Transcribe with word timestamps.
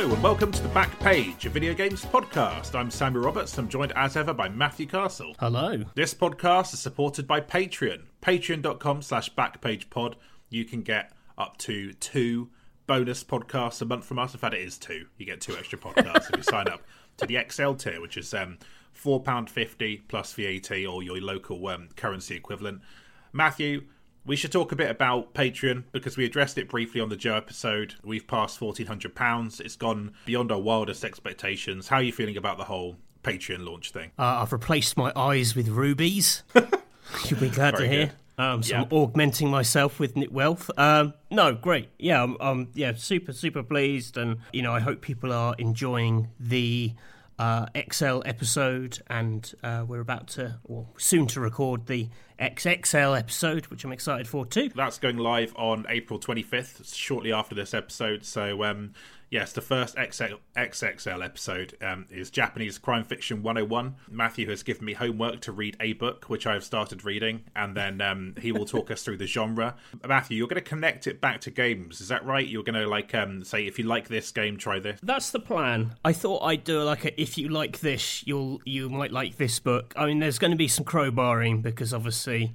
Hello 0.00 0.14
and 0.14 0.22
welcome 0.22 0.50
to 0.50 0.62
the 0.62 0.68
Back 0.70 0.98
Page, 1.00 1.44
a 1.44 1.50
video 1.50 1.74
games 1.74 2.06
podcast. 2.06 2.74
I'm 2.74 2.90
Samuel 2.90 3.22
Roberts. 3.22 3.58
I'm 3.58 3.68
joined 3.68 3.92
as 3.94 4.16
ever 4.16 4.32
by 4.32 4.48
Matthew 4.48 4.86
Castle. 4.86 5.34
Hello. 5.38 5.84
This 5.94 6.14
podcast 6.14 6.72
is 6.72 6.80
supported 6.80 7.26
by 7.26 7.42
Patreon. 7.42 8.04
Patreon.com 8.22 9.02
slash 9.02 9.30
backpagepod. 9.34 10.14
You 10.48 10.64
can 10.64 10.80
get 10.80 11.12
up 11.36 11.58
to 11.58 11.92
two 11.92 12.48
bonus 12.86 13.22
podcasts 13.22 13.82
a 13.82 13.84
month 13.84 14.06
from 14.06 14.18
us. 14.18 14.32
In 14.32 14.40
fact, 14.40 14.54
it 14.54 14.62
is 14.62 14.78
two. 14.78 15.04
You 15.18 15.26
get 15.26 15.42
two 15.42 15.54
extra 15.54 15.78
podcasts 15.78 16.30
if 16.30 16.36
you 16.38 16.42
sign 16.44 16.68
up 16.68 16.82
to 17.18 17.26
the 17.26 17.36
XL 17.50 17.74
tier, 17.74 18.00
which 18.00 18.16
is 18.16 18.32
um, 18.32 18.56
£4.50 18.98 20.00
plus 20.08 20.32
VAT 20.32 20.70
or 20.86 21.02
your 21.02 21.20
local 21.20 21.68
um, 21.68 21.90
currency 21.94 22.36
equivalent. 22.36 22.80
Matthew, 23.34 23.82
we 24.26 24.36
should 24.36 24.52
talk 24.52 24.72
a 24.72 24.76
bit 24.76 24.90
about 24.90 25.34
Patreon 25.34 25.84
because 25.92 26.16
we 26.16 26.24
addressed 26.24 26.58
it 26.58 26.68
briefly 26.68 27.00
on 27.00 27.08
the 27.08 27.16
Joe 27.16 27.36
episode. 27.36 27.94
We've 28.04 28.26
passed 28.26 28.60
£1,400. 28.60 29.60
It's 29.60 29.76
gone 29.76 30.12
beyond 30.26 30.52
our 30.52 30.58
wildest 30.60 31.04
expectations. 31.04 31.88
How 31.88 31.96
are 31.96 32.02
you 32.02 32.12
feeling 32.12 32.36
about 32.36 32.58
the 32.58 32.64
whole 32.64 32.96
Patreon 33.22 33.64
launch 33.66 33.92
thing? 33.92 34.10
Uh, 34.18 34.40
I've 34.42 34.52
replaced 34.52 34.96
my 34.96 35.12
eyes 35.16 35.54
with 35.56 35.68
rubies. 35.68 36.42
You'll 37.28 37.40
be 37.40 37.48
glad 37.50 37.76
Very 37.76 37.88
to 37.88 37.94
hear. 37.94 38.12
Um, 38.38 38.62
so 38.62 38.74
Yeah. 38.74 38.82
I'm 38.82 38.88
augmenting 38.90 39.50
myself 39.50 39.98
with 39.98 40.16
wealth. 40.30 40.70
Um, 40.78 41.14
no, 41.30 41.54
great. 41.54 41.88
Yeah, 41.98 42.22
I'm, 42.22 42.36
I'm 42.40 42.68
yeah 42.72 42.94
super 42.94 43.34
super 43.34 43.62
pleased, 43.62 44.16
and 44.16 44.38
you 44.52 44.62
know 44.62 44.72
I 44.72 44.80
hope 44.80 45.02
people 45.02 45.30
are 45.32 45.54
enjoying 45.58 46.28
the 46.38 46.94
uh, 47.40 47.64
XL 47.90 48.20
episode, 48.26 48.98
and 49.08 49.54
uh, 49.62 49.82
we're 49.88 50.00
about 50.00 50.28
to 50.28 50.58
or 50.64 50.86
soon 50.98 51.26
to 51.28 51.40
record 51.40 51.86
the 51.86 52.10
XXL 52.38 53.18
episode, 53.18 53.66
which 53.68 53.82
I'm 53.82 53.92
excited 53.92 54.28
for 54.28 54.44
too. 54.44 54.68
That's 54.74 54.98
going 54.98 55.16
live 55.16 55.54
on 55.56 55.86
April 55.88 56.20
25th, 56.20 56.94
shortly 56.94 57.32
after 57.32 57.54
this 57.54 57.72
episode. 57.72 58.26
So, 58.26 58.62
um, 58.64 58.92
yes, 59.30 59.52
the 59.52 59.60
first 59.60 59.94
XL, 59.94 60.34
XXL 60.56 61.24
episode 61.24 61.76
um, 61.80 62.06
is 62.10 62.30
Japanese 62.30 62.78
Crime 62.78 63.04
Fiction 63.04 63.42
101. 63.42 63.94
Matthew 64.10 64.48
has 64.50 64.62
given 64.62 64.84
me 64.84 64.92
homework 64.92 65.40
to 65.42 65.52
read 65.52 65.76
a 65.80 65.92
book, 65.94 66.24
which 66.26 66.46
I 66.46 66.54
have 66.54 66.64
started 66.64 67.04
reading, 67.04 67.44
and 67.54 67.76
then 67.76 68.00
um, 68.00 68.34
he 68.40 68.52
will 68.52 68.66
talk 68.66 68.90
us 68.90 69.02
through 69.02 69.18
the 69.18 69.26
genre. 69.26 69.76
Matthew, 70.06 70.36
you're 70.36 70.48
going 70.48 70.62
to 70.62 70.68
connect 70.68 71.06
it 71.06 71.20
back 71.20 71.40
to 71.42 71.50
games. 71.50 72.00
Is 72.00 72.08
that 72.08 72.24
right? 72.24 72.46
You're 72.46 72.64
going 72.64 72.80
to 72.80 72.88
like 72.88 73.14
um, 73.14 73.44
say, 73.44 73.66
if 73.66 73.78
you 73.78 73.86
like 73.86 74.08
this 74.08 74.30
game, 74.32 74.56
try 74.56 74.80
this. 74.80 74.98
That's 75.02 75.30
the 75.30 75.40
plan. 75.40 75.94
I 76.04 76.12
thought 76.12 76.42
I'd 76.42 76.64
do 76.64 76.82
like 76.82 77.04
a 77.04 77.20
if 77.20 77.38
you 77.38 77.48
like 77.48 77.80
this, 77.80 78.26
you'll 78.26 78.60
you 78.64 78.90
might 78.90 79.12
like 79.12 79.36
this 79.36 79.58
book. 79.60 79.94
I 79.96 80.06
mean, 80.06 80.18
there's 80.18 80.38
going 80.38 80.50
to 80.50 80.56
be 80.56 80.68
some 80.68 80.84
crowbarring 80.84 81.62
because 81.62 81.94
obviously 81.94 82.54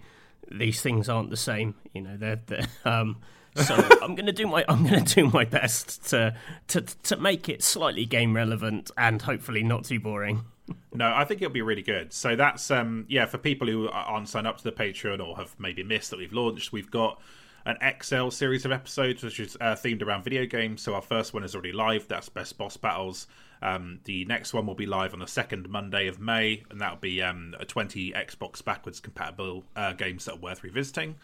these 0.51 0.81
things 0.81 1.09
aren't 1.09 1.29
the 1.29 1.37
same. 1.37 1.75
You 1.93 2.01
know, 2.01 2.17
they're, 2.17 2.41
they're 2.45 2.67
um. 2.85 3.17
So 3.55 3.75
I'm 4.01 4.15
going 4.15 4.25
to 4.25 4.33
do 4.33 4.47
my 4.47 4.65
I'm 4.67 4.85
going 4.85 5.03
to 5.03 5.15
do 5.15 5.29
my 5.29 5.45
best 5.45 6.09
to 6.09 6.35
to 6.67 6.81
to 6.81 7.15
make 7.17 7.49
it 7.49 7.63
slightly 7.63 8.05
game 8.05 8.35
relevant 8.35 8.91
and 8.97 9.21
hopefully 9.21 9.63
not 9.63 9.85
too 9.85 9.99
boring. 9.99 10.45
No, 10.93 11.13
I 11.13 11.25
think 11.25 11.41
it'll 11.41 11.53
be 11.53 11.61
really 11.61 11.81
good. 11.81 12.11
So 12.11 12.35
that's 12.35 12.69
um 12.71 13.05
yeah, 13.07 13.25
for 13.25 13.37
people 13.37 13.67
who 13.67 13.87
aren't 13.89 14.29
signed 14.29 14.47
up 14.47 14.57
to 14.57 14.63
the 14.63 14.71
Patreon 14.71 15.25
or 15.25 15.37
have 15.37 15.55
maybe 15.59 15.83
missed 15.83 16.09
that 16.09 16.19
we've 16.19 16.33
launched, 16.33 16.71
we've 16.71 16.91
got 16.91 17.21
an 17.65 17.77
XL 18.01 18.29
series 18.29 18.65
of 18.65 18.71
episodes 18.71 19.23
which 19.23 19.39
is 19.39 19.57
uh, 19.59 19.73
themed 19.73 20.03
around 20.03 20.23
video 20.23 20.45
games. 20.45 20.81
So 20.81 20.93
our 20.93 21.01
first 21.01 21.33
one 21.33 21.43
is 21.43 21.55
already 21.55 21.71
live. 21.71 22.07
That's 22.07 22.29
Best 22.29 22.57
Boss 22.57 22.77
Battles. 22.77 23.27
Um, 23.61 23.99
the 24.03 24.25
next 24.25 24.53
one 24.53 24.67
will 24.67 24.75
be 24.75 24.85
live 24.85 25.13
on 25.13 25.19
the 25.19 25.27
second 25.27 25.69
Monday 25.69 26.07
of 26.07 26.19
May, 26.19 26.63
and 26.69 26.79
that'll 26.79 26.97
be 26.97 27.21
um, 27.23 27.55
a 27.59 27.65
20 27.65 28.11
Xbox 28.11 28.63
backwards 28.63 28.99
compatible 28.99 29.63
uh, 29.75 29.93
games 29.93 30.25
that 30.25 30.33
are 30.33 30.39
worth 30.39 30.63
revisiting. 30.63 31.15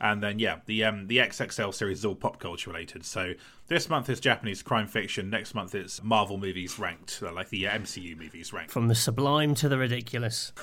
And 0.00 0.22
then 0.22 0.38
yeah, 0.38 0.60
the 0.66 0.84
um, 0.84 1.08
the 1.08 1.18
XXL 1.18 1.74
series 1.74 1.98
is 1.98 2.04
all 2.04 2.14
pop 2.14 2.38
culture 2.38 2.70
related. 2.70 3.04
So 3.04 3.34
this 3.68 3.88
month 3.88 4.08
is 4.08 4.18
Japanese 4.18 4.62
crime 4.62 4.86
fiction. 4.86 5.28
Next 5.28 5.54
month 5.54 5.74
it's 5.74 6.02
Marvel 6.02 6.38
movies 6.38 6.78
ranked, 6.78 7.20
like 7.20 7.50
the 7.50 7.64
MCU 7.64 8.18
movies 8.18 8.52
ranked. 8.52 8.72
From 8.72 8.88
the 8.88 8.94
sublime 8.94 9.54
to 9.56 9.68
the 9.68 9.78
ridiculous. 9.78 10.52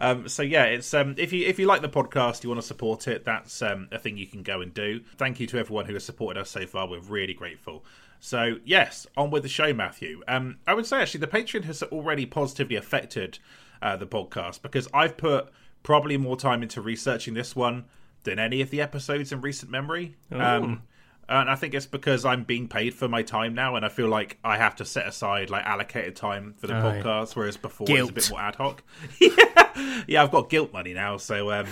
Um, 0.00 0.28
so 0.28 0.42
yeah, 0.42 0.64
it's 0.64 0.92
um, 0.94 1.14
if 1.18 1.32
you 1.32 1.46
if 1.46 1.58
you 1.58 1.66
like 1.66 1.82
the 1.82 1.88
podcast, 1.88 2.42
you 2.42 2.48
want 2.48 2.60
to 2.60 2.66
support 2.66 3.06
it, 3.06 3.24
that's 3.24 3.60
um, 3.62 3.88
a 3.92 3.98
thing 3.98 4.16
you 4.16 4.26
can 4.26 4.42
go 4.42 4.60
and 4.60 4.72
do. 4.72 5.00
Thank 5.16 5.38
you 5.38 5.46
to 5.48 5.58
everyone 5.58 5.84
who 5.84 5.92
has 5.92 6.04
supported 6.04 6.40
us 6.40 6.50
so 6.50 6.66
far. 6.66 6.88
We're 6.88 7.00
really 7.00 7.34
grateful. 7.34 7.84
So 8.18 8.56
yes, 8.64 9.06
on 9.16 9.30
with 9.30 9.42
the 9.42 9.48
show, 9.48 9.72
Matthew. 9.74 10.22
Um, 10.26 10.58
I 10.66 10.74
would 10.74 10.86
say 10.86 11.02
actually 11.02 11.20
the 11.20 11.26
Patreon 11.26 11.64
has 11.64 11.82
already 11.82 12.26
positively 12.26 12.76
affected 12.76 13.38
uh, 13.82 13.96
the 13.96 14.06
podcast 14.06 14.62
because 14.62 14.88
I've 14.92 15.16
put 15.16 15.50
probably 15.82 16.16
more 16.16 16.36
time 16.36 16.62
into 16.62 16.80
researching 16.80 17.34
this 17.34 17.54
one 17.56 17.84
than 18.24 18.38
any 18.38 18.60
of 18.60 18.70
the 18.70 18.80
episodes 18.80 19.32
in 19.32 19.40
recent 19.40 19.70
memory. 19.70 20.16
Um, 20.30 20.82
and 21.28 21.48
I 21.48 21.54
think 21.54 21.74
it's 21.74 21.86
because 21.86 22.24
I'm 22.24 22.42
being 22.42 22.66
paid 22.66 22.92
for 22.92 23.06
my 23.06 23.22
time 23.22 23.54
now, 23.54 23.76
and 23.76 23.84
I 23.84 23.88
feel 23.88 24.08
like 24.08 24.36
I 24.42 24.56
have 24.56 24.74
to 24.76 24.84
set 24.84 25.06
aside 25.06 25.48
like 25.48 25.64
allocated 25.64 26.16
time 26.16 26.54
for 26.58 26.66
the 26.66 26.76
Oh, 26.76 26.82
podcast, 26.82 27.36
whereas 27.36 27.56
before 27.56 27.88
it 27.88 28.00
was 28.00 28.10
a 28.10 28.12
bit 28.12 28.30
more 28.30 28.40
ad 28.40 28.56
hoc. 28.56 28.82
yeah, 29.20 30.02
yeah, 30.08 30.22
I've 30.24 30.32
got 30.32 30.50
guilt 30.50 30.72
money 30.72 30.92
now, 30.92 31.18
so 31.18 31.52
um, 31.52 31.66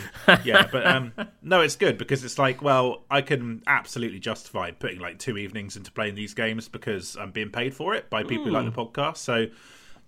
yeah. 0.44 0.68
But 0.70 0.86
um, 0.86 1.12
no, 1.42 1.60
it's 1.60 1.74
good 1.74 1.98
because 1.98 2.22
it's 2.24 2.38
like, 2.38 2.62
well, 2.62 3.02
I 3.10 3.20
can 3.20 3.62
absolutely 3.66 4.20
justify 4.20 4.70
putting 4.70 5.00
like 5.00 5.18
two 5.18 5.36
evenings 5.36 5.76
into 5.76 5.90
playing 5.90 6.14
these 6.14 6.34
games 6.34 6.68
because 6.68 7.16
I'm 7.16 7.32
being 7.32 7.50
paid 7.50 7.74
for 7.74 7.94
it 7.96 8.08
by 8.10 8.22
people 8.22 8.44
who 8.44 8.50
like 8.52 8.64
the 8.64 8.70
podcast. 8.70 9.16
So 9.16 9.46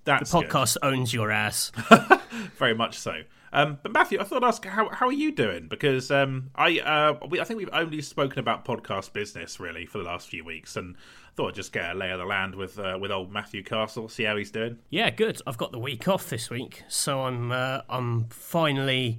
that's 0.05 0.33
good. 0.33 0.47
Podcast 0.47 0.77
owns 0.81 1.13
your 1.13 1.33
ass. 1.33 1.73
very 2.57 2.75
much 2.75 2.99
so. 3.01 3.23
Um, 3.53 3.79
but 3.83 3.93
Matthew, 3.93 4.21
I 4.21 4.25
thought 4.25 4.45
I'd 4.45 4.49
ask 4.49 4.65
how 4.65 4.89
how 4.91 5.07
are 5.07 5.13
you 5.13 5.33
doing? 5.33 5.67
Because 5.69 6.11
um, 6.11 6.51
I 6.55 6.79
uh, 6.81 7.27
we, 7.29 7.41
I 7.41 7.45
think 7.45 7.59
we've 7.59 7.69
only 7.73 8.01
spoken 8.03 8.39
about 8.39 8.65
podcast 8.65 9.13
business 9.13 9.59
really 9.59 9.87
for 9.87 9.99
the 9.99 10.05
last 10.05 10.29
few 10.29 10.45
weeks, 10.45 10.77
and 10.77 10.97
I 10.97 11.31
thought 11.35 11.49
I'd 11.49 11.55
just 11.55 11.73
get 11.73 11.91
a 11.91 11.99
lay 11.99 12.11
of 12.11 12.19
the 12.19 12.25
land 12.25 12.55
with 12.55 12.79
uh, 12.79 12.99
with 13.01 13.11
old 13.11 13.33
Matthew 13.33 13.63
Castle, 13.63 14.09
see 14.09 14.25
how 14.25 14.37
he's 14.37 14.51
doing. 14.51 14.79
Yeah, 14.91 15.11
good. 15.11 15.41
I've 15.47 15.59
got 15.59 15.73
the 15.73 15.79
week 15.79 16.07
off 16.07 16.29
this 16.29 16.49
week, 16.51 16.85
so 16.89 17.23
I'm 17.23 17.51
uh, 17.51 17.81
I'm 17.89 18.27
finally 18.29 19.19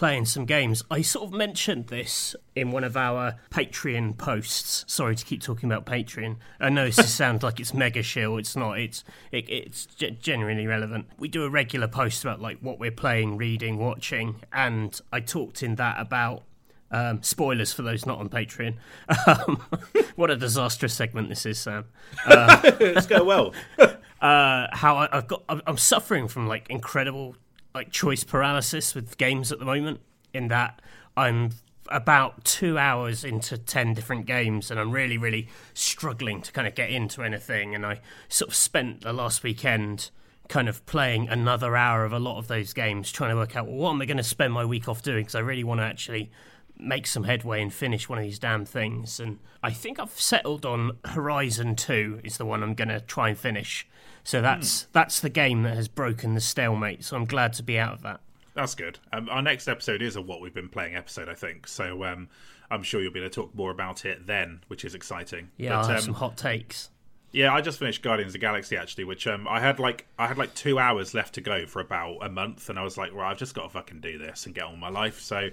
playing 0.00 0.24
some 0.24 0.46
games. 0.46 0.82
I 0.90 1.02
sort 1.02 1.26
of 1.26 1.34
mentioned 1.34 1.88
this 1.88 2.34
in 2.56 2.70
one 2.70 2.84
of 2.84 2.96
our 2.96 3.34
Patreon 3.50 4.16
posts. 4.16 4.82
Sorry 4.88 5.14
to 5.14 5.22
keep 5.26 5.42
talking 5.42 5.70
about 5.70 5.84
Patreon. 5.84 6.36
I 6.58 6.70
know 6.70 6.86
this 6.86 7.14
sounds 7.14 7.42
like 7.42 7.60
it's 7.60 7.74
mega 7.74 8.02
shill. 8.02 8.38
It's 8.38 8.56
not. 8.56 8.78
It's 8.78 9.04
it, 9.30 9.46
it's 9.50 9.84
ge- 9.84 10.18
genuinely 10.18 10.66
relevant. 10.66 11.08
We 11.18 11.28
do 11.28 11.44
a 11.44 11.50
regular 11.50 11.86
post 11.86 12.24
about 12.24 12.40
like 12.40 12.60
what 12.60 12.78
we're 12.78 12.90
playing, 12.90 13.36
reading, 13.36 13.76
watching, 13.76 14.36
and 14.54 14.98
I 15.12 15.20
talked 15.20 15.62
in 15.62 15.74
that 15.74 16.00
about. 16.00 16.44
Um, 16.92 17.22
spoilers 17.22 17.72
for 17.72 17.82
those 17.82 18.04
not 18.04 18.18
on 18.18 18.28
Patreon. 18.30 18.74
Um, 19.26 19.62
what 20.16 20.28
a 20.30 20.34
disastrous 20.34 20.92
segment 20.92 21.28
this 21.28 21.46
is, 21.46 21.58
Sam. 21.58 21.84
Let's 22.28 23.06
go 23.06 23.22
well. 23.22 23.54
uh, 23.78 24.66
how 24.72 24.96
I, 24.96 25.08
I've 25.12 25.28
got 25.28 25.44
I'm 25.48 25.60
I'm 25.66 25.76
suffering 25.76 26.26
from 26.26 26.48
like 26.48 26.68
incredible 26.70 27.36
like 27.74 27.90
choice 27.90 28.24
paralysis 28.24 28.94
with 28.94 29.18
games 29.18 29.52
at 29.52 29.58
the 29.58 29.64
moment. 29.64 30.00
In 30.32 30.48
that 30.48 30.80
I'm 31.16 31.50
about 31.88 32.44
two 32.44 32.78
hours 32.78 33.24
into 33.24 33.58
ten 33.58 33.94
different 33.94 34.26
games, 34.26 34.70
and 34.70 34.78
I'm 34.78 34.90
really 34.90 35.18
really 35.18 35.48
struggling 35.74 36.42
to 36.42 36.52
kind 36.52 36.66
of 36.66 36.74
get 36.74 36.90
into 36.90 37.22
anything. 37.22 37.74
And 37.74 37.84
I 37.84 38.00
sort 38.28 38.50
of 38.50 38.54
spent 38.54 39.02
the 39.02 39.12
last 39.12 39.42
weekend 39.42 40.10
kind 40.48 40.68
of 40.68 40.84
playing 40.84 41.28
another 41.28 41.76
hour 41.76 42.04
of 42.04 42.12
a 42.12 42.18
lot 42.18 42.38
of 42.38 42.48
those 42.48 42.72
games, 42.72 43.12
trying 43.12 43.30
to 43.30 43.36
work 43.36 43.56
out 43.56 43.66
well, 43.66 43.76
what 43.76 43.90
am 43.90 44.02
I 44.02 44.06
going 44.06 44.16
to 44.16 44.22
spend 44.22 44.52
my 44.52 44.64
week 44.64 44.88
off 44.88 45.02
doing 45.02 45.22
because 45.22 45.36
I 45.36 45.40
really 45.40 45.64
want 45.64 45.80
to 45.80 45.84
actually 45.84 46.30
make 46.80 47.06
some 47.06 47.24
headway 47.24 47.62
and 47.62 47.72
finish 47.72 48.08
one 48.08 48.18
of 48.18 48.24
these 48.24 48.38
damn 48.38 48.64
things. 48.64 49.20
And 49.20 49.38
I 49.62 49.70
think 49.70 49.98
I've 49.98 50.18
settled 50.18 50.64
on 50.64 50.98
Horizon 51.04 51.76
2 51.76 52.20
is 52.24 52.38
the 52.38 52.46
one 52.46 52.62
I'm 52.62 52.74
going 52.74 52.88
to 52.88 53.00
try 53.00 53.28
and 53.28 53.38
finish. 53.38 53.86
So 54.30 54.40
that's 54.40 54.86
that's 54.92 55.18
the 55.18 55.28
game 55.28 55.64
that 55.64 55.74
has 55.74 55.88
broken 55.88 56.34
the 56.34 56.40
stalemate. 56.40 57.02
So 57.02 57.16
I'm 57.16 57.24
glad 57.24 57.52
to 57.54 57.64
be 57.64 57.80
out 57.80 57.94
of 57.94 58.02
that. 58.02 58.20
That's 58.54 58.76
good. 58.76 59.00
Um, 59.12 59.28
our 59.28 59.42
next 59.42 59.66
episode 59.66 60.02
is 60.02 60.14
a 60.14 60.22
what 60.22 60.40
we've 60.40 60.54
been 60.54 60.68
playing 60.68 60.94
episode, 60.94 61.28
I 61.28 61.34
think. 61.34 61.66
So 61.66 62.04
um, 62.04 62.28
I'm 62.70 62.84
sure 62.84 63.02
you'll 63.02 63.12
be 63.12 63.18
able 63.18 63.28
to 63.28 63.34
talk 63.34 63.52
more 63.56 63.72
about 63.72 64.04
it 64.04 64.28
then, 64.28 64.62
which 64.68 64.84
is 64.84 64.94
exciting. 64.94 65.50
Yeah, 65.56 65.80
I'll 65.80 65.88
have 65.88 65.96
um, 65.96 66.02
some 66.02 66.14
hot 66.14 66.36
takes. 66.36 66.90
Yeah, 67.32 67.52
I 67.52 67.60
just 67.60 67.80
finished 67.80 68.02
Guardians 68.02 68.30
of 68.30 68.34
the 68.34 68.38
Galaxy 68.38 68.76
actually, 68.76 69.02
which 69.02 69.26
um, 69.26 69.48
I 69.48 69.58
had 69.58 69.80
like 69.80 70.06
I 70.16 70.28
had 70.28 70.38
like 70.38 70.54
two 70.54 70.78
hours 70.78 71.12
left 71.12 71.34
to 71.34 71.40
go 71.40 71.66
for 71.66 71.80
about 71.80 72.18
a 72.22 72.28
month, 72.28 72.70
and 72.70 72.78
I 72.78 72.84
was 72.84 72.96
like, 72.96 73.12
well, 73.12 73.26
I've 73.26 73.38
just 73.38 73.56
got 73.56 73.64
to 73.64 73.68
fucking 73.70 74.00
do 74.00 74.16
this 74.16 74.46
and 74.46 74.54
get 74.54 74.62
on 74.62 74.72
with 74.72 74.80
my 74.80 74.90
life. 74.90 75.20
So 75.20 75.48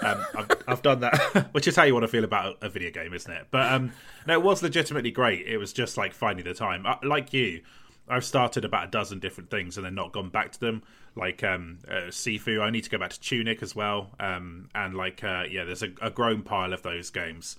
um, 0.00 0.24
I've, 0.34 0.50
I've 0.68 0.82
done 0.82 1.00
that, 1.00 1.48
which 1.52 1.68
is 1.68 1.76
how 1.76 1.82
you 1.82 1.92
want 1.92 2.04
to 2.04 2.08
feel 2.08 2.24
about 2.24 2.56
a 2.62 2.70
video 2.70 2.90
game, 2.90 3.12
isn't 3.12 3.30
it? 3.30 3.48
But 3.50 3.70
um, 3.70 3.92
no, 4.26 4.32
it 4.32 4.42
was 4.42 4.62
legitimately 4.62 5.10
great. 5.10 5.46
It 5.46 5.58
was 5.58 5.74
just 5.74 5.98
like 5.98 6.14
finding 6.14 6.46
the 6.46 6.54
time. 6.54 6.86
Uh, 6.86 6.96
like 7.02 7.34
you, 7.34 7.60
I've 8.08 8.24
started 8.24 8.64
about 8.64 8.88
a 8.88 8.90
dozen 8.90 9.18
different 9.20 9.50
things 9.50 9.76
and 9.76 9.86
then 9.86 9.94
not 9.94 10.12
gone 10.12 10.28
back 10.28 10.52
to 10.52 10.60
them. 10.60 10.82
Like 11.14 11.42
um, 11.44 11.78
uh, 11.88 12.08
Sifu, 12.08 12.60
I 12.60 12.70
need 12.70 12.84
to 12.84 12.90
go 12.90 12.98
back 12.98 13.10
to 13.10 13.20
Tunic 13.20 13.62
as 13.62 13.74
well. 13.76 14.10
Um, 14.18 14.68
and 14.74 14.94
like 14.94 15.22
uh, 15.24 15.44
yeah, 15.50 15.64
there's 15.64 15.82
a, 15.82 15.90
a 16.00 16.10
grown 16.10 16.42
pile 16.42 16.72
of 16.72 16.82
those 16.82 17.10
games. 17.10 17.56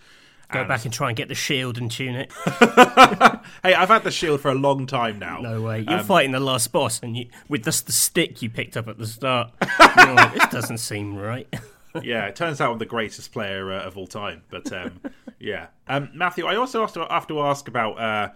Go 0.51 0.59
And- 0.59 0.67
back 0.67 0.85
and 0.85 0.93
try 0.93 1.07
and 1.09 1.17
get 1.17 1.29
the 1.29 1.35
shield 1.35 1.77
and 1.77 1.89
Tunic. 1.89 2.31
Hey, 3.63 3.73
I've 3.73 3.89
had 3.89 4.03
the 4.03 4.11
shield 4.11 4.41
for 4.41 4.51
a 4.51 4.55
long 4.55 4.87
time 4.87 5.19
now. 5.19 5.39
No 5.39 5.61
way. 5.61 5.81
You're 5.87 5.99
Um, 5.99 6.05
fighting 6.05 6.31
the 6.31 6.39
last 6.39 6.71
boss, 6.71 6.99
and 7.01 7.15
you 7.17 7.27
with 7.49 7.63
just 7.63 7.85
the 7.85 7.91
stick 7.91 8.41
you 8.41 8.49
picked 8.49 8.75
up 8.77 8.87
at 8.87 8.97
the 8.97 9.07
start. 9.07 9.51
Like, 9.97 10.33
this 10.33 10.47
doesn't 10.47 10.77
seem 10.79 11.15
right. 11.15 11.47
yeah, 12.01 12.25
it 12.27 12.35
turns 12.35 12.59
out 12.61 12.71
I'm 12.71 12.77
the 12.77 12.85
greatest 12.85 13.31
player 13.31 13.71
uh, 13.71 13.81
of 13.83 13.97
all 13.97 14.07
time. 14.07 14.43
But 14.49 14.71
um, 14.73 14.99
Yeah. 15.39 15.67
Um, 15.87 16.09
Matthew, 16.13 16.45
I 16.45 16.55
also 16.55 16.81
have 16.81 16.93
to, 16.93 17.05
have 17.09 17.27
to 17.27 17.41
ask 17.41 17.67
about 17.67 17.99
uh, 17.99 18.29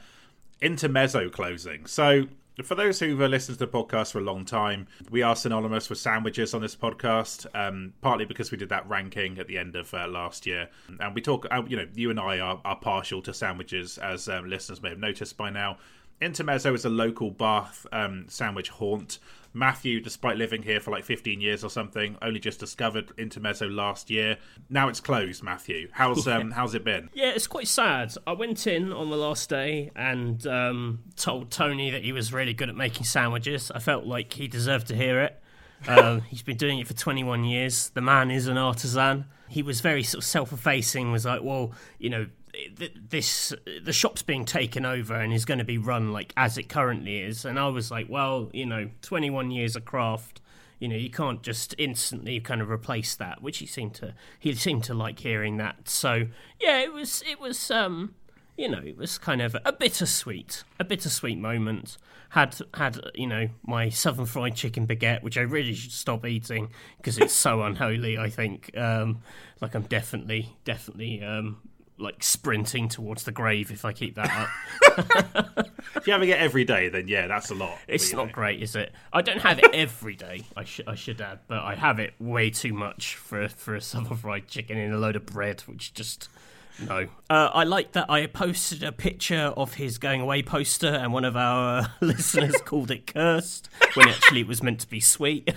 Intermezzo 0.62 1.30
closing. 1.30 1.86
So, 1.86 2.28
for 2.64 2.74
those 2.74 3.00
who've 3.00 3.20
listened 3.20 3.60
to 3.60 3.66
the 3.66 3.72
podcast 3.72 4.12
for 4.12 4.18
a 4.18 4.24
long 4.24 4.44
time, 4.44 4.88
we 5.12 5.22
are 5.22 5.36
synonymous 5.36 5.90
with 5.90 6.00
sandwiches 6.00 6.56
on 6.56 6.62
this 6.62 6.76
podcast, 6.76 7.46
um, 7.54 7.94
partly 8.02 8.26
because 8.26 8.50
we 8.50 8.58
did 8.58 8.70
that 8.70 8.90
ranking 8.90 9.38
at 9.38 9.48
the 9.48 9.60
end 9.60 9.76
of 9.76 9.94
uh, 9.94 10.08
last 10.08 10.48
year. 10.48 10.68
And 11.00 11.14
we 11.14 11.22
talk, 11.22 11.46
uh, 11.52 11.62
you 11.68 11.78
know, 11.78 11.88
you 11.94 12.10
and 12.10 12.20
I 12.20 12.40
are, 12.40 12.60
are 12.66 12.76
partial 12.78 13.22
to 13.24 13.34
sandwiches, 13.34 14.00
as 14.00 14.28
um, 14.28 14.50
listeners 14.50 14.82
may 14.82 14.90
have 14.90 14.98
noticed 14.98 15.38
by 15.38 15.52
now. 15.52 15.78
Intermezzo 16.20 16.74
is 16.74 16.84
a 16.84 16.90
local 16.90 17.30
Bath 17.30 17.86
um, 17.92 18.26
sandwich 18.28 18.70
haunt. 18.70 19.20
Matthew, 19.58 20.00
despite 20.00 20.38
living 20.38 20.62
here 20.62 20.80
for 20.80 20.92
like 20.92 21.04
15 21.04 21.42
years 21.42 21.64
or 21.64 21.70
something, 21.70 22.18
only 22.22 22.40
just 22.40 22.60
discovered 22.60 23.12
Intermezzo 23.18 23.68
last 23.68 24.10
year. 24.10 24.38
Now 24.70 24.88
it's 24.88 25.00
closed, 25.00 25.44
Matthew. 25.44 25.90
How's 25.92 26.28
um, 26.28 26.52
how's 26.52 26.74
it 26.74 26.84
been? 26.84 27.10
Yeah, 27.14 27.30
it's 27.30 27.48
quite 27.48 27.68
sad. 27.68 28.14
I 28.26 28.34
went 28.34 28.68
in 28.68 28.94
on 28.94 29.10
the 29.10 29.18
last 29.18 29.50
day 29.50 29.92
and 29.96 30.46
um, 30.48 31.00
told 31.16 31.52
Tony 31.52 31.90
that 31.90 32.04
he 32.04 32.12
was 32.12 32.32
really 32.32 32.54
good 32.54 32.70
at 32.70 32.76
making 32.76 33.06
sandwiches. 33.06 33.72
I 33.72 33.80
felt 33.80 34.06
like 34.06 34.34
he 34.34 34.48
deserved 34.48 34.88
to 34.88 34.96
hear 34.96 35.22
it. 35.22 35.42
Um, 35.88 36.22
he's 36.30 36.44
been 36.44 36.58
doing 36.58 36.80
it 36.80 36.88
for 36.88 36.94
21 36.94 37.44
years. 37.44 37.90
The 37.90 38.02
man 38.02 38.32
is 38.32 38.48
an 38.48 38.58
artisan. 38.58 39.26
He 39.50 39.64
was 39.64 39.82
very 39.82 40.04
sort 40.04 40.24
of 40.24 40.28
self-effacing. 40.28 41.12
Was 41.12 41.26
like, 41.26 41.42
well, 41.42 41.72
you 42.00 42.10
know, 42.10 42.28
this 43.10 43.54
the 43.84 43.94
shop's 43.94 44.22
being 44.22 44.46
taken 44.46 44.86
over 44.86 45.16
and 45.16 45.34
is 45.34 45.46
going 45.46 45.58
to 45.58 45.64
be 45.66 45.78
run 45.78 46.12
like 46.12 46.34
as 46.38 46.58
it 46.58 46.70
currently 46.70 47.20
is. 47.22 47.46
And 47.46 47.60
i 47.60 47.68
was 47.68 47.92
like 47.92 48.08
well 48.10 48.50
you 48.54 48.66
know 48.66 48.90
21 49.02 49.52
years 49.52 49.76
of 49.76 49.86
craft 49.86 50.42
you 50.80 50.88
know 50.88 50.96
you 50.96 51.10
can't 51.10 51.42
just 51.42 51.74
instantly 51.78 52.40
kind 52.40 52.62
of 52.62 52.70
replace 52.70 53.16
that 53.16 53.42
which 53.42 53.58
he 53.60 53.66
seemed 53.66 53.94
to 53.96 54.14
he 54.40 54.54
seemed 54.54 54.84
to 54.86 54.94
like 54.94 55.20
hearing 55.20 55.58
that. 55.58 55.90
So 55.90 56.28
yeah 56.60 56.80
it 56.80 56.94
was 56.94 57.24
it 57.28 57.40
was 57.40 57.72
um 57.72 58.16
you 58.58 58.70
know 58.70 58.82
it 58.84 58.98
was 58.98 59.18
kind 59.18 59.42
of 59.42 59.56
a 59.66 59.72
bittersweet 59.72 60.64
a 60.80 60.84
bittersweet 60.84 61.38
moment. 61.38 61.98
Had 62.32 62.58
had 62.74 63.00
you 63.16 63.28
know 63.28 63.50
my 63.66 63.90
southern 63.90 64.26
fried 64.26 64.56
chicken 64.56 64.86
baguette 64.86 65.24
which 65.24 65.38
i 65.38 65.42
really 65.42 65.74
should 65.74 65.94
stop 65.94 66.26
eating 66.26 66.70
because 66.98 67.18
it's 67.18 67.34
so 67.34 67.62
unholy 67.64 68.18
i 68.18 68.30
think. 68.30 68.76
Um 68.78 69.22
like 69.62 69.76
i'm 69.76 69.84
definitely 69.84 70.56
definitely 70.66 71.24
um 71.24 71.58
like 71.98 72.24
sprinting 72.24 72.88
towards 72.88 73.24
the 73.24 73.32
grave 73.32 73.72
if 73.72 73.86
I 73.86 73.94
keep 73.94 74.16
that 74.16 74.32
up. 74.32 75.68
if 75.96 76.08
you're 76.08 76.16
having 76.16 76.30
it 76.30 76.40
every 76.40 76.64
day, 76.64 76.90
then 76.90 77.08
yeah, 77.08 77.28
that's 77.28 77.50
a 77.50 77.56
lot. 77.56 77.78
It's 77.88 78.14
not 78.14 78.28
know. 78.28 78.34
great, 78.34 78.62
is 78.62 78.76
it? 78.76 78.92
I 79.12 79.22
don't 79.22 79.40
have 79.40 79.60
it 79.60 79.74
every 79.74 80.16
day. 80.16 80.44
I 80.56 80.64
should 80.64 80.88
I 80.88 80.96
should 80.96 81.20
add, 81.22 81.40
but 81.48 81.60
I 81.60 81.76
have 81.76 82.00
it 82.00 82.14
way 82.20 82.50
too 82.50 82.74
much 82.74 83.16
for 83.16 83.48
for 83.48 83.76
a 83.76 83.82
summer 83.82 84.16
fried 84.16 84.48
chicken 84.48 84.78
and 84.78 84.94
a 84.94 84.98
load 84.98 85.16
of 85.16 85.26
bread, 85.26 85.62
which 85.62 85.94
just 85.94 86.30
no. 86.80 87.08
Uh, 87.30 87.50
I 87.54 87.64
like 87.64 87.94
that 87.94 88.10
I 88.10 88.28
posted 88.28 88.84
a 88.84 88.92
picture 88.92 89.54
of 89.58 89.76
his 89.76 89.98
going 89.98 90.22
away 90.22 90.44
poster, 90.44 90.88
and 90.88 91.12
one 91.12 91.26
of 91.26 91.36
our 91.36 91.88
listeners 92.02 92.56
called 92.66 92.92
it 92.92 93.08
cursed 93.08 93.70
when 93.96 94.10
actually 94.10 94.42
it 94.42 94.48
was 94.48 94.62
meant 94.62 94.82
to 94.82 94.88
be 94.88 95.00
sweet. 95.00 95.52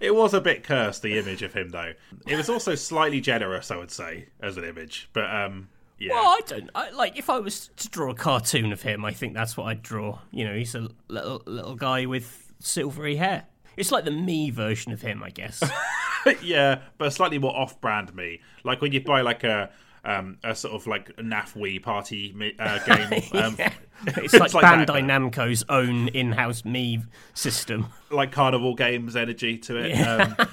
It 0.00 0.14
was 0.14 0.32
a 0.32 0.40
bit 0.40 0.64
cursed, 0.64 1.02
the 1.02 1.18
image 1.18 1.42
of 1.42 1.52
him, 1.52 1.68
though. 1.68 1.92
It 2.26 2.36
was 2.36 2.48
also 2.48 2.74
slightly 2.74 3.20
generous, 3.20 3.70
I 3.70 3.76
would 3.76 3.90
say, 3.90 4.28
as 4.40 4.56
an 4.56 4.64
image. 4.64 5.10
But 5.12 5.34
um, 5.34 5.68
yeah. 5.98 6.14
Well, 6.14 6.24
I 6.24 6.40
don't 6.46 6.70
I, 6.74 6.90
like. 6.90 7.18
If 7.18 7.28
I 7.28 7.38
was 7.38 7.68
to 7.76 7.88
draw 7.90 8.10
a 8.10 8.14
cartoon 8.14 8.72
of 8.72 8.80
him, 8.80 9.04
I 9.04 9.12
think 9.12 9.34
that's 9.34 9.56
what 9.56 9.64
I'd 9.64 9.82
draw. 9.82 10.18
You 10.30 10.46
know, 10.46 10.54
he's 10.54 10.74
a 10.74 10.88
little 11.08 11.42
little 11.44 11.76
guy 11.76 12.06
with 12.06 12.54
silvery 12.58 13.16
hair. 13.16 13.44
It's 13.76 13.92
like 13.92 14.04
the 14.04 14.10
Mii 14.10 14.52
version 14.52 14.92
of 14.92 15.02
him, 15.02 15.22
I 15.22 15.30
guess. 15.30 15.62
yeah, 16.42 16.80
but 16.98 17.12
slightly 17.12 17.38
more 17.38 17.54
off-brand 17.54 18.12
Mii. 18.14 18.40
Like 18.64 18.80
when 18.80 18.92
you 18.92 19.00
buy 19.00 19.20
like 19.20 19.44
a 19.44 19.70
um, 20.04 20.38
a 20.42 20.54
sort 20.54 20.74
of 20.74 20.86
like 20.86 21.14
NAF 21.16 21.54
Wii 21.54 21.82
party 21.82 22.34
uh, 22.58 22.78
game. 22.86 23.22
Um, 23.32 23.56
yeah. 23.58 23.72
It's, 24.16 24.32
like, 24.32 24.54
like 24.54 24.64
Bandai 24.64 25.04
Namco's 25.04 25.62
own 25.68 26.08
in-house 26.08 26.62
Mii 26.62 27.06
system, 27.34 27.88
like 28.10 28.32
Carnival 28.32 28.74
Games 28.74 29.14
energy 29.14 29.58
to 29.58 29.76
it. 29.76 29.90
Yeah. 29.90 30.34
Um, 30.38 30.48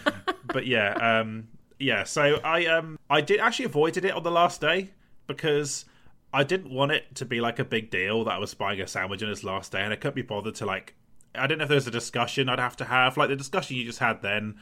but 0.47 0.67
yeah, 0.67 0.91
um, 1.21 1.47
yeah. 1.79 2.03
So 2.03 2.41
I 2.43 2.65
um 2.65 2.99
I 3.09 3.21
did 3.21 3.39
actually 3.39 3.63
avoided 3.63 4.03
it 4.03 4.11
on 4.11 4.23
the 4.23 4.31
last 4.31 4.59
day 4.59 4.89
because 5.27 5.85
I 6.33 6.43
didn't 6.43 6.73
want 6.73 6.91
it 6.91 7.15
to 7.15 7.25
be 7.25 7.39
like 7.39 7.57
a 7.57 7.63
big 7.63 7.89
deal 7.89 8.25
that 8.25 8.31
I 8.31 8.37
was 8.37 8.53
buying 8.53 8.81
a 8.81 8.87
sandwich 8.87 9.23
on 9.23 9.29
his 9.29 9.45
last 9.45 9.71
day, 9.71 9.81
and 9.81 9.93
I 9.93 9.95
couldn't 9.95 10.15
be 10.15 10.23
bothered 10.23 10.55
to 10.55 10.65
like. 10.65 10.95
I 11.33 11.47
don't 11.47 11.59
know 11.59 11.63
if 11.63 11.69
there's 11.69 11.87
a 11.87 11.91
discussion 11.91 12.49
I'd 12.49 12.59
have 12.59 12.75
to 12.77 12.85
have, 12.85 13.15
like 13.15 13.29
the 13.29 13.37
discussion 13.37 13.77
you 13.77 13.85
just 13.85 13.99
had 13.99 14.21
then 14.21 14.55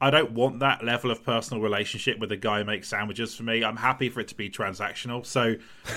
I 0.00 0.10
don't 0.10 0.32
want 0.32 0.60
that 0.60 0.84
level 0.84 1.10
of 1.10 1.24
personal 1.24 1.62
relationship 1.62 2.18
with 2.18 2.30
a 2.30 2.36
guy 2.36 2.58
who 2.58 2.64
makes 2.64 2.88
sandwiches 2.88 3.34
for 3.34 3.42
me. 3.42 3.64
I'm 3.64 3.76
happy 3.76 4.08
for 4.08 4.20
it 4.20 4.28
to 4.28 4.34
be 4.34 4.48
transactional. 4.48 5.26
So 5.26 5.56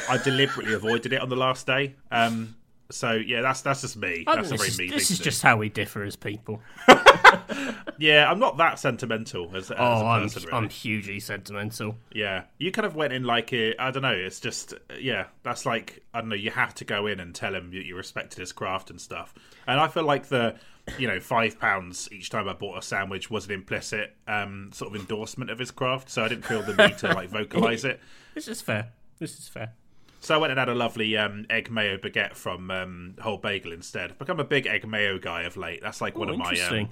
I 0.09 0.17
deliberately 0.17 0.73
avoided 0.73 1.13
it 1.13 1.21
on 1.21 1.29
the 1.29 1.35
last 1.35 1.67
day. 1.67 1.95
Um, 2.09 2.55
so 2.91 3.13
yeah, 3.13 3.41
that's 3.41 3.61
that's 3.61 3.81
just 3.81 3.97
me. 3.97 4.23
I 4.27 4.35
that's 4.35 4.51
a 4.51 4.57
very 4.57 4.69
is, 4.69 4.77
me. 4.77 4.89
This 4.89 5.11
is 5.11 5.19
just 5.19 5.41
how 5.41 5.57
we 5.57 5.69
differ 5.69 6.03
as 6.03 6.15
people. 6.15 6.61
yeah, 7.97 8.29
I'm 8.29 8.39
not 8.39 8.57
that 8.57 8.79
sentimental 8.79 9.55
as, 9.55 9.71
as 9.71 9.77
oh, 9.79 9.83
a 9.83 10.05
I'm. 10.05 10.27
Really. 10.27 10.51
I'm 10.51 10.69
hugely 10.69 11.19
sentimental. 11.19 11.95
Yeah, 12.13 12.43
you 12.57 12.71
kind 12.71 12.85
of 12.85 12.95
went 12.95 13.13
in 13.13 13.23
like 13.23 13.53
it. 13.53 13.77
I 13.79 13.91
don't 13.91 14.03
know. 14.03 14.13
It's 14.13 14.39
just 14.39 14.73
yeah, 14.99 15.27
that's 15.43 15.65
like 15.65 16.03
I 16.13 16.19
don't 16.19 16.29
know. 16.29 16.35
You 16.35 16.51
have 16.51 16.75
to 16.75 16.85
go 16.85 17.07
in 17.07 17.19
and 17.19 17.33
tell 17.33 17.55
him 17.55 17.71
that 17.71 17.85
you 17.85 17.95
respected 17.95 18.39
his 18.39 18.51
craft 18.51 18.89
and 18.89 18.99
stuff. 18.99 19.33
And 19.67 19.79
I 19.79 19.87
feel 19.87 20.03
like 20.03 20.27
the 20.27 20.55
you 20.97 21.07
know 21.07 21.19
five 21.19 21.59
pounds 21.59 22.09
each 22.11 22.29
time 22.29 22.47
I 22.47 22.53
bought 22.53 22.77
a 22.77 22.81
sandwich 22.81 23.29
was 23.29 23.45
an 23.45 23.51
implicit 23.51 24.15
um, 24.27 24.71
sort 24.73 24.93
of 24.93 25.01
endorsement 25.01 25.49
of 25.49 25.59
his 25.59 25.71
craft. 25.71 26.09
So 26.09 26.23
I 26.23 26.27
didn't 26.27 26.45
feel 26.45 26.61
the 26.61 26.75
need 26.75 26.97
to 26.99 27.07
like 27.09 27.29
vocalize 27.31 27.85
it. 27.85 27.99
This 28.33 28.47
is 28.47 28.61
fair. 28.61 28.91
This 29.19 29.37
is 29.37 29.47
fair. 29.47 29.73
So 30.19 30.35
I 30.35 30.37
went 30.37 30.51
and 30.51 30.59
had 30.59 30.69
a 30.69 30.75
lovely 30.75 31.17
um, 31.17 31.47
egg 31.49 31.71
mayo 31.71 31.97
baguette 31.97 32.35
from 32.35 32.69
um, 32.69 33.15
Whole 33.21 33.37
Bagel 33.37 33.71
instead. 33.71 34.11
I've 34.11 34.19
become 34.19 34.39
a 34.39 34.43
big 34.43 34.67
egg 34.67 34.87
mayo 34.87 35.17
guy 35.17 35.43
of 35.43 35.57
late. 35.57 35.81
That's 35.81 35.99
like 35.99 36.15
Ooh, 36.15 36.19
one 36.19 36.29
of 36.29 36.37
my 36.37 36.51
um, 36.51 36.89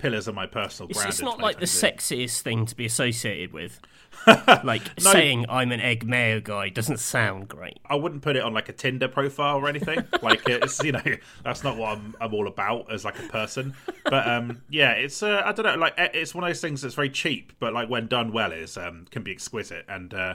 pillars 0.00 0.28
of 0.28 0.34
my 0.34 0.46
personal 0.46 0.90
it's. 0.90 1.04
It's 1.04 1.22
not 1.22 1.40
like 1.40 1.60
the 1.60 1.66
sexiest 1.66 2.40
thing 2.40 2.66
to 2.66 2.74
be 2.74 2.86
associated 2.86 3.52
with. 3.52 3.80
like 4.64 4.82
no, 5.02 5.12
saying 5.12 5.46
I'm 5.48 5.70
an 5.72 5.80
egg 5.80 6.04
mayo 6.04 6.40
guy 6.40 6.68
doesn't 6.68 6.98
sound 6.98 7.48
great. 7.48 7.78
I 7.88 7.94
wouldn't 7.94 8.22
put 8.22 8.36
it 8.36 8.42
on 8.42 8.52
like 8.52 8.68
a 8.68 8.72
Tinder 8.72 9.08
profile 9.08 9.58
or 9.58 9.68
anything. 9.68 10.04
like 10.22 10.42
it's 10.48 10.82
you 10.82 10.92
know 10.92 11.02
that's 11.44 11.62
not 11.62 11.76
what 11.76 11.96
I'm, 11.96 12.14
I'm 12.20 12.34
all 12.34 12.48
about 12.48 12.92
as 12.92 13.04
like 13.04 13.18
a 13.18 13.28
person. 13.28 13.74
But 14.04 14.26
um 14.26 14.62
yeah, 14.68 14.92
it's 14.92 15.22
uh, 15.22 15.42
I 15.44 15.52
don't 15.52 15.64
know 15.64 15.76
like 15.76 15.94
it's 15.96 16.34
one 16.34 16.44
of 16.44 16.50
those 16.50 16.60
things 16.60 16.82
that's 16.82 16.94
very 16.94 17.10
cheap, 17.10 17.52
but 17.60 17.72
like 17.72 17.88
when 17.88 18.08
done 18.08 18.32
well 18.32 18.52
is 18.52 18.76
um 18.76 19.06
can 19.10 19.22
be 19.22 19.32
exquisite 19.32 19.84
and. 19.88 20.12
uh 20.12 20.34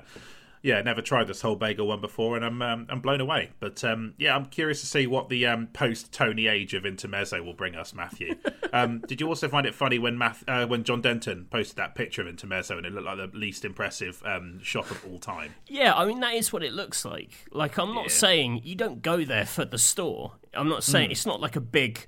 yeah, 0.65 0.81
never 0.81 1.03
tried 1.03 1.27
this 1.27 1.41
whole 1.41 1.55
bagel 1.55 1.85
one 1.85 2.01
before, 2.01 2.35
and 2.35 2.43
I'm 2.43 2.59
um, 2.63 2.87
I'm 2.89 2.99
blown 2.99 3.21
away. 3.21 3.51
But 3.59 3.83
um, 3.83 4.15
yeah, 4.17 4.35
I'm 4.35 4.47
curious 4.47 4.79
to 4.81 4.87
see 4.87 5.05
what 5.05 5.29
the 5.29 5.45
um, 5.45 5.67
post 5.67 6.11
Tony 6.11 6.47
age 6.47 6.73
of 6.73 6.87
Intermezzo 6.87 7.43
will 7.43 7.53
bring 7.53 7.75
us, 7.75 7.93
Matthew. 7.93 8.35
Um, 8.73 8.99
did 9.07 9.21
you 9.21 9.27
also 9.27 9.47
find 9.47 9.65
it 9.65 9.73
funny 9.73 9.99
when 9.99 10.17
Math- 10.17 10.43
uh, 10.49 10.67
when 10.67 10.83
John 10.83 10.99
Denton 10.99 11.47
posted 11.49 11.77
that 11.77 11.95
picture 11.95 12.21
of 12.21 12.27
Intermezzo 12.27 12.75
and 12.75 12.85
it 12.85 12.91
looked 12.91 13.05
like 13.05 13.15
the 13.15 13.37
least 13.37 13.63
impressive 13.63 14.21
um, 14.25 14.59
shop 14.61 14.91
of 14.91 15.05
all 15.05 15.17
time? 15.17 15.55
Yeah, 15.67 15.93
I 15.93 16.05
mean 16.05 16.19
that 16.19 16.33
is 16.33 16.51
what 16.51 16.61
it 16.61 16.73
looks 16.73 17.05
like. 17.05 17.31
Like 17.51 17.77
I'm 17.77 17.93
not 17.93 18.07
yeah. 18.07 18.11
saying 18.11 18.61
you 18.65 18.75
don't 18.75 19.01
go 19.01 19.23
there 19.23 19.45
for 19.45 19.63
the 19.63 19.77
store. 19.77 20.33
I'm 20.53 20.67
not 20.67 20.83
saying 20.83 21.07
mm. 21.07 21.11
it's 21.13 21.25
not 21.25 21.39
like 21.39 21.55
a 21.55 21.61
big 21.61 22.05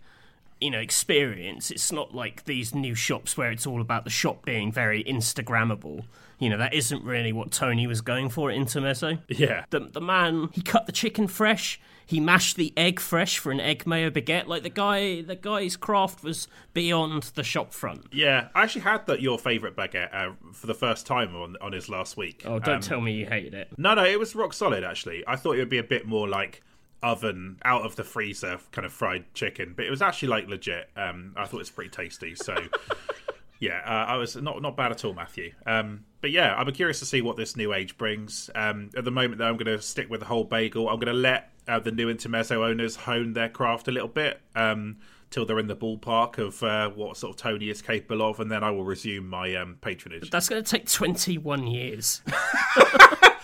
you 0.59 0.69
know 0.69 0.79
experience. 0.79 1.71
It's 1.71 1.91
not 1.91 2.13
like 2.13 2.43
these 2.43 2.75
new 2.75 2.95
shops 2.95 3.37
where 3.37 3.51
it's 3.51 3.65
all 3.65 3.79
about 3.79 4.03
the 4.03 4.09
shop 4.09 4.43
being 4.43 4.69
very 4.69 5.05
Instagrammable. 5.05 6.03
You 6.39 6.49
know 6.49 6.57
that 6.57 6.73
isn't 6.73 7.03
really 7.03 7.33
what 7.33 7.51
Tony 7.51 7.87
was 7.87 8.01
going 8.01 8.29
for 8.29 8.51
at 8.51 8.57
Intermezzo. 8.57 9.17
Yeah, 9.27 9.65
the 9.69 9.79
the 9.79 10.01
man 10.01 10.49
he 10.51 10.61
cut 10.61 10.85
the 10.85 10.91
chicken 10.91 11.27
fresh. 11.27 11.79
He 12.05 12.21
mashed 12.21 12.55
the 12.55 12.71
egg 12.77 13.01
fresh 13.01 13.37
for 13.37 13.51
an 13.51 13.59
egg 13.59 13.85
mayo 13.85 14.09
baguette. 14.09 14.47
Like 14.47 14.63
the 14.63 14.69
guy, 14.69 15.21
the 15.23 15.35
guy's 15.35 15.75
craft 15.75 16.23
was 16.23 16.47
beyond 16.73 17.23
the 17.35 17.43
shop 17.43 17.73
front. 17.73 18.05
Yeah, 18.13 18.47
I 18.55 18.63
actually 18.63 18.81
had 18.81 19.05
that 19.07 19.21
your 19.21 19.37
favorite 19.37 19.75
baguette 19.75 20.15
uh, 20.15 20.31
for 20.53 20.67
the 20.67 20.73
first 20.73 21.05
time 21.05 21.35
on 21.35 21.57
on 21.59 21.73
his 21.73 21.89
last 21.89 22.15
week. 22.15 22.43
Oh, 22.45 22.59
don't 22.59 22.75
um, 22.75 22.81
tell 22.81 23.01
me 23.01 23.11
you 23.11 23.25
hated 23.25 23.53
it. 23.53 23.69
No, 23.77 23.93
no, 23.93 24.05
it 24.05 24.19
was 24.19 24.35
rock 24.35 24.53
solid. 24.53 24.83
Actually, 24.83 25.23
I 25.27 25.35
thought 25.35 25.53
it 25.53 25.59
would 25.59 25.69
be 25.69 25.79
a 25.79 25.83
bit 25.83 26.05
more 26.05 26.27
like 26.29 26.61
oven 27.03 27.57
out 27.63 27.83
of 27.83 27.95
the 27.95 28.03
freezer 28.03 28.59
kind 28.71 28.85
of 28.85 28.93
fried 28.93 29.25
chicken, 29.33 29.73
but 29.75 29.85
it 29.85 29.89
was 29.89 30.01
actually 30.01 30.29
like 30.29 30.47
legit. 30.47 30.89
Um, 30.95 31.33
I 31.35 31.45
thought 31.45 31.59
it's 31.61 31.69
pretty 31.69 31.89
tasty. 31.89 32.35
So 32.35 32.55
yeah, 33.59 33.81
uh, 33.85 34.11
I 34.11 34.15
was 34.17 34.35
not 34.35 34.61
not 34.61 34.75
bad 34.75 34.91
at 34.91 35.03
all, 35.05 35.13
Matthew. 35.13 35.53
Um, 35.65 36.05
but 36.21 36.31
yeah, 36.31 36.55
I'm 36.55 36.71
curious 36.71 36.99
to 36.99 37.05
see 37.05 37.21
what 37.21 37.37
this 37.37 37.55
new 37.55 37.73
age 37.73 37.97
brings. 37.97 38.49
Um, 38.55 38.89
at 38.95 39.05
the 39.05 39.11
moment, 39.11 39.37
though, 39.39 39.47
I'm 39.47 39.57
going 39.57 39.77
to 39.77 39.81
stick 39.81 40.09
with 40.09 40.21
the 40.21 40.25
whole 40.25 40.43
bagel. 40.43 40.89
I'm 40.89 40.99
going 40.99 41.13
to 41.13 41.19
let 41.19 41.51
uh, 41.67 41.79
the 41.79 41.91
new 41.91 42.09
Intermezzo 42.09 42.63
owners 42.63 42.95
hone 42.95 43.33
their 43.33 43.49
craft 43.49 43.87
a 43.87 43.91
little 43.91 44.07
bit 44.07 44.41
um, 44.55 44.97
till 45.29 45.45
they're 45.45 45.59
in 45.59 45.67
the 45.67 45.75
ballpark 45.75 46.37
of 46.37 46.63
uh, 46.63 46.89
what 46.89 47.17
sort 47.17 47.35
of 47.35 47.37
Tony 47.41 47.69
is 47.69 47.81
capable 47.81 48.27
of, 48.27 48.39
and 48.39 48.51
then 48.51 48.63
I 48.63 48.71
will 48.71 48.85
resume 48.85 49.27
my 49.27 49.55
um, 49.55 49.77
patronage. 49.81 50.29
That's 50.29 50.49
going 50.49 50.63
to 50.63 50.69
take 50.69 50.89
21 50.89 51.67
years. 51.67 52.21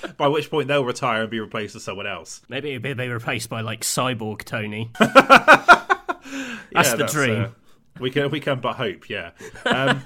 by 0.17 0.27
which 0.27 0.49
point 0.49 0.67
they'll 0.67 0.85
retire 0.85 1.21
and 1.21 1.31
be 1.31 1.39
replaced 1.39 1.73
with 1.73 1.83
someone 1.83 2.07
else. 2.07 2.41
Maybe 2.49 2.73
it'll 2.73 2.95
be 2.95 3.07
replaced 3.07 3.49
by 3.49 3.61
like 3.61 3.81
Cyborg 3.81 4.43
Tony. 4.43 4.91
that's 4.99 5.11
yeah, 6.71 6.91
the 6.91 6.97
that's, 6.97 7.13
dream. 7.13 7.55
We 7.99 8.09
can 8.09 8.31
we 8.31 8.39
can 8.39 8.59
but 8.59 8.75
hope, 8.75 9.09
yeah. 9.09 9.31
Um, 9.65 10.03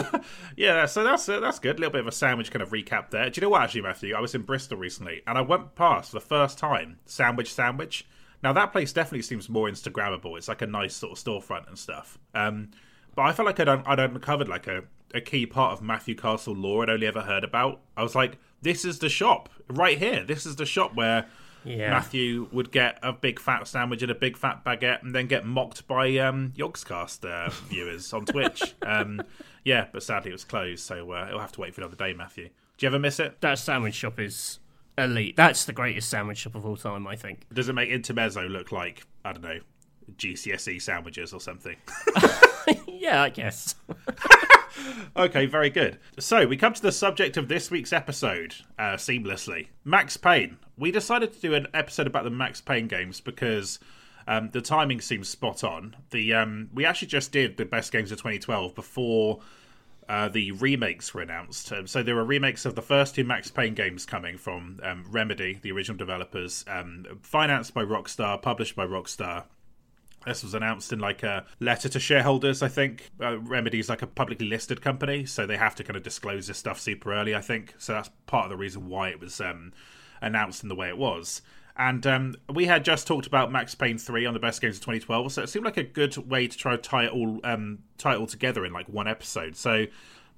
yeah, 0.56 0.86
so 0.86 1.02
that's 1.02 1.28
uh, 1.28 1.40
that's 1.40 1.58
good. 1.58 1.76
A 1.76 1.80
little 1.80 1.92
bit 1.92 2.00
of 2.02 2.06
a 2.06 2.12
sandwich 2.12 2.50
kind 2.50 2.62
of 2.62 2.70
recap 2.70 3.10
there. 3.10 3.30
Do 3.30 3.40
you 3.40 3.42
know 3.42 3.50
what, 3.50 3.62
actually, 3.62 3.82
Matthew? 3.82 4.14
I 4.14 4.20
was 4.20 4.34
in 4.34 4.42
Bristol 4.42 4.76
recently, 4.78 5.22
and 5.26 5.38
I 5.38 5.40
went 5.40 5.74
past 5.74 6.10
for 6.10 6.16
the 6.16 6.24
first 6.24 6.58
time 6.58 6.98
Sandwich 7.06 7.52
Sandwich. 7.52 8.06
Now 8.42 8.52
that 8.52 8.72
place 8.72 8.92
definitely 8.92 9.22
seems 9.22 9.48
more 9.48 9.68
Instagrammable. 9.68 10.36
It's 10.36 10.48
like 10.48 10.62
a 10.62 10.66
nice 10.66 10.94
sort 10.94 11.16
of 11.16 11.24
storefront 11.24 11.68
and 11.68 11.78
stuff. 11.78 12.18
Um, 12.34 12.70
but 13.14 13.22
I 13.22 13.32
felt 13.32 13.46
like 13.46 13.60
I'd, 13.60 13.68
I'd 13.68 14.00
uncovered 14.00 14.48
like 14.48 14.66
a, 14.66 14.82
a 15.14 15.20
key 15.20 15.46
part 15.46 15.72
of 15.72 15.82
Matthew 15.82 16.14
Castle 16.14 16.54
lore 16.54 16.82
I'd 16.82 16.90
only 16.90 17.06
ever 17.06 17.20
heard 17.20 17.44
about. 17.44 17.80
I 17.96 18.02
was 18.02 18.14
like, 18.14 18.38
this 18.62 18.84
is 18.84 18.98
the 18.98 19.08
shop 19.08 19.48
right 19.68 19.98
here. 19.98 20.24
This 20.24 20.44
is 20.44 20.56
the 20.56 20.66
shop 20.66 20.94
where 20.94 21.26
Yeah. 21.64 21.90
Matthew 21.90 22.48
would 22.52 22.72
get 22.72 22.98
a 23.02 23.12
big 23.12 23.38
fat 23.38 23.66
sandwich 23.66 24.02
and 24.02 24.10
a 24.10 24.14
big 24.14 24.36
fat 24.36 24.64
baguette, 24.64 25.02
and 25.02 25.14
then 25.14 25.26
get 25.26 25.46
mocked 25.46 25.86
by 25.86 26.16
um, 26.18 26.52
Yogscast 26.56 27.28
uh, 27.28 27.50
viewers 27.68 28.12
on 28.12 28.24
Twitch. 28.24 28.74
Um, 28.82 29.22
yeah, 29.64 29.86
but 29.92 30.02
sadly 30.02 30.30
it 30.30 30.34
was 30.34 30.44
closed, 30.44 30.84
so 30.84 31.12
uh, 31.12 31.26
it'll 31.28 31.40
have 31.40 31.52
to 31.52 31.60
wait 31.60 31.74
for 31.74 31.80
another 31.80 31.96
day. 31.96 32.12
Matthew, 32.12 32.48
do 32.78 32.86
you 32.86 32.88
ever 32.88 32.98
miss 32.98 33.20
it? 33.20 33.40
That 33.40 33.58
sandwich 33.58 33.94
shop 33.94 34.18
is 34.18 34.58
elite. 34.98 35.36
That's 35.36 35.64
the 35.64 35.72
greatest 35.72 36.10
sandwich 36.10 36.38
shop 36.38 36.54
of 36.54 36.66
all 36.66 36.76
time, 36.76 37.06
I 37.06 37.16
think. 37.16 37.46
Does 37.52 37.68
it 37.68 37.74
make 37.74 37.90
Intermezzo 37.90 38.48
look 38.48 38.72
like 38.72 39.06
I 39.24 39.32
don't 39.32 39.42
know 39.42 39.60
GCSE 40.16 40.80
sandwiches 40.82 41.32
or 41.32 41.40
something? 41.40 41.76
Yeah, 43.02 43.22
I 43.22 43.30
guess. 43.30 43.74
Okay, 45.16 45.46
very 45.46 45.70
good. 45.70 45.98
So 46.18 46.46
we 46.46 46.56
come 46.56 46.72
to 46.72 46.82
the 46.82 46.92
subject 46.92 47.36
of 47.36 47.48
this 47.48 47.70
week's 47.70 47.92
episode 47.92 48.54
uh, 48.78 48.94
seamlessly. 48.94 49.68
Max 49.84 50.16
Payne. 50.16 50.58
We 50.76 50.90
decided 50.90 51.32
to 51.32 51.40
do 51.40 51.54
an 51.54 51.66
episode 51.74 52.06
about 52.06 52.24
the 52.24 52.30
Max 52.30 52.60
Payne 52.60 52.88
games 52.88 53.20
because 53.20 53.78
um, 54.26 54.50
the 54.50 54.60
timing 54.60 55.00
seems 55.00 55.28
spot 55.28 55.64
on. 55.64 55.96
The 56.10 56.34
um, 56.34 56.70
we 56.72 56.84
actually 56.84 57.08
just 57.08 57.32
did 57.32 57.56
the 57.56 57.64
best 57.64 57.92
games 57.92 58.10
of 58.12 58.18
2012 58.18 58.74
before 58.74 59.40
uh, 60.08 60.28
the 60.28 60.52
remakes 60.52 61.14
were 61.14 61.22
announced. 61.22 61.72
Um, 61.72 61.86
so 61.86 62.02
there 62.02 62.14
were 62.14 62.24
remakes 62.24 62.64
of 62.64 62.74
the 62.74 62.82
first 62.82 63.14
two 63.14 63.24
Max 63.24 63.50
Payne 63.50 63.74
games 63.74 64.06
coming 64.06 64.36
from 64.38 64.80
um, 64.82 65.04
Remedy, 65.08 65.58
the 65.62 65.72
original 65.72 65.96
developers, 65.96 66.64
um, 66.68 67.06
financed 67.22 67.74
by 67.74 67.82
Rockstar, 67.82 68.40
published 68.40 68.76
by 68.76 68.86
Rockstar. 68.86 69.44
This 70.26 70.42
was 70.42 70.54
announced 70.54 70.92
in 70.92 70.98
like 70.98 71.22
a 71.22 71.44
letter 71.60 71.88
to 71.88 72.00
shareholders, 72.00 72.62
I 72.62 72.68
think. 72.68 73.10
Uh, 73.20 73.38
Remedy 73.38 73.78
is 73.78 73.88
like 73.88 74.02
a 74.02 74.06
publicly 74.06 74.46
listed 74.46 74.80
company, 74.80 75.26
so 75.26 75.46
they 75.46 75.56
have 75.56 75.74
to 75.76 75.84
kind 75.84 75.96
of 75.96 76.02
disclose 76.02 76.46
this 76.46 76.58
stuff 76.58 76.80
super 76.80 77.12
early, 77.12 77.34
I 77.34 77.40
think. 77.40 77.74
So 77.78 77.92
that's 77.94 78.10
part 78.26 78.44
of 78.44 78.50
the 78.50 78.56
reason 78.56 78.88
why 78.88 79.08
it 79.08 79.20
was 79.20 79.40
um, 79.40 79.72
announced 80.20 80.62
in 80.62 80.68
the 80.68 80.74
way 80.74 80.88
it 80.88 80.98
was. 80.98 81.42
And 81.76 82.06
um, 82.06 82.34
we 82.52 82.66
had 82.66 82.84
just 82.84 83.06
talked 83.06 83.26
about 83.26 83.50
Max 83.50 83.74
Payne 83.74 83.98
3 83.98 84.26
on 84.26 84.34
the 84.34 84.40
best 84.40 84.60
games 84.60 84.76
of 84.76 84.82
2012, 84.82 85.32
so 85.32 85.42
it 85.42 85.48
seemed 85.48 85.64
like 85.64 85.78
a 85.78 85.82
good 85.82 86.16
way 86.16 86.46
to 86.46 86.56
try 86.56 86.72
to 86.72 86.78
tie 86.78 87.04
it 87.04 87.12
all 87.12 87.40
um, 87.44 87.78
tie 87.96 88.14
it 88.14 88.18
all 88.18 88.26
together 88.26 88.64
in 88.64 88.72
like 88.72 88.88
one 88.88 89.08
episode. 89.08 89.56
So 89.56 89.86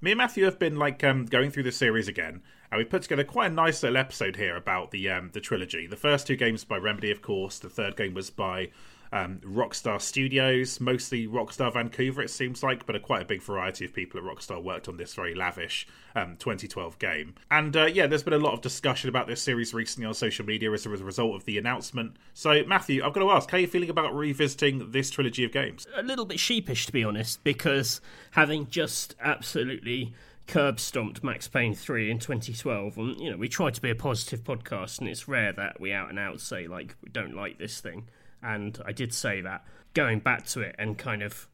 me 0.00 0.12
and 0.12 0.18
Matthew 0.18 0.44
have 0.44 0.58
been 0.58 0.76
like 0.76 1.02
um, 1.02 1.26
going 1.26 1.50
through 1.50 1.64
the 1.64 1.72
series 1.72 2.06
again, 2.06 2.40
and 2.70 2.78
we 2.78 2.84
put 2.84 3.02
together 3.02 3.24
quite 3.24 3.50
a 3.50 3.54
nice 3.54 3.82
little 3.82 3.96
episode 3.96 4.36
here 4.36 4.56
about 4.56 4.92
the 4.92 5.10
um, 5.10 5.30
the 5.32 5.40
trilogy. 5.40 5.88
The 5.88 5.96
first 5.96 6.26
two 6.26 6.36
games 6.36 6.62
by 6.62 6.76
Remedy, 6.76 7.10
of 7.10 7.20
course. 7.20 7.58
The 7.58 7.68
third 7.68 7.96
game 7.96 8.14
was 8.14 8.30
by 8.30 8.70
um, 9.14 9.40
Rockstar 9.44 10.02
Studios, 10.02 10.80
mostly 10.80 11.28
Rockstar 11.28 11.73
Vancouver, 11.73 12.21
it 12.21 12.30
seems 12.30 12.64
like, 12.64 12.85
but 12.85 12.97
a 12.97 13.00
quite 13.00 13.23
a 13.23 13.25
big 13.25 13.40
variety 13.40 13.85
of 13.85 13.94
people 13.94 14.18
at 14.18 14.26
Rockstar 14.26 14.61
worked 14.61 14.88
on 14.88 14.97
this 14.97 15.14
very 15.14 15.37
lavish 15.37 15.87
um, 16.16 16.37
2012 16.37 16.99
game. 16.99 17.37
And 17.49 17.76
uh, 17.76 17.85
yeah, 17.87 18.09
there's 18.09 18.25
been 18.25 18.33
a 18.33 18.38
lot 18.38 18.54
of 18.54 18.61
discussion 18.61 19.09
about 19.09 19.28
this 19.28 19.40
series 19.40 19.73
recently 19.73 20.09
on 20.09 20.14
social 20.14 20.44
media 20.44 20.73
as 20.73 20.85
a 20.85 20.88
result 20.88 21.37
of 21.37 21.44
the 21.44 21.56
announcement. 21.59 22.16
So, 22.35 22.64
Matthew, 22.66 23.04
I've 23.04 23.12
got 23.12 23.21
to 23.21 23.30
ask, 23.30 23.49
how 23.49 23.56
are 23.56 23.61
you 23.61 23.68
feeling 23.68 23.88
about 23.88 24.12
revisiting 24.16 24.90
this 24.90 25.11
trilogy 25.11 25.44
of 25.44 25.52
games? 25.52 25.87
a 25.94 26.02
little 26.02 26.25
bit 26.25 26.40
sheepish 26.40 26.87
to 26.87 26.92
be 26.92 27.04
honest, 27.04 27.44
because 27.44 28.00
having 28.33 28.66
just 28.66 29.14
absolutely 29.21 30.12
curb 30.49 30.80
stomped 30.80 31.23
Max 31.23 31.47
Payne 31.47 31.75
3 31.75 32.11
in 32.11 32.18
2012, 32.18 32.99
and 32.99 33.21
you 33.21 33.30
know, 33.30 33.37
we 33.37 33.49
try 33.49 33.71
to 33.71 33.80
be 33.80 33.90
a 33.90 33.94
positive 33.94 34.42
podcast, 34.42 34.99
and 34.99 35.09
it's 35.09 35.28
rare 35.28 35.52
that 35.52 35.80
we 35.80 35.92
out 35.92 36.11
and 36.11 36.18
out 36.18 36.40
say, 36.40 36.66
like, 36.66 36.97
we 37.00 37.11
don't 37.11 37.37
like 37.37 37.59
this 37.59 37.80
thing. 37.80 38.09
And 38.44 38.80
I 38.84 38.92
did 38.92 39.14
say 39.14 39.40
that. 39.40 39.64
Going 39.94 40.18
back 40.18 40.46
to 40.48 40.60
it 40.60 40.74
and 40.78 40.98
kind 40.98 41.22
of 41.22 41.48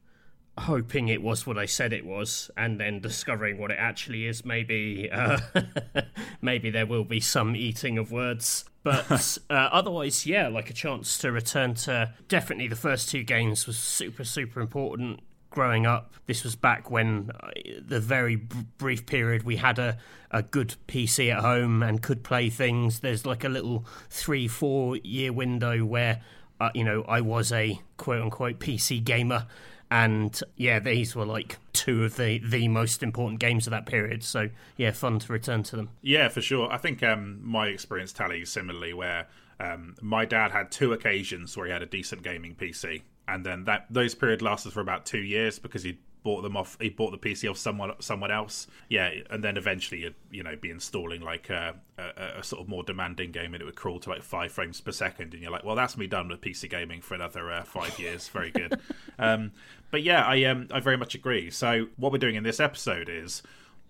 hoping 0.57 1.07
it 1.07 1.21
was 1.21 1.47
what 1.47 1.57
I 1.57 1.65
said 1.65 1.93
it 1.93 2.05
was, 2.05 2.51
and 2.57 2.79
then 2.79 2.99
discovering 2.99 3.57
what 3.57 3.71
it 3.71 3.77
actually 3.79 4.25
is, 4.25 4.45
maybe 4.45 5.09
uh, 5.11 5.39
maybe 6.41 6.69
there 6.69 6.85
will 6.85 7.03
be 7.03 7.19
some 7.19 7.55
eating 7.55 7.97
of 7.97 8.11
words. 8.11 8.65
But 8.83 9.37
uh, 9.49 9.53
otherwise, 9.53 10.25
yeah, 10.25 10.47
like 10.47 10.69
a 10.69 10.73
chance 10.73 11.17
to 11.19 11.31
return 11.31 11.75
to 11.75 12.13
definitely 12.27 12.67
the 12.67 12.75
first 12.75 13.09
two 13.09 13.23
games 13.23 13.67
was 13.67 13.77
super 13.77 14.23
super 14.23 14.61
important. 14.61 15.21
Growing 15.49 15.85
up, 15.85 16.13
this 16.27 16.45
was 16.45 16.55
back 16.55 16.89
when 16.89 17.29
uh, 17.43 17.49
the 17.85 17.99
very 17.99 18.37
b- 18.37 18.55
brief 18.77 19.05
period 19.05 19.43
we 19.43 19.57
had 19.57 19.79
a, 19.79 19.97
a 20.31 20.41
good 20.41 20.75
PC 20.87 21.29
at 21.29 21.41
home 21.41 21.83
and 21.83 22.01
could 22.01 22.23
play 22.23 22.49
things. 22.49 23.01
There's 23.01 23.25
like 23.25 23.43
a 23.43 23.49
little 23.49 23.85
three, 24.09 24.47
four 24.47 24.95
year 24.95 25.33
window 25.33 25.83
where, 25.83 26.21
uh, 26.61 26.69
you 26.75 26.83
know, 26.83 27.03
I 27.07 27.21
was 27.21 27.51
a 27.51 27.79
quote 27.97 28.21
unquote 28.21 28.59
PC 28.59 29.03
gamer 29.03 29.47
and 29.91 30.39
yeah, 30.55 30.79
these 30.79 31.15
were 31.15 31.25
like 31.25 31.57
two 31.73 32.05
of 32.05 32.15
the 32.15 32.39
the 32.39 32.69
most 32.69 33.03
important 33.03 33.41
games 33.41 33.67
of 33.67 33.71
that 33.71 33.85
period. 33.85 34.23
So 34.23 34.49
yeah, 34.77 34.91
fun 34.91 35.19
to 35.19 35.33
return 35.33 35.63
to 35.63 35.75
them. 35.75 35.89
Yeah, 36.01 36.29
for 36.29 36.41
sure. 36.41 36.71
I 36.71 36.77
think 36.77 37.03
um, 37.03 37.39
my 37.43 37.67
experience 37.67 38.13
tallies 38.13 38.49
similarly, 38.49 38.93
where 38.93 39.27
um, 39.59 39.95
my 40.01 40.23
dad 40.23 40.51
had 40.51 40.71
two 40.71 40.93
occasions 40.93 41.57
where 41.57 41.65
he 41.65 41.73
had 41.73 41.83
a 41.83 41.87
decent 41.87 42.23
gaming 42.23 42.55
PC, 42.55 43.01
and 43.27 43.45
then 43.45 43.65
that 43.65 43.87
those 43.89 44.15
period 44.15 44.41
lasted 44.41 44.71
for 44.71 44.79
about 44.79 45.05
two 45.05 45.19
years 45.19 45.59
because 45.59 45.83
he 45.83 45.99
bought 46.23 46.41
them 46.41 46.55
off. 46.55 46.77
He 46.79 46.89
bought 46.89 47.11
the 47.11 47.17
PC 47.17 47.49
off 47.49 47.57
someone 47.57 47.93
someone 47.99 48.31
else. 48.31 48.67
Yeah, 48.89 49.11
and 49.29 49.43
then 49.43 49.57
eventually 49.57 50.01
you'd 50.01 50.15
you 50.29 50.43
know 50.43 50.55
be 50.55 50.69
installing 50.69 51.21
like 51.21 51.49
a, 51.49 51.75
a, 51.97 52.39
a 52.39 52.43
sort 52.43 52.61
of 52.61 52.69
more 52.69 52.83
demanding 52.83 53.31
game, 53.31 53.53
and 53.53 53.61
it 53.61 53.65
would 53.65 53.75
crawl 53.75 53.99
to 53.99 54.09
like 54.09 54.23
five 54.23 54.51
frames 54.51 54.81
per 54.81 54.91
second, 54.91 55.33
and 55.33 55.41
you're 55.41 55.51
like, 55.51 55.63
well, 55.63 55.75
that's 55.75 55.97
me 55.97 56.07
done 56.07 56.27
with 56.27 56.41
PC 56.41 56.69
gaming 56.69 57.01
for 57.01 57.15
another 57.15 57.51
uh, 57.51 57.63
five 57.63 57.97
years. 57.99 58.27
Very 58.27 58.51
good. 58.51 58.79
um, 59.19 59.51
but 59.89 60.03
yeah, 60.03 60.23
I 60.25 60.43
um, 60.45 60.67
I 60.71 60.79
very 60.79 60.97
much 60.97 61.15
agree. 61.15 61.49
So 61.49 61.87
what 61.97 62.11
we're 62.11 62.17
doing 62.17 62.35
in 62.35 62.43
this 62.43 62.59
episode 62.59 63.09
is. 63.09 63.41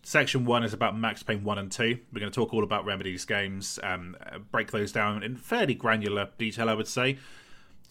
Section 0.04 0.46
one 0.46 0.64
is 0.64 0.74
about 0.74 0.98
Max 0.98 1.22
Payne 1.22 1.44
1 1.44 1.60
and 1.60 1.72
2. 1.72 2.00
We're 2.12 2.20
going 2.20 2.32
to 2.32 2.36
talk 2.36 2.56
all 2.56 2.64
about 2.64 2.86
Remedy's 2.86 3.24
games, 3.24 3.78
um, 3.84 4.18
break 4.52 4.72
those 4.72 4.92
down 4.92 5.22
in 5.22 5.36
fairly 5.36 5.76
granular 5.76 6.30
detail, 6.40 6.70
I 6.70 6.74
would 6.74 6.88
say. 6.88 7.20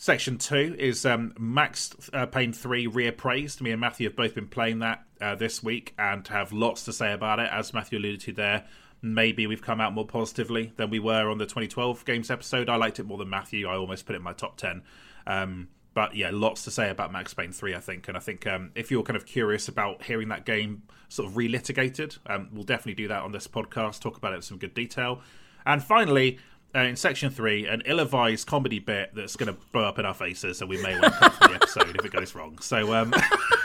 Section 0.02 0.38
two 0.38 0.74
is 0.78 1.04
um, 1.04 1.34
Max 1.38 1.90
uh, 2.14 2.24
Payne 2.24 2.54
3 2.54 2.86
reappraised. 2.86 3.60
Me 3.60 3.70
and 3.70 3.78
Matthew 3.78 4.08
have 4.08 4.16
both 4.16 4.34
been 4.34 4.46
playing 4.46 4.78
that 4.78 5.04
uh, 5.20 5.34
this 5.34 5.62
week 5.62 5.92
and 5.98 6.26
have 6.28 6.54
lots 6.54 6.86
to 6.86 6.92
say 6.94 7.12
about 7.12 7.38
it. 7.38 7.50
As 7.52 7.74
Matthew 7.74 7.98
alluded 7.98 8.20
to 8.20 8.32
there, 8.32 8.64
maybe 9.02 9.46
we've 9.46 9.60
come 9.60 9.78
out 9.78 9.92
more 9.92 10.06
positively 10.06 10.72
than 10.76 10.88
we 10.88 11.00
were 11.00 11.28
on 11.28 11.36
the 11.36 11.44
2012 11.44 12.06
games 12.06 12.30
episode. 12.30 12.70
I 12.70 12.76
liked 12.76 12.98
it 12.98 13.02
more 13.02 13.18
than 13.18 13.28
Matthew. 13.28 13.68
I 13.68 13.76
almost 13.76 14.06
put 14.06 14.14
it 14.14 14.20
in 14.20 14.22
my 14.22 14.32
top 14.32 14.56
10. 14.56 14.80
Um, 15.26 15.68
but 15.92 16.16
yeah, 16.16 16.30
lots 16.32 16.64
to 16.64 16.70
say 16.70 16.88
about 16.88 17.12
Max 17.12 17.34
Payne 17.34 17.52
3, 17.52 17.74
I 17.74 17.80
think. 17.80 18.08
And 18.08 18.16
I 18.16 18.20
think 18.20 18.46
um, 18.46 18.70
if 18.74 18.90
you're 18.90 19.02
kind 19.02 19.18
of 19.18 19.26
curious 19.26 19.68
about 19.68 20.02
hearing 20.02 20.28
that 20.28 20.46
game 20.46 20.84
sort 21.10 21.28
of 21.28 21.34
relitigated, 21.34 22.16
um, 22.24 22.48
we'll 22.54 22.64
definitely 22.64 22.94
do 22.94 23.08
that 23.08 23.20
on 23.20 23.32
this 23.32 23.46
podcast, 23.46 24.00
talk 24.00 24.16
about 24.16 24.32
it 24.32 24.36
in 24.36 24.42
some 24.42 24.56
good 24.56 24.72
detail. 24.72 25.20
And 25.66 25.82
finally, 25.82 26.38
uh, 26.74 26.80
in 26.80 26.96
section 26.96 27.30
three, 27.30 27.66
an 27.66 27.82
ill-advised 27.84 28.46
comedy 28.46 28.78
bit 28.78 29.14
that's 29.14 29.36
going 29.36 29.52
to 29.52 29.60
blow 29.72 29.84
up 29.84 29.98
in 29.98 30.04
our 30.04 30.14
faces, 30.14 30.60
and 30.60 30.70
we 30.70 30.80
may 30.82 30.92
want 30.98 31.12
to 31.14 31.18
cut 31.18 31.40
the 31.40 31.54
episode 31.54 31.96
if 31.96 32.04
it 32.04 32.12
goes 32.12 32.34
wrong. 32.34 32.58
So 32.60 32.94
um, 32.94 33.12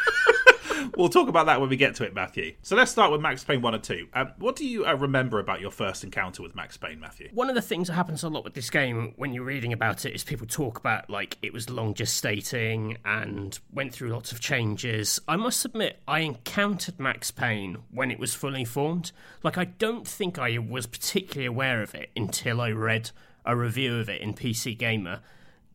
we'll 0.98 1.10
talk 1.10 1.28
about 1.28 1.46
that 1.48 1.60
when 1.60 1.70
we 1.70 1.78
get 1.78 1.96
to 1.96 2.04
it, 2.04 2.14
Matthew. 2.14 2.56
So 2.62 2.76
let's 2.76 2.92
start 2.92 3.12
with 3.12 3.22
Max 3.22 3.44
Payne 3.44 3.62
one 3.62 3.74
and 3.74 3.84
two. 3.84 4.08
Um, 4.14 4.32
what 4.38 4.56
do 4.56 4.66
you 4.66 4.86
uh, 4.86 4.94
remember 4.94 5.40
about 5.40 5.62
your 5.62 5.72
first 5.72 6.04
encounter 6.04 6.44
with 6.44 6.56
Max 6.56 6.78
Payne, 6.78 7.00
Matthew? 7.00 7.30
One 7.34 7.50
of 7.50 7.56
the 7.56 7.62
things 7.62 7.88
that 7.88 7.94
happens 7.94 8.24
a 8.24 8.30
lot 8.30 8.44
with 8.44 8.54
this 8.54 8.70
game 8.70 9.14
when 9.18 9.34
you're 9.34 9.44
reading 9.44 9.74
about 9.74 10.06
it 10.06 10.14
is 10.14 10.24
people 10.24 10.48
talk 10.48 10.78
about 10.78 11.10
like 11.10 11.38
it 11.42 11.54
was 11.54 11.70
long 11.70 11.94
gestating 11.94 12.98
and 13.06 13.58
went 13.74 13.94
through 13.94 14.10
lots 14.10 14.32
of 14.32 14.40
changes. 14.40 15.20
I 15.28 15.36
must 15.36 15.66
admit, 15.66 16.00
I 16.08 16.20
encountered 16.20 17.00
Max 17.00 17.32
Payne 17.32 17.78
when 17.92 18.12
it 18.12 18.20
was 18.20 18.34
fully 18.34 18.66
formed. 18.66 19.12
Like, 19.44 19.58
I 19.58 19.66
don't 19.66 20.08
think 20.08 20.40
I 20.40 20.58
was 20.58 20.86
particularly 20.86 21.46
aware 21.46 21.82
of 21.82 21.96
it 21.96 22.10
until 22.16 22.62
I 22.62 22.72
read 22.72 23.12
a 23.46 23.56
review 23.56 23.98
of 24.00 24.10
it 24.10 24.22
in 24.22 24.34
PC 24.34 24.78
Gamer 24.78 25.22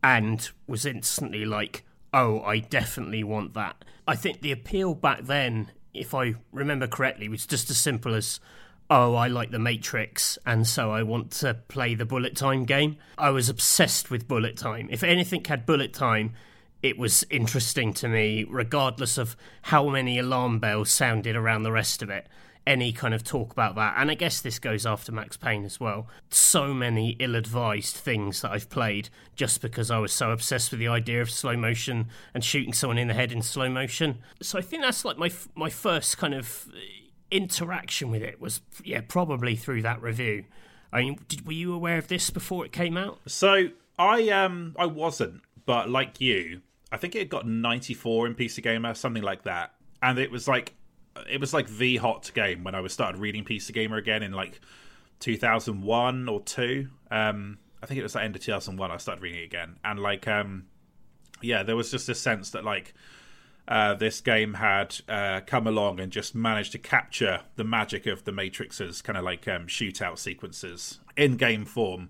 and 0.03 0.49
was 0.67 0.85
instantly 0.85 1.45
like, 1.45 1.83
oh, 2.13 2.41
I 2.41 2.59
definitely 2.59 3.23
want 3.23 3.53
that. 3.53 3.83
I 4.07 4.15
think 4.15 4.41
the 4.41 4.51
appeal 4.51 4.93
back 4.93 5.21
then, 5.23 5.71
if 5.93 6.13
I 6.13 6.35
remember 6.51 6.87
correctly, 6.87 7.29
was 7.29 7.45
just 7.45 7.69
as 7.69 7.77
simple 7.77 8.13
as, 8.13 8.39
oh, 8.89 9.15
I 9.15 9.27
like 9.27 9.51
the 9.51 9.59
Matrix, 9.59 10.37
and 10.45 10.67
so 10.67 10.91
I 10.91 11.03
want 11.03 11.31
to 11.31 11.53
play 11.53 11.95
the 11.95 12.05
bullet 12.05 12.35
time 12.35 12.65
game. 12.65 12.97
I 13.17 13.29
was 13.29 13.49
obsessed 13.49 14.11
with 14.11 14.27
bullet 14.27 14.57
time. 14.57 14.89
If 14.91 15.03
anything 15.03 15.45
had 15.45 15.65
bullet 15.65 15.93
time, 15.93 16.33
it 16.81 16.97
was 16.97 17.23
interesting 17.29 17.93
to 17.93 18.07
me, 18.07 18.43
regardless 18.43 19.17
of 19.17 19.37
how 19.63 19.87
many 19.89 20.17
alarm 20.17 20.59
bells 20.59 20.89
sounded 20.89 21.35
around 21.35 21.63
the 21.63 21.71
rest 21.71 22.01
of 22.01 22.09
it. 22.09 22.27
Any 22.65 22.91
kind 22.91 23.13
of 23.13 23.23
talk 23.23 23.51
about 23.51 23.75
that. 23.75 23.95
And 23.97 24.11
I 24.11 24.13
guess 24.13 24.41
this 24.41 24.59
goes 24.59 24.85
after 24.85 25.11
Max 25.11 25.35
Payne 25.37 25.65
as 25.65 25.79
well. 25.79 26.07
So 26.29 26.73
many 26.73 27.15
ill 27.19 27.35
advised 27.35 27.95
things 27.95 28.41
that 28.41 28.51
I've 28.51 28.69
played 28.69 29.09
just 29.35 29.61
because 29.61 29.89
I 29.89 29.97
was 29.97 30.11
so 30.11 30.31
obsessed 30.31 30.71
with 30.71 30.79
the 30.79 30.87
idea 30.87 31.21
of 31.21 31.29
slow 31.29 31.57
motion 31.57 32.09
and 32.33 32.43
shooting 32.43 32.73
someone 32.73 32.97
in 32.97 33.07
the 33.07 33.13
head 33.13 33.31
in 33.31 33.41
slow 33.41 33.69
motion. 33.69 34.19
So 34.41 34.59
I 34.59 34.61
think 34.61 34.83
that's 34.83 35.03
like 35.03 35.17
my, 35.17 35.31
my 35.55 35.69
first 35.69 36.17
kind 36.17 36.33
of 36.33 36.67
interaction 37.31 38.11
with 38.11 38.21
it 38.21 38.39
was, 38.39 38.61
yeah, 38.83 39.01
probably 39.07 39.55
through 39.55 39.81
that 39.81 40.01
review. 40.01 40.45
I 40.93 41.01
mean, 41.01 41.19
did, 41.27 41.45
were 41.45 41.53
you 41.53 41.73
aware 41.73 41.97
of 41.97 42.07
this 42.07 42.29
before 42.29 42.65
it 42.65 42.71
came 42.71 42.97
out? 42.97 43.19
So 43.25 43.69
I 43.97 44.29
um 44.29 44.75
I 44.77 44.85
wasn't, 44.85 45.41
but 45.65 45.89
like 45.89 46.19
you, 46.19 46.61
I 46.91 46.97
think 46.97 47.15
it 47.15 47.29
got 47.29 47.47
94 47.47 48.27
in 48.27 48.35
PC 48.35 48.61
Gamer, 48.61 48.93
something 48.93 49.23
like 49.23 49.43
that, 49.43 49.73
and 50.01 50.19
it 50.19 50.31
was 50.31 50.47
like 50.47 50.73
it 51.29 51.39
was 51.39 51.53
like 51.53 51.67
the 51.67 51.97
hot 51.97 52.31
game 52.33 52.63
when 52.63 52.75
I 52.75 52.81
was 52.81 52.93
started 52.93 53.19
reading 53.19 53.43
PC 53.43 53.73
Gamer 53.73 53.97
again 53.97 54.23
in 54.23 54.31
like 54.31 54.59
2001 55.19 56.29
or 56.29 56.41
two. 56.41 56.87
Um, 57.09 57.57
I 57.81 57.85
think 57.85 57.99
it 57.99 58.03
was 58.03 58.13
the 58.13 58.21
end 58.21 58.35
of 58.35 58.41
2001 58.41 58.91
I 58.91 58.97
started 58.97 59.21
reading 59.21 59.41
it 59.41 59.45
again, 59.45 59.77
and 59.83 59.99
like 59.99 60.27
um, 60.27 60.65
yeah, 61.41 61.63
there 61.63 61.75
was 61.75 61.91
just 61.91 62.09
a 62.09 62.15
sense 62.15 62.51
that 62.51 62.63
like. 62.63 62.93
Uh, 63.67 63.93
this 63.93 64.19
game 64.21 64.55
had 64.55 64.97
uh, 65.07 65.39
come 65.45 65.65
along 65.67 65.99
and 65.99 66.11
just 66.11 66.33
managed 66.33 66.73
to 66.73 66.79
capture 66.79 67.41
the 67.55 67.63
magic 67.63 68.05
of 68.05 68.25
the 68.25 68.31
Matrix's 68.31 69.01
kind 69.01 69.17
of 69.17 69.23
like 69.23 69.47
um, 69.47 69.67
shootout 69.67 70.17
sequences 70.17 70.99
in 71.15 71.37
game 71.37 71.63
form, 71.63 72.09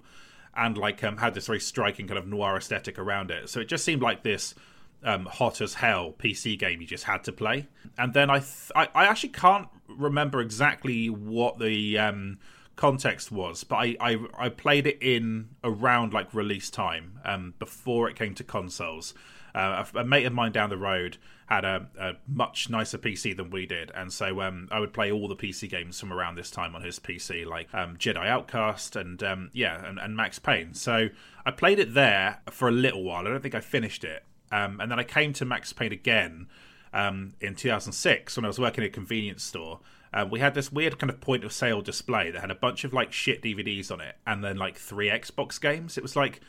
and 0.56 0.78
like 0.78 1.04
um, 1.04 1.18
had 1.18 1.34
this 1.34 1.48
very 1.48 1.60
striking 1.60 2.08
kind 2.08 2.18
of 2.18 2.26
noir 2.26 2.56
aesthetic 2.56 2.98
around 2.98 3.30
it. 3.30 3.50
So 3.50 3.60
it 3.60 3.68
just 3.68 3.84
seemed 3.84 4.02
like 4.02 4.24
this 4.24 4.56
um, 5.04 5.26
hot 5.26 5.62
as 5.62 5.76
hell 5.76 6.14
PC 6.18 6.58
game 6.58 6.82
you 6.82 6.88
just 6.88 7.06
had 7.06 7.24
to 7.26 7.32
play. 7.32 7.68
And 7.98 8.14
then 8.14 8.30
I, 8.30 8.40
th- 8.40 8.72
I, 8.76 8.88
I, 8.94 9.06
actually 9.06 9.30
can't 9.30 9.68
remember 9.88 10.42
exactly 10.42 11.10
what 11.10 11.60
the 11.60 11.98
um, 11.98 12.40
context 12.76 13.32
was, 13.32 13.64
but 13.64 13.76
I, 13.78 13.96
I, 14.00 14.18
I, 14.38 14.50
played 14.50 14.88
it 14.88 14.98
in 15.02 15.50
around 15.64 16.14
like 16.14 16.34
release 16.34 16.70
time 16.70 17.20
um, 17.26 17.54
before 17.60 18.10
it 18.10 18.16
came 18.16 18.34
to 18.36 18.44
consoles. 18.44 19.14
Uh, 19.54 19.84
a, 19.94 20.00
a, 20.00 20.04
mate 20.06 20.26
of 20.26 20.34
mine 20.34 20.52
down 20.52 20.70
the 20.70 20.78
road 20.78 21.18
had 21.48 21.66
a, 21.66 21.88
a, 22.00 22.14
much 22.28 22.70
nicer 22.70 22.98
PC 22.98 23.36
than 23.36 23.50
we 23.50 23.66
did, 23.66 23.92
and 23.94 24.14
so 24.14 24.42
um, 24.42 24.70
I 24.72 24.80
would 24.80 24.94
play 24.94 25.12
all 25.12 25.28
the 25.28 25.36
PC 25.36 25.70
games 25.70 26.00
from 26.00 26.14
around 26.14 26.36
this 26.36 26.50
time 26.50 26.74
on 26.74 26.82
his 26.82 26.98
PC, 27.00 27.46
like 27.46 27.74
um, 27.74 27.98
Jedi 27.98 28.26
Outcast 28.26 28.96
and 28.96 29.22
um, 29.22 29.50
yeah, 29.52 29.86
and, 29.86 30.00
and, 30.00 30.16
Max 30.16 30.40
Payne. 30.40 30.74
So 30.74 31.10
I 31.46 31.52
played 31.52 31.80
it 31.80 31.94
there 31.94 32.40
for 32.50 32.70
a 32.70 32.72
little 32.72 33.04
while. 33.04 33.28
I 33.28 33.32
don't 33.32 33.44
think 33.44 33.56
I 33.56 33.60
finished 33.60 34.06
it, 34.06 34.24
um, 34.52 34.80
and 34.80 34.92
then 34.92 35.00
I 35.00 35.04
came 35.04 35.34
to 35.34 35.46
Max 35.46 35.74
Payne 35.74 35.92
again 35.92 36.48
um, 36.94 37.34
in 37.40 37.56
2006 37.56 38.36
when 38.36 38.46
I 38.46 38.48
was 38.48 38.60
working 38.60 38.84
at 38.84 38.90
a 38.90 38.94
convenience 38.94 39.44
store. 39.44 39.80
Uh, 40.14 40.26
we 40.30 40.40
had 40.40 40.54
this 40.54 40.72
weird 40.72 41.00
kind 41.00 41.10
of 41.10 41.22
point 41.22 41.44
of 41.46 41.54
sale 41.54 41.82
display 41.82 42.32
that 42.32 42.42
had 42.42 42.52
a 42.52 42.56
bunch 42.56 42.84
of 42.84 42.94
like 42.94 43.14
shit 43.14 43.42
DVDs 43.42 43.92
on 43.92 44.02
it, 44.02 44.16
and 44.28 44.44
then 44.44 44.58
like 44.58 44.78
three 44.78 45.08
Xbox 45.08 45.60
games. 45.60 45.98
It 45.98 46.02
was 46.02 46.16
like 46.16 46.42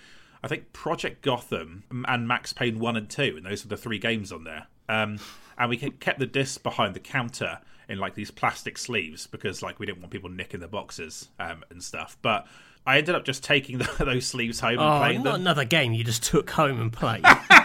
I 0.42 0.48
think 0.48 0.72
Project 0.72 1.22
Gotham 1.22 1.84
and 2.08 2.26
Max 2.26 2.52
Payne 2.52 2.80
one 2.80 2.96
and 2.96 3.08
two, 3.08 3.34
and 3.36 3.46
those 3.46 3.64
were 3.64 3.68
the 3.68 3.76
three 3.76 3.98
games 3.98 4.32
on 4.32 4.44
there. 4.44 4.66
Um, 4.88 5.18
and 5.56 5.70
we 5.70 5.76
kept 5.76 6.18
the 6.18 6.26
discs 6.26 6.58
behind 6.58 6.94
the 6.94 7.00
counter 7.00 7.60
in 7.88 7.98
like 7.98 8.14
these 8.14 8.30
plastic 8.30 8.78
sleeves 8.78 9.26
because 9.26 9.62
like 9.62 9.78
we 9.78 9.86
didn't 9.86 10.00
want 10.00 10.10
people 10.10 10.30
nicking 10.30 10.60
the 10.60 10.68
boxes 10.68 11.28
um, 11.38 11.62
and 11.70 11.82
stuff. 11.82 12.16
But 12.20 12.46
I 12.84 12.98
ended 12.98 13.14
up 13.14 13.24
just 13.24 13.44
taking 13.44 13.78
the, 13.78 13.88
those 14.04 14.26
sleeves 14.26 14.58
home 14.58 14.78
oh, 14.78 14.88
and 14.88 15.00
playing 15.00 15.22
not 15.22 15.32
them. 15.32 15.42
Another 15.42 15.64
game 15.64 15.92
you 15.92 16.02
just 16.02 16.24
took 16.24 16.50
home 16.50 16.80
and 16.80 16.92
played. 16.92 17.24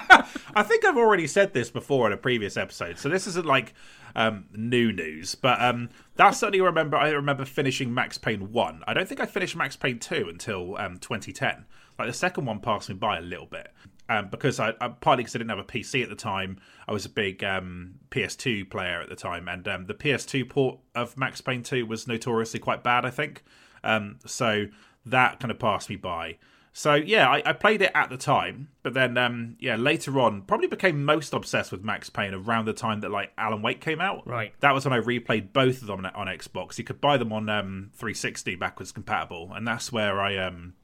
I 0.56 0.64
think 0.64 0.86
I've 0.86 0.98
already 0.98 1.28
said 1.28 1.54
this 1.54 1.70
before 1.70 2.08
in 2.08 2.14
a 2.14 2.18
previous 2.18 2.58
episode, 2.58 2.98
so 2.98 3.10
this 3.10 3.28
isn't 3.28 3.46
like 3.46 3.74
um, 4.16 4.46
new 4.52 4.92
news. 4.92 5.36
But 5.36 5.62
um, 5.62 5.90
that's 6.16 6.40
certainly 6.40 6.62
remember. 6.62 6.98
I 6.98 7.10
remember 7.10 7.46
finishing 7.46 7.94
Max 7.94 8.18
Payne 8.18 8.52
one. 8.52 8.84
I 8.88 8.94
don't 8.94 9.08
think 9.08 9.22
I 9.22 9.26
finished 9.26 9.56
Max 9.56 9.76
Payne 9.76 10.00
two 10.00 10.28
until 10.30 10.78
um, 10.78 10.98
2010. 10.98 11.66
Like 11.98 12.08
the 12.08 12.14
second 12.14 12.46
one 12.46 12.60
passed 12.60 12.90
me 12.90 12.96
by 12.96 13.18
a 13.18 13.22
little 13.22 13.46
bit. 13.46 13.72
Um, 14.10 14.30
because 14.30 14.58
I, 14.58 14.70
I 14.80 14.88
partly 14.88 15.24
because 15.24 15.36
I 15.36 15.40
didn't 15.40 15.50
have 15.50 15.60
a 15.60 15.66
PC 15.66 16.02
at 16.02 16.08
the 16.08 16.16
time. 16.16 16.60
I 16.88 16.94
was 16.94 17.06
a 17.06 17.10
big 17.10 17.44
um, 17.44 17.96
PS2 18.10 18.70
player 18.70 19.02
at 19.02 19.10
the 19.10 19.18
time, 19.18 19.50
and 19.50 19.68
um, 19.68 19.86
the 19.86 19.94
PS2 19.94 20.48
port 20.48 20.80
of 20.96 21.18
Max 21.18 21.42
Payne 21.42 21.62
2 21.62 21.86
was 21.86 22.08
notoriously 22.08 22.62
quite 22.62 22.84
bad. 22.84 23.04
I 23.04 23.10
think 23.10 23.44
um, 23.84 24.20
so 24.26 24.68
that 25.06 25.40
kind 25.40 25.52
of 25.52 25.60
passed 25.60 25.90
me 25.90 25.98
by. 25.98 26.38
So 26.78 26.94
yeah, 26.94 27.28
I, 27.28 27.42
I, 27.44 27.54
played 27.54 27.82
it 27.82 27.90
at 27.96 28.12
the 28.12 28.18
time, 28.18 28.68
but 28.84 28.94
then 28.94 29.18
um, 29.18 29.56
yeah, 29.60 29.78
later 29.78 30.20
on, 30.20 30.44
probably 30.44 30.68
became 30.68 31.04
most 31.04 31.34
obsessed 31.34 31.72
with 31.72 31.84
Max 31.84 32.08
Payne 32.12 32.36
around 32.36 32.66
the 32.66 32.74
time 32.74 33.00
that 33.00 33.10
like 33.10 33.32
Alan 33.36 33.64
Wake 33.64 33.82
came 33.82 34.00
out. 34.00 34.28
Right. 34.28 34.54
That 34.60 34.76
was 34.76 34.86
when 34.86 34.94
I 34.94 35.00
replayed 35.00 35.54
both 35.54 35.82
of 35.82 35.88
them 35.88 36.06
on, 36.06 36.14
on 36.14 36.28
Xbox. 36.28 36.78
You 36.78 36.84
could 36.84 37.02
buy 37.02 37.18
them 37.18 37.34
on 37.34 37.50
um, 37.50 37.90
360 37.96 38.54
backwards 38.58 38.92
compatible, 38.92 39.52
and 39.56 39.68
that's 39.68 39.92
where 39.92 40.22
I 40.22 40.38
um, 40.38 40.76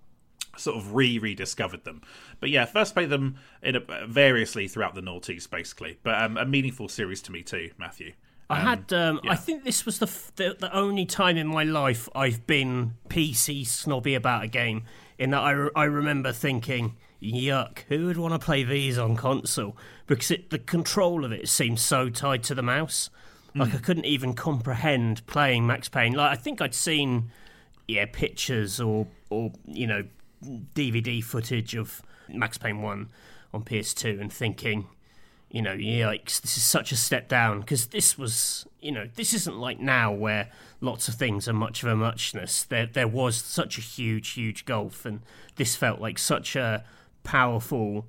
sort 0.58 0.78
of 0.78 0.96
re 0.96 1.20
rediscovered 1.20 1.84
them. 1.84 2.02
But 2.40 2.50
yeah, 2.50 2.66
first 2.66 2.96
played 2.96 3.12
them 3.12 3.36
in 3.62 3.76
a, 3.76 4.08
variously 4.08 4.68
throughout 4.68 4.96
the 4.96 5.02
noughties, 5.02 5.48
basically. 5.48 6.00
But 6.02 6.20
um, 6.20 6.38
a 6.38 6.46
meaningful 6.46 6.90
series 6.90 7.22
to 7.22 7.32
me 7.32 7.44
too, 7.44 7.70
Matthew. 7.78 8.14
I 8.50 8.56
had. 8.62 8.92
Um, 8.92 9.20
yeah. 9.24 9.34
I 9.34 9.36
think 9.36 9.64
this 9.64 9.86
was 9.86 10.00
the, 10.00 10.10
the, 10.38 10.56
the 10.60 10.76
only 10.76 11.06
time 11.06 11.38
in 11.38 11.46
my 11.46 11.64
life 11.64 12.10
I've 12.16 12.48
been 12.48 12.96
PC 13.10 13.68
snobby 13.68 14.16
about 14.16 14.44
a 14.44 14.48
game. 14.48 14.86
In 15.18 15.32
that 15.32 15.42
I, 15.42 15.52
re- 15.52 15.70
I 15.76 15.84
remember 15.86 16.32
thinking, 16.32 16.96
"Yuck! 17.22 17.80
Who 17.90 18.08
would 18.08 18.18
want 18.18 18.34
to 18.34 18.40
play 18.40 18.64
these 18.64 18.98
on 18.98 19.16
console?" 19.16 19.78
Because 20.08 20.32
it, 20.32 20.50
the 20.50 20.60
control 20.60 21.24
of 21.24 21.32
it 21.32 21.48
seemed 21.48 21.80
so 21.80 22.10
tied 22.10 22.44
to 22.44 22.56
the 22.56 22.62
mouse. 22.62 23.10
Like 23.56 23.70
mm. 23.70 23.76
I 23.76 23.78
couldn't 23.80 24.06
even 24.06 24.34
comprehend 24.34 25.26
playing 25.28 25.68
Max 25.68 25.88
Payne. 25.88 26.14
Like 26.14 26.32
I 26.32 26.36
think 26.36 26.62
I'd 26.62 26.74
seen, 26.74 27.32
yeah, 27.88 28.06
pictures 28.12 28.80
or 28.82 29.08
or 29.30 29.52
you 29.66 29.88
know, 29.88 30.04
DVD 30.76 31.24
footage 31.24 31.76
of 31.76 32.02
Max 32.30 32.58
Payne 32.58 32.82
One 32.82 33.10
on 33.54 33.64
PS2 33.64 34.20
and 34.20 34.34
thinking, 34.34 34.88
you 35.54 35.62
know, 35.62 35.76
yikes, 35.76 36.42
this 36.42 36.58
is 36.58 36.64
such 36.64 36.92
a 36.92 36.96
step 36.96 37.30
down 37.30 37.60
because 37.60 37.86
this 37.86 38.18
was, 38.18 38.66
you 38.82 38.92
know, 38.92 39.08
this 39.16 39.36
isn't 39.36 39.60
like 39.60 39.80
now 39.80 40.12
where 40.12 40.50
lots 40.82 41.08
of 41.08 41.14
things 41.14 41.48
are 41.48 41.54
much 41.54 41.84
of 41.84 41.90
a 41.90 41.96
muchness. 41.96 42.64
There, 42.64 42.88
there 42.88 43.08
was 43.08 43.36
such 43.36 43.78
a 43.78 43.82
huge, 43.82 44.30
huge 44.30 44.66
gulf, 44.66 45.06
and 45.06 45.22
this 45.56 45.76
felt 45.76 46.02
like 46.02 46.18
such 46.18 46.56
a 46.56 46.84
powerful, 47.24 48.08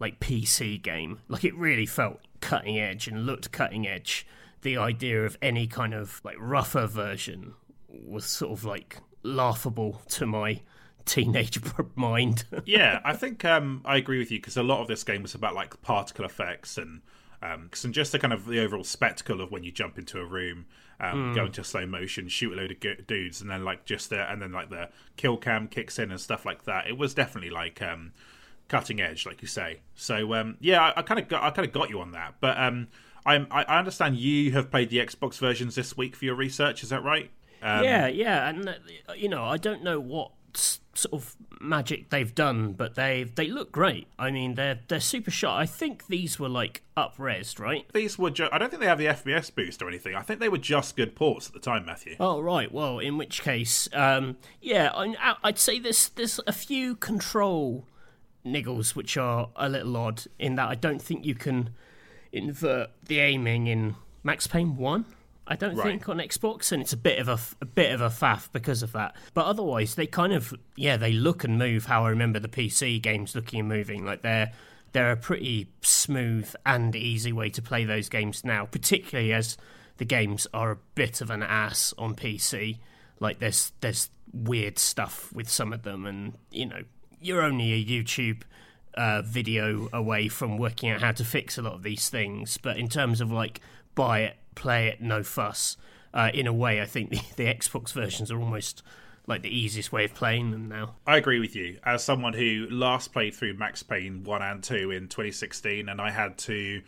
like 0.00 0.20
PC 0.20 0.82
game. 0.82 1.20
Like 1.28 1.44
it 1.44 1.56
really 1.56 1.86
felt 1.86 2.20
cutting 2.42 2.78
edge 2.78 3.08
and 3.08 3.24
looked 3.24 3.50
cutting 3.52 3.88
edge. 3.88 4.26
The 4.60 4.76
idea 4.76 5.24
of 5.24 5.38
any 5.40 5.66
kind 5.66 5.94
of 5.94 6.20
like 6.24 6.36
rougher 6.38 6.86
version 6.86 7.54
was 7.88 8.26
sort 8.26 8.52
of 8.52 8.66
like 8.66 8.98
laughable 9.22 10.02
to 10.10 10.26
my 10.26 10.60
teenage 11.04 11.60
mind. 11.94 12.44
yeah, 12.64 13.00
I 13.04 13.14
think 13.14 13.44
um, 13.44 13.82
I 13.84 13.96
agree 13.96 14.18
with 14.18 14.30
you 14.30 14.38
because 14.38 14.56
a 14.56 14.62
lot 14.62 14.80
of 14.80 14.88
this 14.88 15.04
game 15.04 15.22
was 15.22 15.34
about 15.34 15.54
like 15.54 15.80
particle 15.82 16.24
effects 16.24 16.78
and 16.78 17.02
um, 17.42 17.70
and 17.82 17.92
just 17.92 18.12
the 18.12 18.18
kind 18.18 18.32
of 18.32 18.46
the 18.46 18.60
overall 18.60 18.84
spectacle 18.84 19.40
of 19.40 19.50
when 19.50 19.64
you 19.64 19.72
jump 19.72 19.98
into 19.98 20.20
a 20.20 20.24
room, 20.24 20.66
um, 21.00 21.32
mm. 21.32 21.34
go 21.34 21.46
into 21.46 21.64
slow 21.64 21.84
motion, 21.84 22.28
shoot 22.28 22.52
a 22.52 22.56
load 22.56 22.70
of 22.70 23.06
dudes, 23.06 23.40
and 23.40 23.50
then 23.50 23.64
like 23.64 23.84
just 23.84 24.10
the, 24.10 24.30
and 24.30 24.40
then 24.40 24.52
like 24.52 24.70
the 24.70 24.88
kill 25.16 25.36
cam 25.36 25.66
kicks 25.66 25.98
in 25.98 26.12
and 26.12 26.20
stuff 26.20 26.46
like 26.46 26.64
that. 26.64 26.86
It 26.86 26.96
was 26.96 27.14
definitely 27.14 27.50
like 27.50 27.82
um, 27.82 28.12
cutting 28.68 29.00
edge, 29.00 29.26
like 29.26 29.42
you 29.42 29.48
say. 29.48 29.80
So 29.96 30.34
um, 30.34 30.56
yeah, 30.60 30.92
I, 30.94 31.02
kind 31.02 31.18
of 31.18 31.28
got 31.28 31.42
I 31.42 31.50
kind 31.50 31.66
of 31.66 31.74
got 31.74 31.90
you 31.90 32.00
on 32.00 32.12
that, 32.12 32.34
but 32.40 32.56
um, 32.56 32.86
I'm, 33.26 33.48
I, 33.50 33.64
I 33.64 33.78
understand 33.78 34.16
you 34.16 34.52
have 34.52 34.70
played 34.70 34.90
the 34.90 34.98
Xbox 34.98 35.38
versions 35.38 35.74
this 35.74 35.96
week 35.96 36.14
for 36.14 36.24
your 36.24 36.36
research. 36.36 36.84
Is 36.84 36.90
that 36.90 37.02
right? 37.02 37.30
Um, 37.60 37.82
yeah, 37.82 38.06
yeah, 38.06 38.48
and 38.48 38.68
uh, 38.68 39.12
you 39.16 39.28
know 39.28 39.44
I 39.44 39.56
don't 39.56 39.82
know 39.82 39.98
what 39.98 40.30
sort 40.94 41.14
of 41.14 41.36
magic 41.60 42.10
they've 42.10 42.34
done, 42.34 42.72
but 42.72 42.94
they 42.94 43.24
they 43.24 43.48
look 43.48 43.72
great. 43.72 44.08
I 44.18 44.30
mean, 44.30 44.54
they're 44.54 44.80
they're 44.88 45.00
super 45.00 45.30
sharp. 45.30 45.58
I 45.58 45.66
think 45.66 46.06
these 46.06 46.38
were 46.38 46.48
like 46.48 46.82
up 46.96 47.14
res, 47.18 47.58
right? 47.58 47.86
These 47.92 48.18
were. 48.18 48.30
Ju- 48.30 48.48
I 48.52 48.58
don't 48.58 48.68
think 48.70 48.80
they 48.80 48.86
have 48.88 48.98
the 48.98 49.06
FPS 49.06 49.54
boost 49.54 49.82
or 49.82 49.88
anything. 49.88 50.14
I 50.14 50.22
think 50.22 50.40
they 50.40 50.48
were 50.48 50.58
just 50.58 50.96
good 50.96 51.14
ports 51.14 51.46
at 51.46 51.54
the 51.54 51.60
time, 51.60 51.86
Matthew. 51.86 52.16
Oh 52.20 52.40
right. 52.40 52.70
Well, 52.70 52.98
in 52.98 53.16
which 53.18 53.42
case, 53.42 53.88
um, 53.92 54.36
yeah, 54.60 54.90
I, 54.94 55.36
I'd 55.44 55.58
say 55.58 55.78
there's 55.78 56.10
there's 56.10 56.40
a 56.46 56.52
few 56.52 56.94
control 56.96 57.86
niggles 58.44 58.94
which 58.96 59.16
are 59.16 59.50
a 59.56 59.68
little 59.68 59.96
odd 59.96 60.24
in 60.38 60.56
that 60.56 60.68
I 60.68 60.74
don't 60.74 61.00
think 61.00 61.24
you 61.24 61.34
can 61.34 61.70
invert 62.32 62.90
the 63.06 63.20
aiming 63.20 63.66
in 63.66 63.94
Max 64.22 64.46
Payne 64.46 64.76
One. 64.76 65.04
I 65.46 65.56
don't 65.56 65.74
right. 65.74 65.84
think 65.84 66.08
on 66.08 66.18
Xbox, 66.18 66.70
and 66.70 66.80
it's 66.80 66.92
a 66.92 66.96
bit 66.96 67.18
of 67.18 67.28
a, 67.28 67.38
a 67.60 67.66
bit 67.66 67.92
of 67.92 68.00
a 68.00 68.08
faff 68.08 68.48
because 68.52 68.82
of 68.82 68.92
that. 68.92 69.16
But 69.34 69.46
otherwise, 69.46 69.96
they 69.96 70.06
kind 70.06 70.32
of 70.32 70.54
yeah, 70.76 70.96
they 70.96 71.12
look 71.12 71.44
and 71.44 71.58
move 71.58 71.86
how 71.86 72.04
I 72.04 72.10
remember 72.10 72.38
the 72.38 72.48
PC 72.48 73.02
games 73.02 73.34
looking 73.34 73.60
and 73.60 73.68
moving. 73.68 74.04
Like 74.04 74.22
they're 74.22 74.52
they're 74.92 75.12
a 75.12 75.16
pretty 75.16 75.68
smooth 75.80 76.54
and 76.64 76.94
easy 76.94 77.32
way 77.32 77.50
to 77.50 77.62
play 77.62 77.84
those 77.84 78.08
games 78.08 78.44
now, 78.44 78.66
particularly 78.66 79.32
as 79.32 79.56
the 79.96 80.04
games 80.04 80.46
are 80.54 80.70
a 80.72 80.78
bit 80.94 81.20
of 81.20 81.30
an 81.30 81.42
ass 81.42 81.92
on 81.98 82.14
PC. 82.14 82.78
Like 83.18 83.38
there's 83.38 83.72
there's 83.80 84.10
weird 84.32 84.78
stuff 84.78 85.32
with 85.32 85.48
some 85.48 85.72
of 85.72 85.82
them, 85.82 86.06
and 86.06 86.34
you 86.50 86.66
know 86.66 86.82
you're 87.20 87.42
only 87.42 87.72
a 87.72 87.84
YouTube 87.84 88.42
uh, 88.94 89.22
video 89.22 89.88
away 89.92 90.28
from 90.28 90.58
working 90.58 90.90
out 90.90 91.00
how 91.00 91.12
to 91.12 91.24
fix 91.24 91.56
a 91.58 91.62
lot 91.62 91.74
of 91.74 91.82
these 91.82 92.08
things. 92.08 92.58
But 92.58 92.76
in 92.76 92.88
terms 92.88 93.20
of 93.20 93.32
like 93.32 93.60
buy 93.94 94.20
it, 94.20 94.36
play 94.54 94.88
it, 94.88 95.00
no 95.00 95.22
fuss. 95.22 95.76
uh, 96.14 96.30
in 96.32 96.46
a 96.46 96.52
way, 96.52 96.80
I 96.80 96.86
think 96.86 97.10
the, 97.10 97.20
the 97.36 97.44
Xbox 97.44 97.92
versions 97.92 98.30
are 98.30 98.40
almost 98.40 98.82
like 99.26 99.42
the 99.42 99.56
easiest 99.56 99.92
way 99.92 100.04
of 100.04 100.14
playing 100.14 100.50
them 100.50 100.68
now. 100.68 100.94
I 101.06 101.16
agree 101.16 101.38
with 101.38 101.54
you. 101.54 101.78
As 101.84 102.02
someone 102.02 102.32
who 102.32 102.66
last 102.70 103.12
played 103.12 103.34
through 103.34 103.54
Max 103.54 103.82
Payne 103.82 104.24
1 104.24 104.42
and 104.42 104.62
2 104.62 104.90
in 104.90 105.08
2016, 105.08 105.88
and 105.88 106.00
I 106.00 106.10
had 106.10 106.36
to, 106.38 106.82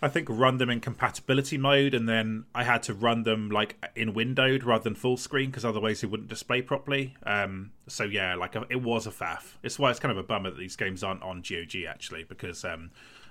I 0.00 0.08
think, 0.08 0.28
run 0.30 0.56
them 0.56 0.70
in 0.70 0.80
compatibility 0.80 1.58
mode, 1.58 1.92
and 1.92 2.08
then 2.08 2.46
I 2.54 2.64
had 2.64 2.82
to 2.84 2.94
run 2.94 3.24
them 3.24 3.50
like 3.50 3.76
in 3.94 4.14
windowed 4.14 4.64
rather 4.64 4.84
than 4.84 4.94
full 4.94 5.18
screen 5.18 5.50
because 5.50 5.66
otherwise 5.66 6.02
it 6.02 6.10
wouldn't 6.10 6.30
display 6.30 6.62
properly. 6.62 7.14
Um, 7.24 7.72
so 7.86 8.04
yeah, 8.04 8.34
like 8.36 8.56
it 8.70 8.82
was 8.82 9.06
a 9.06 9.10
faff. 9.10 9.56
It's 9.62 9.78
why 9.78 9.90
it's 9.90 10.00
kind 10.00 10.12
of 10.12 10.18
a 10.18 10.26
bummer 10.26 10.50
that 10.50 10.58
these 10.58 10.76
games 10.76 11.04
aren't 11.04 11.22
on 11.22 11.42
GOG 11.46 11.84
actually, 11.86 12.24
because 12.24 12.64
um, 12.64 12.90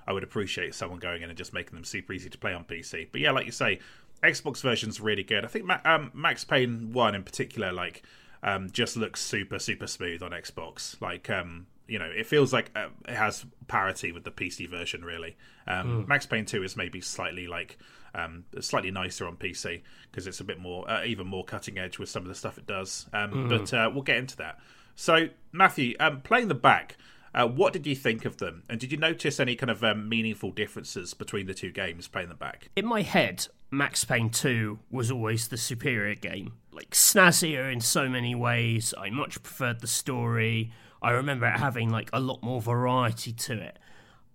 I 0.10 0.12
would 0.12 0.24
appreciate 0.24 0.74
someone 0.74 0.98
going 0.98 1.22
in 1.22 1.30
and 1.30 1.38
just 1.38 1.54
making 1.54 1.76
them 1.76 1.84
super 1.84 2.14
easy 2.14 2.32
to 2.32 2.38
play 2.38 2.52
on 2.52 2.64
PC. 2.64 3.10
But 3.12 3.22
yeah, 3.22 3.30
like 3.30 3.46
you 3.46 3.52
say, 3.52 3.80
Xbox 4.24 4.62
version's 4.62 5.00
really 5.00 5.22
good. 5.22 5.46
I 5.46 5.48
think 5.48 5.66
Ma- 5.66 5.80
um, 5.86 6.10
Max 6.16 6.44
Payne 6.44 6.92
1 6.92 7.16
in 7.16 7.24
particular, 7.24 7.72
like, 7.72 8.02
um, 8.42 8.72
just 8.72 8.98
looks 8.98 9.22
super 9.22 9.60
super 9.60 9.86
smooth 9.86 10.24
on 10.24 10.32
Xbox. 10.32 11.00
Like 11.00 11.30
um, 11.30 11.68
you 11.88 12.00
know, 12.00 12.10
it 12.10 12.26
feels 12.26 12.52
like 12.52 12.72
uh, 12.76 12.88
it 13.08 13.16
has 13.16 13.46
parity 13.68 14.12
with 14.12 14.24
the 14.24 14.32
PC 14.32 14.68
version. 14.68 15.06
Really, 15.06 15.38
um, 15.68 16.06
mm. 16.06 16.08
Max 16.08 16.26
Payne 16.26 16.46
Two 16.46 16.64
is 16.64 16.76
maybe 16.76 17.02
slightly 17.02 17.48
like 17.48 17.78
um, 18.16 18.46
slightly 18.62 18.92
nicer 18.92 19.28
on 19.28 19.36
PC 19.36 19.82
because 20.10 20.26
it's 20.26 20.40
a 20.40 20.44
bit 20.44 20.60
more 20.60 20.90
uh, 20.90 21.04
even 21.04 21.28
more 21.28 21.44
cutting 21.44 21.78
edge 21.78 22.00
with 22.00 22.10
some 22.10 22.24
of 22.24 22.30
the 22.30 22.36
stuff 22.36 22.58
it 22.58 22.66
does. 22.66 23.08
Um, 23.14 23.32
mm. 23.32 23.50
But 23.50 23.74
uh, 23.74 23.92
we'll 23.94 24.04
get 24.04 24.18
into 24.18 24.38
that. 24.38 24.60
So 24.96 25.28
Matthew, 25.52 25.96
um, 26.00 26.22
playing 26.22 26.48
the 26.48 26.56
back. 26.56 26.98
Uh, 27.34 27.48
what 27.48 27.74
did 27.74 27.86
you 27.86 27.96
think 27.96 28.26
of 28.26 28.38
them? 28.38 28.64
And 28.70 28.80
did 28.80 28.92
you 28.92 28.98
notice 28.98 29.40
any 29.40 29.56
kind 29.56 29.70
of 29.70 29.84
um, 29.84 30.10
meaningful 30.10 30.52
differences 30.52 31.14
between 31.14 31.46
the 31.46 31.54
two 31.54 31.72
games 31.72 32.08
playing 32.08 32.30
them 32.30 32.38
back? 32.38 32.70
In 32.76 32.86
my 32.86 33.02
head, 33.02 33.48
Max 33.72 34.04
Payne 34.04 34.30
2 34.30 34.80
was 34.90 35.12
always 35.12 35.48
the 35.48 35.58
superior 35.58 36.16
game. 36.16 36.54
Like, 36.72 36.92
snazzier 36.92 37.72
in 37.72 37.82
so 37.82 38.10
many 38.10 38.34
ways. 38.34 38.94
I 38.98 39.10
much 39.10 39.42
preferred 39.44 39.82
the 39.82 39.88
story. 39.88 40.72
I 41.02 41.12
remember 41.12 41.46
it 41.48 41.60
having, 41.60 41.90
like, 41.90 42.10
a 42.12 42.20
lot 42.20 42.42
more 42.42 42.62
variety 42.62 43.32
to 43.32 43.54
it. 43.54 43.78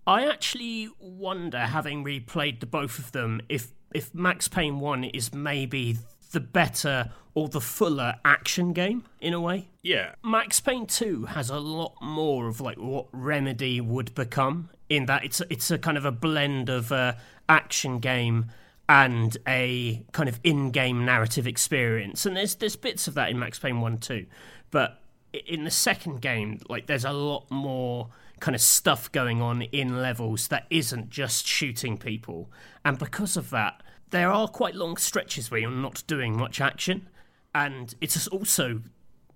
I 0.06 0.26
actually 0.26 0.90
wonder, 1.00 1.58
having 1.58 2.04
replayed 2.04 2.60
the 2.60 2.66
both 2.66 2.98
of 2.98 3.12
them, 3.12 3.40
if, 3.48 3.72
if 3.94 4.14
Max 4.14 4.48
Payne 4.48 4.78
1 4.78 5.04
is 5.04 5.32
maybe 5.32 5.96
the 6.34 6.40
better 6.40 7.10
or 7.32 7.48
the 7.48 7.60
fuller 7.60 8.16
action 8.24 8.72
game 8.72 9.04
in 9.20 9.32
a 9.32 9.40
way. 9.40 9.68
Yeah. 9.82 10.14
Max 10.22 10.60
Payne 10.60 10.86
2 10.86 11.26
has 11.26 11.48
a 11.48 11.58
lot 11.58 11.94
more 12.02 12.46
of 12.46 12.60
like 12.60 12.76
what 12.76 13.06
Remedy 13.12 13.80
would 13.80 14.14
become 14.14 14.68
in 14.88 15.06
that 15.06 15.24
it's 15.24 15.40
it's 15.48 15.70
a 15.70 15.78
kind 15.78 15.96
of 15.96 16.04
a 16.04 16.12
blend 16.12 16.68
of 16.68 16.92
uh, 16.92 17.14
action 17.48 17.98
game 17.98 18.50
and 18.88 19.36
a 19.48 20.04
kind 20.12 20.28
of 20.28 20.38
in-game 20.44 21.04
narrative 21.04 21.46
experience. 21.46 22.26
And 22.26 22.36
there's 22.36 22.54
there's 22.56 22.76
bits 22.76 23.08
of 23.08 23.14
that 23.14 23.30
in 23.30 23.38
Max 23.38 23.58
Payne 23.58 23.80
1 23.80 23.98
too. 23.98 24.26
But 24.70 25.00
in 25.32 25.64
the 25.64 25.70
second 25.70 26.20
game, 26.20 26.60
like 26.68 26.86
there's 26.86 27.04
a 27.04 27.12
lot 27.12 27.50
more 27.50 28.08
kind 28.40 28.54
of 28.54 28.60
stuff 28.60 29.10
going 29.10 29.40
on 29.40 29.62
in 29.62 30.02
levels 30.02 30.48
that 30.48 30.66
isn't 30.70 31.08
just 31.08 31.46
shooting 31.46 31.96
people. 31.96 32.50
And 32.84 32.98
because 32.98 33.36
of 33.36 33.50
that, 33.50 33.82
there 34.10 34.30
are 34.30 34.48
quite 34.48 34.74
long 34.74 34.96
stretches 34.96 35.50
where 35.50 35.60
you're 35.60 35.70
not 35.70 36.02
doing 36.06 36.36
much 36.36 36.60
action. 36.60 37.08
And 37.54 37.94
it's 38.00 38.26
also 38.28 38.80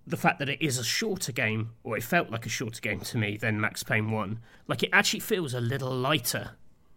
the 0.06 0.16
fact 0.16 0.38
that 0.38 0.48
it 0.48 0.62
is 0.62 0.78
a 0.78 0.84
shorter 0.84 1.32
game, 1.32 1.70
or 1.84 1.96
it 1.96 2.02
felt 2.02 2.30
like 2.30 2.46
a 2.46 2.48
shorter 2.48 2.80
game 2.80 3.00
to 3.00 3.18
me 3.18 3.36
than 3.36 3.60
Max 3.60 3.82
Payne 3.82 4.10
1. 4.10 4.38
Like 4.66 4.82
it 4.82 4.90
actually 4.92 5.20
feels 5.20 5.54
a 5.54 5.60
little 5.60 5.90
lighter 5.90 6.52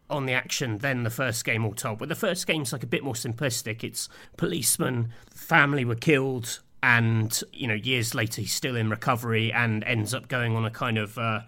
on 0.10 0.26
the 0.26 0.34
action 0.34 0.80
than 0.80 1.04
the 1.04 1.10
first 1.10 1.46
game 1.46 1.66
all 1.66 1.74
told. 1.74 2.00
But 2.00 2.10
the 2.10 2.16
first 2.16 2.46
game's 2.48 2.74
like 2.74 2.84
a 2.84 2.88
bit 2.88 3.04
more 3.04 3.14
simplistic. 3.14 3.84
It's 3.84 4.10
policeman, 4.38 5.14
family 5.30 5.86
were 5.86 5.96
killed, 5.96 6.60
and 6.84 7.42
you 7.54 7.68
know 7.68 7.74
years 7.74 8.16
later 8.16 8.42
he's 8.42 8.54
still 8.54 8.76
in 8.76 8.90
recovery 8.90 9.52
and 9.52 9.84
ends 9.84 10.14
up 10.14 10.28
going 10.28 10.56
on 10.56 10.66
a 10.66 10.72
kind 10.72 10.98
of 10.98 11.18
uh, 11.18 11.42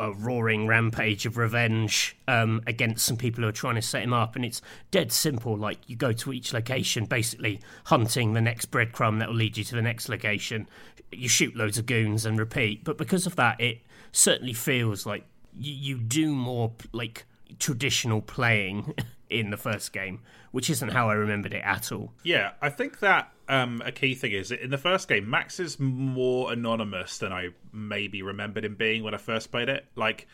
a 0.00 0.12
roaring 0.12 0.66
rampage 0.66 1.24
of 1.24 1.36
revenge 1.36 2.16
um, 2.26 2.62
against 2.66 3.06
some 3.06 3.16
people 3.16 3.42
who 3.42 3.48
are 3.48 3.52
trying 3.52 3.76
to 3.76 3.82
set 3.82 4.02
him 4.02 4.12
up. 4.12 4.36
And 4.36 4.44
it's 4.44 4.60
dead 4.90 5.12
simple. 5.12 5.56
Like 5.56 5.78
you 5.86 5.96
go 5.96 6.12
to 6.12 6.32
each 6.32 6.52
location, 6.52 7.04
basically 7.04 7.60
hunting 7.84 8.32
the 8.32 8.40
next 8.40 8.70
breadcrumb 8.70 9.20
that 9.20 9.28
will 9.28 9.36
lead 9.36 9.56
you 9.56 9.64
to 9.64 9.74
the 9.74 9.82
next 9.82 10.08
location. 10.08 10.66
You 11.12 11.28
shoot 11.28 11.56
loads 11.56 11.78
of 11.78 11.86
goons 11.86 12.26
and 12.26 12.38
repeat. 12.38 12.84
But 12.84 12.98
because 12.98 13.26
of 13.26 13.36
that, 13.36 13.60
it 13.60 13.82
certainly 14.12 14.52
feels 14.52 15.06
like 15.06 15.24
you, 15.56 15.72
you 15.72 15.98
do 15.98 16.34
more 16.34 16.72
like 16.92 17.24
traditional 17.58 18.20
playing 18.20 18.94
in 19.38 19.50
the 19.50 19.56
first 19.56 19.92
game, 19.92 20.20
which 20.52 20.70
isn't 20.70 20.90
how 20.90 21.10
I 21.10 21.14
remembered 21.14 21.52
it 21.52 21.62
at 21.64 21.92
all. 21.92 22.12
Yeah, 22.22 22.52
I 22.62 22.70
think 22.70 23.00
that 23.00 23.32
um, 23.48 23.82
a 23.84 23.92
key 23.92 24.14
thing 24.14 24.32
is 24.32 24.50
in 24.50 24.70
the 24.70 24.78
first 24.78 25.08
game, 25.08 25.28
Max 25.28 25.60
is 25.60 25.78
more 25.78 26.52
anonymous 26.52 27.18
than 27.18 27.32
I 27.32 27.50
maybe 27.72 28.22
remembered 28.22 28.64
him 28.64 28.76
being 28.76 29.02
when 29.02 29.14
I 29.14 29.18
first 29.18 29.50
played 29.50 29.68
it. 29.68 29.86
Like 29.96 30.26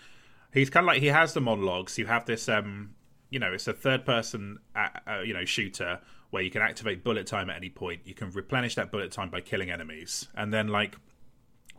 he's 0.53 0.71
kind 0.71 0.85
of 0.85 0.89
like 0.89 1.01
he 1.01 1.09
has 1.09 1.35
the 1.35 1.41
monologues. 1.41 1.99
You 1.99 2.07
have 2.07 2.27
this, 2.27 2.49
um, 2.49 2.95
you 3.31 3.39
know, 3.39 3.53
it's 3.53 3.69
a 3.69 3.73
third-person, 3.73 4.59
uh, 4.77 4.89
uh, 5.07 5.21
you 5.21 5.35
know, 5.35 5.45
shooter 5.45 6.01
where 6.31 6.43
you 6.43 6.51
can 6.51 6.63
activate 6.63 7.03
bullet 7.03 7.27
time 7.27 7.51
at 7.51 7.57
any 7.57 7.71
point. 7.71 8.03
You 8.05 8.15
can 8.15 8.31
replenish 8.31 8.77
that 8.77 8.93
bullet 8.93 9.11
time 9.11 9.31
by 9.31 9.41
killing 9.41 9.71
enemies, 9.71 10.29
and 10.35 10.53
then 10.53 10.69
like 10.69 10.97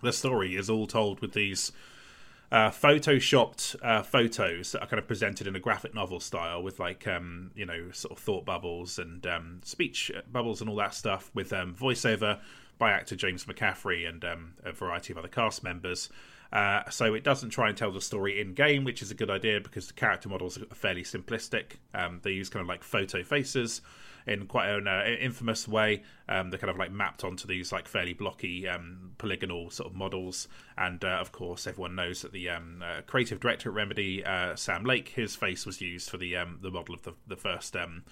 the 0.02 0.12
story 0.12 0.56
is 0.56 0.70
all 0.70 0.88
told 0.88 1.22
with 1.22 1.34
these 1.34 1.72
uh, 2.52 2.70
photoshopped 2.70 3.76
uh, 3.82 4.04
photos 4.04 4.74
that 4.74 4.82
are 4.82 4.88
kind 4.88 5.00
of 5.00 5.08
presented 5.08 5.48
in 5.48 5.56
a 5.56 5.60
graphic 5.60 5.94
novel 5.94 6.20
style 6.20 6.62
with 6.62 6.80
like 6.80 7.08
um, 7.08 7.52
you 7.56 7.66
know 7.66 7.90
sort 7.92 8.12
of 8.12 8.20
thought 8.20 8.46
bubbles 8.46 9.00
and 9.00 9.26
um, 9.26 9.62
speech 9.64 10.12
bubbles 10.32 10.60
and 10.60 10.70
all 10.70 10.76
that 10.76 10.94
stuff 10.94 11.32
with 11.34 11.54
um, 11.54 11.74
voiceover 11.74 12.40
by 12.78 12.92
actor 12.92 13.16
James 13.16 13.46
McCaffrey 13.46 14.08
and 14.08 14.26
um, 14.26 14.54
a 14.66 14.72
variety 14.72 15.14
of 15.14 15.20
other 15.20 15.28
cast 15.28 15.64
members. 15.64 16.10
Uh, 16.52 16.82
so 16.90 17.14
it 17.14 17.24
doesn't 17.24 17.52
try 17.52 17.70
and 17.70 17.78
tell 17.78 17.92
the 17.92 18.02
story 18.02 18.42
in 18.42 18.54
game, 18.54 18.84
which 18.84 19.02
is 19.02 19.10
a 19.10 19.16
good 19.16 19.30
idea 19.30 19.62
because 19.62 19.88
the 19.88 19.94
character 19.94 20.28
models 20.28 20.58
are 20.58 20.66
fairly 20.76 21.04
simplistic. 21.04 21.76
Um, 21.94 22.20
they 22.24 22.32
use 22.32 22.50
kind 22.50 22.62
of 22.62 22.68
like 22.68 22.84
photo 22.84 23.24
faces 23.24 23.82
in 24.28 24.48
quite 24.48 24.70
an 24.70 24.88
uh, 24.88 25.04
infamous 25.20 25.68
way. 25.68 26.04
Um, 26.28 26.50
they're 26.50 26.60
kind 26.60 26.72
of 26.72 26.78
like 26.78 26.92
mapped 26.92 27.24
onto 27.24 27.48
these 27.48 27.72
like 27.72 27.88
fairly 27.88 28.14
blocky 28.14 28.68
um, 28.68 29.12
polygonal 29.18 29.70
sort 29.70 29.90
of 29.90 29.96
models, 29.96 30.48
and 30.78 31.04
uh, 31.04 31.18
of 31.20 31.32
course 31.32 31.68
everyone 31.68 31.96
knows 31.96 32.22
that 32.22 32.32
the 32.32 32.50
um, 32.50 32.84
uh, 32.84 33.02
creative 33.02 33.40
director 33.40 33.70
at 33.70 33.76
Remedy, 33.76 34.24
uh, 34.24 34.56
Sam 34.56 34.84
Lake, 34.84 35.10
his 35.10 35.36
face 35.36 35.66
was 35.66 35.82
used 35.82 36.10
for 36.10 36.18
the 36.18 36.36
um, 36.38 36.60
the 36.62 36.72
model 36.72 36.96
of 36.96 37.04
the 37.04 37.14
the 37.28 37.36
first 37.36 37.76
um, 37.76 38.04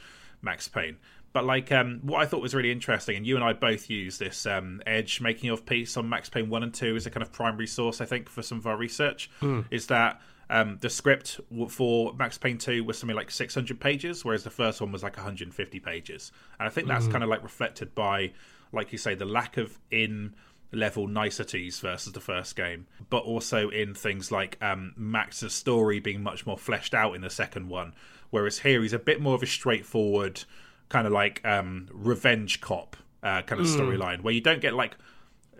Max 0.41 0.67
Payne. 0.67 0.97
But 1.31 1.45
like 1.45 1.71
um, 1.71 1.99
what 2.01 2.21
I 2.21 2.25
thought 2.25 2.41
was 2.41 2.55
really 2.55 2.71
interesting, 2.71 3.15
and 3.15 3.25
you 3.25 3.35
and 3.35 3.43
I 3.43 3.53
both 3.53 3.89
use 3.89 4.17
this 4.17 4.45
um, 4.45 4.81
Edge 4.87 5.21
making 5.21 5.51
of 5.51 5.65
piece 5.65 5.95
on 5.95 6.09
Max 6.09 6.27
Payne 6.27 6.49
one 6.49 6.63
and 6.63 6.73
two 6.73 6.95
as 6.95 7.05
a 7.05 7.11
kind 7.11 7.21
of 7.21 7.31
primary 7.31 7.67
source, 7.67 8.01
I 8.01 8.05
think, 8.05 8.29
for 8.29 8.41
some 8.41 8.57
of 8.57 8.65
our 8.65 8.77
research. 8.77 9.29
Mm. 9.41 9.65
Is 9.69 9.87
that 9.87 10.21
um, 10.49 10.77
the 10.81 10.89
script 10.89 11.39
for 11.69 12.13
Max 12.13 12.37
Payne 12.37 12.57
2 12.57 12.83
was 12.83 12.97
something 12.97 13.15
like 13.15 13.29
600 13.29 13.79
pages, 13.79 14.25
whereas 14.25 14.43
the 14.43 14.49
first 14.49 14.81
one 14.81 14.91
was 14.91 15.03
like 15.03 15.15
150 15.15 15.79
pages. 15.79 16.31
And 16.59 16.67
I 16.67 16.71
think 16.71 16.87
that's 16.87 17.05
mm. 17.05 17.11
kind 17.11 17.23
of 17.23 17.29
like 17.29 17.43
reflected 17.43 17.93
by, 17.93 18.31
like 18.71 18.91
you 18.91 18.97
say, 18.97 19.13
the 19.13 19.25
lack 19.25 19.57
of 19.57 19.77
in 19.91 20.33
level 20.71 21.07
niceties 21.07 21.79
versus 21.79 22.13
the 22.13 22.19
first 22.19 22.55
game, 22.55 22.87
but 23.09 23.23
also 23.23 23.69
in 23.69 23.93
things 23.93 24.31
like 24.31 24.57
um, 24.61 24.93
Max's 24.97 25.53
story 25.53 25.99
being 25.99 26.23
much 26.23 26.45
more 26.45 26.57
fleshed 26.57 26.93
out 26.93 27.13
in 27.13 27.21
the 27.21 27.29
second 27.29 27.69
one. 27.69 27.93
Whereas 28.31 28.59
here 28.59 28.81
he's 28.81 28.93
a 28.93 28.99
bit 28.99 29.21
more 29.21 29.35
of 29.35 29.43
a 29.43 29.47
straightforward, 29.47 30.43
kind 30.89 31.05
of 31.05 31.13
like 31.13 31.45
um, 31.45 31.87
revenge 31.91 32.59
cop 32.59 32.95
uh, 33.21 33.43
kind 33.43 33.61
of 33.61 33.67
mm. 33.67 33.77
storyline, 33.77 34.21
where 34.21 34.33
you 34.33 34.41
don't 34.41 34.61
get 34.61 34.73
like 34.73 34.95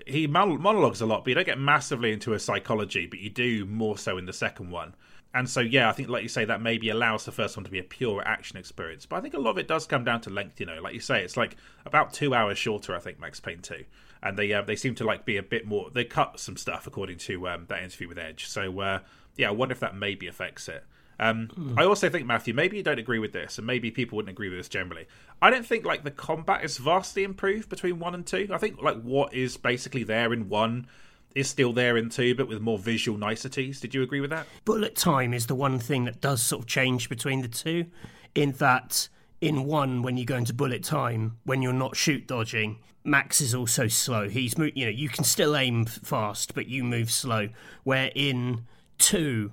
he 0.10 0.28
monologues 0.28 1.02
a 1.02 1.06
lot, 1.06 1.24
but 1.24 1.30
you 1.30 1.36
don't 1.36 1.46
get 1.46 1.60
massively 1.60 2.12
into 2.12 2.34
a 2.34 2.40
psychology, 2.40 3.06
but 3.06 3.20
you 3.20 3.30
do 3.30 3.66
more 3.66 3.98
so 3.98 4.18
in 4.18 4.26
the 4.26 4.34
second 4.34 4.72
one. 4.72 4.96
And 5.34 5.48
so, 5.48 5.60
yeah, 5.62 5.90
I 5.90 5.92
think, 5.92 6.10
like 6.10 6.24
you 6.24 6.30
say, 6.30 6.46
that 6.46 6.60
maybe 6.62 6.90
allows 6.90 7.26
the 7.26 7.32
first 7.32 7.56
one 7.56 7.64
to 7.64 7.70
be 7.70 7.78
a 7.78 7.84
pure 7.84 8.24
action 8.26 8.58
experience. 8.58 9.06
But 9.06 9.18
I 9.18 9.22
think 9.22 9.36
a 9.36 9.40
lot 9.40 9.52
of 9.52 9.58
it 9.60 9.68
does 9.68 9.86
come 9.86 10.04
down 10.04 10.22
to 10.22 10.32
length. 10.32 10.60
You 10.60 10.66
know, 10.66 10.82
like 10.82 10.96
you 10.96 11.00
say, 11.00 11.24
it's 11.24 11.38
like 11.38 11.56
about 11.86 12.14
two 12.14 12.34
hours 12.34 12.58
shorter. 12.58 12.96
I 12.96 13.00
think 13.00 13.20
Max 13.20 13.40
Payne 13.40 13.62
two, 13.62 13.86
and 14.24 14.38
they 14.38 14.52
uh, 14.52 14.64
they 14.64 14.76
seem 14.76 14.96
to 14.96 15.04
like 15.04 15.26
be 15.26 15.38
a 15.38 15.44
bit 15.44 15.68
more. 15.68 15.92
They 15.92 16.04
cut 16.04 16.40
some 16.40 16.58
stuff 16.58 16.88
according 16.88 17.20
to 17.20 17.48
um, 17.48 17.66
that 17.70 17.84
interview 17.84 18.08
with 18.08 18.18
Edge. 18.18 18.48
So, 18.48 18.80
uh, 18.80 19.00
yeah, 19.36 19.50
I 19.50 19.52
wonder 19.52 19.74
if 19.74 19.80
that 19.82 19.96
maybe 19.96 20.26
affects 20.26 20.68
it. 20.68 20.84
Um, 21.20 21.50
mm. 21.50 21.78
I 21.78 21.86
also 21.86 22.10
think 22.10 22.26
Matthew, 22.26 22.54
maybe 22.54 22.78
you 22.78 22.84
don't 22.84 23.00
agree 23.00 23.20
with 23.20 23.34
this, 23.34 23.58
and 23.58 23.68
maybe 23.68 23.92
people 23.92 24.16
wouldn't 24.16 24.32
agree 24.32 24.50
with 24.50 24.58
this 24.58 24.70
generally. 24.70 25.06
I 25.42 25.50
don't 25.50 25.66
think 25.66 25.86
like 25.86 26.04
the 26.04 26.12
combat 26.12 26.64
is 26.64 26.78
vastly 26.78 27.24
improved 27.24 27.70
between 27.70 28.00
one 28.00 28.16
and 28.16 28.26
two. 28.26 28.48
I 28.52 28.58
think 28.58 28.82
like 28.82 29.02
what 29.02 29.34
is 29.34 29.58
basically 29.58 30.04
there 30.04 30.32
in 30.32 30.50
one 30.50 30.88
is 31.36 31.50
still 31.50 31.74
there 31.74 31.98
in 31.98 32.10
two, 32.10 32.36
but 32.36 32.48
with 32.48 32.62
more 32.62 32.80
visual 32.80 33.18
niceties. 33.18 33.80
Did 33.82 33.94
you 33.94 34.02
agree 34.02 34.22
with 34.22 34.30
that? 34.32 34.48
Bullet 34.66 34.96
time 34.96 35.34
is 35.34 35.48
the 35.48 35.56
one 35.56 35.78
thing 35.78 36.06
that 36.06 36.22
does 36.22 36.42
sort 36.42 36.64
of 36.64 36.68
change 36.68 37.10
between 37.10 37.42
the 37.42 37.48
two, 37.48 37.86
in 38.34 38.54
that 38.54 39.10
in 39.42 39.64
one 39.66 40.02
when 40.02 40.18
you 40.18 40.26
go 40.26 40.36
into 40.36 40.54
bullet 40.54 40.84
time 40.84 41.38
when 41.46 41.62
you're 41.62 41.72
not 41.72 41.96
shoot 41.96 42.28
dodging 42.28 42.78
max 43.06 43.40
is 43.40 43.56
also 43.56 43.88
slow 43.88 44.28
he's 44.28 44.54
you 44.76 44.86
know 44.86 44.92
you 44.92 45.08
can 45.08 45.24
still 45.24 45.56
aim 45.56 45.86
fast 45.86 46.54
but 46.54 46.68
you 46.68 46.84
move 46.84 47.10
slow 47.10 47.48
where 47.84 48.12
in 48.16 48.66
two 48.98 49.52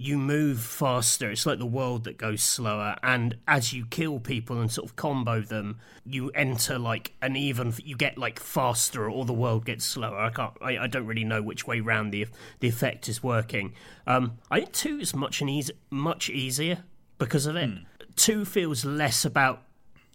you 0.00 0.16
move 0.16 0.60
faster. 0.60 1.28
It's 1.28 1.44
like 1.44 1.58
the 1.58 1.66
world 1.66 2.04
that 2.04 2.16
goes 2.16 2.40
slower. 2.40 2.96
And 3.02 3.36
as 3.48 3.72
you 3.72 3.84
kill 3.84 4.20
people 4.20 4.60
and 4.60 4.70
sort 4.70 4.88
of 4.88 4.94
combo 4.94 5.40
them, 5.40 5.80
you 6.06 6.30
enter 6.30 6.78
like 6.78 7.14
an 7.20 7.34
even. 7.34 7.74
You 7.78 7.96
get 7.96 8.16
like 8.16 8.38
faster, 8.38 9.10
or 9.10 9.24
the 9.24 9.32
world 9.32 9.64
gets 9.64 9.84
slower. 9.84 10.16
I 10.16 10.30
can't. 10.30 10.52
I, 10.62 10.78
I 10.78 10.86
don't 10.86 11.04
really 11.04 11.24
know 11.24 11.42
which 11.42 11.66
way 11.66 11.80
round 11.80 12.14
the 12.14 12.28
the 12.60 12.68
effect 12.68 13.08
is 13.08 13.24
working. 13.24 13.74
Um, 14.06 14.38
I 14.50 14.60
think 14.60 14.72
two 14.72 15.00
is 15.00 15.16
much 15.16 15.40
an 15.42 15.48
easy, 15.48 15.74
much 15.90 16.30
easier 16.30 16.84
because 17.18 17.46
of 17.46 17.56
it. 17.56 17.68
Two 18.14 18.44
feels 18.44 18.84
less 18.84 19.24
about 19.24 19.64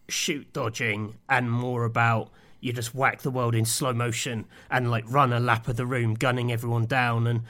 shoot 0.07 0.51
dodging 0.53 1.15
and 1.27 1.51
more 1.51 1.83
about 1.83 2.29
you 2.63 2.71
just 2.71 2.95
whack 2.95 3.21
the 3.21 3.31
world 3.31 3.53
in 3.53 3.65
slow 3.65 3.91
motion 3.91 4.45
and 4.71 4.89
like 4.89 5.03
run 5.09 5.33
a 5.33 5.39
lap 5.39 5.67
of 5.67 5.75
the 5.75 5.85
room, 5.85 6.13
gunning 6.13 6.51
everyone 6.51 6.85
down, 6.85 7.27
and 7.27 7.41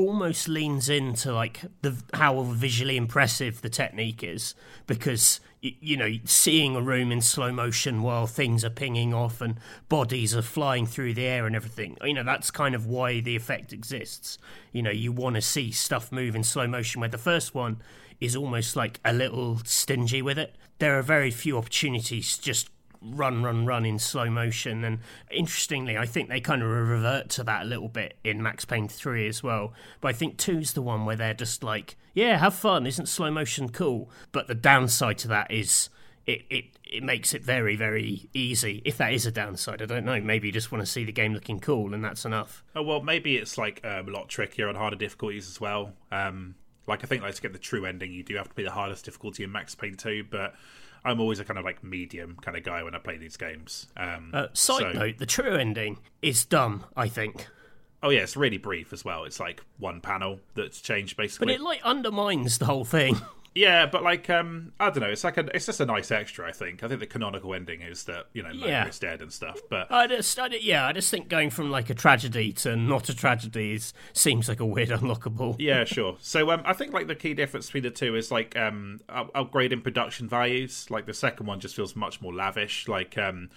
almost 0.00 0.48
leans 0.48 0.88
into 0.88 1.32
like 1.32 1.60
the 1.82 1.94
how 2.14 2.40
visually 2.42 2.96
impressive 2.96 3.60
the 3.60 3.68
technique 3.68 4.24
is 4.24 4.54
because 4.86 5.40
you, 5.60 5.72
you 5.80 5.96
know 5.96 6.10
seeing 6.24 6.74
a 6.74 6.80
room 6.80 7.12
in 7.12 7.20
slow 7.20 7.52
motion 7.52 8.02
while 8.02 8.26
things 8.26 8.64
are 8.64 8.70
pinging 8.70 9.12
off 9.12 9.42
and 9.42 9.56
bodies 9.90 10.34
are 10.34 10.42
flying 10.42 10.86
through 10.86 11.12
the 11.12 11.26
air 11.26 11.46
and 11.46 11.54
everything. 11.54 11.98
You 12.02 12.14
know 12.14 12.24
that's 12.24 12.50
kind 12.50 12.74
of 12.74 12.86
why 12.86 13.20
the 13.20 13.36
effect 13.36 13.72
exists. 13.72 14.38
You 14.72 14.82
know 14.82 14.90
you 14.90 15.12
want 15.12 15.36
to 15.36 15.42
see 15.42 15.70
stuff 15.70 16.10
move 16.10 16.34
in 16.34 16.44
slow 16.44 16.66
motion. 16.66 17.00
Where 17.00 17.10
the 17.10 17.18
first 17.18 17.54
one 17.54 17.82
is 18.20 18.34
almost 18.34 18.76
like 18.76 19.00
a 19.04 19.12
little 19.12 19.60
stingy 19.64 20.22
with 20.22 20.38
it. 20.38 20.56
There 20.78 20.98
are 20.98 21.02
very 21.02 21.30
few 21.30 21.58
opportunities 21.58 22.38
just 22.38 22.70
run, 23.02 23.42
run, 23.42 23.66
run 23.66 23.84
in 23.84 23.98
slow 23.98 24.30
motion. 24.30 24.84
And 24.84 24.98
interestingly, 25.30 25.96
I 25.96 26.06
think 26.06 26.28
they 26.28 26.40
kind 26.40 26.62
of 26.62 26.68
revert 26.68 27.28
to 27.30 27.44
that 27.44 27.62
a 27.62 27.66
little 27.66 27.88
bit 27.88 28.16
in 28.24 28.42
Max 28.42 28.64
Payne 28.64 28.88
3 28.88 29.26
as 29.28 29.42
well. 29.42 29.72
But 30.00 30.08
I 30.08 30.12
think 30.12 30.36
2's 30.36 30.72
the 30.72 30.82
one 30.82 31.04
where 31.04 31.16
they're 31.16 31.34
just 31.34 31.62
like, 31.62 31.96
yeah, 32.14 32.38
have 32.38 32.54
fun. 32.54 32.86
Isn't 32.86 33.06
slow 33.06 33.30
motion 33.30 33.70
cool? 33.70 34.10
But 34.32 34.48
the 34.48 34.54
downside 34.54 35.18
to 35.18 35.28
that 35.28 35.50
is 35.50 35.88
it, 36.26 36.42
it, 36.50 36.64
it 36.84 37.02
makes 37.02 37.34
it 37.34 37.42
very, 37.42 37.76
very 37.76 38.28
easy. 38.34 38.82
If 38.84 38.98
that 38.98 39.12
is 39.12 39.26
a 39.26 39.32
downside, 39.32 39.80
I 39.82 39.86
don't 39.86 40.04
know. 40.04 40.20
Maybe 40.20 40.48
you 40.48 40.52
just 40.52 40.70
want 40.70 40.84
to 40.84 40.90
see 40.90 41.04
the 41.04 41.12
game 41.12 41.32
looking 41.32 41.60
cool 41.60 41.94
and 41.94 42.04
that's 42.04 42.24
enough. 42.24 42.64
Oh, 42.74 42.82
well, 42.82 43.02
maybe 43.02 43.36
it's 43.36 43.56
like 43.56 43.80
um, 43.84 44.08
a 44.08 44.10
lot 44.10 44.28
trickier 44.28 44.68
on 44.68 44.74
harder 44.74 44.96
difficulties 44.96 45.48
as 45.48 45.60
well. 45.60 45.92
Um, 46.12 46.56
like 46.86 47.04
I 47.04 47.06
think 47.06 47.22
like 47.22 47.34
to 47.34 47.42
get 47.42 47.52
the 47.52 47.58
true 47.58 47.86
ending, 47.86 48.12
you 48.12 48.22
do 48.22 48.36
have 48.36 48.48
to 48.48 48.54
be 48.54 48.64
the 48.64 48.70
hardest 48.70 49.04
difficulty 49.04 49.44
in 49.44 49.52
Max 49.52 49.74
Payne 49.74 49.94
2, 49.94 50.24
but 50.30 50.54
I'm 51.04 51.20
always 51.20 51.40
a 51.40 51.44
kind 51.44 51.58
of 51.58 51.64
like 51.64 51.82
medium 51.82 52.36
kind 52.40 52.56
of 52.56 52.62
guy 52.62 52.82
when 52.82 52.94
I 52.94 52.98
play 52.98 53.16
these 53.16 53.36
games. 53.36 53.86
Um, 53.96 54.30
uh, 54.32 54.46
side 54.52 54.80
so... 54.80 54.92
note: 54.92 55.18
the 55.18 55.26
true 55.26 55.56
ending 55.56 55.98
is 56.22 56.44
dumb. 56.44 56.84
I 56.96 57.08
think. 57.08 57.46
Oh 58.02 58.08
yeah, 58.08 58.20
it's 58.20 58.36
really 58.36 58.58
brief 58.58 58.92
as 58.92 59.04
well. 59.04 59.24
It's 59.24 59.40
like 59.40 59.62
one 59.78 60.00
panel 60.00 60.40
that's 60.54 60.80
changed 60.80 61.16
basically. 61.16 61.46
But 61.46 61.54
it 61.56 61.60
like 61.60 61.82
undermines 61.82 62.58
the 62.58 62.66
whole 62.66 62.84
thing. 62.84 63.20
Yeah, 63.54 63.86
but 63.86 64.04
like 64.04 64.30
um, 64.30 64.72
I 64.78 64.90
don't 64.90 65.00
know. 65.00 65.08
It's 65.08 65.24
like 65.24 65.36
a, 65.36 65.54
it's 65.54 65.66
just 65.66 65.80
a 65.80 65.86
nice 65.86 66.12
extra. 66.12 66.46
I 66.46 66.52
think. 66.52 66.84
I 66.84 66.88
think 66.88 67.00
the 67.00 67.06
canonical 67.06 67.52
ending 67.52 67.80
is 67.80 68.04
that 68.04 68.26
you 68.32 68.42
know 68.42 68.50
yeah. 68.50 68.86
is 68.86 68.98
dead 68.98 69.22
and 69.22 69.32
stuff. 69.32 69.60
But 69.68 69.90
I 69.90 70.06
just, 70.06 70.38
I, 70.38 70.46
yeah, 70.60 70.86
I 70.86 70.92
just 70.92 71.10
think 71.10 71.28
going 71.28 71.50
from 71.50 71.70
like 71.70 71.90
a 71.90 71.94
tragedy 71.94 72.52
to 72.52 72.76
not 72.76 73.08
a 73.08 73.14
tragedy 73.14 73.72
is, 73.72 73.92
seems 74.12 74.48
like 74.48 74.60
a 74.60 74.66
weird 74.66 74.88
unlockable. 74.90 75.56
yeah, 75.58 75.84
sure. 75.84 76.16
So 76.20 76.50
um, 76.52 76.62
I 76.64 76.74
think 76.74 76.92
like 76.92 77.08
the 77.08 77.16
key 77.16 77.34
difference 77.34 77.66
between 77.66 77.82
the 77.82 77.90
two 77.90 78.14
is 78.14 78.30
like 78.30 78.56
um, 78.56 79.00
upgrading 79.08 79.82
production 79.82 80.28
values. 80.28 80.88
Like 80.88 81.06
the 81.06 81.14
second 81.14 81.46
one 81.46 81.58
just 81.58 81.74
feels 81.74 81.96
much 81.96 82.20
more 82.20 82.32
lavish. 82.32 82.86
Like 82.86 83.18
um, 83.18 83.50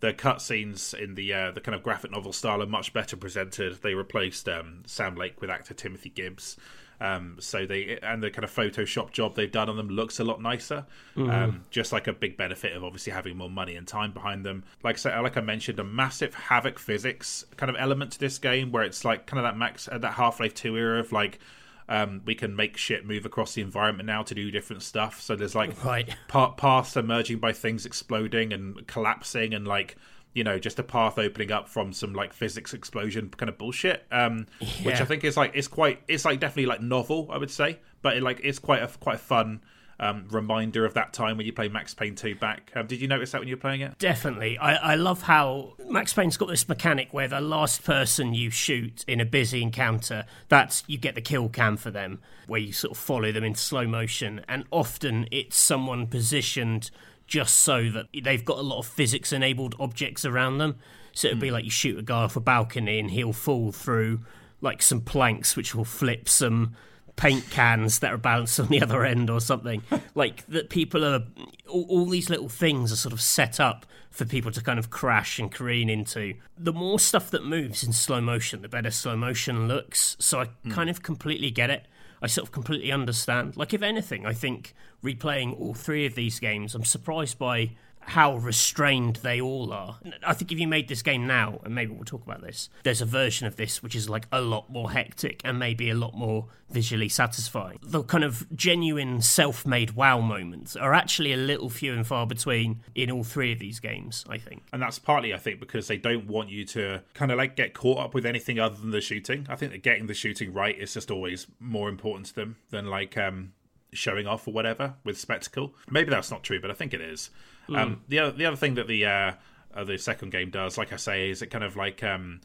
the 0.00 0.14
cutscenes 0.14 0.94
in 0.94 1.16
the 1.16 1.34
uh, 1.34 1.50
the 1.50 1.60
kind 1.60 1.74
of 1.74 1.82
graphic 1.82 2.10
novel 2.12 2.32
style 2.32 2.62
are 2.62 2.66
much 2.66 2.94
better 2.94 3.16
presented. 3.16 3.82
They 3.82 3.94
replaced 3.94 4.48
um, 4.48 4.84
Sam 4.86 5.16
Lake 5.16 5.42
with 5.42 5.50
actor 5.50 5.74
Timothy 5.74 6.08
Gibbs. 6.08 6.56
Um, 7.00 7.36
so 7.40 7.66
they 7.66 7.98
and 8.02 8.22
the 8.22 8.30
kind 8.30 8.44
of 8.44 8.54
Photoshop 8.54 9.10
job 9.10 9.34
they've 9.34 9.50
done 9.50 9.68
on 9.68 9.76
them 9.76 9.88
looks 9.88 10.20
a 10.20 10.24
lot 10.24 10.40
nicer. 10.40 10.86
Mm. 11.16 11.32
Um, 11.32 11.64
just 11.70 11.92
like 11.92 12.06
a 12.06 12.12
big 12.12 12.36
benefit 12.36 12.76
of 12.76 12.84
obviously 12.84 13.12
having 13.12 13.36
more 13.36 13.50
money 13.50 13.76
and 13.76 13.86
time 13.86 14.12
behind 14.12 14.44
them. 14.44 14.64
Like 14.82 14.98
so, 14.98 15.10
like 15.22 15.36
I 15.36 15.40
mentioned, 15.40 15.78
a 15.78 15.84
massive 15.84 16.34
Havok 16.34 16.78
physics 16.78 17.44
kind 17.56 17.70
of 17.70 17.76
element 17.78 18.12
to 18.12 18.18
this 18.18 18.38
game, 18.38 18.72
where 18.72 18.84
it's 18.84 19.04
like 19.04 19.26
kind 19.26 19.38
of 19.38 19.44
that 19.44 19.56
max 19.56 19.88
uh, 19.90 19.98
that 19.98 20.14
Half 20.14 20.40
Life 20.40 20.54
Two 20.54 20.76
era 20.76 21.00
of 21.00 21.12
like. 21.12 21.38
Um, 21.86 22.22
we 22.24 22.34
can 22.34 22.56
make 22.56 22.78
shit 22.78 23.04
move 23.04 23.26
across 23.26 23.52
the 23.52 23.60
environment 23.60 24.06
now 24.06 24.22
to 24.22 24.34
do 24.34 24.50
different 24.50 24.82
stuff. 24.82 25.20
So 25.20 25.36
there's 25.36 25.54
like 25.54 25.84
right. 25.84 26.08
paths 26.28 26.96
emerging 26.96 27.40
by 27.40 27.52
things 27.52 27.84
exploding 27.84 28.54
and 28.54 28.86
collapsing, 28.86 29.52
and 29.52 29.68
like 29.68 29.98
you 30.34 30.44
know, 30.44 30.58
just 30.58 30.78
a 30.78 30.82
path 30.82 31.18
opening 31.18 31.52
up 31.52 31.68
from 31.68 31.92
some 31.92 32.12
like 32.12 32.32
physics 32.32 32.74
explosion 32.74 33.30
kind 33.30 33.48
of 33.48 33.56
bullshit. 33.56 34.04
Um, 34.10 34.46
yeah. 34.60 34.68
which 34.82 35.00
I 35.00 35.04
think 35.04 35.24
is 35.24 35.36
like 35.36 35.52
it's 35.54 35.68
quite 35.68 36.02
it's 36.08 36.24
like 36.24 36.40
definitely 36.40 36.66
like 36.66 36.82
novel, 36.82 37.28
I 37.30 37.38
would 37.38 37.50
say, 37.50 37.78
but 38.02 38.16
it, 38.16 38.22
like 38.22 38.40
it's 38.42 38.58
quite 38.58 38.82
a 38.82 38.88
quite 38.98 39.16
a 39.16 39.18
fun 39.18 39.60
um, 40.00 40.26
reminder 40.30 40.84
of 40.84 40.94
that 40.94 41.12
time 41.12 41.36
when 41.36 41.46
you 41.46 41.52
play 41.52 41.68
Max 41.68 41.94
Payne 41.94 42.14
2 42.14 42.34
back. 42.34 42.72
Um, 42.74 42.86
did 42.86 43.00
you 43.00 43.08
notice 43.08 43.32
that 43.32 43.40
when 43.40 43.48
you 43.48 43.56
were 43.56 43.60
playing 43.60 43.80
it? 43.80 43.98
Definitely. 43.98 44.58
I, 44.58 44.92
I 44.92 44.94
love 44.96 45.22
how 45.22 45.74
Max 45.88 46.12
Payne's 46.12 46.36
got 46.36 46.48
this 46.48 46.68
mechanic 46.68 47.12
where 47.12 47.28
the 47.28 47.40
last 47.40 47.84
person 47.84 48.34
you 48.34 48.50
shoot 48.50 49.04
in 49.06 49.20
a 49.20 49.24
busy 49.24 49.62
encounter, 49.62 50.24
that's 50.48 50.82
you 50.86 50.98
get 50.98 51.14
the 51.14 51.20
kill 51.20 51.48
cam 51.48 51.76
for 51.76 51.90
them, 51.90 52.20
where 52.46 52.60
you 52.60 52.72
sort 52.72 52.92
of 52.92 52.98
follow 52.98 53.32
them 53.32 53.44
in 53.44 53.54
slow 53.54 53.86
motion, 53.86 54.44
and 54.48 54.64
often 54.70 55.28
it's 55.30 55.56
someone 55.56 56.06
positioned 56.06 56.90
just 57.26 57.56
so 57.56 57.90
that 57.90 58.06
they've 58.22 58.44
got 58.44 58.58
a 58.58 58.62
lot 58.62 58.78
of 58.78 58.86
physics 58.86 59.32
enabled 59.32 59.74
objects 59.78 60.24
around 60.24 60.58
them. 60.58 60.76
So 61.12 61.28
it'd 61.28 61.40
be 61.40 61.48
hmm. 61.48 61.54
like 61.54 61.64
you 61.64 61.70
shoot 61.70 61.98
a 61.98 62.02
guy 62.02 62.22
off 62.22 62.36
a 62.36 62.40
balcony 62.40 62.98
and 62.98 63.10
he'll 63.10 63.32
fall 63.32 63.72
through 63.72 64.20
like 64.60 64.82
some 64.82 65.00
planks 65.00 65.56
which 65.56 65.74
will 65.74 65.84
flip 65.84 66.28
some 66.28 66.74
paint 67.16 67.48
cans 67.50 68.00
that 68.00 68.12
are 68.12 68.18
balanced 68.18 68.58
on 68.60 68.68
the 68.68 68.82
other 68.82 69.04
end 69.04 69.30
or 69.30 69.40
something. 69.40 69.82
like 70.14 70.46
that 70.46 70.70
people 70.70 71.04
are 71.04 71.22
all, 71.68 71.86
all, 71.88 72.06
these 72.06 72.28
little 72.28 72.48
things 72.48 72.92
are 72.92 72.96
sort 72.96 73.12
of 73.12 73.20
set 73.20 73.60
up 73.60 73.86
for 74.10 74.24
people 74.24 74.50
to 74.52 74.62
kind 74.62 74.78
of 74.78 74.90
crash 74.90 75.38
and 75.38 75.50
careen 75.50 75.88
into. 75.88 76.34
The 76.56 76.72
more 76.72 76.98
stuff 76.98 77.30
that 77.30 77.44
moves 77.44 77.82
in 77.82 77.92
slow 77.92 78.20
motion, 78.20 78.62
the 78.62 78.68
better 78.68 78.90
slow 78.90 79.16
motion 79.16 79.66
looks. 79.66 80.16
So 80.20 80.40
I 80.40 80.46
mm. 80.46 80.70
kind 80.70 80.88
of 80.88 81.02
completely 81.02 81.50
get 81.50 81.70
it. 81.70 81.86
I 82.24 82.26
sort 82.26 82.48
of 82.48 82.52
completely 82.52 82.90
understand. 82.90 83.54
Like, 83.58 83.74
if 83.74 83.82
anything, 83.82 84.24
I 84.24 84.32
think 84.32 84.72
replaying 85.04 85.60
all 85.60 85.74
three 85.74 86.06
of 86.06 86.14
these 86.14 86.40
games, 86.40 86.74
I'm 86.74 86.82
surprised 86.82 87.38
by 87.38 87.72
how 88.06 88.36
restrained 88.36 89.16
they 89.16 89.40
all 89.40 89.72
are. 89.72 89.98
I 90.26 90.34
think 90.34 90.52
if 90.52 90.58
you 90.58 90.68
made 90.68 90.88
this 90.88 91.02
game 91.02 91.26
now, 91.26 91.60
and 91.64 91.74
maybe 91.74 91.92
we'll 91.92 92.04
talk 92.04 92.22
about 92.24 92.42
this, 92.42 92.68
there's 92.82 93.00
a 93.00 93.06
version 93.06 93.46
of 93.46 93.56
this 93.56 93.82
which 93.82 93.94
is 93.94 94.08
like 94.08 94.26
a 94.32 94.40
lot 94.40 94.70
more 94.70 94.90
hectic 94.90 95.40
and 95.44 95.58
maybe 95.58 95.90
a 95.90 95.94
lot 95.94 96.14
more 96.14 96.46
visually 96.70 97.08
satisfying. 97.08 97.78
The 97.82 98.02
kind 98.02 98.24
of 98.24 98.46
genuine 98.54 99.22
self 99.22 99.66
made 99.66 99.92
wow 99.92 100.20
moments 100.20 100.76
are 100.76 100.92
actually 100.92 101.32
a 101.32 101.36
little 101.36 101.70
few 101.70 101.92
and 101.92 102.06
far 102.06 102.26
between 102.26 102.80
in 102.94 103.10
all 103.10 103.24
three 103.24 103.52
of 103.52 103.58
these 103.58 103.80
games, 103.80 104.24
I 104.28 104.38
think. 104.38 104.62
And 104.72 104.82
that's 104.82 104.98
partly, 104.98 105.32
I 105.32 105.38
think, 105.38 105.60
because 105.60 105.86
they 105.86 105.96
don't 105.96 106.26
want 106.26 106.50
you 106.50 106.64
to 106.66 107.02
kind 107.14 107.30
of 107.30 107.38
like 107.38 107.56
get 107.56 107.74
caught 107.74 107.98
up 107.98 108.14
with 108.14 108.26
anything 108.26 108.58
other 108.58 108.76
than 108.76 108.90
the 108.90 109.00
shooting. 109.00 109.46
I 109.48 109.56
think 109.56 109.72
that 109.72 109.82
getting 109.82 110.06
the 110.06 110.14
shooting 110.14 110.52
right 110.52 110.76
is 110.78 110.94
just 110.94 111.10
always 111.10 111.46
more 111.60 111.88
important 111.88 112.26
to 112.26 112.34
them 112.34 112.56
than 112.70 112.86
like 112.86 113.16
um 113.16 113.52
showing 113.92 114.26
off 114.26 114.46
or 114.46 114.52
whatever 114.52 114.94
with 115.04 115.18
spectacle. 115.18 115.74
Maybe 115.88 116.10
that's 116.10 116.30
not 116.30 116.42
true, 116.42 116.60
but 116.60 116.70
I 116.70 116.74
think 116.74 116.92
it 116.92 117.00
is. 117.00 117.30
Mm. 117.68 117.78
Um, 117.78 118.02
the 118.08 118.18
other 118.18 118.32
the 118.32 118.46
other 118.46 118.56
thing 118.56 118.74
that 118.74 118.88
the 118.88 119.06
uh, 119.06 119.32
uh, 119.74 119.84
the 119.84 119.98
second 119.98 120.30
game 120.30 120.50
does, 120.50 120.78
like 120.78 120.92
I 120.92 120.96
say, 120.96 121.30
is 121.30 121.42
it 121.42 121.48
kind 121.48 121.64
of 121.64 121.76
like 121.76 122.02
um, 122.02 122.40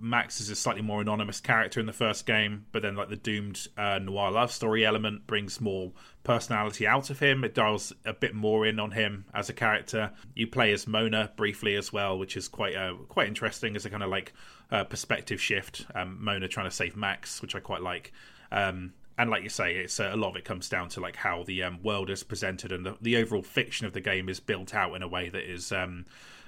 Max 0.00 0.40
is 0.40 0.48
a 0.48 0.56
slightly 0.56 0.82
more 0.82 1.00
anonymous 1.00 1.40
character 1.40 1.78
in 1.78 1.86
the 1.86 1.92
first 1.92 2.26
game, 2.26 2.66
but 2.72 2.82
then 2.82 2.96
like 2.96 3.08
the 3.08 3.16
doomed 3.16 3.68
uh, 3.76 3.98
noir 3.98 4.30
love 4.30 4.50
story 4.50 4.84
element 4.84 5.26
brings 5.26 5.60
more 5.60 5.92
personality 6.24 6.86
out 6.86 7.10
of 7.10 7.18
him. 7.18 7.44
It 7.44 7.54
dials 7.54 7.92
a 8.04 8.12
bit 8.12 8.34
more 8.34 8.66
in 8.66 8.78
on 8.78 8.92
him 8.92 9.26
as 9.34 9.48
a 9.48 9.52
character. 9.52 10.12
You 10.34 10.46
play 10.46 10.72
as 10.72 10.86
Mona 10.86 11.32
briefly 11.36 11.76
as 11.76 11.92
well, 11.92 12.18
which 12.18 12.36
is 12.36 12.48
quite 12.48 12.76
uh, 12.76 12.94
quite 13.08 13.28
interesting 13.28 13.76
as 13.76 13.84
a 13.84 13.90
kind 13.90 14.02
of 14.02 14.10
like 14.10 14.32
uh, 14.70 14.84
perspective 14.84 15.40
shift. 15.40 15.86
Um, 15.94 16.18
Mona 16.20 16.48
trying 16.48 16.68
to 16.68 16.74
save 16.74 16.96
Max, 16.96 17.42
which 17.42 17.54
I 17.54 17.60
quite 17.60 17.82
like. 17.82 18.12
Um, 18.52 18.94
and 19.20 19.30
like 19.30 19.42
you 19.42 19.50
say, 19.50 19.76
it's 19.76 20.00
uh, 20.00 20.10
a 20.12 20.16
lot 20.16 20.30
of 20.30 20.36
it 20.36 20.46
comes 20.46 20.70
down 20.70 20.88
to 20.90 21.00
like 21.00 21.16
how 21.16 21.42
the 21.42 21.62
um, 21.62 21.82
world 21.82 22.08
is 22.08 22.22
presented 22.22 22.72
and 22.72 22.86
the, 22.86 22.96
the, 23.02 23.18
overall 23.18 23.42
fiction 23.42 23.86
of 23.86 23.92
the 23.92 24.00
game 24.00 24.30
is 24.30 24.40
built 24.40 24.74
out 24.74 24.94
in 24.94 25.02
a 25.02 25.08
way 25.08 25.28
that 25.28 25.42
is, 25.42 25.72
um, 25.72 26.06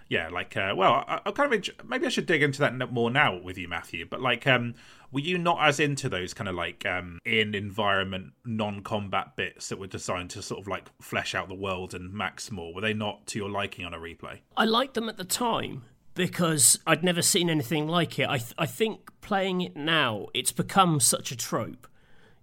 yeah, 0.08 0.30
like 0.30 0.56
uh, 0.56 0.72
well, 0.74 1.04
I, 1.06 1.20
I 1.26 1.30
kind 1.32 1.48
of 1.48 1.52
enjoy, 1.52 1.74
maybe 1.86 2.06
I 2.06 2.08
should 2.08 2.24
dig 2.24 2.42
into 2.42 2.60
that 2.60 2.90
more 2.90 3.10
now 3.10 3.38
with 3.38 3.58
you, 3.58 3.68
Matthew. 3.68 4.06
But 4.08 4.22
like, 4.22 4.46
um, 4.46 4.74
were 5.10 5.20
you 5.20 5.36
not 5.36 5.58
as 5.60 5.80
into 5.80 6.08
those 6.08 6.32
kind 6.32 6.48
of 6.48 6.54
like 6.54 6.86
um, 6.86 7.18
in 7.26 7.54
environment 7.54 8.32
non-combat 8.46 9.36
bits 9.36 9.68
that 9.68 9.78
were 9.78 9.86
designed 9.86 10.30
to 10.30 10.40
sort 10.40 10.58
of 10.58 10.66
like 10.66 10.88
flesh 11.02 11.34
out 11.34 11.48
the 11.48 11.54
world 11.54 11.92
and 11.92 12.10
max 12.10 12.50
more? 12.50 12.72
Were 12.72 12.80
they 12.80 12.94
not 12.94 13.26
to 13.28 13.38
your 13.38 13.50
liking 13.50 13.84
on 13.84 13.92
a 13.92 13.98
replay? 13.98 14.38
I 14.56 14.64
liked 14.64 14.94
them 14.94 15.10
at 15.10 15.18
the 15.18 15.24
time 15.24 15.84
because 16.14 16.78
I'd 16.86 17.04
never 17.04 17.20
seen 17.20 17.50
anything 17.50 17.86
like 17.86 18.18
it. 18.18 18.30
I 18.30 18.38
th- 18.38 18.54
I 18.56 18.64
think 18.64 19.10
playing 19.20 19.60
it 19.60 19.76
now, 19.76 20.28
it's 20.32 20.52
become 20.52 21.00
such 21.00 21.32
a 21.32 21.36
trope 21.36 21.86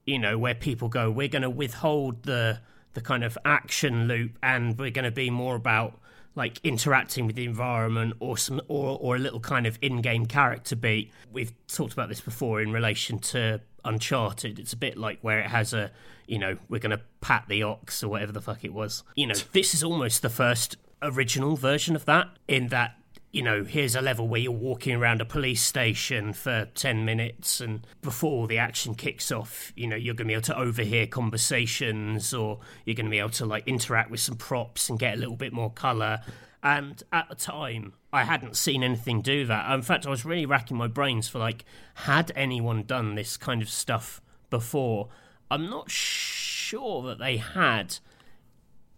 you 0.09 0.19
know, 0.19 0.37
where 0.37 0.55
people 0.55 0.89
go, 0.89 1.11
we're 1.11 1.27
going 1.27 1.43
to 1.43 1.49
withhold 1.49 2.23
the 2.23 2.59
the 2.93 3.01
kind 3.01 3.23
of 3.23 3.37
action 3.45 4.07
loop, 4.07 4.31
and 4.41 4.77
we're 4.77 4.89
going 4.89 5.05
to 5.05 5.11
be 5.11 5.29
more 5.29 5.55
about 5.55 5.99
like 6.35 6.59
interacting 6.63 7.27
with 7.27 7.35
the 7.35 7.45
environment 7.45 8.13
or 8.19 8.37
some 8.37 8.61
or, 8.67 8.97
or 8.99 9.15
a 9.15 9.19
little 9.19 9.39
kind 9.39 9.67
of 9.67 9.77
in-game 9.81 10.25
character 10.25 10.75
beat. 10.75 11.11
We've 11.31 11.53
talked 11.67 11.93
about 11.93 12.09
this 12.09 12.21
before 12.21 12.61
in 12.61 12.71
relation 12.71 13.19
to 13.19 13.61
Uncharted. 13.85 14.57
It's 14.59 14.73
a 14.73 14.77
bit 14.77 14.97
like 14.97 15.19
where 15.21 15.39
it 15.39 15.47
has 15.47 15.73
a, 15.73 15.91
you 16.27 16.39
know, 16.39 16.57
we're 16.67 16.79
going 16.79 16.97
to 16.97 17.01
pat 17.21 17.45
the 17.47 17.63
ox 17.63 18.03
or 18.03 18.09
whatever 18.09 18.31
the 18.31 18.41
fuck 18.41 18.63
it 18.63 18.73
was. 18.73 19.03
You 19.15 19.27
know, 19.27 19.35
this 19.51 19.73
is 19.73 19.83
almost 19.83 20.21
the 20.21 20.29
first 20.29 20.77
original 21.01 21.55
version 21.55 21.95
of 21.95 22.05
that, 22.05 22.27
in 22.47 22.67
that 22.69 22.95
you 23.31 23.43
know, 23.43 23.63
here's 23.63 23.95
a 23.95 24.01
level 24.01 24.27
where 24.27 24.39
you're 24.39 24.51
walking 24.51 24.95
around 24.95 25.21
a 25.21 25.25
police 25.25 25.61
station 25.61 26.33
for 26.33 26.67
10 26.73 27.05
minutes, 27.05 27.61
and 27.61 27.85
before 28.01 28.47
the 28.47 28.57
action 28.57 28.95
kicks 28.95 29.31
off, 29.31 29.71
you 29.75 29.85
know, 29.87 29.95
you're 29.95 30.15
going 30.15 30.27
to 30.27 30.31
be 30.31 30.33
able 30.33 30.41
to 30.43 30.57
overhear 30.57 31.05
conversations 31.05 32.33
or 32.33 32.59
you're 32.85 32.95
going 32.95 33.05
to 33.05 33.11
be 33.11 33.19
able 33.19 33.29
to 33.29 33.45
like 33.45 33.67
interact 33.67 34.09
with 34.09 34.19
some 34.19 34.35
props 34.35 34.89
and 34.89 34.97
get 34.97 35.15
a 35.15 35.17
little 35.17 35.35
bit 35.35 35.53
more 35.53 35.69
colour. 35.71 36.21
And 36.63 37.01
at 37.13 37.29
the 37.29 37.35
time, 37.35 37.93
I 38.11 38.23
hadn't 38.23 38.57
seen 38.57 38.83
anything 38.83 39.21
do 39.21 39.45
that. 39.45 39.71
In 39.71 39.83
fact, 39.83 40.07
I 40.07 40.09
was 40.09 40.25
really 40.25 40.47
racking 40.47 40.75
my 40.75 40.87
brains 40.87 41.29
for 41.29 41.37
like, 41.37 41.63
had 41.93 42.31
anyone 42.35 42.83
done 42.83 43.13
this 43.13 43.37
kind 43.37 43.61
of 43.61 43.69
stuff 43.69 44.21
before? 44.49 45.09
I'm 45.51 45.69
not 45.69 45.91
sure 45.91 47.03
that 47.03 47.19
they 47.19 47.37
had 47.37 47.99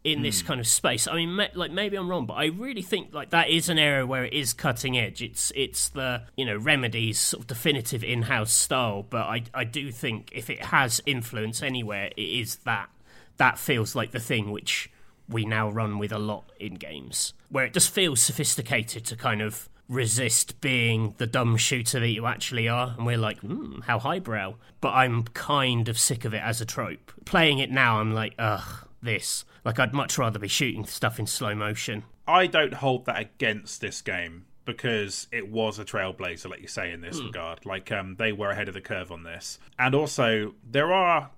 in 0.04 0.20
mm. 0.20 0.24
this 0.24 0.42
hmm. 0.42 0.48
kind 0.48 0.60
of 0.60 0.68
space. 0.68 1.08
I 1.08 1.16
mean, 1.16 1.36
like 1.54 1.72
maybe 1.72 1.98
I'm 1.98 2.10
wrong, 2.10 2.26
but 2.26 2.34
I 2.36 2.46
really 2.46 2.82
think 2.82 3.14
like 3.14 3.30
that 3.32 3.50
is 3.50 3.70
an 3.70 3.78
area 3.78 4.06
where 4.06 4.26
it 4.26 4.34
is 4.34 4.54
cutting 4.54 4.98
edge. 4.98 5.22
It's 5.22 5.52
it's 5.56 5.90
the 5.90 6.24
you 6.36 6.46
know 6.46 6.58
remedies 6.58 7.20
sort 7.20 7.42
of 7.42 7.48
definitive 7.48 8.04
in-house 8.04 8.52
style, 8.52 9.04
but 9.04 9.24
I 9.24 9.44
I 9.54 9.64
do 9.64 9.92
think 9.92 10.32
if 10.34 10.50
it 10.50 10.66
has 10.66 11.02
influence 11.06 11.62
anywhere, 11.62 12.12
it 12.18 12.22
is 12.22 12.58
that 12.58 12.90
that 13.38 13.58
feels 13.58 13.96
like 13.96 14.12
the 14.12 14.20
thing 14.20 14.52
which 14.52 14.90
we 15.30 15.46
now 15.46 15.70
run 15.70 15.98
with 15.98 16.12
a 16.12 16.20
lot 16.20 16.52
in 16.60 16.76
games, 16.76 17.34
where 17.50 17.66
it 17.66 17.74
just 17.74 17.90
feels 17.92 18.22
sophisticated 18.22 19.06
to 19.06 19.16
kind 19.16 19.42
of 19.42 19.70
resist 19.88 20.62
being 20.62 21.14
the 21.18 21.28
dumb 21.28 21.58
shooter 21.58 22.00
that 22.00 22.08
you 22.10 22.26
actually 22.26 22.68
are. 22.68 22.94
And 22.98 23.06
we're 23.06 23.18
like, 23.18 23.40
hmm, 23.40 23.82
how 23.82 24.00
highbrow. 24.00 24.56
But 24.80 24.94
I'm 24.94 25.24
kind 25.24 25.90
of 25.90 26.00
sick 26.00 26.24
of 26.24 26.34
it 26.34 26.42
as 26.42 26.62
a 26.62 26.66
trope. 26.66 27.12
Playing 27.26 27.60
it 27.60 27.70
now, 27.70 28.00
I'm 28.00 28.14
like, 28.14 28.34
ugh, 28.40 28.88
this. 29.02 29.46
Like, 29.64 29.80
I'd 29.80 29.94
much 29.94 30.18
rather 30.18 30.40
be 30.40 30.48
shooting 30.48 30.86
stuff 30.86 31.20
in 31.20 31.28
slow 31.28 31.56
motion. 31.56 32.04
I 32.28 32.48
don't 32.48 32.76
hold 32.76 33.06
that 33.06 33.20
against 33.20 33.82
this 33.82 34.02
game 34.02 34.46
because 34.66 35.28
it 35.32 35.50
was 35.50 35.80
a 35.80 35.86
trailblazer, 35.86 36.50
like 36.50 36.62
you 36.62 36.68
say, 36.68 36.92
in 36.92 37.02
this 37.02 37.20
mm. 37.20 37.28
regard. 37.28 37.66
Like, 37.66 37.92
um, 37.92 38.16
they 38.18 38.32
were 38.32 38.52
ahead 38.52 38.68
of 38.68 38.74
the 38.74 38.82
curve 38.82 39.12
on 39.12 39.24
this. 39.24 39.60
And 39.78 39.96
also, 39.96 40.54
there 40.70 40.94
are 40.94 41.32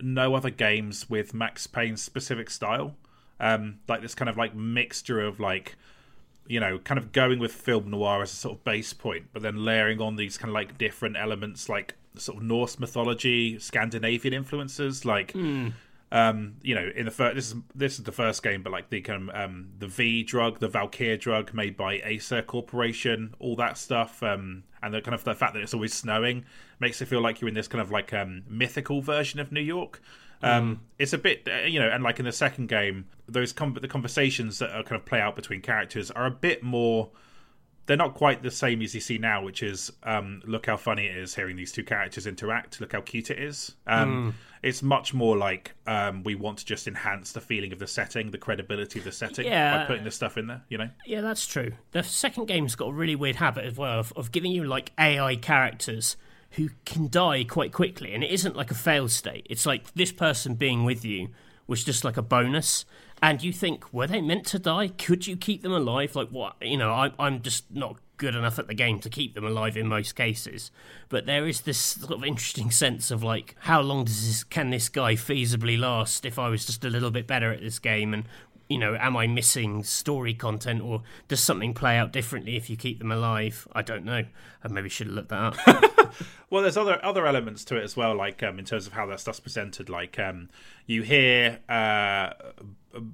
no 0.00 0.34
other 0.34 0.50
games 0.50 1.08
with 1.08 1.32
Max 1.34 1.66
Payne's 1.66 2.02
specific 2.02 2.50
style. 2.50 2.96
Um, 3.38 3.78
like 3.88 4.02
this 4.02 4.14
kind 4.14 4.28
of 4.28 4.36
like 4.36 4.54
mixture 4.54 5.18
of 5.22 5.40
like 5.40 5.76
you 6.46 6.58
know, 6.58 6.80
kind 6.80 6.98
of 6.98 7.12
going 7.12 7.38
with 7.38 7.52
film 7.52 7.90
noir 7.90 8.22
as 8.22 8.32
a 8.32 8.36
sort 8.36 8.58
of 8.58 8.64
base 8.64 8.92
point, 8.92 9.26
but 9.32 9.40
then 9.40 9.64
layering 9.64 10.00
on 10.00 10.16
these 10.16 10.36
kind 10.36 10.48
of 10.48 10.54
like 10.54 10.76
different 10.76 11.16
elements, 11.16 11.68
like 11.68 11.94
sort 12.16 12.38
of 12.38 12.42
Norse 12.42 12.80
mythology, 12.80 13.56
Scandinavian 13.60 14.34
influences, 14.34 15.04
like 15.04 15.32
mm 15.32 15.72
um, 16.12 16.56
you 16.62 16.74
know, 16.74 16.90
in 16.94 17.04
the 17.04 17.10
first 17.10 17.36
this 17.36 17.46
is 17.48 17.54
this 17.74 17.98
is 17.98 18.04
the 18.04 18.12
first 18.12 18.42
game, 18.42 18.62
but 18.62 18.72
like 18.72 18.90
the 18.90 19.00
kind 19.00 19.30
of 19.30 19.34
um, 19.34 19.68
the 19.78 19.86
V 19.86 20.22
drug, 20.24 20.58
the 20.58 20.68
Valkyr 20.68 21.16
drug 21.16 21.54
made 21.54 21.76
by 21.76 21.98
Aesir 21.98 22.42
Corporation, 22.42 23.34
all 23.38 23.54
that 23.56 23.78
stuff, 23.78 24.22
um, 24.22 24.64
and 24.82 24.92
the 24.92 25.00
kind 25.00 25.14
of 25.14 25.22
the 25.22 25.34
fact 25.34 25.54
that 25.54 25.62
it's 25.62 25.74
always 25.74 25.94
snowing 25.94 26.44
makes 26.80 27.00
it 27.00 27.06
feel 27.06 27.20
like 27.20 27.40
you're 27.40 27.48
in 27.48 27.54
this 27.54 27.68
kind 27.68 27.80
of 27.80 27.92
like 27.92 28.12
um, 28.12 28.42
mythical 28.48 29.02
version 29.02 29.38
of 29.38 29.52
New 29.52 29.60
York. 29.60 30.00
Um, 30.42 30.76
mm. 30.76 30.78
It's 30.98 31.12
a 31.12 31.18
bit, 31.18 31.46
uh, 31.46 31.66
you 31.66 31.78
know, 31.78 31.88
and 31.88 32.02
like 32.02 32.18
in 32.18 32.24
the 32.24 32.32
second 32.32 32.68
game, 32.68 33.06
those 33.28 33.52
com- 33.52 33.78
the 33.80 33.88
conversations 33.88 34.58
that 34.58 34.70
are 34.70 34.82
kind 34.82 35.00
of 35.00 35.04
play 35.04 35.20
out 35.20 35.36
between 35.36 35.60
characters 35.60 36.10
are 36.10 36.26
a 36.26 36.30
bit 36.30 36.62
more 36.62 37.10
they're 37.90 37.96
not 37.96 38.14
quite 38.14 38.40
the 38.40 38.52
same 38.52 38.82
as 38.82 38.94
you 38.94 39.00
see 39.00 39.18
now, 39.18 39.42
which 39.42 39.64
is 39.64 39.92
um, 40.04 40.40
look 40.46 40.66
how 40.66 40.76
funny 40.76 41.06
it 41.06 41.16
is 41.16 41.34
hearing 41.34 41.56
these 41.56 41.72
two 41.72 41.82
characters 41.82 42.24
interact. 42.24 42.80
Look 42.80 42.92
how 42.92 43.00
cute 43.00 43.32
it 43.32 43.40
is. 43.40 43.74
Um, 43.84 44.32
mm. 44.32 44.34
It's 44.62 44.80
much 44.80 45.12
more 45.12 45.36
like 45.36 45.72
um, 45.88 46.22
we 46.22 46.36
want 46.36 46.58
to 46.58 46.64
just 46.64 46.86
enhance 46.86 47.32
the 47.32 47.40
feeling 47.40 47.72
of 47.72 47.80
the 47.80 47.88
setting, 47.88 48.30
the 48.30 48.38
credibility 48.38 49.00
of 49.00 49.06
the 49.06 49.10
setting 49.10 49.44
yeah. 49.46 49.78
by 49.78 49.86
putting 49.86 50.04
this 50.04 50.14
stuff 50.14 50.38
in 50.38 50.46
there. 50.46 50.62
You 50.68 50.78
know? 50.78 50.90
Yeah, 51.04 51.20
that's 51.20 51.44
true. 51.44 51.72
The 51.90 52.04
second 52.04 52.46
game's 52.46 52.76
got 52.76 52.90
a 52.90 52.92
really 52.92 53.16
weird 53.16 53.34
habit 53.34 53.64
as 53.64 53.76
well 53.76 53.98
of, 53.98 54.12
of 54.14 54.30
giving 54.30 54.52
you 54.52 54.62
like 54.62 54.92
AI 54.96 55.34
characters 55.34 56.16
who 56.50 56.68
can 56.84 57.08
die 57.08 57.42
quite 57.42 57.72
quickly, 57.72 58.14
and 58.14 58.22
it 58.22 58.30
isn't 58.30 58.54
like 58.54 58.70
a 58.70 58.76
fail 58.76 59.08
state. 59.08 59.48
It's 59.50 59.66
like 59.66 59.92
this 59.94 60.12
person 60.12 60.54
being 60.54 60.84
with 60.84 61.04
you 61.04 61.30
was 61.66 61.82
just 61.82 62.04
like 62.04 62.16
a 62.16 62.22
bonus 62.22 62.84
and 63.22 63.42
you 63.42 63.52
think 63.52 63.92
were 63.92 64.06
they 64.06 64.20
meant 64.20 64.46
to 64.46 64.58
die 64.58 64.88
could 64.88 65.26
you 65.26 65.36
keep 65.36 65.62
them 65.62 65.72
alive 65.72 66.16
like 66.16 66.28
what 66.28 66.54
you 66.60 66.76
know 66.76 66.92
I, 66.92 67.12
i'm 67.18 67.42
just 67.42 67.70
not 67.70 67.96
good 68.16 68.34
enough 68.34 68.58
at 68.58 68.66
the 68.66 68.74
game 68.74 69.00
to 69.00 69.08
keep 69.08 69.34
them 69.34 69.46
alive 69.46 69.76
in 69.78 69.86
most 69.86 70.14
cases 70.14 70.70
but 71.08 71.24
there 71.24 71.46
is 71.46 71.62
this 71.62 71.78
sort 71.78 72.12
of 72.12 72.24
interesting 72.24 72.70
sense 72.70 73.10
of 73.10 73.22
like 73.22 73.56
how 73.60 73.80
long 73.80 74.04
does 74.04 74.26
this 74.26 74.44
can 74.44 74.70
this 74.70 74.90
guy 74.90 75.14
feasibly 75.14 75.78
last 75.78 76.26
if 76.26 76.38
i 76.38 76.48
was 76.48 76.66
just 76.66 76.84
a 76.84 76.90
little 76.90 77.10
bit 77.10 77.26
better 77.26 77.50
at 77.50 77.60
this 77.60 77.78
game 77.78 78.12
and 78.12 78.24
you 78.70 78.78
know, 78.78 78.94
am 78.94 79.16
I 79.16 79.26
missing 79.26 79.82
story 79.82 80.32
content 80.32 80.80
or 80.80 81.02
does 81.26 81.40
something 81.40 81.74
play 81.74 81.96
out 81.96 82.12
differently 82.12 82.56
if 82.56 82.70
you 82.70 82.76
keep 82.76 83.00
them 83.00 83.10
alive? 83.10 83.66
I 83.72 83.82
don't 83.82 84.04
know. 84.04 84.24
I 84.62 84.68
maybe 84.68 84.88
should 84.88 85.08
have 85.08 85.16
looked 85.16 85.30
that 85.30 85.58
up. 85.58 86.14
well, 86.50 86.62
there's 86.62 86.76
other 86.76 87.04
other 87.04 87.26
elements 87.26 87.64
to 87.64 87.76
it 87.76 87.82
as 87.82 87.96
well, 87.96 88.14
like 88.14 88.44
um, 88.44 88.60
in 88.60 88.64
terms 88.64 88.86
of 88.86 88.92
how 88.92 89.06
that 89.06 89.18
stuff's 89.18 89.40
presented. 89.40 89.90
Like 89.90 90.20
um, 90.20 90.50
you 90.86 91.02
hear 91.02 91.58
uh, 91.68 92.30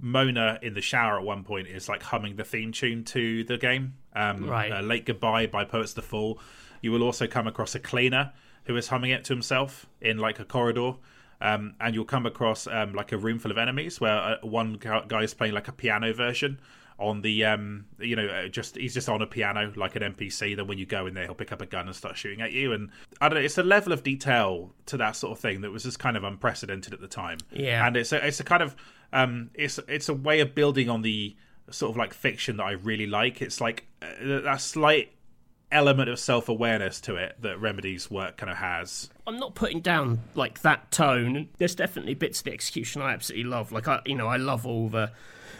Mona 0.00 0.58
in 0.62 0.74
the 0.74 0.80
shower 0.80 1.18
at 1.18 1.24
one 1.24 1.44
point 1.44 1.68
is 1.68 1.88
like 1.88 2.02
humming 2.02 2.36
the 2.36 2.44
theme 2.44 2.72
tune 2.72 3.04
to 3.04 3.44
the 3.44 3.58
game. 3.58 3.94
Um, 4.14 4.48
right. 4.48 4.72
Uh, 4.72 4.80
Late 4.80 5.04
Goodbye 5.04 5.46
by 5.46 5.64
Poets 5.64 5.92
the 5.92 6.02
Fall. 6.02 6.38
You 6.80 6.92
will 6.92 7.02
also 7.02 7.26
come 7.26 7.46
across 7.46 7.74
a 7.74 7.80
cleaner 7.80 8.32
who 8.64 8.76
is 8.76 8.88
humming 8.88 9.10
it 9.10 9.24
to 9.24 9.32
himself 9.32 9.86
in 10.00 10.18
like 10.18 10.38
a 10.38 10.44
corridor. 10.44 10.94
Um, 11.40 11.74
and 11.80 11.94
you'll 11.94 12.06
come 12.06 12.24
across 12.24 12.66
um, 12.66 12.94
like 12.94 13.12
a 13.12 13.18
room 13.18 13.38
full 13.38 13.50
of 13.50 13.58
enemies 13.58 14.00
where 14.00 14.16
uh, 14.16 14.36
one 14.40 14.74
guy 14.74 15.22
is 15.22 15.34
playing 15.34 15.52
like 15.52 15.68
a 15.68 15.72
piano 15.72 16.14
version 16.14 16.58
on 16.98 17.20
the 17.20 17.44
um 17.44 17.84
you 17.98 18.16
know 18.16 18.26
uh, 18.26 18.48
just 18.48 18.76
he's 18.76 18.94
just 18.94 19.08
on 19.08 19.20
a 19.20 19.26
piano 19.26 19.70
like 19.76 19.96
an 19.96 20.14
npc 20.14 20.56
then 20.56 20.66
when 20.66 20.78
you 20.78 20.86
go 20.86 21.06
in 21.06 21.12
there 21.12 21.24
he'll 21.24 21.34
pick 21.34 21.52
up 21.52 21.60
a 21.60 21.66
gun 21.66 21.86
and 21.86 21.94
start 21.94 22.16
shooting 22.16 22.40
at 22.40 22.52
you 22.52 22.72
and 22.72 22.88
i 23.20 23.28
don't 23.28 23.38
know 23.38 23.44
it's 23.44 23.58
a 23.58 23.62
level 23.62 23.92
of 23.92 24.02
detail 24.02 24.72
to 24.86 24.96
that 24.96 25.14
sort 25.14 25.30
of 25.30 25.38
thing 25.38 25.60
that 25.60 25.70
was 25.70 25.82
just 25.82 25.98
kind 25.98 26.16
of 26.16 26.24
unprecedented 26.24 26.94
at 26.94 27.00
the 27.00 27.06
time 27.06 27.36
yeah 27.52 27.86
and 27.86 27.98
it's 27.98 28.12
a, 28.12 28.26
it's 28.26 28.40
a 28.40 28.44
kind 28.44 28.62
of 28.62 28.74
um 29.12 29.50
it's 29.54 29.78
it's 29.88 30.08
a 30.08 30.14
way 30.14 30.40
of 30.40 30.54
building 30.54 30.88
on 30.88 31.02
the 31.02 31.36
sort 31.70 31.90
of 31.90 31.96
like 31.96 32.14
fiction 32.14 32.56
that 32.56 32.64
i 32.64 32.72
really 32.72 33.06
like 33.06 33.42
it's 33.42 33.60
like 33.60 33.86
uh, 34.02 34.40
that 34.42 34.60
slight 34.60 35.12
element 35.72 36.08
of 36.08 36.18
self 36.18 36.48
awareness 36.48 37.00
to 37.02 37.16
it 37.16 37.36
that 37.40 37.60
Remedy's 37.60 38.10
work 38.10 38.36
kind 38.36 38.50
of 38.50 38.58
has. 38.58 39.10
I'm 39.26 39.38
not 39.38 39.54
putting 39.54 39.80
down 39.80 40.20
like 40.34 40.62
that 40.62 40.90
tone. 40.90 41.48
There's 41.58 41.74
definitely 41.74 42.14
bits 42.14 42.40
of 42.40 42.44
the 42.44 42.52
execution 42.52 43.02
I 43.02 43.12
absolutely 43.12 43.50
love. 43.50 43.72
Like 43.72 43.88
I, 43.88 44.00
you 44.06 44.14
know, 44.14 44.28
I 44.28 44.36
love 44.36 44.66
all 44.66 44.88
the 44.88 45.12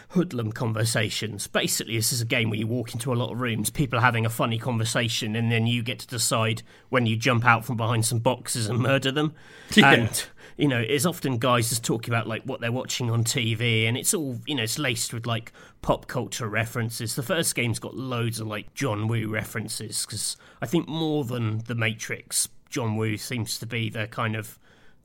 hoodlum 0.09 0.51
conversations. 0.53 1.47
Basically, 1.47 1.97
this 1.97 2.13
is 2.13 2.21
a 2.21 2.25
game 2.25 2.49
where 2.49 2.59
you 2.59 2.67
walk 2.67 2.93
into 2.93 3.11
a 3.11 3.15
lot 3.15 3.31
of 3.31 3.41
rooms, 3.41 3.69
people 3.69 3.99
are 3.99 4.01
having 4.01 4.25
a 4.25 4.29
funny 4.29 4.57
conversation, 4.57 5.35
and 5.35 5.51
then 5.51 5.67
you 5.67 5.83
get 5.83 5.99
to 5.99 6.07
decide 6.07 6.63
when 6.89 7.05
you 7.05 7.17
jump 7.17 7.45
out 7.45 7.65
from 7.65 7.75
behind 7.75 8.05
some 8.05 8.19
boxes 8.19 8.67
and 8.67 8.79
murder 8.79 9.11
them. 9.11 9.33
Yeah. 9.75 9.91
And 9.91 10.25
you 10.57 10.67
know, 10.67 10.79
it's 10.79 11.05
often 11.05 11.37
guys 11.37 11.69
just 11.69 11.85
talking 11.85 12.11
about 12.11 12.27
like 12.27 12.43
what 12.43 12.59
they're 12.59 12.71
watching 12.71 13.11
on 13.11 13.23
TV, 13.23 13.87
and 13.87 13.95
it's 13.95 14.13
all 14.13 14.39
you 14.47 14.55
know, 14.55 14.63
it's 14.63 14.79
laced 14.79 15.13
with 15.13 15.27
like 15.27 15.51
pop 15.81 16.07
culture 16.07 16.47
references. 16.47 17.15
The 17.15 17.23
first 17.23 17.53
game's 17.53 17.79
got 17.79 17.95
loads 17.95 18.39
of 18.39 18.47
like 18.47 18.73
John 18.73 19.07
Woo 19.07 19.27
references 19.29 20.05
because 20.05 20.35
I 20.61 20.65
think 20.65 20.87
more 20.87 21.23
than 21.23 21.59
The 21.65 21.75
Matrix, 21.75 22.49
John 22.69 22.95
Woo 22.95 23.17
seems 23.17 23.59
to 23.59 23.67
be 23.67 23.89
the 23.89 24.07
kind 24.07 24.35
of 24.35 24.57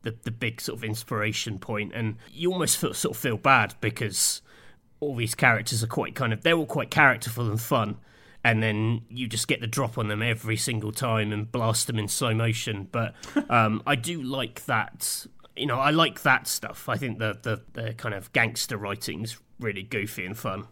the 0.03 0.17
the 0.23 0.31
big 0.31 0.61
sort 0.61 0.79
of 0.79 0.85
inspiration 0.85 1.59
point, 1.59 1.93
and 1.95 2.17
you 2.33 2.51
almost 2.51 2.79
feel, 2.79 2.95
sort 2.95 3.15
of 3.15 3.21
feel 3.21 3.37
bad 3.37 3.75
because 3.83 4.41
all 5.01 5.17
these 5.17 5.35
characters 5.35 5.83
are 5.83 5.89
quite 5.89 6.15
kind 6.15 6.33
of 6.33 6.43
they're 6.43 6.57
all 6.57 6.65
quite 6.65 6.91
characterful 6.91 7.51
and 7.51 7.61
fun 7.61 7.99
and 8.45 8.63
then 8.63 9.03
you 9.09 9.27
just 9.27 9.49
get 9.49 9.61
the 9.61 9.67
drop 9.67 9.99
on 9.99 10.09
them 10.09 10.23
every 10.23 10.57
single 10.57 10.93
time 10.93 11.33
and 11.33 11.51
blast 11.51 11.89
them 11.89 11.99
in 11.99 12.07
slow 12.07 12.33
motion 12.33 12.89
but 12.93 13.13
um, 13.51 13.83
i 13.85 13.97
do 13.97 14.23
like 14.23 14.65
that 14.67 15.27
you 15.57 15.67
know 15.67 15.79
i 15.79 15.91
like 15.91 16.23
that 16.23 16.47
stuff 16.47 16.89
i 16.89 16.97
think 16.97 17.19
the, 17.19 17.39
the, 17.43 17.63
the 17.81 17.95
kind 17.95 18.15
of 18.15 18.33
gangster 18.33 18.77
writing's 18.77 19.39
really 19.61 19.83
goofy 19.83 20.25
and 20.25 20.39
fun 20.39 20.67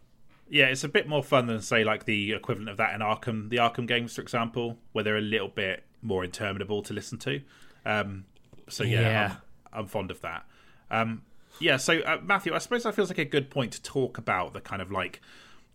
yeah 0.48 0.66
it's 0.66 0.84
a 0.84 0.88
bit 0.88 1.08
more 1.08 1.22
fun 1.22 1.46
than 1.46 1.60
say 1.60 1.84
like 1.84 2.04
the 2.04 2.32
equivalent 2.32 2.68
of 2.68 2.76
that 2.76 2.94
in 2.94 3.00
arkham 3.00 3.50
the 3.50 3.56
arkham 3.56 3.86
games 3.86 4.14
for 4.14 4.22
example 4.22 4.78
where 4.92 5.04
they're 5.04 5.16
a 5.16 5.22
little 5.22 5.48
bit 5.48 5.84
more 6.02 6.24
interminable 6.24 6.82
to 6.82 6.92
listen 6.92 7.18
to 7.18 7.40
um, 7.86 8.24
so 8.68 8.84
yeah, 8.84 9.00
yeah. 9.00 9.36
I'm, 9.72 9.80
I'm, 9.80 9.86
fond 9.86 10.10
of 10.10 10.20
that 10.20 10.44
um, 10.90 11.22
yeah, 11.60 11.76
so 11.76 12.00
uh, 12.00 12.18
Matthew, 12.22 12.54
I 12.54 12.58
suppose 12.58 12.84
that 12.84 12.94
feels 12.94 13.10
like 13.10 13.18
a 13.18 13.24
good 13.24 13.50
point 13.50 13.72
to 13.72 13.82
talk 13.82 14.18
about 14.18 14.54
the 14.54 14.60
kind 14.60 14.80
of 14.80 14.90
like 14.90 15.20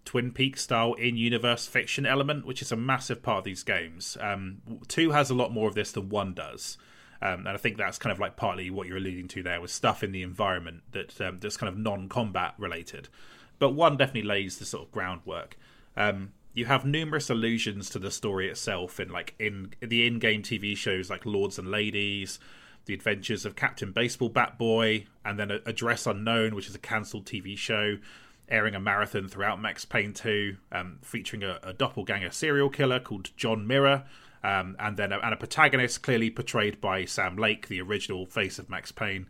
Twin 0.04 0.32
Peaks 0.32 0.64
style 0.64 0.94
in 0.94 1.16
universe 1.16 1.68
fiction 1.68 2.06
element, 2.06 2.46
which 2.46 2.62
is 2.62 2.72
a 2.72 2.76
massive 2.76 3.22
part 3.22 3.40
of 3.40 3.44
these 3.44 3.64
games. 3.64 4.18
Um, 4.20 4.62
two 4.88 5.12
has 5.12 5.30
a 5.30 5.36
lot 5.36 5.52
more 5.52 5.68
of 5.68 5.76
this 5.76 5.92
than 5.92 6.10
one 6.10 6.34
does. 6.34 6.78
Um, 7.26 7.40
and 7.40 7.50
I 7.50 7.58
think 7.58 7.78
that's 7.78 7.98
kind 7.98 8.12
of 8.12 8.20
like 8.20 8.36
partly 8.36 8.70
what 8.70 8.86
you're 8.86 8.98
alluding 8.98 9.28
to 9.30 9.42
there 9.42 9.60
with 9.60 9.72
stuff 9.72 10.04
in 10.04 10.12
the 10.12 10.22
environment 10.22 10.84
that 10.92 11.20
um, 11.20 11.40
that's 11.40 11.58
kind 11.58 11.70
of 11.70 11.78
non-combat 11.78 12.54
related. 12.60 13.10
But 13.58 13.72
one 13.72 13.98
definitely 13.98 14.28
lays 14.28 14.60
the 14.60 14.66
sort 14.66 14.86
of 14.86 14.92
groundwork. 14.92 15.58
Um, 15.98 16.34
you 16.54 16.66
have 16.66 16.86
numerous 16.86 17.30
allusions 17.32 17.90
to 17.90 18.00
the 18.00 18.12
story 18.12 18.48
itself 18.48 19.00
in 19.00 19.10
like 19.10 19.34
in 19.40 19.74
the 19.80 20.06
in-game 20.06 20.44
TV 20.44 20.78
shows 20.78 21.10
like 21.10 21.26
Lords 21.26 21.58
and 21.58 21.72
Ladies, 21.72 22.38
The 22.86 22.94
Adventures 22.94 23.44
of 23.44 23.56
Captain 23.56 23.92
Baseball 23.92 24.30
Bat 24.30 24.60
Boy, 24.60 25.06
and 25.24 25.40
then 25.40 25.50
Address 25.50 26.06
Unknown, 26.06 26.54
which 26.54 26.68
is 26.68 26.76
a 26.76 26.80
cancelled 26.80 27.26
TV 27.26 27.58
show 27.58 27.98
airing 28.48 28.76
a 28.76 28.80
marathon 28.80 29.28
throughout 29.28 29.60
Max 29.60 29.86
Payne 29.86 30.14
2, 30.14 30.58
um, 30.72 31.00
featuring 31.02 31.42
a, 31.42 31.60
a, 31.64 31.74
doppelganger 31.74 32.30
serial 32.30 32.70
killer 32.70 33.00
called 33.00 33.32
John 33.36 33.66
Mirror, 33.66 34.04
um, 34.46 34.76
and 34.78 34.96
then 34.96 35.12
a, 35.12 35.18
and 35.18 35.34
a 35.34 35.38
protagonist 35.38 36.04
clearly 36.04 36.30
portrayed 36.30 36.80
by 36.80 37.06
Sam 37.06 37.36
Lake, 37.36 37.68
the 37.68 37.82
original 37.82 38.28
face 38.28 38.60
of 38.60 38.70
Max 38.70 38.92
Payne. 38.92 39.26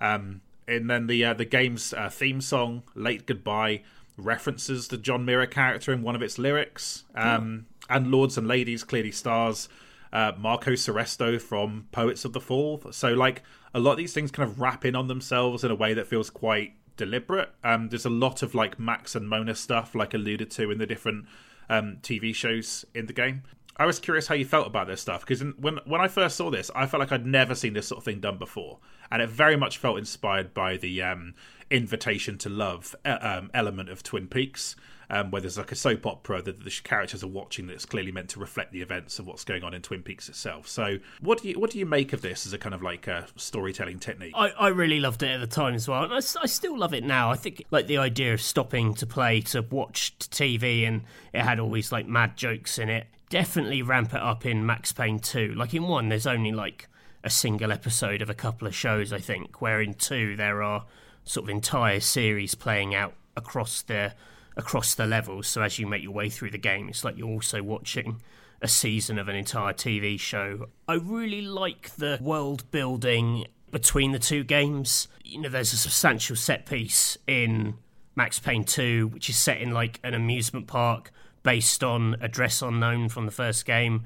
Um, 0.00 0.40
and 0.66 0.90
then 0.90 1.06
the 1.06 1.24
uh, 1.24 1.34
the 1.34 1.44
game's 1.44 1.94
uh, 1.94 2.08
theme 2.08 2.40
song, 2.40 2.82
"Late 2.96 3.26
Goodbye," 3.26 3.82
references 4.16 4.88
the 4.88 4.96
John 4.96 5.24
Mirror 5.24 5.46
character 5.46 5.92
in 5.92 6.02
one 6.02 6.16
of 6.16 6.22
its 6.22 6.36
lyrics. 6.36 7.04
Um, 7.14 7.66
and 7.88 8.10
Lords 8.10 8.36
and 8.36 8.48
Ladies 8.48 8.82
clearly 8.82 9.12
stars 9.12 9.68
uh, 10.12 10.32
Marko 10.36 10.72
Saaresto 10.72 11.40
from 11.40 11.86
Poets 11.92 12.24
of 12.24 12.32
the 12.32 12.40
Fall. 12.40 12.82
So, 12.90 13.10
like, 13.12 13.44
a 13.72 13.78
lot 13.78 13.92
of 13.92 13.98
these 13.98 14.14
things 14.14 14.32
kind 14.32 14.50
of 14.50 14.60
wrap 14.60 14.84
in 14.84 14.96
on 14.96 15.06
themselves 15.06 15.62
in 15.62 15.70
a 15.70 15.76
way 15.76 15.94
that 15.94 16.08
feels 16.08 16.28
quite 16.28 16.72
deliberate. 16.96 17.50
Um, 17.62 17.90
there's 17.90 18.06
a 18.06 18.10
lot 18.10 18.42
of 18.42 18.52
like 18.52 18.80
Max 18.80 19.14
and 19.14 19.28
Mona 19.28 19.54
stuff, 19.54 19.94
like 19.94 20.12
alluded 20.12 20.50
to 20.52 20.72
in 20.72 20.78
the 20.78 20.86
different 20.86 21.26
um, 21.70 21.98
TV 22.02 22.34
shows 22.34 22.84
in 22.92 23.06
the 23.06 23.12
game. 23.12 23.44
I 23.78 23.86
was 23.86 23.98
curious 23.98 24.26
how 24.26 24.34
you 24.34 24.44
felt 24.44 24.66
about 24.66 24.86
this 24.86 25.00
stuff 25.00 25.20
because 25.20 25.42
when 25.58 25.78
when 25.84 26.00
I 26.00 26.08
first 26.08 26.36
saw 26.36 26.50
this, 26.50 26.70
I 26.74 26.86
felt 26.86 27.00
like 27.00 27.12
I'd 27.12 27.26
never 27.26 27.54
seen 27.54 27.74
this 27.74 27.88
sort 27.88 27.98
of 27.98 28.04
thing 28.04 28.20
done 28.20 28.38
before, 28.38 28.78
and 29.10 29.20
it 29.20 29.28
very 29.28 29.56
much 29.56 29.78
felt 29.78 29.98
inspired 29.98 30.54
by 30.54 30.76
the 30.76 31.02
um, 31.02 31.34
invitation 31.70 32.38
to 32.38 32.48
love 32.48 32.94
um, 33.04 33.50
element 33.52 33.88
of 33.88 34.02
Twin 34.02 34.28
Peaks 34.28 34.76
um, 35.10 35.30
where 35.30 35.40
there's 35.40 35.58
like 35.58 35.72
a 35.72 35.76
soap 35.76 36.06
opera 36.06 36.42
that 36.42 36.64
the 36.64 36.80
characters 36.82 37.22
are 37.22 37.28
watching 37.28 37.66
that's 37.66 37.84
clearly 37.84 38.12
meant 38.12 38.30
to 38.30 38.40
reflect 38.40 38.72
the 38.72 38.82
events 38.82 39.18
of 39.18 39.26
what's 39.26 39.44
going 39.44 39.62
on 39.62 39.74
in 39.74 39.82
Twin 39.82 40.02
Peaks 40.02 40.28
itself. 40.28 40.68
So, 40.68 40.98
what 41.20 41.42
do 41.42 41.48
you 41.48 41.58
what 41.58 41.70
do 41.70 41.78
you 41.78 41.86
make 41.86 42.12
of 42.12 42.22
this 42.22 42.46
as 42.46 42.52
a 42.52 42.58
kind 42.58 42.74
of 42.74 42.82
like 42.82 43.06
a 43.06 43.26
storytelling 43.36 43.98
technique? 43.98 44.32
I, 44.36 44.48
I 44.50 44.68
really 44.68 45.00
loved 45.00 45.22
it 45.22 45.30
at 45.30 45.40
the 45.40 45.46
time 45.46 45.74
as 45.74 45.88
well, 45.88 46.04
and 46.04 46.12
I, 46.12 46.16
I 46.16 46.46
still 46.46 46.78
love 46.78 46.94
it 46.94 47.04
now. 47.04 47.30
I 47.30 47.36
think 47.36 47.64
like 47.70 47.86
the 47.86 47.98
idea 47.98 48.34
of 48.34 48.40
stopping 48.40 48.94
to 48.94 49.06
play 49.06 49.40
to 49.42 49.62
watch 49.62 50.14
TV, 50.18 50.86
and 50.86 51.02
it 51.32 51.42
had 51.42 51.60
all 51.60 51.70
these 51.70 51.92
like 51.92 52.06
mad 52.06 52.36
jokes 52.36 52.78
in 52.78 52.88
it. 52.88 53.06
Definitely 53.28 53.82
ramp 53.82 54.14
it 54.14 54.20
up 54.20 54.46
in 54.46 54.64
Max 54.64 54.92
Payne 54.92 55.18
2. 55.18 55.54
Like 55.54 55.74
in 55.74 55.84
one, 55.84 56.08
there's 56.08 56.26
only 56.26 56.52
like 56.52 56.88
a 57.24 57.30
single 57.30 57.72
episode 57.72 58.22
of 58.22 58.30
a 58.30 58.34
couple 58.34 58.68
of 58.68 58.74
shows, 58.74 59.12
I 59.12 59.18
think, 59.18 59.60
where 59.60 59.80
in 59.80 59.94
two 59.94 60.36
there 60.36 60.62
are 60.62 60.84
sort 61.24 61.44
of 61.44 61.50
entire 61.50 61.98
series 61.98 62.54
playing 62.54 62.94
out 62.94 63.14
across 63.36 63.82
the 63.82 64.14
across 64.56 64.94
the 64.94 65.06
levels. 65.06 65.48
So 65.48 65.62
as 65.62 65.78
you 65.78 65.86
make 65.86 66.02
your 66.02 66.12
way 66.12 66.30
through 66.30 66.52
the 66.52 66.58
game, 66.58 66.88
it's 66.88 67.04
like 67.04 67.18
you're 67.18 67.28
also 67.28 67.62
watching 67.62 68.22
a 68.62 68.68
season 68.68 69.18
of 69.18 69.28
an 69.28 69.36
entire 69.36 69.72
TV 69.72 70.18
show. 70.18 70.68
I 70.88 70.94
really 70.94 71.42
like 71.42 71.94
the 71.96 72.18
world 72.22 72.70
building 72.70 73.46
between 73.70 74.12
the 74.12 74.18
two 74.18 74.44
games. 74.44 75.08
You 75.24 75.42
know, 75.42 75.48
there's 75.48 75.72
a 75.72 75.76
substantial 75.76 76.36
set 76.36 76.64
piece 76.64 77.18
in 77.26 77.74
Max 78.14 78.38
Payne 78.38 78.64
2, 78.64 79.08
which 79.08 79.28
is 79.28 79.36
set 79.36 79.60
in 79.60 79.72
like 79.72 80.00
an 80.02 80.14
amusement 80.14 80.66
park 80.66 81.10
based 81.46 81.84
on 81.84 82.16
Address 82.20 82.60
Unknown 82.60 83.08
from 83.08 83.24
the 83.24 83.30
first 83.30 83.64
game. 83.64 84.02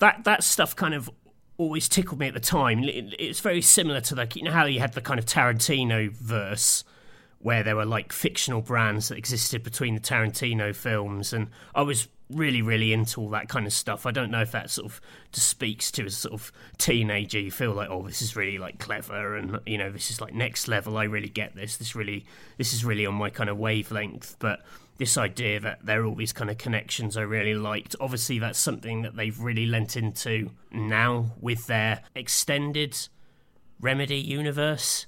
That 0.00 0.24
that 0.24 0.42
stuff 0.42 0.74
kind 0.74 0.92
of 0.92 1.08
always 1.56 1.88
tickled 1.88 2.18
me 2.18 2.26
at 2.26 2.34
the 2.34 2.40
time. 2.40 2.80
It's 2.84 3.38
very 3.38 3.62
similar 3.62 4.00
to 4.00 4.16
like 4.16 4.34
you 4.34 4.42
know 4.42 4.50
how 4.50 4.66
you 4.66 4.80
had 4.80 4.94
the 4.94 5.00
kind 5.00 5.20
of 5.20 5.24
Tarantino 5.24 6.10
verse 6.10 6.82
where 7.38 7.62
there 7.62 7.76
were 7.76 7.86
like 7.86 8.12
fictional 8.12 8.60
brands 8.60 9.08
that 9.08 9.16
existed 9.16 9.62
between 9.62 9.94
the 9.94 10.00
Tarantino 10.00 10.74
films, 10.74 11.32
and 11.32 11.46
I 11.76 11.82
was 11.82 12.08
really, 12.28 12.60
really 12.60 12.92
into 12.92 13.20
all 13.20 13.30
that 13.30 13.48
kind 13.48 13.66
of 13.66 13.72
stuff. 13.72 14.04
I 14.04 14.10
don't 14.10 14.32
know 14.32 14.42
if 14.42 14.50
that 14.50 14.68
sort 14.68 14.86
of 14.86 15.00
just 15.30 15.48
speaks 15.48 15.92
to 15.92 16.06
a 16.06 16.10
sort 16.10 16.34
of 16.34 16.52
teenager. 16.76 17.38
You 17.38 17.52
feel 17.52 17.72
like, 17.72 17.88
oh, 17.88 18.02
this 18.02 18.20
is 18.20 18.34
really 18.34 18.58
like 18.58 18.80
clever, 18.80 19.36
and 19.36 19.60
you 19.64 19.78
know, 19.78 19.92
this 19.92 20.10
is 20.10 20.20
like 20.20 20.34
next 20.34 20.66
level. 20.66 20.98
I 20.98 21.04
really 21.04 21.28
get 21.28 21.54
this. 21.54 21.76
This 21.76 21.94
really, 21.94 22.26
this 22.58 22.72
is 22.72 22.84
really 22.84 23.06
on 23.06 23.14
my 23.14 23.30
kind 23.30 23.48
of 23.48 23.58
wavelength. 23.58 24.34
But 24.40 24.60
this 25.00 25.16
idea 25.16 25.58
that 25.58 25.78
there 25.82 26.02
are 26.02 26.04
all 26.04 26.14
these 26.14 26.34
kind 26.34 26.50
of 26.50 26.58
connections 26.58 27.16
I 27.16 27.22
really 27.22 27.54
liked. 27.54 27.96
Obviously, 27.98 28.38
that's 28.38 28.58
something 28.58 29.00
that 29.00 29.16
they've 29.16 29.40
really 29.40 29.64
lent 29.64 29.96
into 29.96 30.50
now 30.70 31.32
with 31.40 31.66
their 31.66 32.02
extended 32.14 33.08
Remedy 33.80 34.18
universe. 34.18 35.06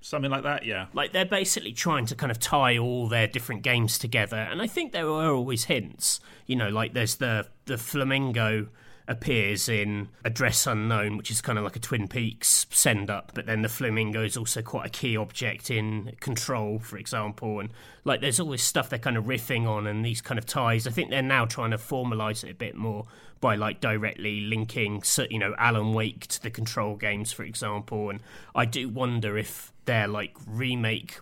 Something 0.00 0.30
like 0.30 0.44
that 0.44 0.64
yeah. 0.64 0.86
Like 0.94 1.12
they're 1.12 1.26
basically 1.26 1.72
trying 1.72 2.06
to 2.06 2.14
kind 2.14 2.30
of 2.32 2.38
tie 2.38 2.78
all 2.78 3.06
their 3.06 3.26
different 3.26 3.62
games 3.62 3.98
together 3.98 4.36
and 4.36 4.62
i 4.62 4.66
think 4.66 4.92
there 4.92 5.06
were 5.06 5.30
always 5.30 5.64
hints. 5.64 6.20
You 6.46 6.56
know 6.56 6.70
like 6.70 6.94
there's 6.94 7.16
the 7.16 7.46
the 7.66 7.76
flamingo 7.76 8.68
appears 9.06 9.68
in 9.68 10.08
Address 10.24 10.66
Unknown, 10.66 11.16
which 11.16 11.30
is 11.30 11.40
kind 11.40 11.58
of 11.58 11.64
like 11.64 11.76
a 11.76 11.80
Twin 11.80 12.08
Peaks 12.08 12.66
send 12.70 13.10
up, 13.10 13.32
but 13.34 13.46
then 13.46 13.62
the 13.62 13.68
flamingo 13.68 14.22
is 14.24 14.36
also 14.36 14.62
quite 14.62 14.86
a 14.86 14.90
key 14.90 15.16
object 15.16 15.70
in 15.70 16.12
Control, 16.20 16.78
for 16.78 16.96
example. 16.96 17.60
And 17.60 17.70
like 18.04 18.20
there's 18.20 18.40
all 18.40 18.50
this 18.50 18.62
stuff 18.62 18.88
they're 18.88 18.98
kind 18.98 19.16
of 19.16 19.24
riffing 19.24 19.66
on 19.66 19.86
and 19.86 20.04
these 20.04 20.22
kind 20.22 20.38
of 20.38 20.46
ties. 20.46 20.86
I 20.86 20.90
think 20.90 21.10
they're 21.10 21.22
now 21.22 21.44
trying 21.44 21.72
to 21.72 21.78
formalize 21.78 22.44
it 22.44 22.50
a 22.50 22.54
bit 22.54 22.74
more 22.74 23.06
by 23.40 23.56
like 23.56 23.80
directly 23.80 24.40
linking, 24.40 25.02
you 25.28 25.38
know, 25.38 25.54
Alan 25.58 25.92
Wake 25.92 26.26
to 26.28 26.42
the 26.42 26.50
Control 26.50 26.96
games, 26.96 27.30
for 27.30 27.42
example. 27.42 28.08
And 28.08 28.20
I 28.54 28.64
do 28.64 28.88
wonder 28.88 29.36
if 29.36 29.70
they're 29.84 30.08
like 30.08 30.34
remake 30.46 31.20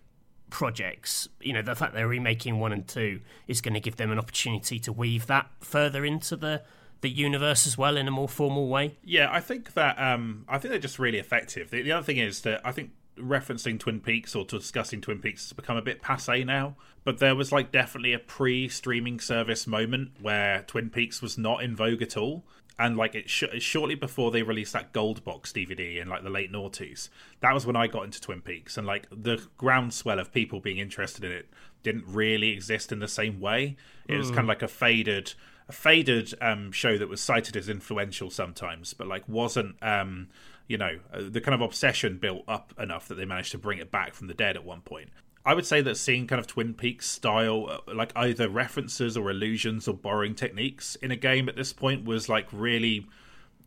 projects, 0.50 1.28
you 1.40 1.52
know, 1.52 1.62
the 1.62 1.74
fact 1.74 1.94
they're 1.94 2.06
remaking 2.06 2.60
one 2.60 2.72
and 2.72 2.86
two 2.86 3.20
is 3.48 3.60
going 3.60 3.74
to 3.74 3.80
give 3.80 3.96
them 3.96 4.12
an 4.12 4.18
opportunity 4.18 4.78
to 4.78 4.92
weave 4.92 5.26
that 5.26 5.50
further 5.60 6.04
into 6.04 6.36
the 6.36 6.62
the 7.02 7.10
universe 7.10 7.66
as 7.66 7.76
well 7.76 7.96
in 7.96 8.08
a 8.08 8.10
more 8.10 8.28
formal 8.28 8.68
way. 8.68 8.96
Yeah, 9.04 9.28
I 9.30 9.40
think 9.40 9.74
that 9.74 10.00
um, 10.00 10.44
I 10.48 10.58
think 10.58 10.70
they're 10.70 10.80
just 10.80 10.98
really 10.98 11.18
effective. 11.18 11.70
The, 11.70 11.82
the 11.82 11.92
other 11.92 12.04
thing 12.04 12.16
is 12.16 12.40
that 12.42 12.60
I 12.64 12.72
think 12.72 12.92
referencing 13.18 13.78
Twin 13.78 14.00
Peaks 14.00 14.34
or 14.34 14.44
discussing 14.44 15.00
Twin 15.00 15.18
Peaks 15.18 15.44
has 15.44 15.52
become 15.52 15.76
a 15.76 15.82
bit 15.82 16.00
passe 16.00 16.44
now. 16.44 16.76
But 17.04 17.18
there 17.18 17.34
was 17.34 17.50
like 17.50 17.72
definitely 17.72 18.12
a 18.12 18.18
pre-streaming 18.18 19.18
service 19.20 19.66
moment 19.66 20.12
where 20.20 20.62
Twin 20.62 20.88
Peaks 20.88 21.20
was 21.20 21.36
not 21.36 21.62
in 21.62 21.74
vogue 21.74 22.00
at 22.00 22.16
all, 22.16 22.44
and 22.78 22.96
like 22.96 23.16
it 23.16 23.28
sh- 23.28 23.44
shortly 23.58 23.96
before 23.96 24.30
they 24.30 24.42
released 24.42 24.72
that 24.72 24.92
gold 24.92 25.24
box 25.24 25.52
DVD 25.52 26.00
in 26.00 26.08
like 26.08 26.22
the 26.22 26.30
late 26.30 26.52
noughties. 26.52 27.08
That 27.40 27.52
was 27.52 27.66
when 27.66 27.74
I 27.74 27.88
got 27.88 28.04
into 28.04 28.20
Twin 28.20 28.40
Peaks, 28.40 28.78
and 28.78 28.86
like 28.86 29.08
the 29.10 29.44
groundswell 29.58 30.20
of 30.20 30.32
people 30.32 30.60
being 30.60 30.78
interested 30.78 31.24
in 31.24 31.32
it 31.32 31.48
didn't 31.82 32.04
really 32.06 32.50
exist 32.50 32.92
in 32.92 33.00
the 33.00 33.08
same 33.08 33.40
way. 33.40 33.76
It 34.06 34.16
was 34.16 34.30
mm. 34.30 34.34
kind 34.34 34.44
of 34.44 34.48
like 34.48 34.62
a 34.62 34.68
faded 34.68 35.34
faded 35.72 36.34
um, 36.40 36.72
show 36.72 36.98
that 36.98 37.08
was 37.08 37.20
cited 37.20 37.56
as 37.56 37.68
influential 37.68 38.30
sometimes, 38.30 38.94
but 38.94 39.06
like 39.06 39.28
wasn't 39.28 39.76
um, 39.82 40.28
you 40.68 40.78
know 40.78 40.98
uh, 41.12 41.22
the 41.28 41.40
kind 41.40 41.54
of 41.54 41.60
obsession 41.60 42.18
built 42.18 42.44
up 42.46 42.72
enough 42.78 43.08
that 43.08 43.16
they 43.16 43.24
managed 43.24 43.52
to 43.52 43.58
bring 43.58 43.78
it 43.78 43.90
back 43.90 44.14
from 44.14 44.26
the 44.28 44.34
dead 44.34 44.56
at 44.56 44.64
one 44.64 44.80
point. 44.80 45.10
I 45.44 45.54
would 45.54 45.66
say 45.66 45.80
that 45.82 45.96
seeing 45.96 46.26
kind 46.26 46.38
of 46.38 46.46
Twin 46.46 46.72
Peaks 46.74 47.08
style, 47.08 47.66
uh, 47.68 47.94
like 47.94 48.12
either 48.14 48.48
references 48.48 49.16
or 49.16 49.30
illusions 49.30 49.88
or 49.88 49.94
borrowing 49.94 50.34
techniques 50.34 50.94
in 50.96 51.10
a 51.10 51.16
game 51.16 51.48
at 51.48 51.56
this 51.56 51.72
point 51.72 52.04
was 52.04 52.28
like 52.28 52.46
really, 52.52 53.06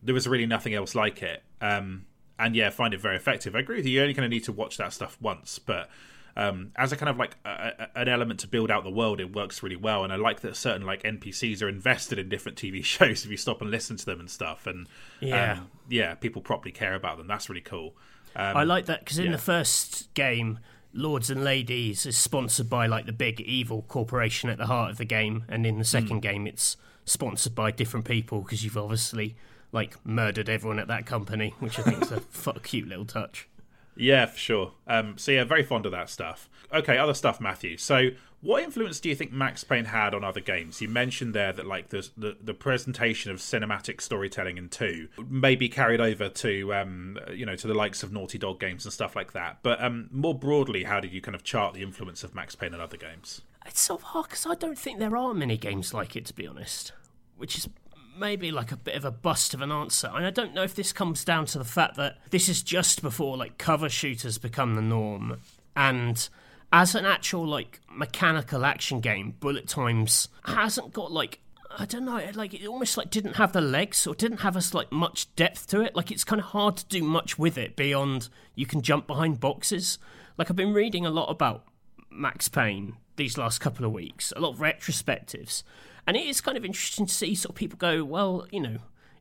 there 0.02 0.14
was 0.14 0.26
really 0.26 0.46
nothing 0.46 0.72
else 0.72 0.94
like 0.94 1.22
it. 1.22 1.42
Um, 1.60 2.06
and 2.38 2.56
yeah, 2.56 2.70
find 2.70 2.94
it 2.94 3.00
very 3.00 3.16
effective. 3.16 3.54
I 3.54 3.60
agree 3.60 3.76
with 3.76 3.86
you. 3.86 3.92
You 3.92 4.02
only 4.02 4.14
kind 4.14 4.24
of 4.24 4.30
need 4.30 4.44
to 4.44 4.52
watch 4.52 4.78
that 4.78 4.92
stuff 4.92 5.18
once, 5.20 5.58
but 5.58 5.90
um, 6.36 6.72
as 6.76 6.92
a 6.92 6.96
kind 6.96 7.08
of 7.08 7.16
like 7.16 7.36
a, 7.44 7.88
a, 7.94 8.00
an 8.00 8.08
element 8.08 8.40
to 8.40 8.48
build 8.48 8.70
out 8.70 8.84
the 8.84 8.90
world, 8.90 9.20
it 9.20 9.34
works 9.34 9.62
really 9.62 9.76
well. 9.76 10.04
And 10.04 10.12
I 10.12 10.16
like 10.16 10.40
that 10.40 10.54
certain 10.54 10.86
like 10.86 11.02
NPCs 11.02 11.62
are 11.62 11.68
invested 11.68 12.18
in 12.18 12.28
different 12.28 12.58
TV 12.58 12.84
shows 12.84 13.24
if 13.24 13.30
you 13.30 13.36
stop 13.36 13.62
and 13.62 13.70
listen 13.70 13.96
to 13.96 14.04
them 14.04 14.20
and 14.20 14.30
stuff. 14.30 14.66
And 14.66 14.86
yeah, 15.20 15.52
um, 15.52 15.70
yeah, 15.88 16.14
people 16.14 16.42
properly 16.42 16.72
care 16.72 16.94
about 16.94 17.16
them. 17.16 17.26
That's 17.26 17.48
really 17.48 17.62
cool. 17.62 17.94
Um, 18.34 18.56
I 18.56 18.64
like 18.64 18.84
that 18.86 19.00
because 19.00 19.18
in 19.18 19.26
yeah. 19.26 19.32
the 19.32 19.38
first 19.38 20.12
game, 20.12 20.58
Lords 20.92 21.30
and 21.30 21.42
Ladies 21.42 22.04
is 22.04 22.18
sponsored 22.18 22.68
by 22.68 22.86
like 22.86 23.06
the 23.06 23.12
big 23.12 23.40
evil 23.40 23.82
corporation 23.88 24.50
at 24.50 24.58
the 24.58 24.66
heart 24.66 24.90
of 24.90 24.98
the 24.98 25.06
game, 25.06 25.44
and 25.48 25.64
in 25.66 25.78
the 25.78 25.84
second 25.84 26.18
mm. 26.18 26.22
game, 26.22 26.46
it's 26.46 26.76
sponsored 27.06 27.54
by 27.54 27.70
different 27.70 28.04
people 28.04 28.40
because 28.40 28.62
you've 28.62 28.76
obviously 28.76 29.36
like 29.72 29.96
murdered 30.04 30.50
everyone 30.50 30.78
at 30.78 30.88
that 30.88 31.06
company, 31.06 31.54
which 31.60 31.78
I 31.78 31.82
think 31.82 32.02
is 32.02 32.12
a 32.12 32.20
cute 32.62 32.88
little 32.88 33.06
touch. 33.06 33.48
Yeah, 33.96 34.26
for 34.26 34.38
sure. 34.38 34.72
Um, 34.86 35.18
so 35.18 35.32
yeah, 35.32 35.44
very 35.44 35.62
fond 35.62 35.86
of 35.86 35.92
that 35.92 36.10
stuff. 36.10 36.48
Okay, 36.72 36.98
other 36.98 37.14
stuff, 37.14 37.40
Matthew. 37.40 37.76
So, 37.76 38.10
what 38.42 38.62
influence 38.62 39.00
do 39.00 39.08
you 39.08 39.14
think 39.14 39.32
Max 39.32 39.64
Payne 39.64 39.86
had 39.86 40.14
on 40.14 40.22
other 40.22 40.40
games? 40.40 40.80
You 40.80 40.88
mentioned 40.88 41.34
there 41.34 41.52
that 41.52 41.66
like 41.66 41.88
the 41.88 42.08
the, 42.16 42.36
the 42.40 42.54
presentation 42.54 43.30
of 43.30 43.38
cinematic 43.38 44.00
storytelling 44.00 44.58
in 44.58 44.68
two 44.68 45.08
may 45.28 45.56
be 45.56 45.68
carried 45.68 46.00
over 46.00 46.28
to 46.28 46.74
um, 46.74 47.18
you 47.32 47.46
know 47.46 47.56
to 47.56 47.66
the 47.66 47.74
likes 47.74 48.02
of 48.02 48.12
Naughty 48.12 48.38
Dog 48.38 48.60
games 48.60 48.84
and 48.84 48.92
stuff 48.92 49.16
like 49.16 49.32
that. 49.32 49.58
But 49.62 49.82
um, 49.82 50.08
more 50.12 50.34
broadly, 50.34 50.84
how 50.84 51.00
did 51.00 51.12
you 51.12 51.20
kind 51.20 51.34
of 51.34 51.44
chart 51.44 51.74
the 51.74 51.82
influence 51.82 52.22
of 52.22 52.34
Max 52.34 52.54
Payne 52.54 52.74
on 52.74 52.80
other 52.80 52.96
games? 52.96 53.42
It's 53.66 53.80
so 53.80 53.98
hard 53.98 54.28
because 54.28 54.46
I 54.46 54.54
don't 54.54 54.78
think 54.78 54.98
there 54.98 55.16
are 55.16 55.34
many 55.34 55.56
games 55.56 55.92
like 55.92 56.14
it, 56.14 56.26
to 56.26 56.34
be 56.34 56.46
honest. 56.46 56.92
Which 57.36 57.58
is 57.58 57.68
maybe 58.18 58.50
like 58.50 58.72
a 58.72 58.76
bit 58.76 58.94
of 58.94 59.04
a 59.04 59.10
bust 59.10 59.54
of 59.54 59.60
an 59.60 59.72
answer. 59.72 60.10
And 60.14 60.26
I 60.26 60.30
don't 60.30 60.54
know 60.54 60.62
if 60.62 60.74
this 60.74 60.92
comes 60.92 61.24
down 61.24 61.46
to 61.46 61.58
the 61.58 61.64
fact 61.64 61.96
that 61.96 62.18
this 62.30 62.48
is 62.48 62.62
just 62.62 63.02
before 63.02 63.36
like 63.36 63.58
cover 63.58 63.88
shooters 63.88 64.38
become 64.38 64.74
the 64.74 64.82
norm. 64.82 65.40
And 65.74 66.28
as 66.72 66.94
an 66.94 67.04
actual 67.04 67.46
like 67.46 67.80
mechanical 67.90 68.64
action 68.64 69.00
game, 69.00 69.34
bullet 69.38 69.68
times 69.68 70.28
hasn't 70.44 70.92
got 70.92 71.12
like 71.12 71.40
I 71.78 71.84
don't 71.84 72.04
know. 72.04 72.22
Like 72.34 72.54
it 72.54 72.66
almost 72.66 72.96
like 72.96 73.10
didn't 73.10 73.34
have 73.34 73.52
the 73.52 73.60
legs 73.60 74.06
or 74.06 74.14
didn't 74.14 74.38
have 74.38 74.56
us 74.56 74.72
like 74.72 74.90
much 74.90 75.34
depth 75.36 75.66
to 75.68 75.82
it. 75.82 75.94
Like 75.94 76.10
it's 76.10 76.24
kind 76.24 76.40
of 76.40 76.46
hard 76.46 76.78
to 76.78 76.86
do 76.86 77.02
much 77.02 77.38
with 77.38 77.58
it 77.58 77.76
beyond 77.76 78.28
you 78.54 78.66
can 78.66 78.80
jump 78.80 79.06
behind 79.06 79.40
boxes. 79.40 79.98
Like 80.38 80.50
I've 80.50 80.56
been 80.56 80.72
reading 80.72 81.04
a 81.04 81.10
lot 81.10 81.30
about 81.30 81.64
Max 82.10 82.48
Payne 82.48 82.96
these 83.16 83.38
last 83.38 83.58
couple 83.58 83.84
of 83.84 83.92
weeks, 83.92 84.32
a 84.36 84.40
lot 84.40 84.50
of 84.50 84.58
retrospectives, 84.58 85.62
and 86.06 86.16
it 86.16 86.26
is 86.26 86.40
kind 86.40 86.56
of 86.56 86.64
interesting 86.64 87.06
to 87.06 87.14
see 87.14 87.34
sort 87.34 87.50
of 87.50 87.56
people 87.56 87.78
go, 87.78 88.04
well, 88.04 88.46
you 88.50 88.60
know, 88.60 88.78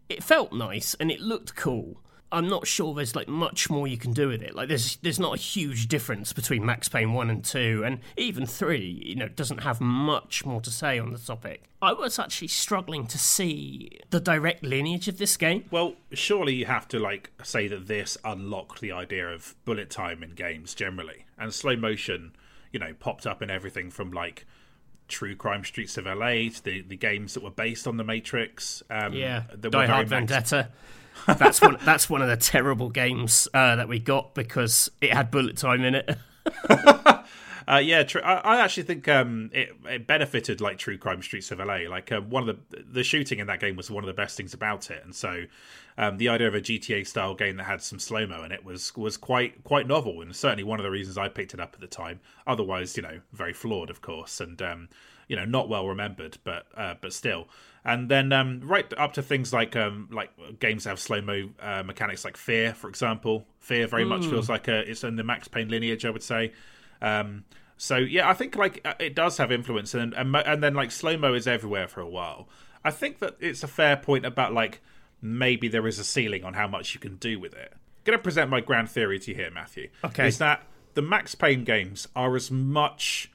it 0.10 0.24
felt 0.24 0.54
nice 0.54 0.96
and 1.00 1.12
it 1.12 1.20
looked 1.20 1.56
cool, 1.56 2.02
I'm 2.32 2.50
not 2.50 2.68
sure 2.68 2.94
there's 2.94 3.16
like 3.16 3.28
much 3.28 3.70
more 3.70 3.88
you 3.88 3.98
can 3.98 4.12
do 4.12 4.28
with 4.28 4.42
it. 4.42 4.56
Like 4.56 4.68
there's 4.68 4.98
there's 4.98 5.20
not 5.20 5.36
a 5.36 5.40
huge 5.40 5.88
difference 5.88 6.34
between 6.34 6.66
Max 6.66 6.90
Payne 6.90 7.14
1 7.14 7.30
and 7.30 7.46
2 7.46 7.84
and 7.86 8.00
even 8.18 8.46
3, 8.46 9.04
you 9.06 9.16
know, 9.16 9.28
doesn't 9.28 9.60
have 9.60 9.80
much 9.80 10.46
more 10.46 10.60
to 10.62 10.72
say 10.72 11.00
on 11.00 11.14
the 11.14 11.20
topic. 11.20 11.64
I 11.82 11.94
was 11.94 12.18
actually 12.20 12.50
struggling 12.50 13.08
to 13.08 13.18
see 13.18 14.00
the 14.10 14.20
direct 14.20 14.64
lineage 14.64 15.08
of 15.08 15.18
this 15.18 15.38
game. 15.38 15.66
Well, 15.72 15.94
surely 16.12 16.56
you 16.56 16.66
have 16.66 16.88
to 16.90 17.00
like 17.00 17.32
say 17.44 17.68
that 17.68 17.88
this 17.88 18.18
unlocked 18.26 18.82
the 18.82 18.92
idea 18.92 19.30
of 19.30 19.56
bullet 19.64 19.90
time 19.90 20.24
in 20.24 20.32
games 20.32 20.74
generally. 20.74 21.26
And 21.38 21.54
slow 21.54 21.76
motion, 21.76 22.34
you 22.72 22.80
know, 22.80 22.94
popped 23.00 23.26
up 23.26 23.42
in 23.42 23.50
everything 23.50 23.92
from 23.92 24.12
like 24.12 24.46
True 25.08 25.36
Crime 25.36 25.64
Streets 25.64 25.98
of 25.98 26.06
LA 26.06 26.50
to 26.50 26.64
the, 26.64 26.82
the 26.82 26.98
games 26.98 27.34
that 27.34 27.44
were 27.44 27.52
based 27.52 27.88
on 27.88 27.98
the 27.98 28.04
Matrix. 28.04 28.84
Um, 28.90 29.14
yeah, 29.14 29.44
Die 29.60 29.86
Hard 29.86 30.08
Vendetta 30.08 30.70
that's 31.28 31.62
one. 31.62 31.78
That's 31.84 32.10
one 32.10 32.22
of 32.22 32.28
the 32.28 32.38
terrible 32.38 32.90
games 32.90 33.48
uh, 33.54 33.76
that 33.78 33.88
we 33.88 34.00
got 34.00 34.34
because 34.36 34.92
it 35.02 35.14
had 35.14 35.32
bullet 35.32 35.58
time 35.58 35.84
in 35.84 35.96
it. 35.96 36.18
Uh, 37.68 37.78
yeah, 37.78 38.04
tr- 38.04 38.24
I, 38.24 38.36
I, 38.36 38.62
actually 38.62 38.84
think 38.84 39.08
um, 39.08 39.50
it, 39.52 39.72
it, 39.90 40.06
benefited 40.06 40.62
like 40.62 40.78
True 40.78 40.98
Crime 40.98 41.22
Streets 41.22 41.50
of 41.52 41.60
LA. 41.60 41.90
Like 41.90 42.12
uh, 42.12 42.22
one 42.22 42.48
of 42.48 42.58
the 42.70 42.84
the 42.84 43.04
shooting 43.04 43.40
in 43.40 43.48
that 43.48 43.60
game 43.60 43.76
was 43.76 43.90
one 43.90 44.04
of 44.04 44.08
the 44.08 44.14
best 44.14 44.38
things 44.38 44.54
about 44.54 44.92
it, 44.92 45.04
and 45.04 45.16
so 45.16 45.46
um, 45.98 46.18
the 46.18 46.30
idea 46.30 46.48
of 46.48 46.54
a 46.56 46.62
GTA 46.62 47.08
style 47.08 47.34
game 47.34 47.58
that 47.58 47.64
had 47.64 47.82
some 47.82 47.98
slow 47.98 48.28
mo 48.28 48.44
in 48.44 48.52
it 48.52 48.64
was 48.64 48.96
was 48.96 49.18
quite 49.18 49.64
quite 49.64 49.88
novel, 49.88 50.22
and 50.22 50.36
certainly 50.36 50.64
one 50.64 50.80
of 50.80 50.84
the 50.84 50.92
reasons 50.92 51.18
I 51.18 51.28
picked 51.28 51.54
it 51.54 51.60
up 51.60 51.74
at 51.74 51.82
the 51.82 51.88
time. 51.88 52.20
Otherwise, 52.46 52.96
you 52.98 53.04
know, 53.04 53.22
very 53.34 53.54
flawed, 53.54 53.90
of 53.90 54.02
course, 54.02 54.40
and 54.40 54.62
um, 54.62 54.90
you 55.28 55.36
know, 55.36 55.46
not 55.46 55.68
well 55.68 55.88
remembered, 55.88 56.38
but 56.44 56.68
uh, 56.76 56.96
but 57.02 57.14
still 57.14 57.48
and 57.86 58.10
then 58.10 58.34
um, 58.34 58.62
right 58.64 58.92
up 58.98 59.14
to 59.14 59.22
things 59.22 59.54
like 59.54 59.76
um, 59.76 60.10
like 60.12 60.32
games 60.60 60.84
that 60.84 60.90
have 60.90 61.00
slow 61.00 61.22
mo 61.22 61.50
uh, 61.62 61.84
mechanics, 61.84 62.26
like 62.26 62.36
Fear, 62.36 62.74
for 62.74 62.90
example. 62.90 63.46
Fear 63.60 63.88
very 63.88 64.04
mm. 64.04 64.10
much 64.10 64.26
feels 64.26 64.50
like 64.50 64.68
a, 64.68 64.90
it's 64.90 65.04
in 65.04 65.16
the 65.16 65.24
Max 65.24 65.48
Payne 65.48 65.70
lineage, 65.70 66.04
I 66.04 66.10
would 66.10 66.24
say. 66.24 66.52
Um, 67.02 67.46
so 67.78 67.98
yeah, 67.98 68.30
I 68.30 68.34
think 68.34 68.56
like 68.56 68.82
uh, 68.86 68.94
it 69.00 69.16
does 69.16 69.38
have 69.38 69.52
influence, 69.52 69.94
and 69.94 70.14
and, 70.14 70.36
and 70.36 70.64
then 70.64 70.74
like 70.74 70.92
slow 70.92 71.18
mo 71.18 71.34
is 71.34 71.48
everywhere 71.48 71.88
for 71.88 72.02
a 72.02 72.10
while. 72.10 72.48
I 72.84 72.92
think 72.92 73.20
that 73.20 73.36
it's 73.40 73.64
a 73.64 73.68
fair 73.68 73.98
point 73.98 74.26
about 74.26 74.54
like 74.54 74.82
maybe 75.22 75.68
there 75.68 75.88
is 75.88 76.00
a 76.00 76.04
ceiling 76.04 76.44
on 76.44 76.54
how 76.54 76.68
much 76.68 76.94
you 76.94 77.00
can 77.00 77.16
do 77.16 77.40
with 77.40 77.54
it. 77.54 77.72
I'm 77.74 77.80
gonna 78.04 78.18
present 78.20 78.50
my 78.50 78.62
grand 78.62 78.90
theory 78.90 79.20
to 79.20 79.32
you 79.32 79.36
here, 79.36 79.52
Matthew. 79.52 79.90
Okay, 80.04 80.28
is 80.28 80.38
that 80.38 80.64
the 80.94 81.02
Max 81.02 81.36
Payne 81.36 81.64
games 81.64 82.08
are 82.16 82.36
as 82.36 82.50
much 82.50 83.32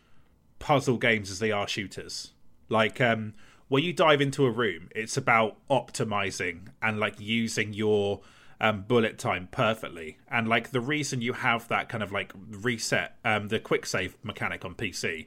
puzzle 0.59 0.99
games 0.99 1.31
as 1.31 1.39
they 1.39 1.53
are 1.53 1.69
shooters. 1.69 2.33
Like 2.69 3.01
um, 3.01 3.35
when 3.69 3.83
you 3.83 3.93
dive 3.93 4.21
into 4.21 4.47
a 4.47 4.51
room, 4.51 4.89
it's 4.95 5.17
about 5.17 5.57
optimizing 5.69 6.69
and 6.81 6.99
like 6.99 7.19
using 7.19 7.73
your 7.73 8.21
um, 8.61 8.83
bullet 8.83 9.19
time 9.19 9.49
perfectly. 9.51 10.19
And 10.29 10.49
like 10.49 10.71
the 10.71 10.81
reason 10.81 11.23
you 11.23 11.33
have 11.33 11.69
that 11.69 11.89
kind 11.89 12.03
of 12.03 12.13
like 12.13 12.33
reset, 12.51 13.17
um, 13.25 13.49
the 13.49 13.59
quick 13.59 13.87
save 13.87 14.17
mechanic 14.23 14.65
on 14.65 14.75
PC 14.75 15.27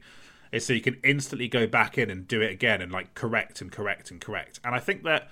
is 0.52 0.64
so 0.64 0.72
you 0.72 0.80
can 0.80 0.98
instantly 1.02 1.48
go 1.48 1.66
back 1.66 1.98
in 1.98 2.10
and 2.10 2.28
do 2.28 2.40
it 2.40 2.52
again 2.52 2.80
and 2.80 2.92
like 2.92 3.14
correct 3.14 3.60
and 3.60 3.72
correct 3.72 4.10
and 4.10 4.20
correct. 4.20 4.60
And 4.64 4.74
I 4.74 4.78
think 4.78 5.02
that 5.02 5.28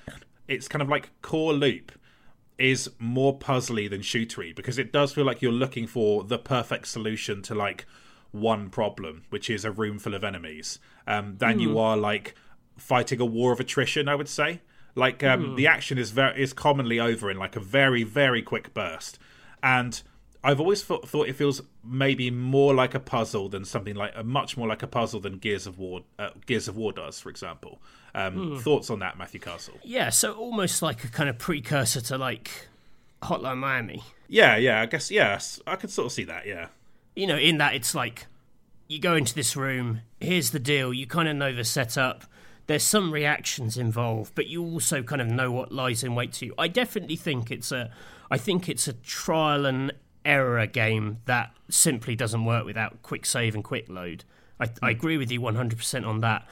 it's 0.49 0.67
kind 0.67 0.83
of 0.83 0.89
like 0.89 1.11
core 1.23 1.53
loop 1.53 1.93
is 2.59 2.91
more 2.99 3.39
puzzly 3.39 3.89
than 3.89 4.01
shootery 4.01 4.55
because 4.55 4.79
it 4.79 4.93
does 4.93 5.13
feel 5.13 5.25
like 5.25 5.41
you're 5.41 5.53
looking 5.53 5.87
for 5.87 6.25
the 6.25 6.39
perfect 6.39 6.89
solution 6.89 7.41
to 7.43 7.55
like 7.55 7.87
one 8.33 8.69
problem, 8.69 9.23
which 9.31 9.49
is 9.49 9.65
a 9.65 9.71
room 9.71 9.99
full 9.99 10.15
of 10.15 10.25
enemies, 10.25 10.79
um, 11.07 11.37
than 11.39 11.59
mm. 11.59 11.63
you 11.63 11.71
hmm. 11.73 11.79
are 11.79 11.97
like 11.97 12.35
fighting 12.77 13.21
a 13.21 13.25
war 13.25 13.53
of 13.53 13.61
attrition. 13.61 14.09
I 14.09 14.15
would 14.15 14.29
say, 14.29 14.61
like 14.95 15.23
um, 15.25 15.45
mm. 15.45 15.57
the 15.57 15.67
action 15.67 15.99
is 15.99 16.11
very 16.11 16.43
is 16.43 16.53
commonly 16.53 17.01
over 17.01 17.31
in 17.31 17.39
like 17.39 17.57
a 17.57 17.61
very 17.61 18.03
very 18.03 18.43
quick 18.43 18.75
burst, 18.75 19.19
and 19.63 20.03
I've 20.45 20.61
always 20.61 20.83
thought, 20.83 21.09
thought 21.09 21.29
it 21.29 21.35
feels 21.37 21.63
maybe 21.85 22.31
more 22.31 22.75
like 22.75 22.95
a 22.95 23.01
puzzle 23.01 23.49
than 23.49 23.65
something 23.65 23.95
like 23.95 24.13
a 24.17 24.25
much 24.25 24.57
more 24.57 24.67
like 24.67 24.83
a 24.83 24.89
puzzle 24.89 25.21
than 25.21 25.39
Gears 25.39 25.67
of 25.67 25.79
War 25.79 26.01
uh, 26.19 26.31
Gears 26.47 26.69
of 26.69 26.77
War 26.77 26.93
does, 26.93 27.21
for 27.21 27.29
example. 27.29 27.81
Um, 28.15 28.37
mm. 28.37 28.61
Thoughts 28.61 28.91
on 28.91 28.99
that, 28.99 29.17
Matthew 29.17 29.41
Castle? 29.41 29.75
Yeah, 29.83 30.11
so 30.11 30.35
almost 30.35 30.83
like 30.83 31.05
a 31.05 31.09
kind 31.09 31.31
of 31.31 31.39
precursor 31.39 32.01
to 32.03 32.19
like 32.19 32.69
Hotline 33.23 33.59
Miami. 33.59 34.03
Yeah, 34.29 34.57
yeah, 34.57 34.81
I 34.81 34.87
guess 34.87 35.11
yes, 35.11 35.61
I 35.67 35.77
can 35.77 35.89
sort 35.89 36.07
of 36.07 36.13
see 36.13 36.25
that. 36.25 36.47
Yeah, 36.47 36.67
you 37.15 37.27
know, 37.27 37.39
in 37.39 37.59
that 37.59 37.75
it's 37.75 37.95
like 37.95 38.27
you 38.89 38.99
go 38.99 39.15
into 39.15 39.35
this 39.35 39.57
room. 39.57 40.01
Here's 40.21 40.51
the 40.51 40.59
deal. 40.59 40.93
You 40.93 41.07
kind 41.07 41.29
of 41.29 41.37
know 41.37 41.53
the 41.53 41.65
setup 41.65 42.25
there's 42.73 42.83
some 42.83 43.13
reactions 43.13 43.77
involved, 43.77 44.35
but 44.35 44.47
you 44.47 44.65
also 44.65 45.03
kind 45.03 45.21
of 45.21 45.29
know 45.29 45.53
what 45.53 45.73
lies 45.73 46.03
in 46.03 46.15
wait 46.15 46.33
to 46.35 46.47
you. 46.47 46.55
I 46.57 46.69
definitely 46.69 47.17
think 47.17 47.51
it's 47.51 47.71
a, 47.71 47.91
I 48.31 48.39
think 48.39 48.69
it's 48.69 48.89
a 48.89 48.95
trial 48.95 49.67
and 49.67 49.93
error 50.25 50.67
game 50.67 51.19
that 51.27 51.55
simply 51.69 52.17
doesn't 52.17 52.45
work 52.45 52.65
without 52.65 53.03
quick 53.03 53.27
save 53.27 53.55
and 53.55 53.63
quick 53.63 53.89
load. 53.89 54.25
I, 54.59 54.65
I 54.65 54.93
hmm. 54.93 54.97
agree 54.97 55.17
with 55.19 55.31
you 55.31 55.41
100% 55.41 56.07
on 56.07 56.21
that. 56.21 56.47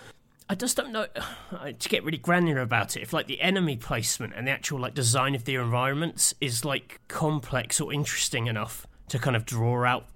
I 0.48 0.56
just 0.56 0.76
don't 0.76 0.92
know 0.92 1.06
to 1.78 1.88
get 1.88 2.04
really 2.04 2.18
granular 2.18 2.60
about 2.60 2.96
it. 2.96 3.02
If 3.02 3.12
like 3.12 3.26
the 3.26 3.40
enemy 3.40 3.76
placement 3.76 4.34
and 4.36 4.46
the 4.46 4.50
actual 4.50 4.80
like 4.80 4.94
design 4.94 5.34
of 5.34 5.44
the 5.44 5.54
environments 5.54 6.34
is 6.40 6.64
like 6.64 7.00
complex 7.08 7.80
or 7.80 7.92
interesting 7.92 8.46
enough 8.46 8.86
to 9.08 9.18
kind 9.18 9.36
of 9.36 9.46
draw 9.46 9.84
out 9.84 10.06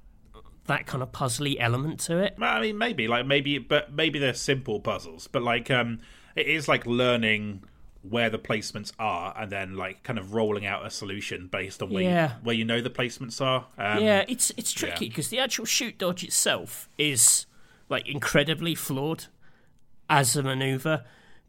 that 0.66 0.86
kind 0.86 1.02
of 1.02 1.12
puzzly 1.12 1.56
element 1.58 2.00
to 2.00 2.18
it. 2.18 2.36
I 2.40 2.60
mean, 2.60 2.78
maybe 2.78 3.08
like 3.08 3.26
maybe, 3.26 3.58
but 3.58 3.92
maybe 3.92 4.18
they're 4.18 4.34
simple 4.34 4.80
puzzles. 4.80 5.28
But 5.28 5.42
like, 5.42 5.70
um, 5.70 6.00
it 6.36 6.46
is 6.46 6.68
like 6.68 6.86
learning 6.86 7.62
where 8.08 8.28
the 8.28 8.38
placements 8.38 8.92
are 8.98 9.34
and 9.38 9.50
then 9.50 9.76
like 9.76 10.02
kind 10.02 10.18
of 10.18 10.34
rolling 10.34 10.66
out 10.66 10.84
a 10.84 10.90
solution 10.90 11.46
based 11.46 11.82
on 11.82 11.90
where 11.90 12.02
yeah. 12.02 12.28
you, 12.28 12.34
where 12.42 12.54
you 12.54 12.64
know 12.64 12.80
the 12.80 12.90
placements 12.90 13.40
are. 13.40 13.66
Um, 13.78 14.02
yeah, 14.02 14.24
it's 14.28 14.52
it's 14.56 14.72
tricky 14.72 15.08
because 15.08 15.32
yeah. 15.32 15.40
the 15.40 15.44
actual 15.44 15.64
shoot 15.64 15.98
dodge 15.98 16.22
itself 16.22 16.88
is 16.98 17.46
like 17.88 18.06
incredibly 18.08 18.74
flawed 18.74 19.26
as 20.08 20.36
a 20.36 20.42
maneuver 20.42 21.04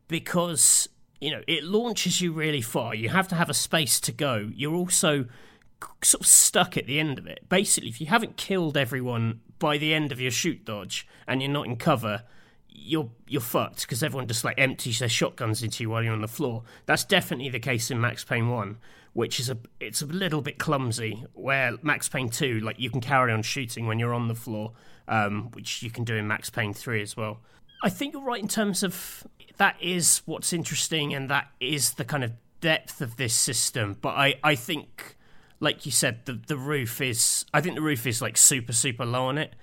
because 0.08 0.88
you 1.20 1.32
know 1.32 1.42
it 1.48 1.64
launches 1.64 2.22
you 2.22 2.32
really 2.32 2.62
far. 2.62 2.96
You 2.96 3.10
have 3.10 3.28
to 3.30 3.36
have 3.36 3.50
a 3.50 3.54
space 3.54 4.00
to 4.02 4.12
go. 4.12 4.50
You're 4.56 4.76
also 4.76 5.26
sort 6.02 6.22
of 6.22 6.28
stuck 6.28 6.78
at 6.78 6.86
the 6.86 7.00
end 7.00 7.18
of 7.18 7.28
it. 7.28 7.48
Basically, 7.50 7.90
if 7.90 8.00
you 8.00 8.08
haven't 8.08 8.38
killed 8.38 8.78
everyone 8.78 9.42
by 9.60 9.78
the 9.78 9.94
end 9.94 10.12
of 10.12 10.20
your 10.20 10.32
shoot 10.32 10.66
dodge 10.66 11.08
and 11.28 11.42
you're 11.42 11.52
not 11.52 11.66
in 11.66 11.76
cover, 11.76 12.24
you're 12.70 13.10
you're 13.28 13.42
fucked 13.42 13.82
because 13.82 14.04
everyone 14.04 14.28
just 14.28 14.44
like 14.44 14.60
empties 14.60 15.00
their 15.00 15.10
shotguns 15.10 15.64
into 15.64 15.84
you 15.84 15.90
while 15.90 16.04
you're 16.04 16.14
on 16.14 16.22
the 16.22 16.28
floor. 16.28 16.64
That's 16.86 17.04
definitely 17.04 17.50
the 17.50 17.60
case 17.60 17.90
in 17.90 18.00
Max 18.00 18.24
Payne 18.24 18.50
One, 18.50 18.78
which 19.14 19.40
is 19.40 19.50
a 19.50 19.58
it's 19.80 20.02
a 20.02 20.06
little 20.06 20.42
bit 20.42 20.58
clumsy. 20.58 21.24
Where 21.34 21.74
Max 21.82 22.10
Payne 22.10 22.30
Two, 22.30 22.60
like 22.60 22.80
you 22.80 22.90
can 22.90 23.02
carry 23.02 23.32
on 23.32 23.42
shooting 23.42 23.88
when 23.88 24.00
you're 24.00 24.14
on 24.14 24.28
the 24.28 24.36
floor, 24.36 24.74
um, 25.08 25.50
which 25.54 25.82
you 25.82 25.90
can 25.90 26.04
do 26.04 26.16
in 26.16 26.28
Max 26.28 26.50
Payne 26.50 26.74
Three 26.74 27.02
as 27.02 27.16
well. 27.16 27.40
I 27.84 27.90
think 27.90 28.14
you're 28.14 28.24
right 28.24 28.42
in 28.42 28.48
terms 28.48 28.84
of 28.84 29.26
that 29.58 29.78
is 29.82 30.22
what's 30.26 30.52
interesting 30.54 31.14
and 31.14 31.30
that 31.30 31.48
is 31.60 31.94
the 31.94 32.06
kind 32.06 32.24
of 32.24 32.34
depth 32.62 33.02
of 33.02 33.16
this 33.16 33.34
system. 33.34 33.98
But 34.02 34.16
I 34.16 34.36
I 34.44 34.56
think 34.56 35.16
like 35.60 35.86
you 35.86 35.92
said, 35.92 36.26
the 36.26 36.34
the 36.34 36.58
roof 36.58 37.02
is. 37.02 37.46
I 37.54 37.62
think 37.62 37.76
the 37.76 37.82
roof 37.82 38.06
is 38.06 38.22
like 38.22 38.38
super 38.38 38.74
super 38.74 39.06
low 39.06 39.26
on 39.26 39.38
it. 39.38 39.54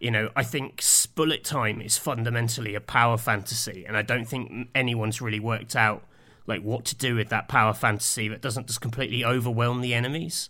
You 0.00 0.10
know, 0.10 0.30
I 0.36 0.44
think 0.44 0.82
bullet 1.16 1.42
time 1.42 1.80
is 1.80 1.98
fundamentally 1.98 2.74
a 2.74 2.80
power 2.80 3.16
fantasy, 3.16 3.84
and 3.86 3.96
I 3.96 4.02
don't 4.02 4.26
think 4.26 4.68
anyone's 4.74 5.20
really 5.20 5.40
worked 5.40 5.74
out 5.74 6.04
like 6.46 6.62
what 6.62 6.84
to 6.86 6.96
do 6.96 7.14
with 7.14 7.28
that 7.28 7.48
power 7.48 7.74
fantasy 7.74 8.28
that 8.28 8.40
doesn't 8.40 8.66
just 8.66 8.80
completely 8.80 9.24
overwhelm 9.24 9.80
the 9.80 9.94
enemies. 9.94 10.48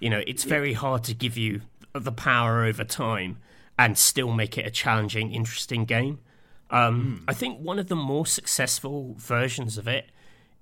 You 0.00 0.10
know, 0.10 0.22
it's 0.26 0.44
very 0.44 0.72
hard 0.72 1.04
to 1.04 1.14
give 1.14 1.36
you 1.36 1.62
the 1.92 2.12
power 2.12 2.64
over 2.64 2.82
time 2.82 3.38
and 3.78 3.98
still 3.98 4.32
make 4.32 4.56
it 4.56 4.66
a 4.66 4.70
challenging, 4.70 5.32
interesting 5.32 5.84
game. 5.84 6.20
Um, 6.70 7.20
mm. 7.20 7.24
I 7.28 7.34
think 7.34 7.58
one 7.58 7.78
of 7.78 7.88
the 7.88 7.96
more 7.96 8.26
successful 8.26 9.14
versions 9.18 9.76
of 9.76 9.86
it 9.86 10.10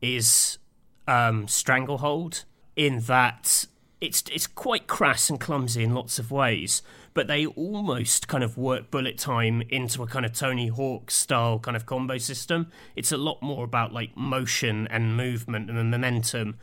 is 0.01 0.59
um, 1.07 1.47
Stranglehold, 1.47 2.45
in 2.75 3.01
that 3.01 3.67
it's 4.03 4.25
it's 4.33 4.49
quite 4.49 4.89
crass 4.89 5.31
and 5.31 5.39
clumsy 5.39 5.85
in 5.85 5.95
lots 5.95 6.19
of 6.19 6.33
ways, 6.33 6.83
but 7.15 7.29
they 7.29 7.47
almost 7.47 8.27
kind 8.27 8.43
of 8.43 8.59
work 8.59 8.91
bullet 8.91 9.17
time 9.17 9.63
into 9.71 10.03
a 10.03 10.07
kind 10.09 10.27
of 10.27 10.33
Tony 10.33 10.67
Hawk 10.67 11.11
style 11.11 11.61
kind 11.61 11.77
of 11.77 11.87
combo 11.87 12.19
system. 12.19 12.67
It's 12.97 13.13
a 13.13 13.17
lot 13.17 13.41
more 13.43 13.65
about 13.65 13.93
like 13.93 14.17
motion 14.17 14.89
and 14.89 15.17
movement 15.17 15.71
and 15.71 15.79
the 15.79 15.85
momentum, 15.85 16.59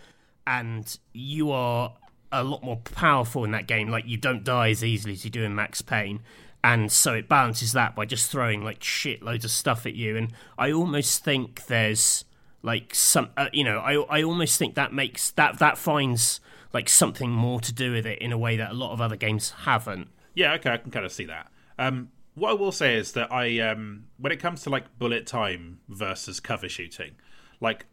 and 0.46 0.98
you 1.14 1.50
are 1.52 1.94
a 2.30 2.44
lot 2.44 2.62
more 2.62 2.76
powerful 2.78 3.46
in 3.46 3.52
that 3.52 3.68
game. 3.68 3.88
Like 3.88 4.06
you 4.06 4.18
don't 4.18 4.44
die 4.44 4.72
as 4.72 4.84
easily 4.84 5.14
as 5.14 5.24
you 5.24 5.32
do 5.32 5.44
in 5.44 5.56
Max 5.56 5.82
Payne, 5.82 6.20
and 6.62 6.92
so 6.92 7.14
it 7.14 7.30
balances 7.30 7.72
that 7.72 7.96
by 7.96 8.04
just 8.04 8.30
throwing 8.30 8.66
like 8.66 8.84
shit 8.84 9.24
loads 9.24 9.46
of 9.46 9.52
stuff 9.52 9.86
at 9.86 9.96
you. 9.96 10.18
And 10.18 10.34
I 10.58 10.74
almost 10.74 11.24
think 11.24 11.68
there's 11.68 12.26
like 12.64 12.94
some, 12.94 13.30
uh, 13.38 13.48
you 13.54 13.64
know, 13.64 13.80
I 13.80 13.94
I 14.20 14.24
almost 14.24 14.60
think 14.60 14.76
that 14.76 14.92
makes 14.92 15.32
that 15.32 15.60
that 15.60 15.78
finds 15.78 16.42
like 16.74 16.90
something 16.90 17.32
more 17.32 17.60
to 17.62 17.74
do 17.74 17.92
with 17.92 18.06
it 18.06 18.20
in 18.20 18.32
a 18.32 18.38
way 18.38 18.58
that 18.58 18.72
a 18.72 18.74
lot 18.74 18.92
of 18.92 19.02
other 19.02 19.16
games 19.16 19.52
haven't. 19.64 20.10
Yeah, 20.36 20.54
okay, 20.54 20.72
I 20.72 20.78
can 20.78 20.92
kind 20.92 21.06
of 21.06 21.12
see 21.12 21.26
that. 21.26 21.52
Um, 21.78 22.10
what 22.36 22.52
I 22.52 22.54
will 22.54 22.72
say 22.72 22.96
is 22.96 23.14
that 23.14 23.32
I, 23.32 23.60
um, 23.60 24.06
when 24.18 24.32
it 24.32 24.40
comes 24.40 24.64
to 24.64 24.70
like 24.70 24.98
bullet 24.98 25.26
time 25.26 25.80
versus 25.88 26.40
cover 26.40 26.70
shooting, 26.70 27.16
like 27.60 27.86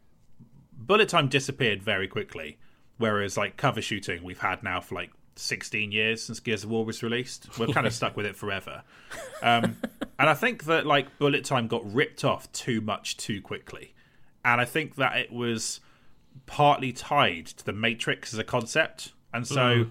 bullet 0.71 1.09
time 1.09 1.27
disappeared 1.27 1.81
very 1.81 2.07
quickly, 2.07 2.57
whereas 2.97 3.37
like 3.37 3.57
cover 3.57 3.81
shooting 3.81 4.23
we've 4.23 4.39
had 4.39 4.63
now 4.63 4.79
for 4.79 4.95
like 4.95 5.11
16 5.35 5.91
years 5.91 6.23
since 6.23 6.39
Gears 6.39 6.63
of 6.63 6.69
War 6.69 6.85
was 6.85 7.03
released. 7.03 7.57
We're 7.57 7.67
kind 7.67 7.87
of 7.87 7.93
stuck 7.95 8.15
with 8.15 8.25
it 8.25 8.35
forever. 8.35 8.83
Um, 9.41 9.77
and 10.19 10.29
I 10.29 10.33
think 10.33 10.65
that 10.65 10.85
like 10.85 11.17
bullet 11.17 11.45
time 11.45 11.67
got 11.67 11.91
ripped 11.91 12.23
off 12.23 12.51
too 12.51 12.81
much 12.81 13.17
too 13.17 13.41
quickly. 13.41 13.93
And 14.45 14.61
I 14.61 14.65
think 14.65 14.95
that 14.95 15.17
it 15.17 15.31
was 15.31 15.79
partly 16.47 16.91
tied 16.91 17.45
to 17.45 17.65
the 17.65 17.73
Matrix 17.73 18.33
as 18.33 18.39
a 18.39 18.43
concept. 18.43 19.13
And 19.33 19.45
so 19.45 19.61
mm. 19.61 19.89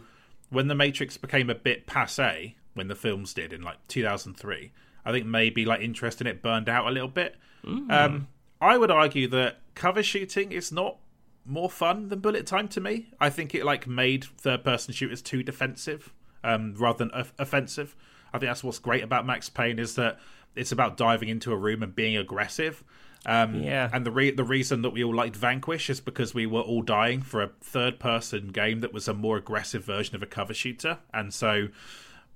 when 0.51 0.67
the 0.67 0.75
Matrix 0.75 1.17
became 1.17 1.49
a 1.49 1.55
bit 1.55 1.87
passe, 1.87 2.57
when 2.75 2.89
the 2.89 2.97
films 2.97 3.33
did 3.33 3.53
in 3.53 3.63
like 3.63 3.77
2003, 3.89 4.73
I 5.05 5.13
think 5.13 5.27
maybe 5.27 5.65
like 5.65 5.81
interest 5.81 6.21
in 6.21 6.27
it 6.27 6.43
burned 6.43 6.69
out 6.69 6.89
a 6.89 6.91
little 6.91 7.09
bit. 7.09 7.37
Mm. 7.65 7.93
Um, 7.93 8.29
I 8.61 8.77
would 8.77 8.91
argue 8.91 9.29
that 9.29 9.59
cover 9.75 10.03
shooting 10.03 10.51
is 10.51 10.73
not 10.73 10.97
more 11.45 11.71
fun 11.71 12.09
than 12.09 12.19
bullet 12.19 12.47
time 12.47 12.69
to 12.69 12.81
me. 12.81 13.11
I 13.21 13.31
think 13.31 13.55
it 13.55 13.65
like 13.65 13.87
made 13.87 14.25
third 14.25 14.65
person 14.65 14.93
shooters 14.93 15.23
too 15.23 15.43
defensive 15.43 16.13
um, 16.43 16.75
rather 16.77 16.99
than 16.99 17.11
offensive. 17.39 17.95
I 18.33 18.39
think 18.39 18.51
that's 18.51 18.65
what's 18.65 18.79
great 18.79 19.05
about 19.05 19.27
Max 19.27 19.49
Payne 19.49 19.79
is 19.79 19.95
that 19.95 20.19
it's 20.55 20.73
about 20.73 20.97
diving 20.97 21.29
into 21.29 21.53
a 21.53 21.57
room 21.57 21.83
and 21.83 21.95
being 21.95 22.17
aggressive. 22.17 22.83
Um, 23.27 23.61
yeah. 23.63 23.91
And 23.93 24.07
the 24.07 24.13
re- 24.13 24.31
the 24.31 24.45
reason 24.45 24.83
that 24.83 24.91
we 24.91 25.03
all 25.03 25.15
liked 25.15 25.35
Vanquish 25.35 25.91
is 25.91 26.01
because 26.01 26.33
we 26.33 26.47
were 26.47 26.61
all 26.61 26.83
dying 26.83 27.21
for 27.21 27.43
a 27.43 27.51
third 27.61 27.99
person 27.99 28.49
game 28.49 28.81
that 28.81 28.93
was 28.93 29.09
a 29.09 29.15
more 29.15 29.37
aggressive 29.37 29.85
version 29.85 30.15
of 30.15 30.23
a 30.23 30.27
cover 30.27 30.55
shooter, 30.55 30.99
and 31.13 31.35
so 31.35 31.69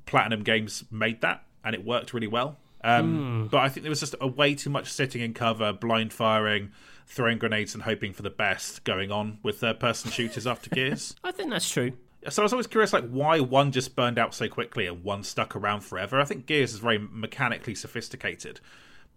Platinum 0.07 0.43
Games 0.43 0.85
made 0.91 1.21
that, 1.21 1.45
and 1.65 1.75
it 1.75 1.85
worked 1.85 2.13
really 2.13 2.27
well. 2.27 2.57
Um, 2.83 3.47
mm. 3.47 3.51
But 3.51 3.59
I 3.59 3.69
think 3.69 3.85
there 3.85 3.91
was 3.91 4.01
just 4.01 4.17
a 4.21 4.27
way 4.27 4.55
too 4.57 4.71
much 4.71 4.91
sitting 4.91 5.23
in 5.23 5.33
cover, 5.33 5.73
blind 5.73 6.13
firing, 6.13 6.73
throwing 7.07 7.39
grenades, 7.39 7.75
and 7.75 7.85
hoping 7.85 8.13
for 8.13 8.23
the 8.23 8.31
best 8.31 8.83
going 8.83 9.13
on 9.13 9.39
with 9.45 9.61
third 9.61 9.79
person 9.79 10.11
shooters 10.11 10.47
after 10.47 10.71
Gears. 10.75 11.15
I 11.23 11.31
think 11.31 11.51
that's 11.51 11.71
true. 11.71 11.93
So 12.29 12.43
I 12.43 12.45
was 12.45 12.53
always 12.53 12.67
curious, 12.67 12.93
like 12.93 13.09
why 13.09 13.39
one 13.41 13.71
just 13.71 13.95
burned 13.95 14.19
out 14.19 14.35
so 14.35 14.49
quickly 14.49 14.87
and 14.87 15.05
one 15.05 15.23
stuck 15.23 15.55
around 15.55 15.83
forever. 15.83 16.21
I 16.21 16.25
think 16.25 16.47
Gears 16.47 16.75
is 16.75 16.81
very 16.81 16.99
mechanically 16.99 17.75
sophisticated, 17.75 18.61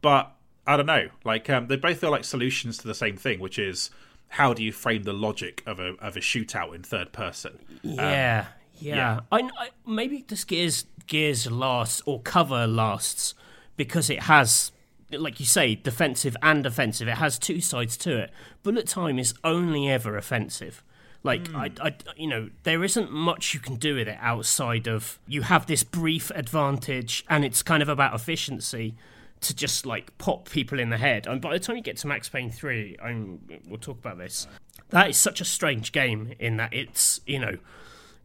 but 0.01 0.33
I 0.65 0.77
don't 0.77 0.85
know. 0.85 1.09
Like 1.23 1.49
um, 1.49 1.67
they 1.67 1.75
both 1.75 1.99
feel 1.99 2.11
like 2.11 2.23
solutions 2.23 2.77
to 2.79 2.87
the 2.87 2.95
same 2.95 3.17
thing, 3.17 3.39
which 3.39 3.59
is 3.59 3.89
how 4.29 4.53
do 4.53 4.63
you 4.63 4.71
frame 4.71 5.03
the 5.03 5.13
logic 5.13 5.61
of 5.65 5.79
a 5.79 5.95
of 5.99 6.15
a 6.15 6.19
shootout 6.19 6.73
in 6.73 6.83
third 6.83 7.11
person? 7.11 7.59
Yeah, 7.81 8.39
um, 8.39 8.47
yeah. 8.79 8.95
yeah. 8.95 9.19
I, 9.31 9.37
I, 9.57 9.69
maybe 9.85 10.23
this 10.27 10.43
Gears 10.43 10.85
Gears 11.07 11.49
lasts 11.51 12.01
or 12.05 12.21
cover 12.21 12.65
lasts 12.65 13.35
because 13.75 14.09
it 14.09 14.23
has, 14.23 14.71
like 15.11 15.39
you 15.39 15.45
say, 15.45 15.75
defensive 15.75 16.37
and 16.41 16.65
offensive. 16.65 17.07
It 17.07 17.17
has 17.17 17.37
two 17.37 17.59
sides 17.59 17.97
to 17.97 18.17
it. 18.17 18.31
Bullet 18.63 18.87
time 18.87 19.19
is 19.19 19.33
only 19.43 19.89
ever 19.89 20.15
offensive. 20.15 20.83
Like 21.23 21.43
mm. 21.45 21.77
I, 21.81 21.87
I, 21.87 21.95
you 22.17 22.27
know, 22.27 22.49
there 22.63 22.83
isn't 22.83 23.11
much 23.11 23.53
you 23.53 23.59
can 23.59 23.75
do 23.75 23.95
with 23.95 24.07
it 24.07 24.17
outside 24.19 24.87
of 24.87 25.19
you 25.27 25.41
have 25.43 25.67
this 25.67 25.83
brief 25.83 26.31
advantage, 26.31 27.25
and 27.29 27.43
it's 27.43 27.63
kind 27.63 27.83
of 27.83 27.89
about 27.89 28.13
efficiency 28.13 28.95
to 29.43 29.55
just 29.55 29.85
like 29.85 30.17
pop 30.17 30.49
people 30.49 30.79
in 30.79 30.89
the 30.89 30.97
head. 30.97 31.27
And 31.27 31.41
by 31.41 31.53
the 31.53 31.59
time 31.59 31.75
you 31.75 31.81
get 31.81 31.97
to 31.97 32.07
Max 32.07 32.29
Payne 32.29 32.49
3, 32.49 32.97
I'm, 33.01 33.39
we'll 33.67 33.79
talk 33.79 33.99
about 33.99 34.17
this. 34.17 34.47
That 34.89 35.09
is 35.09 35.17
such 35.17 35.41
a 35.41 35.45
strange 35.45 35.91
game 35.91 36.33
in 36.39 36.57
that 36.57 36.73
it's, 36.73 37.21
you 37.25 37.39
know, 37.39 37.57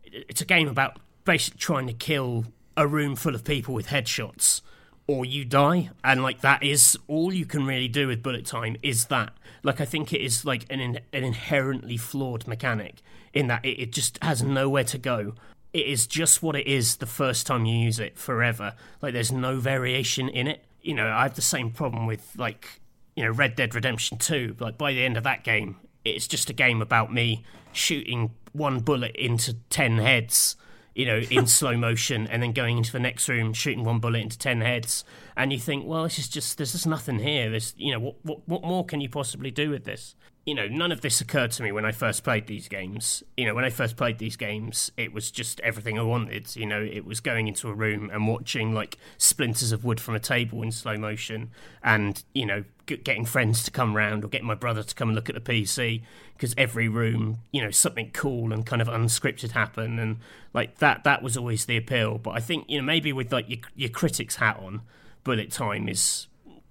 it's 0.05 0.41
a 0.41 0.45
game 0.45 0.69
about 0.69 0.99
basically 1.25 1.59
trying 1.59 1.87
to 1.87 1.93
kill 1.93 2.47
a 2.77 2.87
room 2.87 3.17
full 3.17 3.35
of 3.35 3.45
people 3.45 3.75
with 3.75 3.89
headshots 3.89 4.63
or 5.09 5.25
you 5.25 5.45
die. 5.45 5.91
And 6.05 6.23
like 6.23 6.43
that 6.43 6.63
is 6.63 6.97
all 7.09 7.33
you 7.33 7.47
can 7.47 7.67
really 7.67 7.89
do 7.89 8.07
with 8.07 8.23
bullet 8.23 8.47
time 8.47 8.77
is 8.83 9.07
that. 9.07 9.33
Like 9.65 9.81
i 9.81 9.85
think 9.85 10.13
it 10.13 10.21
is 10.21 10.45
like 10.45 10.65
an, 10.71 10.81
an 10.81 11.01
inherently 11.13 11.97
flawed 11.97 12.47
mechanic 12.47 13.03
in 13.35 13.49
that 13.49 13.65
it, 13.65 13.81
it 13.81 13.93
just 13.93 14.23
has 14.23 14.43
nowhere 14.43 14.85
to 14.85 14.99
go. 14.99 15.35
It 15.73 15.87
is 15.87 16.07
just 16.07 16.43
what 16.43 16.57
it 16.57 16.67
is 16.67 16.97
the 16.97 17.07
first 17.07 17.47
time 17.47 17.67
you 17.67 17.77
use 17.77 17.99
it 17.99 18.19
forever. 18.19 18.75
Like 19.03 19.15
there's 19.15 19.33
no 19.33 19.59
variation 19.59 20.29
in 20.29 20.47
it 20.47 20.65
you 20.89 20.95
know, 20.95 21.07
I 21.07 21.25
have 21.25 21.35
the 21.35 21.43
same 21.43 21.71
problem 21.71 22.07
with 22.07 22.33
like, 22.39 22.81
you 23.15 23.23
know, 23.23 23.31
Red 23.31 23.57
Dead 23.57 23.75
Redemption 23.75 24.17
2. 24.17 24.57
Like 24.59 24.79
by 24.79 24.95
the 24.95 25.05
end 25.05 25.19
of 25.19 25.25
that 25.25 25.45
game, 25.45 25.77
it's 26.03 26.27
just 26.27 26.49
a 26.49 26.55
game 26.55 26.81
about 26.81 27.13
me 27.13 27.45
shooting 27.73 28.31
one 28.53 28.81
bullet 28.81 29.15
into 29.15 29.57
10 29.69 29.99
heads, 29.99 30.57
you 30.95 31.05
know, 31.05 31.19
in 31.19 31.47
slow 31.59 31.77
motion 31.77 32.27
and 32.29 32.43
then 32.43 32.53
going 32.53 32.79
into 32.79 32.91
the 32.91 32.99
next 32.99 33.29
room, 33.29 33.53
shooting 33.53 33.85
one 33.85 33.99
bullet 33.99 34.21
into 34.23 34.39
10 34.39 34.63
heads. 34.63 35.05
And 35.37 35.53
you 35.53 35.59
think, 35.59 35.85
well, 35.87 36.05
this 36.05 36.19
is 36.19 36.27
just, 36.27 36.57
there's 36.57 36.73
just 36.73 36.87
nothing 36.87 37.19
here. 37.19 37.51
There's, 37.51 37.75
you 37.77 37.93
know, 37.93 38.01
what, 38.01 38.15
what, 38.23 38.49
what 38.49 38.63
more 38.63 38.87
can 38.87 39.03
you 39.03 39.11
possibly 39.11 39.51
do 39.51 39.69
with 39.69 39.85
this? 39.85 40.15
You 40.49 40.55
know, 40.55 40.67
none 40.67 40.93
of 40.93 41.03
this 41.03 41.21
occurred 41.21 41.51
to 41.51 41.63
me 41.63 41.73
when 41.73 41.85
I 41.85 41.93
first 41.93 42.25
played 42.25 42.47
these 42.47 42.69
games. 42.69 43.23
You 43.37 43.45
know, 43.45 43.55
when 43.55 43.67
I 43.67 43.71
first 43.71 43.99
played 43.99 44.17
these 44.17 44.35
games, 44.35 44.91
it 44.97 45.13
was 45.13 45.31
just 45.31 45.61
everything 45.61 45.99
I 45.99 46.03
wanted. 46.03 46.57
You 46.57 46.65
know, 46.65 46.81
it 46.81 47.05
was 47.05 47.21
going 47.21 47.49
into 47.49 47.69
a 47.69 47.75
room 47.75 48.09
and 48.11 48.27
watching 48.27 48.73
like 48.73 48.97
splinters 49.19 49.73
of 49.73 49.85
wood 49.85 50.01
from 50.01 50.15
a 50.15 50.19
table 50.19 50.63
in 50.63 50.73
slow 50.73 50.97
motion, 50.97 51.51
and 51.83 52.25
you 52.33 52.47
know, 52.47 52.65
getting 52.87 53.27
friends 53.27 53.63
to 53.65 53.71
come 53.71 53.95
round 53.95 54.25
or 54.25 54.29
getting 54.29 54.47
my 54.47 54.55
brother 54.55 54.83
to 54.83 54.95
come 54.95 55.11
and 55.11 55.17
look 55.17 55.29
at 55.29 55.35
the 55.35 55.41
PC 55.43 56.01
because 56.33 56.55
every 56.57 56.89
room, 56.89 57.41
you 57.53 57.63
know, 57.63 57.71
something 57.71 58.11
cool 58.15 58.51
and 58.51 58.65
kind 58.65 58.81
of 58.81 58.89
unscripted 58.89 59.51
happen, 59.51 59.99
and 59.99 60.17
like 60.55 60.79
that. 60.79 61.05
That 61.05 61.23
was 61.23 61.37
always 61.37 61.67
the 61.67 61.77
appeal. 61.77 62.17
But 62.17 62.31
I 62.31 62.41
think 62.41 62.65
you 62.71 62.79
know 62.79 62.85
maybe 62.85 63.13
with 63.13 63.31
like 63.31 63.51
your, 63.51 63.59
your 63.77 63.91
critics 63.91 64.37
hat 64.37 64.59
on, 64.59 64.81
bullet 65.25 65.51
time 65.51 65.91
is 65.91 66.27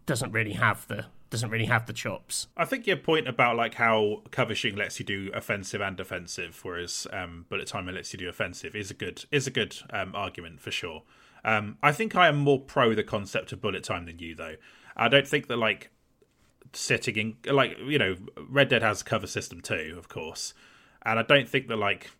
doesn't 0.07 0.31
really 0.31 0.53
have 0.53 0.87
the 0.87 1.05
doesn't 1.29 1.49
really 1.49 1.65
have 1.65 1.85
the 1.85 1.93
chops. 1.93 2.47
I 2.55 2.65
think 2.65 2.87
your 2.87 2.97
point 2.97 3.27
about 3.27 3.55
like 3.55 3.75
how 3.75 4.23
cover 4.31 4.55
shooting 4.55 4.79
lets 4.79 4.99
you 4.99 5.05
do 5.05 5.29
offensive 5.33 5.81
and 5.81 5.97
defensive, 5.97 6.59
whereas 6.63 7.07
um, 7.11 7.45
bullet 7.49 7.67
time 7.67 7.87
lets 7.87 8.13
you 8.13 8.19
do 8.19 8.29
offensive, 8.29 8.75
is 8.75 8.91
a 8.91 8.93
good 8.93 9.25
is 9.31 9.47
a 9.47 9.51
good 9.51 9.75
um, 9.89 10.15
argument 10.15 10.61
for 10.61 10.71
sure. 10.71 11.03
Um, 11.43 11.77
I 11.83 11.91
think 11.91 12.15
I 12.15 12.27
am 12.27 12.37
more 12.37 12.59
pro 12.59 12.93
the 12.93 13.03
concept 13.03 13.51
of 13.51 13.61
bullet 13.61 13.83
time 13.83 14.05
than 14.05 14.19
you, 14.19 14.35
though. 14.35 14.55
I 14.95 15.07
don't 15.07 15.27
think 15.27 15.47
that 15.47 15.57
like 15.57 15.91
sitting 16.73 17.17
in 17.45 17.55
like 17.55 17.77
you 17.85 17.97
know 17.97 18.15
Red 18.49 18.69
Dead 18.69 18.81
has 18.81 19.01
a 19.01 19.05
cover 19.05 19.27
system 19.27 19.61
too, 19.61 19.95
of 19.97 20.09
course, 20.09 20.53
and 21.03 21.19
I 21.19 21.23
don't 21.23 21.47
think 21.47 21.67
that 21.67 21.77
like 21.77 22.11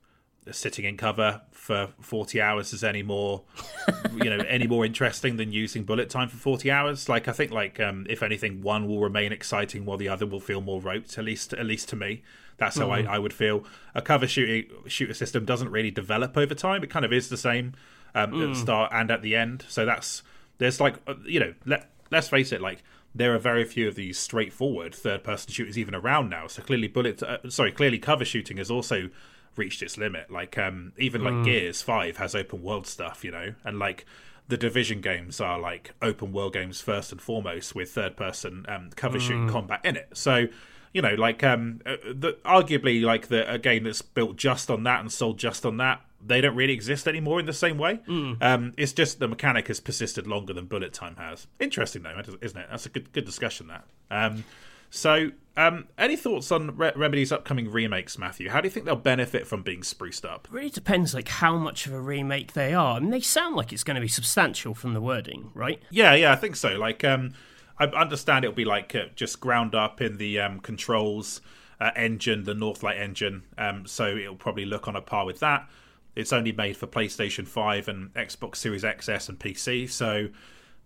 sitting 0.52 0.86
in 0.86 0.98
cover 0.98 1.42
for 1.52 1.90
40 2.02 2.40
hours 2.42 2.72
is 2.74 2.84
any 2.84 3.04
more 3.04 3.44
you 4.14 4.30
know 4.30 4.44
any 4.48 4.68
more 4.68 4.86
interesting 4.86 5.38
than 5.38 5.52
using 5.52 5.84
bullet 5.84 6.10
time 6.10 6.30
for 6.30 6.38
40 6.38 6.72
hours 6.72 7.10
like 7.10 7.28
i 7.28 7.32
think 7.32 7.52
like 7.52 7.80
um, 7.80 8.06
if 8.10 8.24
anything 8.24 8.62
one 8.62 8.88
will 8.88 9.00
remain 9.00 9.32
exciting 9.32 9.86
while 9.86 9.98
the 9.98 10.08
other 10.08 10.26
will 10.26 10.40
feel 10.40 10.62
more 10.62 10.80
roped 10.82 11.18
at 11.18 11.26
least 11.26 11.54
at 11.54 11.66
least 11.66 11.90
to 11.90 11.96
me 11.96 12.24
that's 12.58 12.78
how 12.78 12.88
mm. 12.88 13.08
I, 13.08 13.16
I 13.16 13.20
would 13.20 13.34
feel 13.34 13.66
a 13.94 14.02
cover 14.02 14.28
shooting 14.28 14.70
shooter 14.88 15.14
system 15.14 15.46
doesn't 15.46 15.70
really 15.70 15.92
develop 15.92 16.38
over 16.38 16.56
time 16.56 16.84
it 16.84 16.90
kind 16.90 17.06
of 17.06 17.12
is 17.12 17.30
the 17.30 17.38
same 17.38 17.74
um, 18.16 18.32
mm. 18.32 18.44
at 18.44 18.54
the 18.54 18.54
mm. 18.54 18.62
start 18.62 18.92
and 18.94 19.12
at 19.12 19.22
the 19.22 19.36
end 19.36 19.66
so 19.68 19.86
that's 19.86 20.24
there's 20.58 20.80
like 20.80 20.96
uh, 21.08 21.16
you 21.26 21.40
know 21.40 21.54
let, 21.66 21.90
let's 22.12 22.30
face 22.30 22.52
it 22.52 22.62
like 22.62 22.84
there 23.14 23.34
are 23.34 23.40
very 23.40 23.66
few 23.66 23.88
of 23.88 23.96
these 23.96 24.18
straightforward 24.18 24.94
third 24.94 25.24
person 25.24 25.52
shooters 25.52 25.78
even 25.78 25.96
around 25.96 26.30
now 26.30 26.48
so 26.48 26.62
clearly 26.62 26.88
bullet 26.88 27.22
uh, 27.24 27.38
sorry 27.50 27.72
clearly 27.72 28.00
cover 28.00 28.24
shooting 28.24 28.58
is 28.58 28.72
also 28.72 29.10
reached 29.58 29.82
its 29.82 29.98
limit. 29.98 30.32
Like 30.32 30.58
um, 30.58 30.94
even 30.98 31.24
like 31.24 31.34
mm. 31.34 31.46
Gears 31.46 31.82
Five 31.82 32.18
has 32.18 32.36
open 32.36 32.64
world 32.64 32.88
stuff, 32.88 33.24
you 33.24 33.32
know, 33.32 33.54
and 33.64 33.80
like 33.80 34.06
the 34.48 34.58
Division 34.58 35.02
games 35.02 35.42
are 35.42 35.60
like 35.60 35.94
open 36.02 36.32
world 36.32 36.54
games 36.54 36.82
first 36.82 37.12
and 37.12 37.22
foremost 37.22 37.76
with 37.76 37.92
third 37.92 38.16
person 38.16 38.66
um, 38.68 38.90
cover 38.96 39.18
mm. 39.18 39.22
shooting 39.22 39.50
combat 39.50 39.82
in 39.84 39.96
it. 39.96 40.10
So 40.14 40.48
you 40.94 41.02
know, 41.02 41.14
like 41.16 41.44
um, 41.44 41.82
uh, 41.86 41.98
the, 42.06 42.34
arguably 42.46 43.04
like 43.04 43.28
the 43.28 43.52
a 43.52 43.60
game 43.60 43.84
that's 43.84 44.02
built 44.02 44.36
just 44.36 44.72
on 44.72 44.84
that 44.84 45.00
and 45.00 45.12
sold 45.12 45.38
just 45.38 45.66
on 45.66 45.78
that. 45.78 46.02
They 46.26 46.42
don't 46.42 46.56
really 46.56 46.74
exist 46.74 47.08
anymore 47.08 47.40
in 47.40 47.46
the 47.46 47.54
same 47.54 47.78
way. 47.78 48.00
Mm. 48.08 48.42
Um, 48.42 48.74
it's 48.78 48.94
just 48.94 49.20
the 49.20 49.28
mechanic 49.28 49.68
has 49.68 49.80
persisted 49.80 50.26
longer 50.26 50.54
than 50.54 50.66
bullet 50.66 50.94
time 50.94 51.16
has. 51.18 51.46
Interesting 51.60 52.04
though, 52.04 52.20
isn't 52.42 52.60
it? 52.60 52.68
That's 52.70 52.86
a 52.86 52.90
good 52.90 53.12
good 53.14 53.26
discussion. 53.26 53.68
That. 53.68 53.84
Um, 54.10 54.44
so, 54.90 55.32
um, 55.58 55.88
any 55.98 56.16
thoughts 56.16 56.52
on 56.52 56.78
Re- 56.78 56.94
Remedy's 56.96 57.32
upcoming 57.32 57.70
remakes, 57.70 58.18
Matthew? 58.18 58.50
How 58.50 58.62
do 58.62 58.68
you 58.68 58.72
think 58.72 58.86
they'll 58.86 58.96
benefit 58.96 59.46
from 59.48 59.64
being 59.64 59.82
spruced 59.84 60.24
up? 60.24 60.48
It 60.50 60.54
really 60.54 60.70
depends, 60.70 61.14
like 61.14 61.28
how 61.28 61.58
much 61.58 61.88
of 61.88 61.94
a 61.94 62.00
remake 62.00 62.54
they 62.54 62.74
are. 62.74 62.98
I 62.98 63.00
mean, 63.00 63.10
they 63.10 63.20
sound 63.20 63.56
like 63.56 63.74
it's 63.74 63.84
going 63.84 63.96
to 63.96 64.02
be 64.02 64.08
substantial 64.08 64.74
from 64.74 64.94
the 64.94 65.02
wording, 65.02 65.52
right? 65.54 65.82
Yeah, 65.90 66.14
yeah, 66.14 66.32
I 66.32 66.36
think 66.36 66.56
so. 66.56 66.78
Like, 66.78 67.04
um, 67.04 67.34
I 67.80 67.86
understand 67.86 68.46
it'll 68.46 68.56
be 68.56 68.66
like 68.66 68.96
uh, 68.96 69.06
just 69.16 69.40
ground 69.40 69.76
up 69.76 70.00
in 70.00 70.18
the 70.18 70.40
um, 70.40 70.60
Control's 70.60 71.42
uh, 71.82 71.92
engine, 71.96 72.44
the 72.44 72.54
Northlight 72.54 73.00
engine. 73.00 73.44
Um, 73.58 73.86
so 73.86 74.16
it'll 74.16 74.36
probably 74.36 74.66
look 74.66 74.88
on 74.88 74.96
a 74.96 75.02
par 75.02 75.26
with 75.26 75.40
that. 75.42 75.68
it's 76.16 76.34
only 76.34 76.52
made 76.52 76.76
for 76.76 76.88
PlayStation 76.88 77.48
5 77.48 77.88
and 77.88 78.14
Xbox 78.16 78.56
Series 78.58 78.84
XS 78.84 79.30
and 79.30 79.38
PC. 79.40 79.90
So 79.90 80.30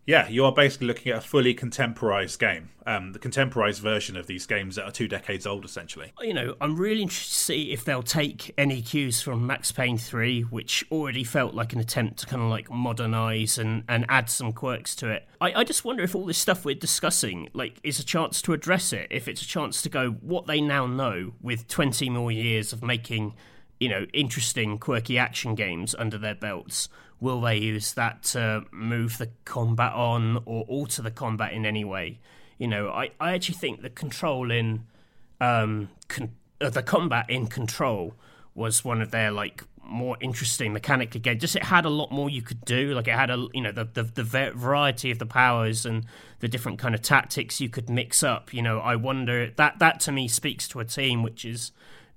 yeah, 0.06 0.28
you 0.28 0.46
are 0.46 0.52
basically 0.52 0.88
looking 0.88 1.12
at 1.12 1.20
a 1.20 1.22
fully 1.22 1.54
contemporized 1.54 2.40
game, 2.40 2.70
um, 2.88 3.14
the 3.14 3.20
contemporized 3.20 3.82
version 3.82 4.18
of 4.18 4.26
these 4.26 4.48
games 4.48 4.76
that 4.76 4.86
are 4.86 4.92
two 4.92 5.08
decades 5.08 5.46
old, 5.46 5.64
essentially. 5.64 6.12
You 6.20 6.34
know, 6.34 6.56
I'm 6.60 6.76
really 6.76 7.04
interested 7.04 7.30
to 7.30 7.40
see 7.40 7.72
if 7.72 7.86
they'll 7.86 8.02
take 8.02 8.52
any 8.58 8.82
cues 8.82 9.22
from 9.22 9.46
Max 9.46 9.72
Payne 9.72 10.00
3, 10.00 10.42
which 10.42 10.84
already 10.92 11.24
felt 11.24 11.54
like 11.54 11.74
an 11.74 11.80
attempt 11.80 12.20
to 12.20 12.26
kind 12.26 12.42
of 12.42 12.50
like 12.50 12.72
modernize 12.72 13.60
and, 13.60 13.84
and 13.88 14.06
add 14.10 14.30
some 14.30 14.54
quirks 14.54 14.96
to 14.96 15.10
it. 15.10 15.28
I, 15.40 15.54
I 15.54 15.64
just 15.64 15.86
wonder 15.86 16.04
if 16.04 16.16
all 16.16 16.26
this 16.26 16.40
stuff 16.40 16.66
we're 16.66 16.74
discussing, 16.74 17.50
like, 17.54 17.80
is 17.84 18.00
a 18.00 18.06
chance 18.06 18.42
to 18.44 18.54
address 18.54 18.94
it, 18.94 19.08
if 19.12 19.28
it's 19.28 19.44
a 19.44 19.48
chance 19.48 19.84
to 19.84 19.90
go 19.90 20.12
what 20.22 20.48
they 20.48 20.62
now 20.62 20.88
know 20.88 21.34
with 21.42 21.68
20 21.68 22.10
more 22.10 22.32
years 22.32 22.74
of 22.74 22.82
making, 22.82 23.36
you 23.80 23.88
know, 23.88 24.08
interesting, 24.14 24.80
quirky 24.80 25.20
action 25.20 25.54
games 25.54 25.94
under 26.00 26.18
their 26.18 26.36
belts 26.36 26.90
will 27.22 27.40
they 27.40 27.56
use 27.56 27.94
that 27.94 28.24
to 28.24 28.66
move 28.72 29.18
the 29.18 29.30
combat 29.46 29.94
on 29.94 30.42
or 30.46 30.64
alter 30.64 31.02
the 31.02 31.12
combat 31.12 31.54
in 31.54 31.66
any 31.66 31.86
way? 31.86 32.20
You 32.58 32.68
know, 32.68 32.90
I, 32.90 33.12
I 33.20 33.34
actually 33.34 33.56
think 33.56 33.82
the 33.82 33.90
control 33.90 34.52
in 34.52 34.86
um, 35.40 35.90
con- 36.10 36.36
uh, 36.60 36.70
the 36.70 36.84
combat 36.84 37.30
in 37.30 37.48
control 37.48 38.16
was 38.54 38.84
one 38.84 39.02
of 39.02 39.12
their 39.12 39.32
like 39.32 39.64
more 39.84 40.18
interesting 40.20 40.74
mechanically 40.74 41.20
game. 41.20 41.40
Just 41.40 41.56
it 41.56 41.64
had 41.64 41.86
a 41.86 41.90
lot 41.90 42.12
more 42.12 42.30
you 42.30 42.42
could 42.42 42.64
do. 42.66 42.94
Like 42.94 43.08
it 43.08 43.14
had 43.14 43.30
a 43.30 43.48
you 43.54 43.62
know 43.62 43.72
the, 43.72 43.86
the 43.86 44.04
the 44.04 44.24
variety 44.24 45.12
of 45.12 45.20
the 45.20 45.26
powers 45.26 45.86
and 45.86 46.06
the 46.40 46.48
different 46.48 46.80
kind 46.80 46.96
of 46.96 47.02
tactics 47.02 47.62
you 47.62 47.70
could 47.70 47.90
mix 47.90 48.24
up. 48.24 48.54
You 48.54 48.62
know, 48.62 48.80
I 48.80 48.96
wonder 48.96 49.52
that 49.56 49.80
that 49.80 50.00
to 50.02 50.12
me 50.12 50.28
speaks 50.28 50.68
to 50.70 50.80
a 50.80 50.86
team 50.86 51.24
which 51.24 51.46
is 51.46 51.72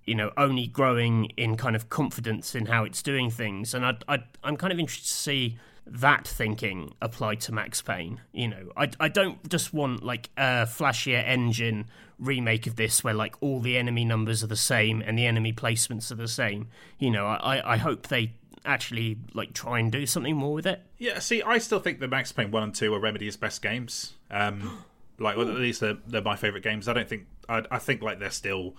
you 0.06 0.14
know 0.14 0.30
only 0.36 0.66
growing 0.66 1.26
in 1.36 1.56
kind 1.56 1.76
of 1.76 1.88
confidence 1.88 2.54
in 2.54 2.66
how 2.66 2.84
it's 2.84 3.02
doing 3.02 3.30
things. 3.30 3.74
And 3.74 3.84
I, 3.84 3.96
I 4.08 4.18
I'm 4.42 4.56
kind 4.56 4.72
of 4.72 4.78
interested 4.78 5.08
to 5.08 5.14
see 5.14 5.58
that 5.86 6.26
thinking 6.26 6.94
applied 7.02 7.40
to 7.42 7.52
Max 7.52 7.82
Payne 7.82 8.20
you 8.32 8.48
know. 8.48 8.70
I, 8.76 8.90
I 9.00 9.08
don't 9.08 9.48
just 9.48 9.74
want 9.74 10.02
like 10.02 10.30
a 10.36 10.66
flashier 10.66 11.22
engine 11.26 11.86
remake 12.18 12.66
of 12.66 12.76
this 12.76 13.04
where 13.04 13.14
like 13.14 13.34
all 13.40 13.60
the 13.60 13.76
enemy 13.76 14.04
numbers 14.04 14.42
are 14.42 14.46
the 14.46 14.56
same 14.56 15.02
and 15.02 15.18
the 15.18 15.26
enemy 15.26 15.52
placements 15.52 16.10
are 16.10 16.16
the 16.16 16.28
same. 16.28 16.68
You 16.98 17.10
know 17.10 17.26
I, 17.26 17.74
I 17.74 17.76
hope 17.76 18.08
they 18.08 18.32
actually 18.64 19.18
like 19.34 19.52
try 19.52 19.78
and 19.78 19.92
do 19.92 20.06
something 20.06 20.36
more 20.36 20.54
with 20.54 20.66
it. 20.66 20.80
Yeah 20.98 21.18
see 21.18 21.42
I 21.42 21.58
still 21.58 21.80
think 21.80 22.00
that 22.00 22.08
Max 22.08 22.32
Payne 22.32 22.50
1 22.50 22.62
and 22.62 22.74
2 22.74 22.94
are 22.94 23.00
Remedy's 23.00 23.36
best 23.36 23.62
games. 23.62 24.14
Um 24.30 24.84
like 25.18 25.36
well, 25.36 25.48
at 25.48 25.54
least 25.54 25.80
they're, 25.80 25.98
they're 26.06 26.22
my 26.22 26.36
favorite 26.36 26.62
games. 26.62 26.88
I 26.88 26.92
don't 26.92 27.08
think 27.08 27.26
I, 27.48 27.62
I 27.70 27.78
think 27.78 28.02
like 28.02 28.18
they're 28.18 28.30
still 28.30 28.74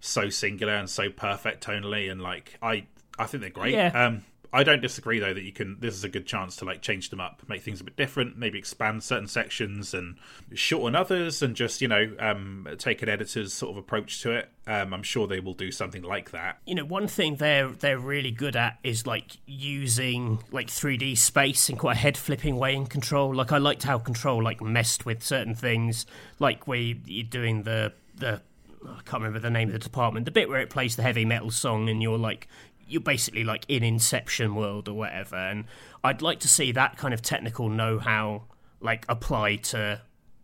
so 0.00 0.28
singular 0.28 0.74
and 0.74 0.88
so 0.88 1.10
perfect 1.10 1.64
tonally, 1.64 2.10
and 2.10 2.20
like 2.20 2.58
I 2.62 2.86
I 3.18 3.26
think 3.26 3.42
they're 3.42 3.50
great. 3.50 3.74
Yeah. 3.74 4.06
Um, 4.06 4.24
I 4.52 4.62
don't 4.62 4.80
disagree 4.80 5.18
though 5.18 5.34
that 5.34 5.42
you 5.42 5.52
can. 5.52 5.76
This 5.80 5.94
is 5.94 6.04
a 6.04 6.08
good 6.08 6.26
chance 6.26 6.56
to 6.56 6.64
like 6.64 6.80
change 6.80 7.10
them 7.10 7.20
up, 7.20 7.42
make 7.48 7.62
things 7.62 7.80
a 7.80 7.84
bit 7.84 7.96
different, 7.96 8.38
maybe 8.38 8.58
expand 8.58 9.02
certain 9.02 9.28
sections 9.28 9.92
and 9.92 10.16
shorten 10.54 10.94
others, 10.96 11.42
and 11.42 11.54
just 11.54 11.82
you 11.82 11.88
know 11.88 12.14
um, 12.18 12.66
take 12.78 13.02
an 13.02 13.08
editor's 13.08 13.52
sort 13.52 13.72
of 13.72 13.76
approach 13.76 14.22
to 14.22 14.32
it. 14.32 14.48
Um, 14.66 14.94
I'm 14.94 15.02
sure 15.02 15.26
they 15.26 15.40
will 15.40 15.54
do 15.54 15.70
something 15.70 16.02
like 16.02 16.30
that. 16.30 16.58
You 16.66 16.76
know, 16.76 16.84
one 16.84 17.08
thing 17.08 17.36
they're 17.36 17.68
they're 17.68 17.98
really 17.98 18.30
good 18.30 18.56
at 18.56 18.78
is 18.82 19.06
like 19.06 19.36
using 19.46 20.42
like 20.50 20.68
3D 20.68 21.18
space 21.18 21.68
in 21.68 21.76
quite 21.76 21.96
a 21.96 22.00
head 22.00 22.16
flipping 22.16 22.56
way 22.56 22.74
in 22.74 22.86
Control. 22.86 23.34
Like 23.34 23.52
I 23.52 23.58
liked 23.58 23.82
how 23.82 23.98
Control 23.98 24.42
like 24.42 24.62
messed 24.62 25.04
with 25.04 25.22
certain 25.22 25.54
things, 25.54 26.06
like 26.38 26.66
where 26.66 26.78
you're 26.78 27.24
doing 27.24 27.64
the 27.64 27.92
the 28.16 28.40
I 28.86 29.00
can't 29.04 29.22
remember 29.22 29.38
the 29.38 29.50
name 29.50 29.68
of 29.68 29.72
the 29.72 29.78
department, 29.78 30.24
the 30.24 30.30
bit 30.30 30.48
where 30.48 30.60
it 30.60 30.70
plays 30.70 30.96
the 30.96 31.02
heavy 31.02 31.24
metal 31.24 31.50
song 31.50 31.88
and 31.88 32.02
you're 32.02 32.18
like 32.18 32.48
you're 32.88 33.02
basically 33.02 33.44
like 33.44 33.66
in 33.68 33.82
Inception 33.82 34.54
world 34.54 34.88
or 34.88 34.94
whatever. 34.94 35.36
And 35.36 35.64
I'd 36.02 36.22
like 36.22 36.40
to 36.40 36.48
see 36.48 36.72
that 36.72 36.96
kind 36.96 37.12
of 37.12 37.20
technical 37.20 37.68
know 37.68 37.98
how 37.98 38.44
like 38.80 39.04
applied 39.08 39.64
to 39.64 40.00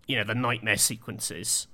you 0.07 0.16
know 0.16 0.24
the 0.24 0.35
nightmare 0.35 0.76
sequences 0.76 1.66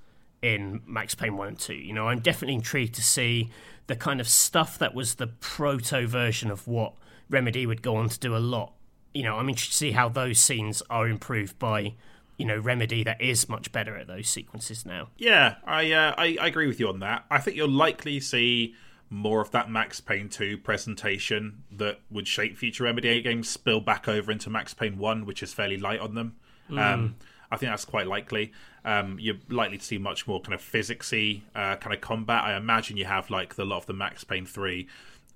in 0.43 0.81
Max 0.87 1.15
Payne 1.15 1.37
1 1.37 1.49
and 1.49 1.59
2. 1.59 1.75
You 1.75 1.93
know, 1.93 2.09
I'm 2.09 2.21
definitely 2.21 2.55
intrigued 2.55 2.95
to 2.95 3.03
see 3.03 3.51
the 3.89 3.97
kind 3.97 4.21
of 4.21 4.29
stuff 4.29 4.79
that 4.79 4.95
was 4.95 5.17
the 5.17 5.27
proto 5.27 6.07
version 6.07 6.51
of 6.51 6.67
what 6.67 6.95
Remedy 7.29 7.67
would 7.67 7.83
go 7.83 7.97
on 7.97 8.09
to 8.09 8.19
do 8.19 8.37
a 8.37 8.39
lot. 8.39 8.73
You 9.13 9.25
know, 9.25 9.37
I'm 9.37 9.49
interested 9.49 9.73
to 9.73 9.79
see 9.79 9.91
how 9.93 10.09
those 10.09 10.39
scenes 10.39 10.83
are 10.89 11.09
improved 11.09 11.59
by 11.59 11.95
you 12.41 12.47
know 12.47 12.59
remedy 12.59 13.05
that 13.05 13.21
is 13.21 13.49
much 13.49 13.71
better 13.71 13.97
at 13.97 14.07
those 14.07 14.29
sequences 14.29 14.87
now. 14.87 15.09
Yeah, 15.19 15.57
I 15.65 15.93
uh, 15.93 16.15
I, 16.17 16.39
I 16.41 16.47
agree 16.47 16.67
with 16.67 16.81
you 16.81 16.89
on 16.89 17.01
that. 17.01 17.27
I 17.31 17.39
think 17.39 17.57
you'll 17.57 17.69
likely 17.69 18.19
see 18.19 18.75
more 19.11 19.41
of 19.41 19.51
that 19.51 19.69
Max 19.69 20.01
Payne 20.01 20.29
2 20.29 20.59
presentation 20.59 21.65
that 21.73 21.99
would 22.11 22.29
shape 22.29 22.57
future 22.57 22.85
Remedy 22.85 23.21
games 23.21 23.49
spill 23.49 23.81
back 23.81 24.09
over 24.09 24.31
into 24.31 24.49
Max 24.49 24.73
Payne 24.73 24.97
1, 24.99 25.27
which 25.27 25.43
is 25.43 25.53
fairly 25.53 25.77
light 25.77 25.99
on 25.99 26.15
them. 26.15 26.37
Mm. 26.71 26.79
Um, 26.79 27.17
I 27.51 27.57
think 27.57 27.73
that's 27.73 27.85
quite 27.85 28.07
likely. 28.07 28.53
Um, 28.85 29.19
you're 29.19 29.37
likely 29.49 29.79
to 29.79 29.85
see 29.85 29.99
much 29.99 30.29
more 30.29 30.41
kind 30.41 30.55
of 30.55 30.63
physicsy 30.63 31.43
uh, 31.55 31.77
kind 31.77 31.93
of 31.93 32.01
combat. 32.01 32.45
I 32.45 32.57
imagine 32.57 32.97
you 32.97 33.05
have 33.05 33.31
like 33.31 33.57
the 33.57 33.65
lot 33.65 33.79
of 33.79 33.87
the 33.87 33.93
Max 33.93 34.23
Payne 34.25 34.47
3 34.47 34.87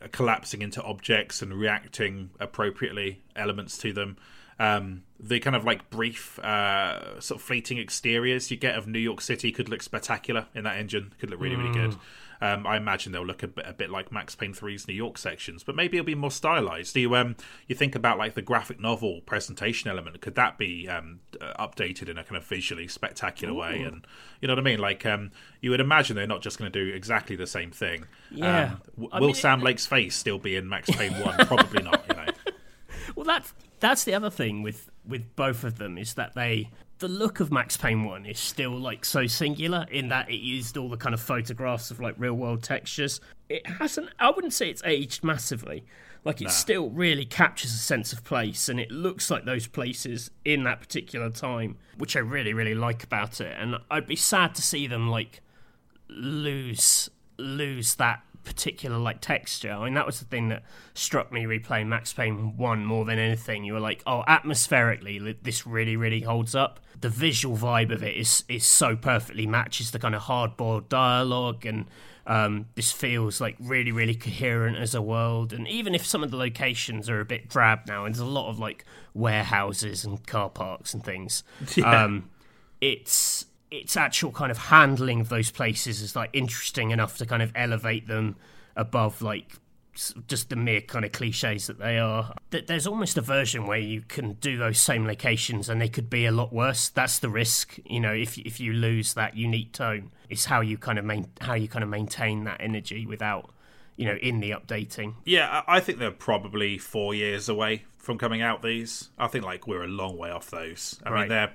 uh, 0.01 0.07
collapsing 0.13 0.63
into 0.63 0.81
objects 0.83 1.43
and 1.43 1.53
reacting 1.53 2.31
appropriately 2.41 3.23
elements 3.35 3.77
to 3.79 3.93
them. 3.93 4.17
Um, 4.59 5.03
the 5.19 5.41
kind 5.41 5.57
of 5.57 5.65
like 5.65 5.91
brief, 5.91 6.39
uh, 6.41 7.21
sort 7.21 7.41
of 7.41 7.47
fleeting 7.47 7.79
exteriors 7.79 8.51
you 8.51 8.57
get 8.57 8.77
of 8.77 8.87
New 8.87 8.99
York 8.99 9.21
City 9.21 9.51
could 9.53 9.69
look 9.69 9.83
spectacular 9.83 10.47
in 10.55 10.65
that 10.65 10.77
engine. 10.77 11.13
Could 11.19 11.31
look 11.31 11.41
really, 11.41 11.57
mm. 11.57 11.65
really 11.65 11.73
good. 11.73 11.91
Mm. 11.93 11.99
Um, 12.41 12.67
I 12.67 12.77
imagine 12.77 13.13
they'll 13.13 13.25
look 13.25 13.43
a 13.43 13.49
bit, 13.49 13.65
a 13.67 13.73
bit 13.73 13.91
like 13.91 14.13
Max 14.13 14.35
Payne 14.35 14.53
3's 14.53 14.87
New 14.87 14.95
York 14.95 15.17
sections, 15.17 15.63
but 15.63 15.75
maybe 15.75 15.97
it'll 15.97 16.05
be 16.05 16.15
more 16.15 16.31
stylized. 16.31 16.93
Do 16.93 17.01
you 17.01 17.17
um 17.17 17.37
you 17.69 17.75
think 17.75 17.95
about 17.95 18.19
like 18.19 18.35
the 18.35 18.43
graphic 18.43 18.79
novel 18.79 19.23
presentation 19.25 19.91
element? 19.91 20.21
Could 20.21 20.35
that 20.35 20.59
be 20.59 20.89
um, 20.89 21.21
updated 21.41 22.09
in 22.09 22.19
a 22.19 22.25
kind 22.25 22.37
of 22.37 22.45
visually 22.45 22.87
spectacular 22.87 23.55
Ooh. 23.55 23.61
way? 23.61 23.83
And 23.83 24.07
you 24.41 24.49
know 24.49 24.53
what 24.53 24.59
I 24.59 24.63
mean? 24.63 24.79
Like 24.79 25.07
um, 25.07 25.31
you 25.61 25.71
would 25.71 25.81
imagine 25.81 26.17
they're 26.17 26.27
not 26.27 26.43
just 26.43 26.59
going 26.59 26.71
to 26.71 26.85
do 26.85 26.95
exactly 26.95 27.37
the 27.37 27.47
same 27.47 27.71
thing. 27.71 28.05
Yeah. 28.31 28.65
Um, 28.65 28.83
w- 29.01 29.11
will 29.13 29.27
mean, 29.29 29.35
Sam 29.35 29.61
Lake's 29.63 29.87
face 29.87 30.15
still 30.15 30.39
be 30.39 30.57
in 30.57 30.69
Max 30.69 30.91
Payne 30.91 31.13
One? 31.25 31.37
Probably 31.47 31.83
not. 31.83 32.05
You 32.09 32.17
know. 32.17 32.25
Well, 33.15 33.27
that 33.27 33.53
that's 33.85 34.05
the 34.05 34.15
other 34.15 34.31
thing 34.31 34.63
with 34.63 34.91
with 35.07 35.37
both 35.37 35.65
of 35.65 35.79
them 35.79 35.99
is 35.99 36.15
that 36.15 36.35
they 36.35 36.71
the 36.99 37.09
look 37.09 37.41
of 37.41 37.53
Max 37.53 37.77
Payne 37.77 38.05
1 38.05 38.25
is 38.25 38.39
still 38.39 38.71
like 38.71 39.05
so 39.05 39.27
singular 39.27 39.87
in 39.91 40.09
that 40.09 40.31
it 40.31 40.37
used 40.37 40.77
all 40.77 40.89
the 40.89 40.97
kind 40.97 41.13
of 41.13 41.21
photographs 41.21 41.91
of 41.91 42.01
like 42.01 42.15
real 42.17 42.35
world 42.35 42.63
textures. 42.63 43.21
It 43.49 43.67
hasn't 43.67 44.11
I 44.19 44.31
wouldn't 44.31 44.55
say 44.55 44.71
it's 44.71 44.83
aged 44.85 45.23
massively. 45.23 45.85
Like 46.25 46.41
it 46.41 46.45
nah. 46.45 46.51
still 46.51 46.89
really 46.89 47.27
captures 47.27 47.73
a 47.73 47.79
sense 47.79 48.13
of 48.13 48.25
place 48.25 48.69
and 48.71 48.81
it 48.81 48.91
looks 48.91 49.31
like 49.31 49.45
those 49.45 49.67
places 49.67 50.31
in 50.45 50.65
that 50.65 50.81
particular 50.81 51.29
time, 51.29 51.77
which 51.99 52.17
I 52.17 52.21
really, 52.21 52.55
really 52.55 52.75
like 52.75 53.05
about 53.05 53.43
it. 53.43 53.55
And 53.59 53.77
I'd 53.91 54.07
be 54.07 54.17
sad 54.17 54.55
to 54.55 54.63
see 54.63 54.87
them 54.87 55.11
like 55.11 55.43
lose 56.09 57.11
lose 57.37 57.97
that 57.97 58.23
particular 58.45 58.99
like 58.99 59.21
texture. 59.21 59.73
I 59.73 59.85
mean, 59.85 59.95
that 59.95 60.07
was 60.07 60.19
the 60.19 60.25
thing 60.27 60.49
that 60.49 60.63
struck 60.95 61.33
me 61.33 61.45
replaying 61.45 61.89
Max 61.89 62.13
Payne 62.13 62.57
One 62.57 62.85
more 62.85 63.05
than 63.05 63.19
anything. 63.19 63.65
You 63.65 63.75
were 63.75 63.81
like, 63.81 64.03
oh, 64.07 64.23
atmospherically, 64.27 65.37
this 65.43 65.67
really, 65.67 65.97
really 65.97 66.21
holds 66.21 66.55
up. 66.55 66.81
The 67.01 67.09
visual 67.09 67.57
vibe 67.57 67.93
of 67.93 68.03
it 68.03 68.17
is 68.17 68.45
is 68.49 68.65
so 68.65 68.97
perfectly 68.97 69.47
matches 69.47 69.91
the 69.91 69.99
kind 69.99 70.15
of 70.15 70.23
hard-boiled 70.23 70.89
dialogue, 70.89 71.67
and 71.67 71.87
um, 72.27 72.67
this 72.75 72.93
feels 72.93 73.41
like 73.41 73.57
really, 73.59 73.93
really 73.93 74.15
coherent 74.15 74.77
as 74.77 74.95
a 74.95 75.03
world. 75.03 75.53
And 75.53 75.67
even 75.69 75.95
if 75.95 76.07
some 76.07 76.23
of 76.23 76.31
the 76.31 76.37
locations 76.37 77.11
are 77.11 77.21
a 77.21 77.25
bit 77.25 77.49
drab 77.49 77.81
now, 77.87 78.05
and 78.05 78.15
there's 78.15 78.21
a 78.21 78.25
lot 78.25 78.49
of 78.49 78.59
like 78.59 78.85
warehouses 79.13 80.05
and 80.05 80.25
car 80.27 80.51
parks 80.51 80.95
and 80.95 81.05
things, 81.05 81.43
yeah. 81.77 82.05
um, 82.05 82.31
it's 82.81 83.47
its 83.75 83.97
actual 83.97 84.31
kind 84.31 84.51
of 84.51 84.59
handling 84.59 85.21
of 85.21 85.29
those 85.29 85.51
places 85.51 86.01
is 86.01 86.15
like 86.15 86.31
interesting 86.33 86.91
enough 86.91 87.19
to 87.19 87.27
kind 87.27 87.43
of 87.43 87.53
elevate 87.55 88.07
them 88.07 88.37
above 88.77 89.23
like 89.23 89.53
just 90.27 90.51
the 90.51 90.57
mere 90.57 90.81
kind 90.81 91.05
of 91.05 91.13
cliches 91.13 91.69
that 91.69 91.79
they 91.79 91.99
are. 91.99 92.35
There's 92.51 92.87
almost 92.87 93.17
a 93.17 93.21
version 93.21 93.67
where 93.67 93.79
you 93.79 94.03
can 94.03 94.33
do 94.35 94.57
those 94.57 94.79
same 94.79 95.07
locations 95.07 95.69
and 95.69 95.81
they 95.81 95.89
could 95.89 96.11
be 96.11 96.27
a 96.27 96.33
lot 96.33 96.53
worse. 96.53 96.89
That's 96.89 97.21
the 97.21 97.29
risk, 97.29 97.79
you 97.85 98.01
know. 98.01 98.13
If 98.13 98.37
if 98.39 98.59
you 98.61 98.73
lose 98.73 99.15
that 99.15 99.37
unique 99.37 99.73
tone, 99.73 100.11
it's 100.29 100.47
how 100.47 100.61
you 100.61 100.79
kind 100.79 100.99
of 100.99 101.05
main 101.05 101.29
how 101.41 101.55
you 101.55 101.69
kind 101.69 101.85
of 101.85 101.89
maintain 101.89 102.45
that 102.45 102.61
energy 102.61 103.07
without, 103.07 103.51
you 103.97 104.07
know, 104.07 104.17
in 104.17 104.41
the 104.41 104.51
updating. 104.51 105.15
Yeah, 105.25 105.63
I 105.67 105.81
think 105.81 105.99
they're 105.99 106.11
probably 106.11 106.77
four 106.79 107.15
years 107.15 107.49
away 107.49 107.85
from 107.99 108.19
coming 108.19 108.43
out. 108.43 108.63
These, 108.63 109.11
I 109.17 109.29
think, 109.29 109.45
like 109.45 109.69
we're 109.69 109.85
a 109.85 109.89
long 109.89 110.19
way 110.19 110.31
off 110.31 110.51
those. 110.51 111.01
I 111.05 111.11
right. 111.11 111.21
mean, 111.21 111.29
they're 111.29 111.53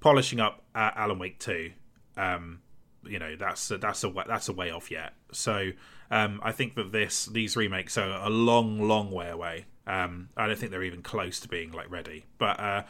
polishing 0.00 0.40
up 0.40 0.62
uh, 0.74 0.90
Alan 0.94 1.18
Wake 1.18 1.38
two, 1.38 1.72
um, 2.16 2.60
you 3.04 3.18
know 3.18 3.36
that's 3.36 3.70
a, 3.70 3.78
that's 3.78 4.04
a 4.04 4.12
that's 4.26 4.48
a 4.48 4.52
way 4.52 4.70
off 4.70 4.90
yet. 4.90 5.14
So 5.32 5.70
um, 6.10 6.40
I 6.42 6.52
think 6.52 6.74
that 6.74 6.92
this 6.92 7.26
these 7.26 7.56
remakes 7.56 7.96
are 7.96 8.26
a 8.26 8.30
long, 8.30 8.86
long 8.86 9.10
way 9.10 9.28
away. 9.28 9.66
Um, 9.86 10.28
I 10.36 10.46
don't 10.46 10.58
think 10.58 10.70
they're 10.70 10.82
even 10.82 11.02
close 11.02 11.40
to 11.40 11.48
being 11.48 11.72
like 11.72 11.90
ready. 11.90 12.26
But 12.38 12.60
uh, 12.60 12.82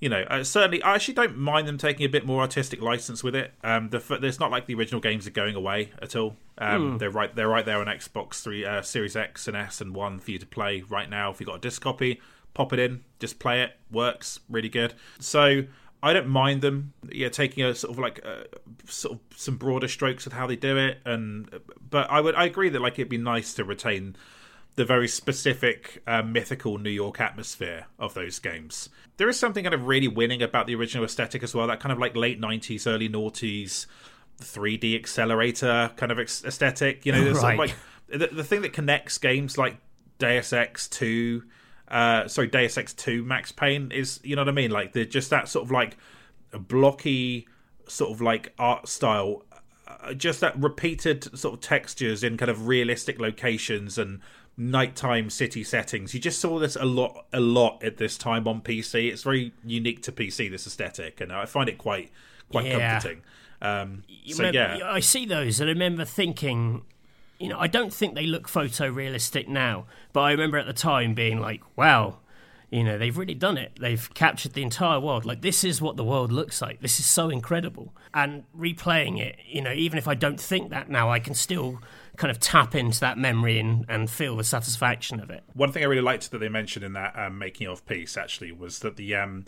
you 0.00 0.08
know, 0.08 0.22
uh, 0.28 0.44
certainly, 0.44 0.82
I 0.82 0.94
actually 0.94 1.14
don't 1.14 1.38
mind 1.38 1.66
them 1.66 1.78
taking 1.78 2.04
a 2.04 2.08
bit 2.08 2.26
more 2.26 2.40
artistic 2.42 2.82
license 2.82 3.24
with 3.24 3.34
it. 3.34 3.52
Um, 3.64 3.88
the, 3.88 4.18
there's 4.20 4.38
not 4.38 4.50
like 4.50 4.66
the 4.66 4.74
original 4.74 5.00
games 5.00 5.26
are 5.26 5.30
going 5.30 5.54
away 5.54 5.92
at 6.02 6.14
all. 6.14 6.36
Um, 6.58 6.94
mm. 6.94 6.98
They're 6.98 7.10
right, 7.10 7.34
they're 7.34 7.48
right 7.48 7.64
there 7.64 7.78
on 7.78 7.86
Xbox 7.86 8.42
Three, 8.42 8.64
uh, 8.64 8.82
Series 8.82 9.16
X 9.16 9.48
and 9.48 9.56
S 9.56 9.80
and 9.80 9.94
One 9.94 10.18
for 10.18 10.32
you 10.32 10.38
to 10.38 10.46
play 10.46 10.82
right 10.88 11.08
now. 11.08 11.30
If 11.30 11.40
you've 11.40 11.48
got 11.48 11.56
a 11.56 11.60
disc 11.60 11.80
copy, 11.80 12.20
pop 12.52 12.72
it 12.72 12.78
in, 12.78 13.04
just 13.18 13.38
play 13.38 13.62
it. 13.62 13.72
Works 13.90 14.40
really 14.50 14.68
good. 14.68 14.92
So 15.18 15.62
I 16.02 16.12
don't 16.12 16.28
mind 16.28 16.62
them, 16.62 16.92
yeah, 17.10 17.28
taking 17.28 17.64
a 17.64 17.74
sort 17.74 17.92
of 17.92 17.98
like 17.98 18.20
uh, 18.24 18.44
sort 18.86 19.14
of 19.14 19.38
some 19.38 19.56
broader 19.56 19.88
strokes 19.88 20.26
of 20.26 20.32
how 20.32 20.46
they 20.46 20.56
do 20.56 20.76
it. 20.76 20.98
And 21.04 21.48
but 21.90 22.10
I 22.10 22.20
would, 22.20 22.34
I 22.34 22.44
agree 22.44 22.68
that 22.68 22.80
like 22.80 22.94
it'd 22.94 23.08
be 23.08 23.18
nice 23.18 23.54
to 23.54 23.64
retain 23.64 24.16
the 24.76 24.84
very 24.84 25.08
specific 25.08 26.02
uh, 26.06 26.22
mythical 26.22 26.78
New 26.78 26.90
York 26.90 27.20
atmosphere 27.20 27.86
of 27.98 28.14
those 28.14 28.38
games. 28.38 28.90
There 29.16 29.28
is 29.28 29.38
something 29.38 29.64
kind 29.64 29.74
of 29.74 29.86
really 29.86 30.08
winning 30.08 30.42
about 30.42 30.66
the 30.66 30.74
original 30.74 31.04
aesthetic 31.04 31.42
as 31.42 31.54
well. 31.54 31.66
That 31.66 31.80
kind 31.80 31.92
of 31.92 31.98
like 31.98 32.14
late 32.14 32.40
'90s, 32.40 32.86
early 32.86 33.08
noughties, 33.08 33.86
3D 34.40 34.94
accelerator 34.94 35.90
kind 35.96 36.12
of 36.12 36.18
aesthetic. 36.18 37.06
You 37.06 37.12
know, 37.12 37.24
there's 37.24 37.42
right. 37.42 37.58
like 37.58 37.74
the, 38.08 38.28
the 38.28 38.44
thing 38.44 38.62
that 38.62 38.72
connects 38.72 39.18
games 39.18 39.56
like 39.56 39.78
Deus 40.18 40.52
Ex 40.52 40.88
Two, 40.88 41.44
uh, 41.88 42.28
sorry, 42.28 42.48
Deus 42.48 42.76
Ex 42.76 42.92
Two, 42.92 43.22
Max 43.22 43.52
Payne 43.52 43.90
is 43.92 44.20
you 44.22 44.36
know 44.36 44.42
what 44.42 44.48
I 44.48 44.52
mean. 44.52 44.70
Like 44.70 44.92
they're 44.92 45.04
just 45.04 45.30
that 45.30 45.48
sort 45.48 45.64
of 45.64 45.70
like 45.70 45.96
blocky 46.52 47.46
sort 47.88 48.10
of 48.10 48.20
like 48.20 48.52
art 48.58 48.88
style 48.88 49.44
uh, 49.86 50.12
just 50.14 50.40
that 50.40 50.58
repeated 50.60 51.38
sort 51.38 51.54
of 51.54 51.60
textures 51.60 52.24
in 52.24 52.36
kind 52.36 52.50
of 52.50 52.66
realistic 52.66 53.20
locations 53.20 53.98
and 53.98 54.20
nighttime 54.56 55.30
city 55.30 55.62
settings. 55.62 56.14
You 56.14 56.20
just 56.20 56.40
saw 56.40 56.58
this 56.58 56.76
a 56.76 56.84
lot, 56.84 57.26
a 57.32 57.40
lot 57.40 57.82
at 57.84 57.98
this 57.98 58.16
time 58.18 58.48
on 58.48 58.60
PC. 58.62 59.12
It's 59.12 59.22
very 59.22 59.52
unique 59.64 60.02
to 60.02 60.12
PC. 60.12 60.50
This 60.50 60.66
aesthetic, 60.66 61.20
and 61.20 61.32
I 61.32 61.46
find 61.46 61.68
it 61.68 61.78
quite, 61.78 62.10
quite 62.50 62.66
yeah. 62.66 62.90
comforting. 62.90 63.22
Um, 63.62 64.04
so 64.26 64.44
remember, 64.44 64.78
yeah, 64.78 64.90
I 64.90 65.00
see 65.00 65.24
those, 65.24 65.60
and 65.60 65.68
I 65.68 65.72
remember 65.72 66.04
thinking, 66.04 66.82
you 67.38 67.48
know, 67.48 67.58
I 67.58 67.66
don't 67.66 67.92
think 67.92 68.14
they 68.14 68.26
look 68.26 68.48
photorealistic 68.48 69.48
now, 69.48 69.86
but 70.12 70.20
I 70.20 70.30
remember 70.32 70.58
at 70.58 70.66
the 70.66 70.72
time 70.72 71.14
being 71.14 71.40
like, 71.40 71.62
wow. 71.76 72.18
You 72.68 72.82
know, 72.82 72.98
they've 72.98 73.16
really 73.16 73.34
done 73.34 73.58
it. 73.58 73.78
They've 73.80 74.12
captured 74.14 74.54
the 74.54 74.62
entire 74.62 74.98
world. 74.98 75.24
Like, 75.24 75.40
this 75.40 75.62
is 75.62 75.80
what 75.80 75.96
the 75.96 76.02
world 76.02 76.32
looks 76.32 76.60
like. 76.60 76.80
This 76.80 76.98
is 76.98 77.06
so 77.06 77.30
incredible. 77.30 77.94
And 78.12 78.42
replaying 78.58 79.20
it, 79.20 79.36
you 79.46 79.62
know, 79.62 79.72
even 79.72 79.98
if 79.98 80.08
I 80.08 80.16
don't 80.16 80.40
think 80.40 80.70
that 80.70 80.90
now, 80.90 81.08
I 81.08 81.20
can 81.20 81.34
still 81.34 81.80
kind 82.16 82.30
of 82.30 82.40
tap 82.40 82.74
into 82.74 82.98
that 83.00 83.18
memory 83.18 83.60
and, 83.60 83.84
and 83.88 84.10
feel 84.10 84.36
the 84.36 84.42
satisfaction 84.42 85.20
of 85.20 85.30
it. 85.30 85.44
One 85.54 85.70
thing 85.70 85.84
I 85.84 85.86
really 85.86 86.02
liked 86.02 86.32
that 86.32 86.38
they 86.38 86.48
mentioned 86.48 86.84
in 86.84 86.94
that 86.94 87.16
um, 87.16 87.38
making 87.38 87.68
of 87.68 87.86
piece 87.86 88.16
actually 88.16 88.50
was 88.50 88.80
that 88.80 88.96
the 88.96 89.14
um, 89.14 89.44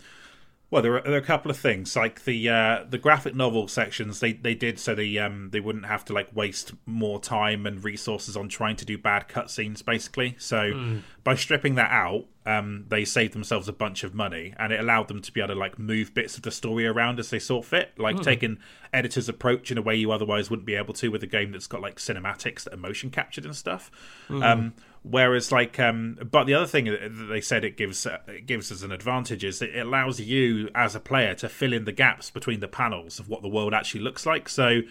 well, 0.71 0.83
there 0.83 0.97
are, 0.97 1.01
there 1.01 1.13
are, 1.13 1.17
a 1.17 1.21
couple 1.21 1.49
of 1.49 1.57
things 1.57 1.95
like 1.95 2.25
the 2.25 2.47
uh, 2.47 2.83
the 2.87 2.99
graphic 2.99 3.33
novel 3.33 3.67
sections. 3.67 4.19
They 4.19 4.33
they 4.33 4.53
did 4.53 4.77
so 4.77 4.93
they 4.93 5.17
um 5.17 5.49
they 5.51 5.59
wouldn't 5.59 5.87
have 5.87 6.05
to 6.05 6.13
like 6.13 6.35
waste 6.35 6.73
more 6.85 7.19
time 7.19 7.65
and 7.65 7.83
resources 7.83 8.37
on 8.37 8.49
trying 8.49 8.75
to 8.75 8.85
do 8.85 8.95
bad 8.95 9.27
cutscenes, 9.27 9.83
basically. 9.83 10.35
So 10.37 10.57
mm. 10.57 11.01
by 11.23 11.33
stripping 11.33 11.73
that 11.75 11.89
out, 11.89 12.25
um, 12.45 12.85
they 12.87 13.03
saved 13.03 13.33
themselves 13.33 13.67
a 13.67 13.73
bunch 13.73 14.03
of 14.03 14.13
money, 14.13 14.53
and 14.57 14.71
it 14.71 14.79
allowed 14.79 15.07
them 15.07 15.23
to 15.23 15.31
be 15.31 15.41
able 15.41 15.55
to 15.55 15.59
like 15.59 15.79
move 15.79 16.13
bits 16.13 16.37
of 16.37 16.43
the 16.43 16.51
story 16.51 16.85
around 16.85 17.19
as 17.19 17.31
they 17.31 17.39
saw 17.39 17.63
fit, 17.63 17.93
like 17.97 18.17
mm. 18.17 18.23
taking 18.23 18.59
editor's 18.93 19.27
approach 19.27 19.71
in 19.71 19.77
a 19.79 19.81
way 19.81 19.95
you 19.95 20.11
otherwise 20.11 20.51
wouldn't 20.51 20.67
be 20.67 20.75
able 20.75 20.93
to 20.93 21.09
with 21.09 21.23
a 21.23 21.27
game 21.27 21.51
that's 21.51 21.67
got 21.67 21.81
like 21.81 21.95
cinematics 21.95 22.65
that 22.65 22.75
are 22.75 22.77
motion 22.77 23.09
captured 23.09 23.45
and 23.45 23.55
stuff. 23.55 23.89
Mm. 24.29 24.43
Um, 24.43 24.73
Whereas, 25.03 25.51
like, 25.51 25.79
um, 25.79 26.17
but 26.29 26.43
the 26.43 26.53
other 26.53 26.67
thing 26.67 26.85
that 26.85 27.27
they 27.29 27.39
said 27.39 27.63
it 27.63 27.77
gives 27.77 28.05
uh, 28.05 28.19
it 28.27 28.45
gives 28.45 28.71
us 28.71 28.83
an 28.83 28.91
advantage 28.91 29.43
is 29.45 29.61
it 29.61 29.75
allows 29.75 30.19
you 30.19 30.69
as 30.75 30.93
a 30.93 30.99
player 30.99 31.33
to 31.35 31.47
fill 31.47 31.71
in 31.71 31.85
the 31.85 31.93
gaps 31.93 32.29
between 32.29 32.59
the 32.59 32.67
panels 32.67 33.17
of 33.17 33.29
what 33.29 33.41
the 33.41 33.47
world 33.47 33.73
actually 33.73 34.01
looks 34.01 34.25
like. 34.25 34.49
So 34.49 34.81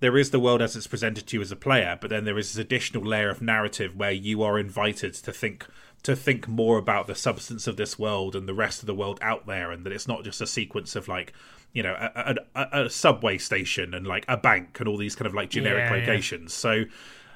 there 0.00 0.18
is 0.18 0.30
the 0.30 0.40
world 0.40 0.60
as 0.60 0.74
it's 0.74 0.88
presented 0.88 1.26
to 1.28 1.36
you 1.36 1.40
as 1.40 1.52
a 1.52 1.56
player, 1.56 1.96
but 2.00 2.10
then 2.10 2.24
there 2.24 2.36
is 2.36 2.52
this 2.52 2.60
additional 2.60 3.04
layer 3.04 3.30
of 3.30 3.40
narrative 3.40 3.96
where 3.96 4.10
you 4.10 4.42
are 4.42 4.58
invited 4.58 5.14
to 5.14 5.32
think 5.32 5.66
to 6.02 6.14
think 6.14 6.46
more 6.46 6.76
about 6.76 7.06
the 7.06 7.14
substance 7.14 7.66
of 7.66 7.78
this 7.78 7.98
world 7.98 8.36
and 8.36 8.46
the 8.46 8.52
rest 8.54 8.82
of 8.82 8.86
the 8.86 8.94
world 8.94 9.18
out 9.22 9.46
there, 9.46 9.70
and 9.70 9.86
that 9.86 9.92
it's 9.92 10.08
not 10.08 10.24
just 10.24 10.40
a 10.40 10.46
sequence 10.46 10.96
of 10.96 11.06
like 11.06 11.32
you 11.72 11.82
know 11.82 11.94
a, 11.94 12.36
a, 12.56 12.84
a 12.84 12.90
subway 12.90 13.38
station 13.38 13.94
and 13.94 14.06
like 14.06 14.24
a 14.26 14.36
bank 14.36 14.78
and 14.80 14.88
all 14.88 14.96
these 14.96 15.14
kind 15.14 15.26
of 15.26 15.34
like 15.34 15.48
generic 15.48 15.88
yeah, 15.88 15.96
locations. 15.96 16.52
Yeah. 16.52 16.84
So 16.84 16.84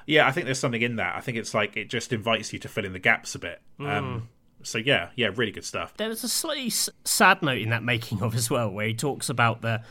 yeah, 0.09 0.27
I 0.27 0.31
think 0.31 0.45
there's 0.45 0.59
something 0.59 0.81
in 0.81 0.95
that. 0.95 1.15
I 1.15 1.19
think 1.19 1.37
it's 1.37 1.53
like 1.53 1.77
it 1.77 1.87
just 1.87 2.11
invites 2.11 2.51
you 2.51 2.57
to 2.59 2.67
fill 2.67 2.83
in 2.83 2.93
the 2.93 2.99
gaps 2.99 3.35
a 3.35 3.39
bit. 3.39 3.61
Mm. 3.79 3.89
Um, 3.89 4.29
so 4.63 4.79
yeah, 4.79 5.09
yeah, 5.15 5.29
really 5.35 5.51
good 5.51 5.63
stuff. 5.63 5.95
There 5.97 6.09
was 6.09 6.23
a 6.23 6.27
slightly 6.27 6.71
sad 6.71 7.43
note 7.43 7.59
in 7.59 7.69
that 7.69 7.83
making 7.83 8.23
of 8.23 8.33
as 8.33 8.49
well, 8.49 8.71
where 8.71 8.87
he 8.87 8.95
talks 8.95 9.29
about 9.29 9.61
the 9.61 9.83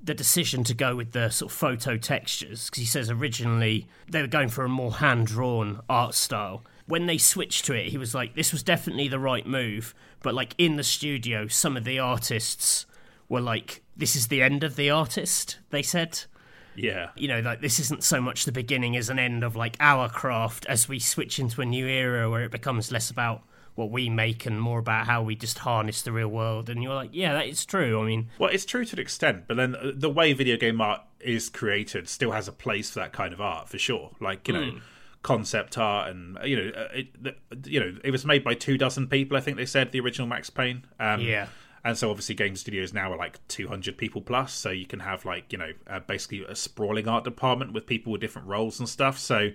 the 0.00 0.14
decision 0.14 0.62
to 0.64 0.74
go 0.74 0.94
with 0.94 1.10
the 1.10 1.28
sort 1.28 1.50
of 1.50 1.58
photo 1.58 1.96
textures 1.96 2.66
because 2.66 2.80
he 2.80 2.86
says 2.86 3.10
originally 3.10 3.88
they 4.08 4.20
were 4.20 4.28
going 4.28 4.48
for 4.48 4.64
a 4.64 4.68
more 4.68 4.92
hand 4.92 5.26
drawn 5.26 5.80
art 5.88 6.14
style. 6.14 6.62
When 6.86 7.06
they 7.06 7.18
switched 7.18 7.64
to 7.64 7.72
it, 7.72 7.88
he 7.88 7.98
was 7.98 8.14
like, 8.14 8.34
"This 8.36 8.52
was 8.52 8.62
definitely 8.62 9.08
the 9.08 9.18
right 9.18 9.46
move," 9.46 9.92
but 10.22 10.34
like 10.34 10.54
in 10.56 10.76
the 10.76 10.84
studio, 10.84 11.48
some 11.48 11.76
of 11.76 11.82
the 11.82 11.98
artists 11.98 12.86
were 13.28 13.40
like, 13.40 13.82
"This 13.96 14.14
is 14.14 14.28
the 14.28 14.40
end 14.40 14.62
of 14.62 14.76
the 14.76 14.88
artist." 14.88 15.58
They 15.70 15.82
said 15.82 16.26
yeah. 16.76 17.10
You 17.16 17.28
know, 17.28 17.40
like 17.40 17.60
this 17.60 17.78
isn't 17.80 18.02
so 18.04 18.20
much 18.20 18.44
the 18.44 18.52
beginning 18.52 18.96
as 18.96 19.10
an 19.10 19.18
end 19.18 19.44
of 19.44 19.56
like 19.56 19.76
our 19.80 20.08
craft 20.08 20.66
as 20.66 20.88
we 20.88 20.98
switch 20.98 21.38
into 21.38 21.60
a 21.60 21.64
new 21.64 21.86
era 21.86 22.30
where 22.30 22.42
it 22.42 22.50
becomes 22.50 22.90
less 22.92 23.10
about 23.10 23.42
what 23.74 23.90
we 23.90 24.08
make 24.08 24.46
and 24.46 24.60
more 24.60 24.78
about 24.78 25.06
how 25.06 25.22
we 25.22 25.34
just 25.34 25.58
harness 25.58 26.02
the 26.02 26.12
real 26.12 26.28
world. 26.28 26.70
And 26.70 26.82
you're 26.82 26.94
like, 26.94 27.10
yeah, 27.12 27.32
that 27.32 27.46
is 27.46 27.66
true. 27.66 28.00
I 28.00 28.06
mean, 28.06 28.30
well, 28.38 28.50
it's 28.50 28.64
true 28.64 28.84
to 28.84 28.96
an 28.96 29.00
extent, 29.00 29.44
but 29.48 29.56
then 29.56 29.74
uh, 29.74 29.92
the 29.94 30.10
way 30.10 30.32
video 30.32 30.56
game 30.56 30.80
art 30.80 31.00
is 31.20 31.48
created 31.48 32.08
still 32.08 32.30
has 32.32 32.46
a 32.46 32.52
place 32.52 32.90
for 32.90 33.00
that 33.00 33.12
kind 33.12 33.32
of 33.32 33.40
art 33.40 33.68
for 33.68 33.78
sure. 33.78 34.10
Like, 34.20 34.48
you 34.48 34.54
know. 34.54 34.60
Mm. 34.60 34.80
Concept 35.22 35.78
art, 35.78 36.10
and 36.10 36.36
uh, 36.36 36.44
you 36.44 36.54
know, 36.54 36.70
uh, 36.78 36.88
it, 36.92 37.06
you 37.64 37.80
know, 37.80 37.96
it 38.04 38.10
was 38.10 38.26
made 38.26 38.44
by 38.44 38.52
two 38.52 38.76
dozen 38.76 39.06
people. 39.06 39.38
I 39.38 39.40
think 39.40 39.56
they 39.56 39.64
said 39.64 39.90
the 39.90 40.00
original 40.00 40.28
Max 40.28 40.50
Payne. 40.50 40.84
Um, 41.00 41.22
yeah, 41.22 41.46
and 41.84 41.98
so 41.98 42.10
obviously 42.10 42.34
game 42.34 42.56
studios 42.56 42.92
now 42.92 43.12
are 43.12 43.16
like 43.16 43.46
200 43.48 43.96
people 43.98 44.22
plus 44.22 44.52
so 44.52 44.70
you 44.70 44.86
can 44.86 45.00
have 45.00 45.24
like 45.24 45.52
you 45.52 45.58
know 45.58 45.70
uh, 45.86 46.00
basically 46.00 46.44
a 46.44 46.54
sprawling 46.54 47.06
art 47.06 47.24
department 47.24 47.72
with 47.72 47.86
people 47.86 48.12
with 48.12 48.20
different 48.20 48.48
roles 48.48 48.78
and 48.78 48.88
stuff. 48.88 49.18
So 49.18 49.50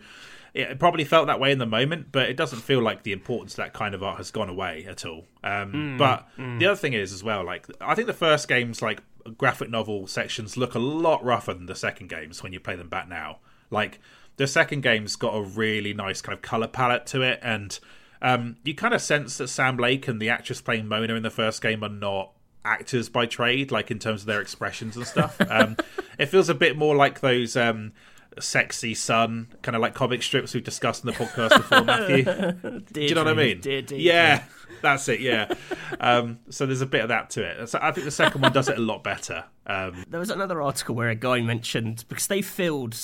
it 0.53 0.79
probably 0.79 1.03
felt 1.03 1.27
that 1.27 1.39
way 1.39 1.51
in 1.51 1.59
the 1.59 1.65
moment 1.65 2.11
but 2.11 2.29
it 2.29 2.35
doesn't 2.35 2.59
feel 2.59 2.81
like 2.81 3.03
the 3.03 3.11
importance 3.11 3.53
of 3.53 3.57
that 3.57 3.73
kind 3.73 3.93
of 3.93 4.01
art 4.01 4.17
has 4.17 4.31
gone 4.31 4.49
away 4.49 4.85
at 4.87 5.05
all. 5.05 5.25
Um, 5.43 5.73
mm, 5.73 5.97
but 5.97 6.27
mm. 6.37 6.59
the 6.59 6.65
other 6.67 6.75
thing 6.75 6.93
is 6.93 7.13
as 7.13 7.23
well 7.23 7.45
like 7.45 7.67
i 7.81 7.93
think 7.93 8.07
the 8.07 8.13
first 8.13 8.47
games 8.47 8.81
like 8.81 9.01
graphic 9.37 9.69
novel 9.69 10.07
sections 10.07 10.57
look 10.57 10.75
a 10.75 10.79
lot 10.79 11.23
rougher 11.23 11.53
than 11.53 11.65
the 11.65 11.75
second 11.75 12.09
games 12.09 12.41
when 12.41 12.53
you 12.53 12.59
play 12.59 12.75
them 12.75 12.89
back 12.89 13.07
now. 13.07 13.39
Like 13.69 13.99
the 14.37 14.47
second 14.47 14.81
game's 14.81 15.15
got 15.15 15.35
a 15.35 15.41
really 15.41 15.93
nice 15.93 16.21
kind 16.21 16.35
of 16.35 16.41
color 16.41 16.67
palette 16.67 17.05
to 17.07 17.21
it 17.21 17.39
and 17.41 17.77
um, 18.21 18.57
you 18.63 18.75
kind 18.75 18.93
of 18.93 19.01
sense 19.01 19.37
that 19.37 19.47
Sam 19.47 19.77
Lake 19.77 20.07
and 20.07 20.21
the 20.21 20.29
actress 20.29 20.61
playing 20.61 20.87
Mona 20.87 21.15
in 21.15 21.23
the 21.23 21.29
first 21.29 21.61
game 21.61 21.83
are 21.83 21.89
not 21.89 22.31
actors 22.65 23.09
by 23.09 23.25
trade, 23.25 23.71
like 23.71 23.89
in 23.91 23.99
terms 23.99 24.21
of 24.21 24.27
their 24.27 24.41
expressions 24.41 24.95
and 24.95 25.07
stuff. 25.07 25.37
Um, 25.49 25.77
it 26.19 26.27
feels 26.27 26.49
a 26.49 26.53
bit 26.53 26.77
more 26.77 26.95
like 26.95 27.21
those 27.21 27.55
um, 27.57 27.93
sexy 28.39 28.93
son 28.93 29.47
kind 29.61 29.75
of 29.75 29.81
like 29.81 29.93
comic 29.93 30.21
strips 30.21 30.53
we've 30.53 30.63
discussed 30.63 31.03
in 31.03 31.07
the 31.07 31.13
podcast 31.13 31.57
before, 31.57 31.83
Matthew. 31.83 32.81
Do 32.93 33.01
you 33.01 33.15
know 33.15 33.23
what 33.23 33.31
I 33.31 33.33
mean? 33.33 33.61
yeah, 33.89 34.43
that's 34.81 35.07
it. 35.07 35.21
Yeah. 35.21 35.53
Um, 35.99 36.39
so 36.49 36.65
there's 36.65 36.81
a 36.81 36.85
bit 36.85 37.01
of 37.01 37.09
that 37.09 37.31
to 37.31 37.43
it. 37.43 37.69
So 37.69 37.79
I 37.81 37.91
think 37.91 38.05
the 38.05 38.11
second 38.11 38.41
one 38.41 38.51
does 38.51 38.69
it 38.69 38.77
a 38.77 38.81
lot 38.81 39.03
better. 39.03 39.45
Um, 39.65 40.05
there 40.09 40.19
was 40.19 40.29
another 40.29 40.61
article 40.61 40.93
where 40.93 41.09
a 41.09 41.15
guy 41.15 41.41
mentioned 41.41 42.05
because 42.09 42.27
they 42.27 42.41
filled, 42.41 42.95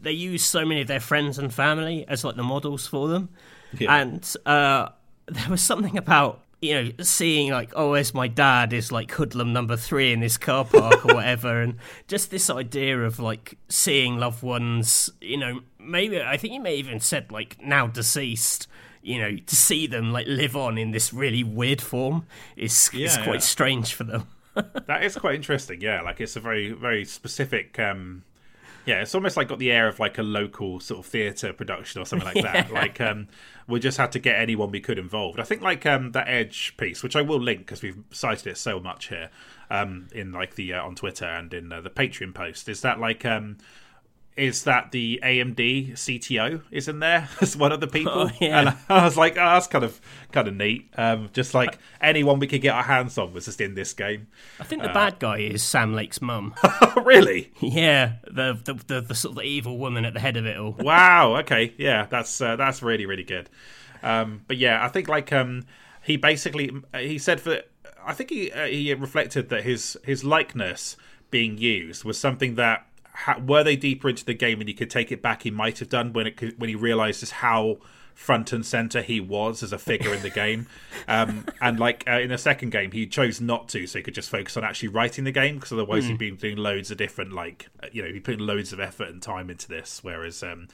they 0.00 0.12
used 0.12 0.46
so 0.46 0.64
many 0.64 0.80
of 0.80 0.88
their 0.88 1.00
friends 1.00 1.38
and 1.38 1.52
family 1.52 2.04
as 2.08 2.24
like 2.24 2.36
the 2.36 2.42
models 2.42 2.86
for 2.86 3.08
them. 3.08 3.28
Yeah. 3.78 3.96
And 3.96 4.34
uh, 4.44 4.90
there 5.26 5.50
was 5.50 5.62
something 5.62 5.96
about 5.96 6.42
you 6.60 6.74
know 6.74 6.90
seeing 7.02 7.50
like 7.50 7.70
oh 7.76 7.90
where's 7.90 8.14
my 8.14 8.28
dad 8.28 8.72
is 8.72 8.90
like 8.90 9.10
hoodlum 9.10 9.52
number 9.52 9.76
three 9.76 10.12
in 10.12 10.20
this 10.20 10.38
car 10.38 10.64
park 10.64 11.04
or 11.04 11.14
whatever 11.14 11.60
and 11.60 11.76
just 12.08 12.30
this 12.30 12.48
idea 12.48 12.98
of 13.04 13.18
like 13.18 13.58
seeing 13.68 14.16
loved 14.16 14.42
ones 14.42 15.10
you 15.20 15.36
know 15.36 15.60
maybe 15.78 16.20
i 16.22 16.36
think 16.38 16.54
you 16.54 16.60
may 16.60 16.74
even 16.74 16.98
said 16.98 17.30
like 17.30 17.60
now 17.62 17.86
deceased 17.86 18.66
you 19.02 19.20
know 19.20 19.36
to 19.36 19.54
see 19.54 19.86
them 19.86 20.12
like 20.12 20.26
live 20.26 20.56
on 20.56 20.78
in 20.78 20.92
this 20.92 21.12
really 21.12 21.44
weird 21.44 21.82
form 21.82 22.26
is, 22.56 22.90
yeah, 22.94 23.06
is 23.06 23.16
quite 23.18 23.34
yeah. 23.34 23.38
strange 23.40 23.92
for 23.92 24.04
them 24.04 24.26
that 24.86 25.04
is 25.04 25.14
quite 25.14 25.34
interesting 25.34 25.80
yeah 25.82 26.00
like 26.00 26.22
it's 26.22 26.36
a 26.36 26.40
very 26.40 26.72
very 26.72 27.04
specific 27.04 27.78
um 27.78 28.22
yeah, 28.86 29.02
it's 29.02 29.16
almost 29.16 29.36
like 29.36 29.48
got 29.48 29.58
the 29.58 29.72
air 29.72 29.88
of 29.88 29.98
like 29.98 30.16
a 30.16 30.22
local 30.22 30.78
sort 30.78 31.00
of 31.00 31.06
theatre 31.06 31.52
production 31.52 32.00
or 32.00 32.04
something 32.04 32.24
like 32.24 32.42
that. 32.44 32.68
yeah. 32.70 32.74
Like 32.74 33.00
um, 33.00 33.26
we 33.68 33.80
just 33.80 33.98
had 33.98 34.12
to 34.12 34.18
get 34.18 34.38
anyone 34.38 34.70
we 34.70 34.80
could 34.80 34.98
involved. 34.98 35.40
I 35.40 35.42
think 35.42 35.62
like 35.62 35.84
um, 35.86 36.12
that 36.12 36.28
Edge 36.28 36.76
piece, 36.76 37.02
which 37.02 37.16
I 37.16 37.22
will 37.22 37.40
link 37.40 37.60
because 37.60 37.82
we've 37.82 37.98
cited 38.10 38.46
it 38.46 38.58
so 38.58 38.78
much 38.78 39.08
here 39.08 39.30
um, 39.70 40.08
in 40.12 40.32
like 40.32 40.54
the 40.54 40.74
uh, 40.74 40.84
on 40.84 40.94
Twitter 40.94 41.24
and 41.24 41.52
in 41.52 41.72
uh, 41.72 41.80
the 41.80 41.90
Patreon 41.90 42.34
post, 42.34 42.68
is 42.68 42.80
that 42.82 43.00
like 43.00 43.24
um, 43.24 43.58
is 44.36 44.64
that 44.64 44.92
the 44.92 45.18
AMD 45.22 45.92
CTO 45.92 46.60
is 46.70 46.88
in 46.88 46.98
there 46.98 47.28
as 47.40 47.56
one 47.56 47.72
of 47.72 47.80
the 47.80 47.86
people, 47.86 48.12
Oh, 48.14 48.30
yeah. 48.40 48.60
and 48.60 48.76
I 48.88 49.04
was 49.04 49.16
like, 49.16 49.32
oh, 49.32 49.44
that's 49.44 49.66
kind 49.66 49.84
of 49.84 50.00
kind 50.32 50.46
of 50.46 50.54
neat. 50.54 50.90
Um, 50.96 51.30
just 51.32 51.54
like 51.54 51.78
anyone 52.00 52.38
we 52.38 52.46
could 52.46 52.60
get 52.60 52.74
our 52.74 52.82
hands 52.82 53.16
on 53.18 53.32
was 53.32 53.46
just 53.46 53.60
in 53.60 53.74
this 53.74 53.92
game. 53.94 54.26
I 54.60 54.64
think 54.64 54.82
the 54.82 54.88
bad 54.90 55.18
guy 55.18 55.38
is 55.38 55.62
Sam 55.62 55.94
Lake's 55.94 56.20
mum. 56.20 56.54
really? 57.02 57.50
yeah, 57.60 58.16
the, 58.24 58.58
the 58.64 58.74
the 58.86 59.00
the 59.00 59.14
sort 59.14 59.38
of 59.38 59.42
evil 59.44 59.78
woman 59.78 60.04
at 60.04 60.12
the 60.14 60.20
head 60.20 60.36
of 60.36 60.44
it 60.46 60.56
all. 60.58 60.72
Wow. 60.72 61.36
Okay. 61.38 61.72
Yeah, 61.78 62.06
that's 62.10 62.40
uh, 62.40 62.56
that's 62.56 62.82
really 62.82 63.06
really 63.06 63.24
good. 63.24 63.48
Um, 64.02 64.42
but 64.46 64.56
yeah, 64.58 64.84
I 64.84 64.88
think 64.88 65.08
like 65.08 65.32
um, 65.32 65.64
he 66.02 66.16
basically 66.16 66.70
he 66.94 67.18
said 67.18 67.40
for 67.40 67.62
I 68.06 68.12
think 68.12 68.30
he 68.30 68.52
uh, 68.52 68.66
he 68.66 68.92
reflected 68.94 69.48
that 69.48 69.64
his 69.64 69.96
his 70.04 70.22
likeness 70.24 70.96
being 71.30 71.58
used 71.58 72.04
was 72.04 72.18
something 72.18 72.54
that 72.56 72.86
ha- 73.16 73.40
were 73.44 73.64
they 73.64 73.76
deeper 73.76 74.08
into 74.08 74.24
the 74.24 74.34
game 74.34 74.60
and 74.60 74.68
he 74.68 74.74
could 74.74 74.90
take 74.90 75.10
it 75.10 75.22
back, 75.22 75.42
he 75.42 75.50
might 75.50 75.78
have 75.78 75.88
done 75.88 76.12
when 76.12 76.26
it 76.26 76.36
could, 76.36 76.58
when 76.60 76.68
he 76.68 76.74
realized 76.74 77.20
just 77.20 77.32
how 77.32 77.78
front 78.14 78.50
and 78.52 78.64
center 78.64 79.02
he 79.02 79.20
was 79.20 79.62
as 79.62 79.72
a 79.72 79.78
figure 79.78 80.12
in 80.12 80.22
the 80.22 80.30
game. 80.30 80.66
Um, 81.08 81.46
and 81.60 81.78
like 81.78 82.02
uh, 82.08 82.18
in 82.18 82.30
the 82.30 82.38
second 82.38 82.70
game, 82.70 82.90
he 82.90 83.06
chose 83.06 83.40
not 83.40 83.68
to, 83.68 83.86
so 83.86 84.00
he 84.00 84.02
could 84.02 84.14
just 84.14 84.28
focus 84.28 84.56
on 84.56 84.64
actually 84.64 84.88
writing 84.88 85.22
the 85.22 85.30
game 85.30 85.54
because 85.54 85.70
otherwise 85.70 86.06
he'd 86.06 86.18
been 86.18 86.34
doing 86.34 86.56
loads 86.56 86.90
of 86.90 86.96
different 86.96 87.32
like 87.32 87.68
uh, 87.80 87.86
you 87.92 88.02
know 88.02 88.08
he'd 88.08 88.24
putting 88.24 88.40
loads 88.40 88.72
of 88.72 88.80
effort 88.80 89.08
and 89.10 89.22
time 89.22 89.48
into 89.48 89.68
this. 89.68 90.00
Whereas 90.02 90.42
um, 90.42 90.66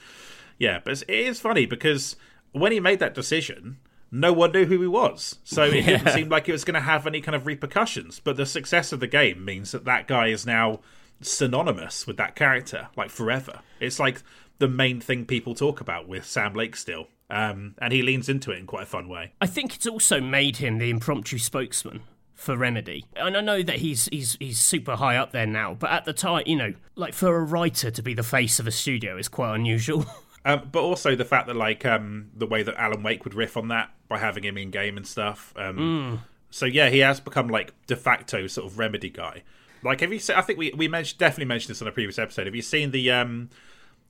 yeah, 0.57 0.79
but 0.83 1.03
it 1.03 1.07
is 1.07 1.39
funny 1.39 1.67
because 1.67 2.15
when 2.51 2.71
he 2.71 2.79
made 2.79 2.97
that 2.99 3.13
decision. 3.13 3.77
No 4.15 4.31
one 4.31 4.51
knew 4.51 4.65
who 4.65 4.79
he 4.79 4.87
was, 4.87 5.39
so 5.43 5.63
it 5.63 5.85
didn't 5.85 6.09
seem 6.13 6.29
like 6.29 6.47
it 6.47 6.51
was 6.51 6.63
going 6.63 6.75
to 6.75 6.81
have 6.81 7.07
any 7.07 7.19
kind 7.19 7.35
of 7.35 7.47
repercussions. 7.47 8.19
But 8.19 8.37
the 8.37 8.45
success 8.45 8.91
of 8.91 8.99
the 8.99 9.07
game 9.07 9.43
means 9.43 9.71
that 9.71 9.85
that 9.85 10.07
guy 10.07 10.27
is 10.27 10.45
now 10.45 10.81
synonymous 11.21 12.05
with 12.07 12.17
that 12.17 12.35
character, 12.35 12.89
like 12.95 13.09
forever. 13.09 13.59
It's 13.79 13.99
like 13.99 14.21
the 14.59 14.67
main 14.67 14.99
thing 14.99 15.25
people 15.25 15.55
talk 15.55 15.81
about 15.81 16.07
with 16.07 16.25
Sam 16.25 16.53
Lake 16.53 16.75
still, 16.75 17.07
um, 17.29 17.75
and 17.79 17.91
he 17.93 18.01
leans 18.01 18.29
into 18.29 18.51
it 18.51 18.59
in 18.59 18.65
quite 18.67 18.83
a 18.83 18.87
fun 18.87 19.09
way. 19.09 19.33
I 19.41 19.47
think 19.47 19.75
it's 19.75 19.87
also 19.87 20.21
made 20.21 20.57
him 20.57 20.77
the 20.77 20.89
impromptu 20.89 21.37
spokesman 21.37 22.01
for 22.33 22.57
Remedy. 22.57 23.05
And 23.15 23.37
I 23.37 23.41
know 23.41 23.63
that 23.63 23.77
he's 23.77 24.07
he's 24.11 24.37
he's 24.39 24.59
super 24.59 24.95
high 24.95 25.17
up 25.17 25.31
there 25.31 25.47
now, 25.47 25.75
but 25.75 25.91
at 25.91 26.05
the 26.05 26.13
time, 26.13 26.43
you 26.45 26.55
know, 26.55 26.73
like 26.95 27.13
for 27.13 27.35
a 27.35 27.43
writer 27.43 27.91
to 27.91 28.01
be 28.03 28.13
the 28.13 28.23
face 28.23 28.59
of 28.59 28.67
a 28.67 28.71
studio 28.71 29.17
is 29.17 29.27
quite 29.27 29.55
unusual. 29.55 30.05
Um, 30.45 30.67
but 30.73 30.81
also 30.81 31.15
the 31.15 31.23
fact 31.23 31.47
that 31.47 31.55
like 31.55 31.85
um, 31.85 32.29
the 32.35 32.45
way 32.45 32.63
that 32.63 32.75
Alan 32.75 33.01
Wake 33.01 33.23
would 33.23 33.33
riff 33.33 33.55
on 33.55 33.69
that 33.69 33.91
by 34.09 34.17
having 34.17 34.43
him 34.43 34.57
in 34.57 34.71
game 34.71 34.97
and 34.97 35.07
stuff. 35.07 35.53
Um, 35.55 36.19
So 36.49 36.65
yeah, 36.65 36.89
he 36.89 36.99
has 36.99 37.21
become 37.21 37.47
like 37.47 37.73
de 37.87 37.95
facto 37.95 38.47
sort 38.47 38.69
of 38.69 38.77
remedy 38.77 39.09
guy. 39.09 39.43
Like, 39.83 40.01
have 40.01 40.11
you? 40.13 40.19
Se- 40.19 40.35
I 40.35 40.41
think 40.41 40.59
we 40.59 40.71
we 40.75 40.87
mentioned 40.87 41.19
definitely 41.19 41.45
mentioned 41.45 41.71
this 41.75 41.81
on 41.81 41.87
a 41.87 41.91
previous 41.91 42.19
episode. 42.19 42.45
Have 42.47 42.55
you 42.55 42.61
seen 42.61 42.91
the 42.91 43.11
um 43.11 43.49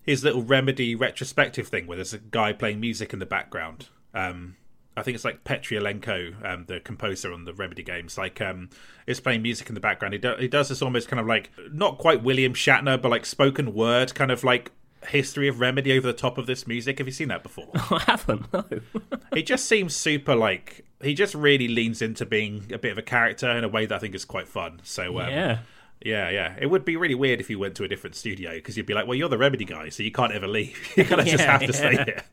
his 0.04 0.24
little 0.24 0.44
remedy 0.44 0.96
retrospective 0.96 1.68
thing 1.68 1.88
where 1.88 1.96
there's 1.96 2.14
a 2.14 2.18
guy 2.20 2.54
playing 2.54 2.80
music 2.80 3.14
in 3.14 3.20
the 3.20 3.26
background? 3.26 3.88
Um, 4.14 4.58
I 4.96 5.02
think 5.02 5.16
it's 5.16 5.26
like 5.26 5.44
Petri 5.44 5.78
Alanko, 5.78 6.46
um, 6.46 6.66
the 6.68 6.80
composer 6.80 7.34
on 7.34 7.46
the 7.46 7.54
Remedy 7.54 7.82
games, 7.82 8.16
like 8.18 8.40
um, 8.42 8.70
is 9.08 9.20
playing 9.20 9.42
music 9.42 9.68
in 9.70 9.74
the 9.76 9.82
background. 9.82 10.14
He, 10.14 10.20
do- 10.20 10.36
he 10.38 10.48
does 10.48 10.70
this 10.70 10.82
almost 10.84 11.08
kind 11.08 11.20
of 11.20 11.26
like 11.26 11.50
not 11.72 11.98
quite 11.98 12.22
William 12.22 12.54
Shatner, 12.54 13.02
but 13.02 13.10
like 13.10 13.26
spoken 13.26 13.74
word 13.74 14.14
kind 14.14 14.30
of 14.32 14.44
like 14.44 14.72
history 15.08 15.48
of 15.48 15.60
Remedy 15.60 15.98
over 15.98 16.08
the 16.08 16.14
top 16.14 16.38
of 16.38 16.46
this 16.46 16.68
music. 16.68 16.98
Have 16.98 17.08
you 17.08 17.14
seen 17.14 17.30
that 17.30 17.44
before? 17.44 17.70
I 17.74 18.04
haven't, 18.06 18.52
no. 18.54 18.66
he 19.34 19.44
just 19.44 19.66
seems 19.66 19.96
super 19.96 20.36
like 20.36 20.86
he 21.02 21.14
just 21.14 21.36
really 21.36 21.68
leans 21.68 22.02
into 22.02 22.26
being 22.26 22.72
a 22.74 22.78
bit 22.78 22.92
of 22.92 22.98
a 22.98 23.02
character 23.02 23.50
in 23.50 23.64
a 23.64 23.68
way 23.68 23.86
that 23.86 23.96
I 23.96 24.00
think 24.00 24.16
is 24.16 24.26
quite 24.26 24.48
fun. 24.48 24.80
So 24.84 25.20
um, 25.20 25.30
yeah. 25.30 25.60
yeah, 26.02 26.30
yeah. 26.30 26.56
It 26.60 26.68
would 26.68 26.86
be 26.86 26.96
really 26.96 27.16
weird 27.16 27.40
if 27.40 27.50
you 27.50 27.60
went 27.60 27.76
to 27.76 27.84
a 27.84 27.88
different 27.88 28.16
studio 28.16 28.54
because 28.54 28.78
you'd 28.78 28.86
be 28.86 28.94
like, 28.94 29.06
well, 29.06 29.16
you're 29.16 29.30
the 29.30 29.38
Remedy 29.38 29.66
guy, 29.66 29.90
so 29.90 30.04
you 30.04 30.12
can't 30.12 30.32
ever 30.32 30.48
leave. 30.48 30.94
you 30.98 31.04
kind 31.04 31.22
of 31.22 31.28
just 31.28 31.44
have 31.44 31.62
to 31.62 31.74
stay 31.74 31.94
yeah. 31.94 32.06
here. 32.06 32.24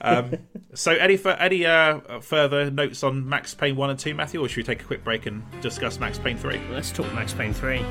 Um, 0.00 0.32
so 0.74 0.92
any 0.92 1.14
f- 1.14 1.36
any 1.38 1.64
uh, 1.64 2.20
further 2.20 2.70
notes 2.70 3.04
on 3.04 3.28
Max 3.28 3.54
Payne 3.54 3.76
one 3.76 3.90
and 3.90 3.98
two, 3.98 4.14
Matthew, 4.14 4.44
or 4.44 4.48
should 4.48 4.56
we 4.58 4.62
take 4.64 4.82
a 4.82 4.84
quick 4.84 5.04
break 5.04 5.26
and 5.26 5.42
discuss 5.60 6.00
Max 6.00 6.18
Payne 6.18 6.36
three? 6.36 6.60
Let's 6.70 6.90
talk 6.90 7.12
Max 7.14 7.32
Payne 7.32 7.54
3. 7.54 7.84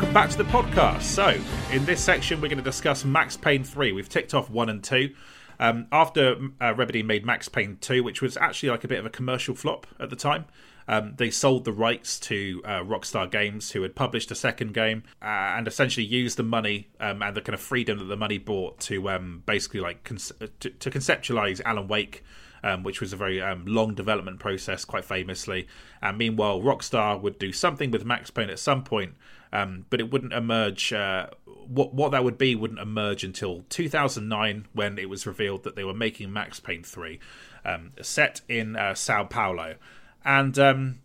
Welcome 0.00 0.14
back 0.14 0.30
to 0.30 0.38
the 0.38 0.44
podcast. 0.44 1.02
So, 1.02 1.38
in 1.70 1.84
this 1.84 2.02
section, 2.02 2.40
we're 2.40 2.48
going 2.48 2.56
to 2.56 2.64
discuss 2.64 3.04
Max 3.04 3.36
Payne 3.36 3.62
3. 3.62 3.92
We've 3.92 4.08
ticked 4.08 4.32
off 4.32 4.48
1 4.48 4.70
and 4.70 4.82
2. 4.82 5.10
Um, 5.58 5.88
after 5.92 6.36
uh, 6.58 6.72
Remedy 6.74 7.02
made 7.02 7.26
Max 7.26 7.50
Payne 7.50 7.76
2, 7.82 8.02
which 8.02 8.22
was 8.22 8.38
actually 8.38 8.70
like 8.70 8.82
a 8.82 8.88
bit 8.88 8.98
of 8.98 9.04
a 9.04 9.10
commercial 9.10 9.54
flop 9.54 9.86
at 10.00 10.08
the 10.08 10.16
time, 10.16 10.46
um, 10.88 11.16
they 11.18 11.28
sold 11.28 11.66
the 11.66 11.72
rights 11.74 12.18
to 12.20 12.62
uh, 12.64 12.80
Rockstar 12.80 13.30
Games, 13.30 13.72
who 13.72 13.82
had 13.82 13.94
published 13.94 14.30
a 14.30 14.34
second 14.34 14.72
game, 14.72 15.02
uh, 15.20 15.26
and 15.26 15.68
essentially 15.68 16.06
used 16.06 16.38
the 16.38 16.44
money 16.44 16.88
um, 16.98 17.22
and 17.22 17.36
the 17.36 17.42
kind 17.42 17.52
of 17.52 17.60
freedom 17.60 17.98
that 17.98 18.06
the 18.06 18.16
money 18.16 18.38
brought 18.38 18.80
to 18.80 19.10
um, 19.10 19.42
basically 19.44 19.80
like 19.80 20.02
con- 20.02 20.16
to, 20.60 20.70
to 20.70 20.90
conceptualize 20.90 21.60
Alan 21.66 21.88
Wake 21.88 22.24
um, 22.62 22.82
which 22.82 23.00
was 23.00 23.12
a 23.12 23.16
very 23.16 23.40
um, 23.40 23.64
long 23.66 23.94
development 23.94 24.38
process, 24.38 24.84
quite 24.84 25.04
famously. 25.04 25.66
And 26.02 26.18
meanwhile, 26.18 26.60
Rockstar 26.60 27.20
would 27.20 27.38
do 27.38 27.52
something 27.52 27.90
with 27.90 28.04
Max 28.04 28.30
Payne 28.30 28.50
at 28.50 28.58
some 28.58 28.84
point, 28.84 29.14
um, 29.52 29.86
but 29.90 30.00
it 30.00 30.10
wouldn't 30.10 30.32
emerge. 30.32 30.92
Uh, 30.92 31.28
what 31.66 31.94
what 31.94 32.12
that 32.12 32.24
would 32.24 32.38
be 32.38 32.54
wouldn't 32.54 32.80
emerge 32.80 33.24
until 33.24 33.64
2009, 33.68 34.66
when 34.72 34.98
it 34.98 35.08
was 35.08 35.26
revealed 35.26 35.64
that 35.64 35.76
they 35.76 35.84
were 35.84 35.94
making 35.94 36.32
Max 36.32 36.60
Payne 36.60 36.82
3, 36.82 37.18
um, 37.64 37.90
set 38.02 38.40
in 38.48 38.76
uh, 38.76 38.94
Sao 38.94 39.24
Paulo, 39.24 39.76
and. 40.24 40.58
Um, 40.58 40.98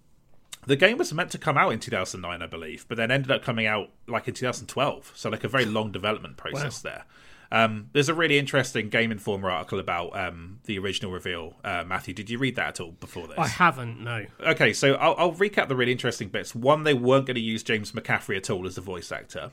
the 0.67 0.75
game 0.75 0.97
was 0.97 1.13
meant 1.13 1.29
to 1.29 1.37
come 1.37 1.59
out 1.59 1.73
in 1.73 1.79
2009, 1.79 2.41
I 2.41 2.47
believe, 2.47 2.85
but 2.87 2.97
then 2.97 3.11
ended 3.11 3.29
up 3.29 3.43
coming 3.43 3.67
out 3.67 3.91
like 4.07 4.27
in 4.27 4.33
2012. 4.33 5.11
So 5.15 5.29
like 5.29 5.43
a 5.43 5.47
very 5.47 5.65
long 5.65 5.91
development 5.91 6.37
process 6.37 6.81
there. 6.81 7.05
Um, 7.55 7.89
there's 7.93 8.09
a 8.09 8.13
really 8.13 8.37
interesting 8.37 8.89
Game 8.89 9.13
Informer 9.13 9.49
article 9.49 9.79
about 9.79 10.09
um, 10.17 10.59
the 10.65 10.77
original 10.77 11.13
reveal. 11.13 11.53
Uh, 11.63 11.85
Matthew, 11.87 12.13
did 12.13 12.29
you 12.29 12.37
read 12.37 12.57
that 12.57 12.67
at 12.67 12.79
all 12.81 12.91
before 12.91 13.27
this? 13.27 13.37
I 13.37 13.47
haven't, 13.47 14.03
no. 14.03 14.25
Okay, 14.41 14.73
so 14.73 14.95
I'll, 14.95 15.15
I'll 15.17 15.31
recap 15.31 15.69
the 15.69 15.75
really 15.75 15.93
interesting 15.93 16.27
bits. 16.27 16.53
One, 16.53 16.83
they 16.83 16.93
weren't 16.93 17.25
going 17.27 17.35
to 17.35 17.41
use 17.41 17.63
James 17.63 17.93
McCaffrey 17.93 18.35
at 18.35 18.49
all 18.49 18.67
as 18.67 18.75
the 18.75 18.81
voice 18.81 19.09
actor. 19.09 19.51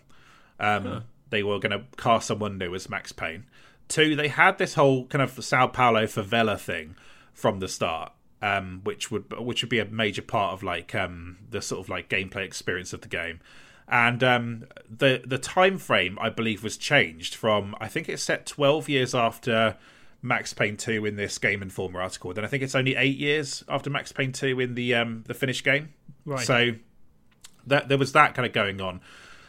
Um, 0.58 1.04
They 1.30 1.44
were 1.44 1.60
going 1.60 1.78
to 1.78 1.84
cast 1.96 2.26
someone 2.26 2.58
new 2.58 2.74
as 2.74 2.90
Max 2.90 3.12
Payne. 3.12 3.46
Two, 3.88 4.16
they 4.16 4.28
had 4.28 4.58
this 4.58 4.74
whole 4.74 5.06
kind 5.06 5.22
of 5.22 5.42
Sao 5.44 5.68
Paulo 5.68 6.04
favela 6.06 6.58
thing 6.58 6.96
from 7.32 7.60
the 7.60 7.68
start, 7.68 8.12
um, 8.42 8.80
which 8.84 9.10
would 9.10 9.32
which 9.38 9.62
would 9.62 9.70
be 9.70 9.78
a 9.78 9.84
major 9.84 10.22
part 10.22 10.54
of 10.54 10.62
like 10.62 10.94
um, 10.94 11.38
the 11.50 11.62
sort 11.62 11.80
of 11.80 11.88
like 11.88 12.08
gameplay 12.08 12.44
experience 12.44 12.92
of 12.92 13.00
the 13.00 13.08
game. 13.08 13.40
And 13.88 14.22
um, 14.24 14.64
the 14.88 15.22
the 15.26 15.38
time 15.38 15.78
frame, 15.78 16.18
I 16.20 16.30
believe, 16.30 16.62
was 16.62 16.76
changed 16.76 17.34
from 17.34 17.74
I 17.80 17.88
think 17.88 18.08
it's 18.08 18.22
set 18.22 18.46
twelve 18.46 18.88
years 18.88 19.14
after 19.14 19.76
Max 20.22 20.54
Payne 20.54 20.76
two 20.76 21.04
in 21.04 21.16
this 21.16 21.36
Game 21.38 21.62
Informer 21.62 22.00
article. 22.00 22.32
Then 22.32 22.44
I 22.44 22.48
think 22.48 22.62
it's 22.62 22.74
only 22.74 22.94
eight 22.94 23.18
years 23.18 23.64
after 23.68 23.90
Max 23.90 24.12
Payne 24.12 24.32
two 24.32 24.60
in 24.60 24.74
the 24.74 24.94
um, 24.94 25.24
the 25.26 25.34
finished 25.34 25.64
game. 25.64 25.92
Right. 26.24 26.46
So 26.46 26.72
that 27.66 27.88
there 27.88 27.98
was 27.98 28.12
that 28.12 28.34
kind 28.34 28.46
of 28.46 28.52
going 28.52 28.80
on. 28.80 29.00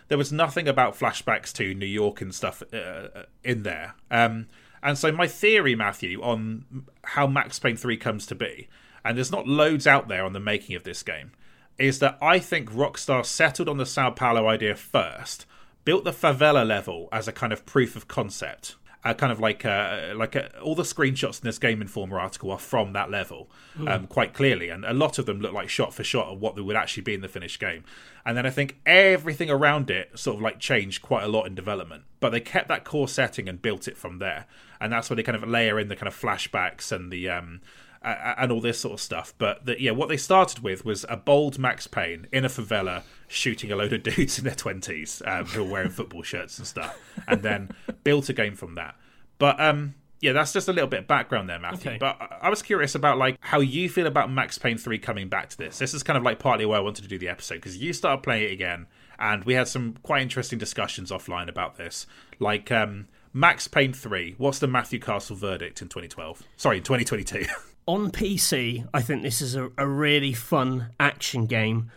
There 0.07 0.17
was 0.17 0.31
nothing 0.31 0.67
about 0.67 0.97
flashbacks 0.97 1.53
to 1.53 1.73
New 1.73 1.85
York 1.85 2.21
and 2.21 2.33
stuff 2.33 2.61
uh, 2.73 3.23
in 3.43 3.63
there. 3.63 3.95
Um, 4.11 4.47
and 4.81 4.97
so 4.97 5.11
my 5.11 5.27
theory, 5.27 5.75
Matthew, 5.75 6.21
on 6.21 6.85
how 7.03 7.25
Max 7.25 7.57
Payne 7.57 7.77
3 7.77 7.95
comes 7.97 8.25
to 8.27 8.35
be, 8.35 8.67
and 9.05 9.17
there's 9.17 9.31
not 9.31 9.47
loads 9.47 9.87
out 9.87 10.09
there 10.09 10.25
on 10.25 10.33
the 10.33 10.41
making 10.41 10.75
of 10.75 10.83
this 10.83 11.01
game, 11.03 11.31
is 11.77 11.99
that 11.99 12.17
I 12.21 12.39
think 12.39 12.71
Rockstar 12.71 13.25
settled 13.25 13.69
on 13.69 13.77
the 13.77 13.85
Sao 13.85 14.11
Paulo 14.11 14.47
idea 14.47 14.75
first, 14.75 15.45
built 15.85 16.03
the 16.03 16.11
favela 16.11 16.65
level 16.65 17.09
as 17.11 17.27
a 17.27 17.31
kind 17.31 17.53
of 17.53 17.65
proof 17.65 17.95
of 17.95 18.07
concept. 18.07 18.75
Uh, 19.05 19.13
kind 19.13 19.33
of 19.33 19.39
like 19.41 19.65
uh, 19.65 20.13
like 20.15 20.33
uh, 20.33 20.47
all 20.61 20.75
the 20.75 20.83
screenshots 20.83 21.41
in 21.41 21.45
this 21.45 21.59
Game 21.59 21.81
Informer 21.81 22.17
article 22.17 22.51
are 22.51 22.57
from 22.57 22.93
that 22.93 23.11
level, 23.11 23.49
um, 23.85 24.07
quite 24.07 24.33
clearly, 24.33 24.69
and 24.69 24.85
a 24.85 24.93
lot 24.93 25.19
of 25.19 25.25
them 25.25 25.41
look 25.41 25.51
like 25.51 25.67
shot 25.67 25.93
for 25.93 26.05
shot 26.05 26.27
of 26.27 26.39
what 26.39 26.55
they 26.55 26.61
would 26.61 26.77
actually 26.77 27.03
be 27.03 27.13
in 27.13 27.19
the 27.19 27.27
finished 27.27 27.59
game. 27.59 27.83
And 28.25 28.37
then 28.37 28.45
I 28.45 28.49
think 28.49 28.79
everything 28.85 29.49
around 29.49 29.89
it 29.89 30.17
sort 30.17 30.37
of 30.37 30.41
like 30.41 30.57
changed 30.57 31.01
quite 31.01 31.25
a 31.25 31.27
lot 31.27 31.47
in 31.47 31.53
development, 31.53 32.03
but 32.21 32.29
they 32.29 32.39
kept 32.39 32.69
that 32.69 32.85
core 32.85 33.09
setting 33.09 33.49
and 33.49 33.61
built 33.61 33.89
it 33.89 33.97
from 33.97 34.19
there. 34.19 34.45
And 34.79 34.93
that's 34.93 35.09
where 35.09 35.17
they 35.17 35.23
kind 35.23 35.35
of 35.35 35.49
layer 35.49 35.81
in 35.81 35.89
the 35.89 35.97
kind 35.97 36.07
of 36.07 36.17
flashbacks 36.17 36.93
and 36.93 37.11
the 37.11 37.27
um, 37.27 37.59
uh, 38.03 38.35
and 38.37 38.51
all 38.51 38.61
this 38.61 38.79
sort 38.79 38.93
of 38.93 39.01
stuff. 39.01 39.33
But 39.37 39.65
the, 39.65 39.81
yeah, 39.81 39.91
what 39.91 40.09
they 40.09 40.17
started 40.17 40.59
with 40.59 40.83
was 40.85 41.05
a 41.09 41.17
bold 41.17 41.57
Max 41.59 41.87
Payne 41.87 42.27
in 42.31 42.45
a 42.45 42.49
favela 42.49 43.03
shooting 43.27 43.71
a 43.71 43.75
load 43.75 43.93
of 43.93 44.03
dudes 44.03 44.37
in 44.37 44.43
their 44.45 44.55
twenties 44.55 45.21
um, 45.25 45.45
who 45.45 45.61
are 45.65 45.69
wearing 45.71 45.89
football 45.91 46.23
shirts 46.23 46.57
and 46.57 46.67
stuff, 46.67 46.97
and 47.27 47.41
then 47.41 47.69
built 48.03 48.29
a 48.29 48.33
game 48.33 48.55
from 48.55 48.75
that. 48.75 48.95
But 49.39 49.59
um, 49.59 49.95
yeah, 50.21 50.31
that's 50.33 50.53
just 50.53 50.67
a 50.69 50.73
little 50.73 50.87
bit 50.87 51.01
of 51.01 51.07
background 51.07 51.49
there, 51.49 51.59
Matthew. 51.59 51.91
Okay. 51.91 51.97
But 51.97 52.17
I- 52.21 52.37
I 52.43 52.49
was 52.49 52.61
curious 52.61 52.93
about 52.95 53.17
like 53.17 53.37
how 53.39 53.59
you 53.61 53.87
feel 53.89 54.05
about 54.07 54.29
Max 54.31 54.57
Payne 54.57 54.77
three 54.77 54.99
coming 54.99 55.29
back 55.29 55.49
to 55.49 55.57
this. 55.57 55.79
This 55.79 55.93
is 55.93 56.03
kind 56.03 56.17
of 56.17 56.23
like 56.23 56.39
partly 56.39 56.65
why 56.65 56.77
I 56.77 56.81
wanted 56.81 57.03
to 57.03 57.07
do 57.07 57.17
the 57.17 57.29
episode 57.29 57.55
because 57.55 57.77
you 57.77 57.93
started 57.93 58.21
playing 58.23 58.43
it 58.49 58.51
again, 58.51 58.87
and 59.17 59.43
we 59.45 59.53
had 59.53 59.67
some 59.67 59.95
quite 60.03 60.21
interesting 60.21 60.59
discussions 60.59 61.09
offline 61.11 61.47
about 61.47 61.77
this. 61.77 62.05
Like 62.39 62.69
um, 62.71 63.07
Max 63.31 63.67
Payne 63.67 63.93
three, 63.93 64.35
what's 64.37 64.59
the 64.59 64.67
Matthew 64.67 64.99
Castle 64.99 65.35
verdict 65.37 65.81
in 65.81 65.87
2012? 65.87 66.43
Sorry, 66.57 66.77
in 66.77 66.83
2022. 66.83 67.45
on 67.85 68.11
PC, 68.11 68.87
I 68.93 69.01
think 69.01 69.21
this 69.21 69.41
is 69.41 69.55
a, 69.55 69.69
a 69.77 69.87
really 69.87 70.33
fun 70.33 70.91
action 70.99 71.45
game. 71.45 71.91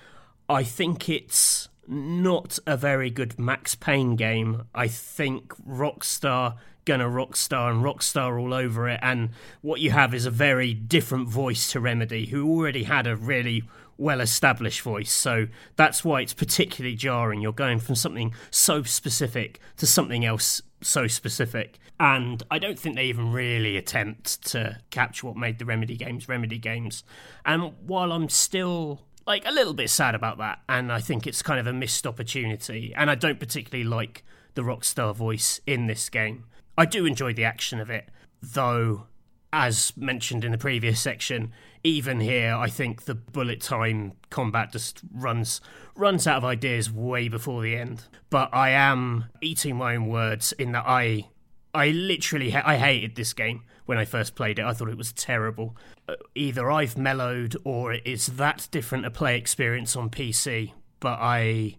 I 0.48 0.62
think 0.62 1.08
it's 1.08 1.68
not 1.88 2.58
a 2.66 2.76
very 2.76 3.10
good 3.10 3.38
Max 3.38 3.74
Payne 3.74 4.16
game. 4.16 4.64
I 4.74 4.88
think 4.88 5.54
Rockstar 5.66 6.56
gonna 6.84 7.08
Rockstar 7.08 7.70
and 7.70 7.84
Rockstar 7.84 8.40
all 8.40 8.54
over 8.54 8.88
it, 8.88 9.00
and 9.02 9.30
what 9.60 9.80
you 9.80 9.90
have 9.90 10.14
is 10.14 10.26
a 10.26 10.30
very 10.30 10.72
different 10.72 11.28
voice 11.28 11.70
to 11.72 11.80
Remedy, 11.80 12.26
who 12.26 12.48
already 12.48 12.84
had 12.84 13.06
a 13.06 13.16
really 13.16 13.64
well 13.98 14.20
established 14.20 14.82
voice. 14.82 15.12
So 15.12 15.48
that's 15.76 16.04
why 16.04 16.20
it's 16.20 16.34
particularly 16.34 16.96
jarring. 16.96 17.40
You're 17.40 17.52
going 17.52 17.80
from 17.80 17.94
something 17.94 18.34
so 18.50 18.82
specific 18.82 19.60
to 19.78 19.86
something 19.86 20.24
else 20.24 20.62
so 20.80 21.06
specific. 21.06 21.78
And 21.98 22.42
I 22.50 22.58
don't 22.58 22.78
think 22.78 22.96
they 22.96 23.06
even 23.06 23.32
really 23.32 23.76
attempt 23.76 24.44
to 24.48 24.78
capture 24.90 25.26
what 25.26 25.36
made 25.36 25.58
the 25.58 25.64
Remedy 25.64 25.96
games 25.96 26.28
Remedy 26.28 26.58
games. 26.58 27.04
And 27.44 27.72
while 27.86 28.12
I'm 28.12 28.28
still 28.28 29.02
like 29.26 29.46
a 29.46 29.52
little 29.52 29.74
bit 29.74 29.90
sad 29.90 30.14
about 30.14 30.38
that, 30.38 30.60
and 30.68 30.92
I 30.92 31.00
think 31.00 31.26
it's 31.26 31.42
kind 31.42 31.58
of 31.58 31.66
a 31.66 31.72
missed 31.72 32.06
opportunity, 32.06 32.92
and 32.94 33.10
I 33.10 33.14
don't 33.14 33.40
particularly 33.40 33.84
like 33.84 34.24
the 34.54 34.62
Rockstar 34.62 35.14
voice 35.14 35.60
in 35.66 35.86
this 35.86 36.08
game. 36.08 36.44
I 36.78 36.84
do 36.84 37.06
enjoy 37.06 37.32
the 37.32 37.44
action 37.44 37.80
of 37.80 37.90
it, 37.90 38.08
though 38.42 39.06
as 39.52 39.92
mentioned 39.96 40.44
in 40.44 40.52
the 40.52 40.58
previous 40.58 41.00
section, 41.00 41.52
even 41.84 42.20
here, 42.20 42.54
I 42.54 42.68
think 42.68 43.04
the 43.04 43.14
bullet 43.14 43.60
time 43.60 44.12
combat 44.30 44.72
just 44.72 45.00
runs 45.12 45.60
runs 45.94 46.26
out 46.26 46.38
of 46.38 46.44
ideas 46.44 46.90
way 46.90 47.28
before 47.28 47.62
the 47.62 47.76
end. 47.76 48.04
But 48.28 48.50
I 48.52 48.70
am 48.70 49.26
eating 49.40 49.76
my 49.76 49.96
own 49.96 50.08
words 50.08 50.52
in 50.52 50.72
that 50.72 50.84
I 50.86 51.28
I 51.74 51.90
literally 51.90 52.50
ha- 52.50 52.62
I 52.64 52.76
hated 52.76 53.14
this 53.14 53.32
game 53.32 53.62
when 53.86 53.98
I 53.98 54.04
first 54.04 54.34
played 54.34 54.58
it. 54.58 54.64
I 54.64 54.72
thought 54.72 54.88
it 54.88 54.98
was 54.98 55.12
terrible. 55.12 55.76
Uh, 56.08 56.16
either 56.34 56.70
I've 56.70 56.98
mellowed 56.98 57.56
or 57.64 57.92
it 57.92 58.02
is 58.04 58.26
that 58.26 58.68
different 58.70 59.06
a 59.06 59.10
play 59.10 59.38
experience 59.38 59.94
on 59.94 60.10
PC. 60.10 60.72
But 61.00 61.18
I 61.20 61.76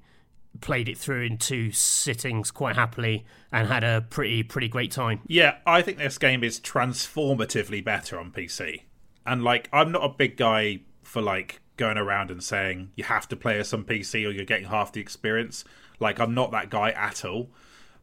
played 0.61 0.89
it 0.89 0.97
through 0.97 1.23
in 1.23 1.37
two 1.37 1.71
sittings 1.71 2.51
quite 2.51 2.75
happily 2.75 3.25
and 3.51 3.67
had 3.67 3.83
a 3.83 4.05
pretty 4.09 4.43
pretty 4.43 4.67
great 4.67 4.91
time. 4.91 5.21
Yeah, 5.27 5.57
I 5.65 5.81
think 5.81 5.97
this 5.97 6.17
game 6.17 6.43
is 6.43 6.59
transformatively 6.59 7.83
better 7.83 8.19
on 8.19 8.31
PC. 8.31 8.81
And 9.25 9.43
like 9.43 9.69
I'm 9.71 9.91
not 9.91 10.03
a 10.03 10.09
big 10.09 10.37
guy 10.37 10.81
for 11.03 11.21
like 11.21 11.61
going 11.77 11.97
around 11.97 12.31
and 12.31 12.43
saying 12.43 12.91
you 12.95 13.03
have 13.03 13.27
to 13.29 13.35
play 13.35 13.59
us 13.59 13.73
on 13.73 13.83
PC 13.83 14.27
or 14.27 14.31
you're 14.31 14.45
getting 14.45 14.67
half 14.67 14.91
the 14.91 15.01
experience. 15.01 15.63
Like 15.99 16.19
I'm 16.19 16.33
not 16.33 16.51
that 16.51 16.69
guy 16.69 16.91
at 16.91 17.23
all. 17.23 17.49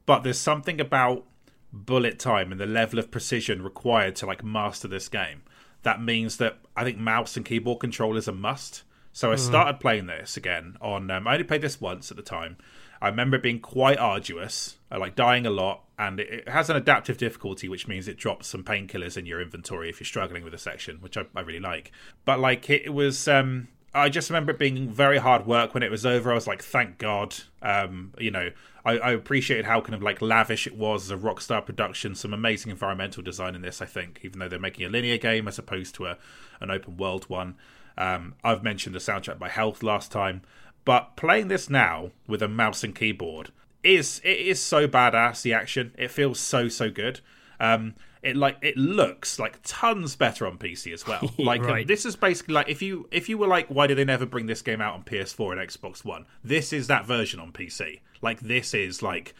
But 0.07 0.23
there's 0.23 0.39
something 0.39 0.81
about 0.81 1.27
bullet 1.73 2.19
time 2.19 2.53
and 2.53 2.61
the 2.61 2.67
level 2.67 2.99
of 2.99 3.11
precision 3.11 3.63
required 3.63 4.17
to 4.17 4.27
like 4.27 4.45
master 4.45 4.89
this 4.89 5.09
game. 5.09 5.43
That 5.83 6.01
means 6.01 6.37
that 6.39 6.59
I 6.77 6.85
think 6.85 6.99
mouse 6.99 7.37
and 7.37 7.45
keyboard 7.45 7.81
control 7.81 8.17
is 8.17 8.29
a 8.29 8.33
must. 8.33 8.85
So 9.15 9.31
I 9.31 9.37
started 9.37 9.79
playing 9.79 10.07
this 10.07 10.37
again 10.37 10.77
on. 10.81 11.09
Um, 11.09 11.29
I 11.29 11.35
only 11.35 11.45
played 11.45 11.63
this 11.63 11.81
once 11.81 12.11
at 12.11 12.17
the 12.17 12.23
time. 12.23 12.57
I 13.01 13.09
remember 13.09 13.37
it 13.37 13.45
being 13.45 13.61
quite 13.61 13.99
arduous, 13.99 14.77
I 14.91 14.97
like 14.97 15.15
dying 15.15 15.47
a 15.47 15.51
lot, 15.51 15.85
and 15.99 16.19
it, 16.19 16.29
it 16.31 16.49
has 16.49 16.69
an 16.69 16.77
adaptive 16.77 17.17
difficulty, 17.17 17.69
which 17.69 17.87
means 17.87 18.09
it 18.09 18.17
drops 18.17 18.49
some 18.49 18.65
painkillers 18.65 19.17
in 19.17 19.25
your 19.25 19.41
inventory 19.41 19.89
if 19.89 20.01
you're 20.01 20.07
struggling 20.07 20.43
with 20.43 20.53
a 20.53 20.59
section, 20.59 20.97
which 20.97 21.17
I, 21.17 21.27
I 21.37 21.43
really 21.43 21.61
like. 21.61 21.93
But 22.25 22.41
like 22.41 22.69
it, 22.69 22.87
it 22.87 22.95
was, 22.95 23.29
um, 23.29 23.69
I 23.95 24.09
just 24.09 24.31
remember 24.31 24.51
it 24.51 24.59
being 24.59 24.89
very 24.89 25.19
hard 25.19 25.47
work. 25.47 25.75
When 25.75 25.85
it 25.85 25.91
was 25.93 26.05
over, 26.05 26.33
I 26.33 26.35
was 26.35 26.49
like, 26.49 26.63
thank 26.63 26.99
God. 26.99 27.37
Um, 27.63 28.15
you 28.19 28.33
know, 28.33 28.51
I, 28.85 28.99
I 28.99 29.11
appreciated 29.13 29.65
how 29.67 29.81
kind 29.81 29.95
of 29.95 30.03
like 30.03 30.21
lavish 30.21 30.67
it 30.67 30.77
was 30.77 31.05
as 31.05 31.11
a 31.13 31.17
Rockstar 31.17 31.65
production. 31.65 32.17
Some 32.17 32.35
amazing 32.35 32.73
environmental 32.73 33.23
design 33.23 33.55
in 33.55 33.63
this, 33.63 33.81
I 33.81 33.87
think, 33.87 34.21
even 34.25 34.41
though 34.41 34.49
they're 34.49 34.59
making 34.59 34.87
a 34.87 34.89
linear 34.89 35.19
game 35.19 35.47
as 35.47 35.59
opposed 35.59 35.95
to 35.97 36.07
a 36.07 36.19
an 36.61 36.71
open 36.71 36.97
world 36.97 37.29
one. 37.29 37.57
Um, 37.97 38.35
I've 38.43 38.63
mentioned 38.63 38.95
the 38.95 38.99
soundtrack 39.01 39.39
by 39.39 39.49
Health 39.49 39.83
last 39.83 40.11
time, 40.11 40.43
but 40.85 41.17
playing 41.17 41.49
this 41.49 41.71
now 41.71 42.11
with 42.27 42.43
a 42.43 42.49
mouse 42.49 42.83
and 42.85 42.95
keyboard 42.95 43.51
is 43.83 44.21
it 44.25 44.39
is 44.39 44.61
so 44.61 44.89
badass. 44.89 45.43
The 45.43 45.53
action 45.53 45.93
it 45.97 46.11
feels 46.11 46.41
so 46.41 46.69
so 46.69 46.91
good. 46.91 47.21
Um, 47.61 47.95
it 48.23 48.37
like 48.37 48.57
it 48.63 48.77
looks 48.77 49.39
like 49.39 49.59
tons 49.63 50.17
better 50.17 50.47
on 50.47 50.57
PC 50.59 50.93
as 50.93 51.07
well. 51.07 51.31
Like 51.39 51.61
um, 51.61 51.67
Right. 51.67 51.87
this 51.87 52.05
is 52.07 52.17
basically 52.17 52.55
like 52.55 52.69
if 52.69 52.81
you 52.83 53.07
if 53.13 53.29
you 53.29 53.39
were 53.39 53.47
like, 53.47 53.69
why 53.69 53.87
did 53.87 53.99
they 53.99 54.05
never 54.05 54.27
bring 54.27 54.47
this 54.47 54.63
game 54.63 54.81
out 54.81 54.95
on 54.95 55.03
PS4 55.05 55.53
and 55.53 55.61
Xbox 55.71 56.05
One? 56.05 56.27
This 56.43 56.73
is 56.73 56.87
that 56.89 57.07
version 57.07 57.39
on 57.39 57.53
PC. 57.53 58.01
Like 58.23 58.41
this 58.41 58.73
is 58.75 59.03
like 59.03 59.35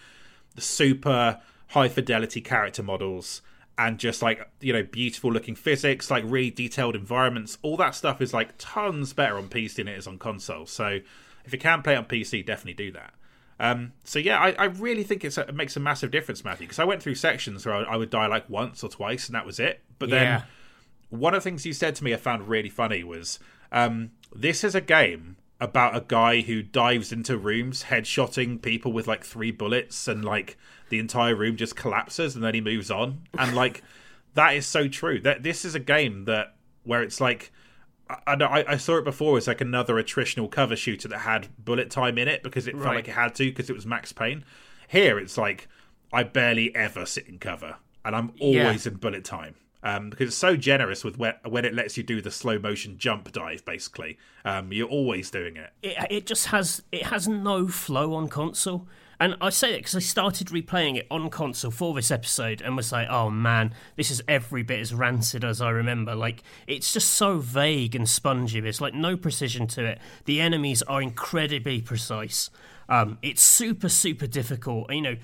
the 0.55 0.61
super 0.61 1.41
high 1.69 1.89
fidelity 1.89 2.41
character 2.43 2.83
models 2.83 3.41
and 3.77 3.99
just 3.99 4.23
like 4.23 4.49
you 4.61 4.73
know 4.73 4.83
beautiful 4.83 5.33
looking 5.33 5.55
physics 5.55 6.11
like 6.11 6.23
really 6.27 6.51
detailed 6.51 6.95
environments 6.95 7.59
all 7.63 7.77
that 7.77 7.95
stuff 7.95 8.21
is 8.21 8.33
like 8.33 8.51
tons 8.57 9.13
better 9.13 9.37
on 9.37 9.49
pc 9.49 9.75
than 9.75 9.89
it 9.89 9.99
is 9.99 10.07
on 10.07 10.17
console. 10.19 10.67
So 10.67 11.01
if 11.45 11.53
you 11.53 11.59
can 11.59 11.83
play 11.83 11.97
on 11.97 12.05
pc 12.05 12.45
definitely 12.47 12.75
do 12.75 12.93
that. 12.93 13.15
Um, 13.61 13.93
so 14.05 14.19
yeah 14.19 14.39
I, 14.39 14.51
I 14.53 14.65
really 14.65 15.03
think 15.05 15.25
it's 15.25 15.39
a, 15.39 15.43
it 15.43 15.55
makes 15.55 15.77
a 15.77 15.81
massive 15.81 16.11
difference 16.11 16.45
matthew 16.45 16.67
because 16.67 16.79
i 16.81 16.85
went 16.85 17.03
through 17.03 17.15
sections 17.15 17.65
where 17.65 17.75
I, 17.77 17.83
I 17.83 17.97
would 17.97 18.11
die 18.11 18.27
like 18.27 18.49
once 18.51 18.83
or 18.83 18.89
twice 18.89 19.27
and 19.29 19.35
that 19.35 19.47
was 19.47 19.61
it. 19.61 19.83
But 19.99 20.11
then 20.11 20.23
Yeah. 20.23 20.43
one 21.11 21.35
of 21.35 21.43
the 21.43 21.49
things 21.51 21.65
you 21.65 21.73
said 21.73 21.95
to 21.97 22.05
me 22.05 22.13
I 22.13 22.17
found 22.17 22.49
really 22.49 22.69
funny 22.71 23.05
was 23.05 23.39
um, 23.73 24.11
this 24.35 24.63
is 24.65 24.75
a 24.75 24.81
game 24.81 25.37
about 25.65 25.97
a 25.97 26.05
guy 26.07 26.43
who 26.43 26.63
dives 26.63 27.11
into 27.13 27.37
rooms, 27.37 27.85
headshotting 27.85 28.63
people 28.63 28.93
with 28.93 29.07
like 29.09 29.25
three 29.25 29.51
bullets, 29.51 30.07
and 30.07 30.25
like 30.25 30.57
the 30.91 30.99
entire 30.99 31.35
room 31.35 31.57
just 31.57 31.75
collapses, 31.77 32.35
and 32.35 32.45
then 32.45 32.55
he 32.55 32.61
moves 32.61 32.91
on. 32.91 33.23
And 33.39 33.55
like 33.57 33.83
that 34.35 34.55
is 34.55 34.67
so 34.67 34.87
true. 34.89 35.21
That 35.21 35.43
this 35.43 35.65
is 35.65 35.75
a 35.75 35.81
game 35.81 36.25
that 36.27 36.55
where 36.85 37.03
it's 37.03 37.21
like. 37.21 37.51
I, 38.27 38.35
I, 38.35 38.73
I 38.73 38.77
saw 38.77 38.99
it 38.99 39.05
before 39.05 39.39
as 39.39 39.47
like 39.47 39.63
another 39.63 39.95
attritional 39.95 40.51
cover 40.51 40.77
shooter 40.77 41.09
that 41.09 41.21
had 41.21 41.49
bullet 41.59 41.91
time 41.91 42.19
in 42.19 42.29
it 42.29 42.43
because 42.43 42.69
it 42.69 42.73
felt 42.75 42.85
Right. 42.85 42.97
like 42.97 43.09
it 43.09 43.13
had 43.13 43.35
to 43.37 43.47
because 43.47 43.71
it 43.71 43.73
was 43.73 43.87
Max 43.87 44.13
Payne. 44.13 44.45
Here 44.89 45.19
it's 45.19 45.39
like 45.39 45.69
I 46.13 46.23
barely 46.23 46.73
ever 46.77 47.07
sit 47.07 47.27
in 47.29 47.39
cover 47.39 47.77
and 48.05 48.15
I'm 48.15 48.33
Yeah. 48.37 48.65
always 48.67 48.87
in 48.87 48.97
bullet 48.97 49.25
time 49.25 49.55
um, 49.85 50.11
because 50.11 50.29
it's 50.29 50.37
so 50.37 50.57
generous 50.57 51.05
with 51.05 51.19
when, 51.19 51.35
when 51.47 51.65
it 51.65 51.75
lets 51.75 51.97
you 51.97 52.03
do 52.03 52.21
the 52.21 52.31
slow 52.31 52.59
motion 52.59 52.97
jump 52.99 53.31
dive. 53.31 53.65
Basically, 53.65 54.19
um, 54.45 54.73
you're 54.73 54.89
always 54.89 55.31
doing 55.31 55.57
it. 55.57 55.71
it, 55.83 55.97
it 56.11 56.27
just 56.27 56.47
has 56.47 56.83
it 56.91 57.05
has 57.05 57.29
no 57.29 57.69
flow 57.69 58.15
on 58.15 58.29
console. 58.29 58.89
And 59.21 59.37
I 59.41 59.51
say 59.51 59.71
that 59.71 59.79
because 59.79 59.95
I 59.95 60.01
started 60.01 60.49
replaying 60.49 60.97
it 60.97 61.07
on 61.11 61.31
console 61.31 61.71
for 61.71 61.95
this 61.95 62.11
episode 62.11 62.61
and 62.61 62.77
was 62.77 62.91
like, 62.91 63.09
oh 63.09 63.31
man, 63.31 63.73
this 63.97 64.11
is 64.11 64.23
every 64.27 64.63
bit 64.65 64.81
as 64.81 64.93
rancid 64.93 65.45
as 65.45 65.61
I 65.61 65.71
remember. 65.71 66.17
Like, 66.17 66.43
it's 66.67 66.93
just 66.93 67.13
so 67.13 67.39
vague 67.39 67.95
and 67.95 68.09
spongy. 68.09 68.59
There's 68.59 68.81
like 68.81 68.93
no 68.93 69.17
precision 69.17 69.67
to 69.69 69.85
it. 69.85 69.99
The 70.25 70.41
enemies 70.41 70.83
are 70.83 71.01
incredibly 71.01 71.81
precise. 71.81 72.51
Um, 72.89 73.19
it's 73.23 73.43
super, 73.43 73.89
super 73.89 74.27
difficult. 74.27 74.93
You 74.93 75.03
know, 75.03 75.17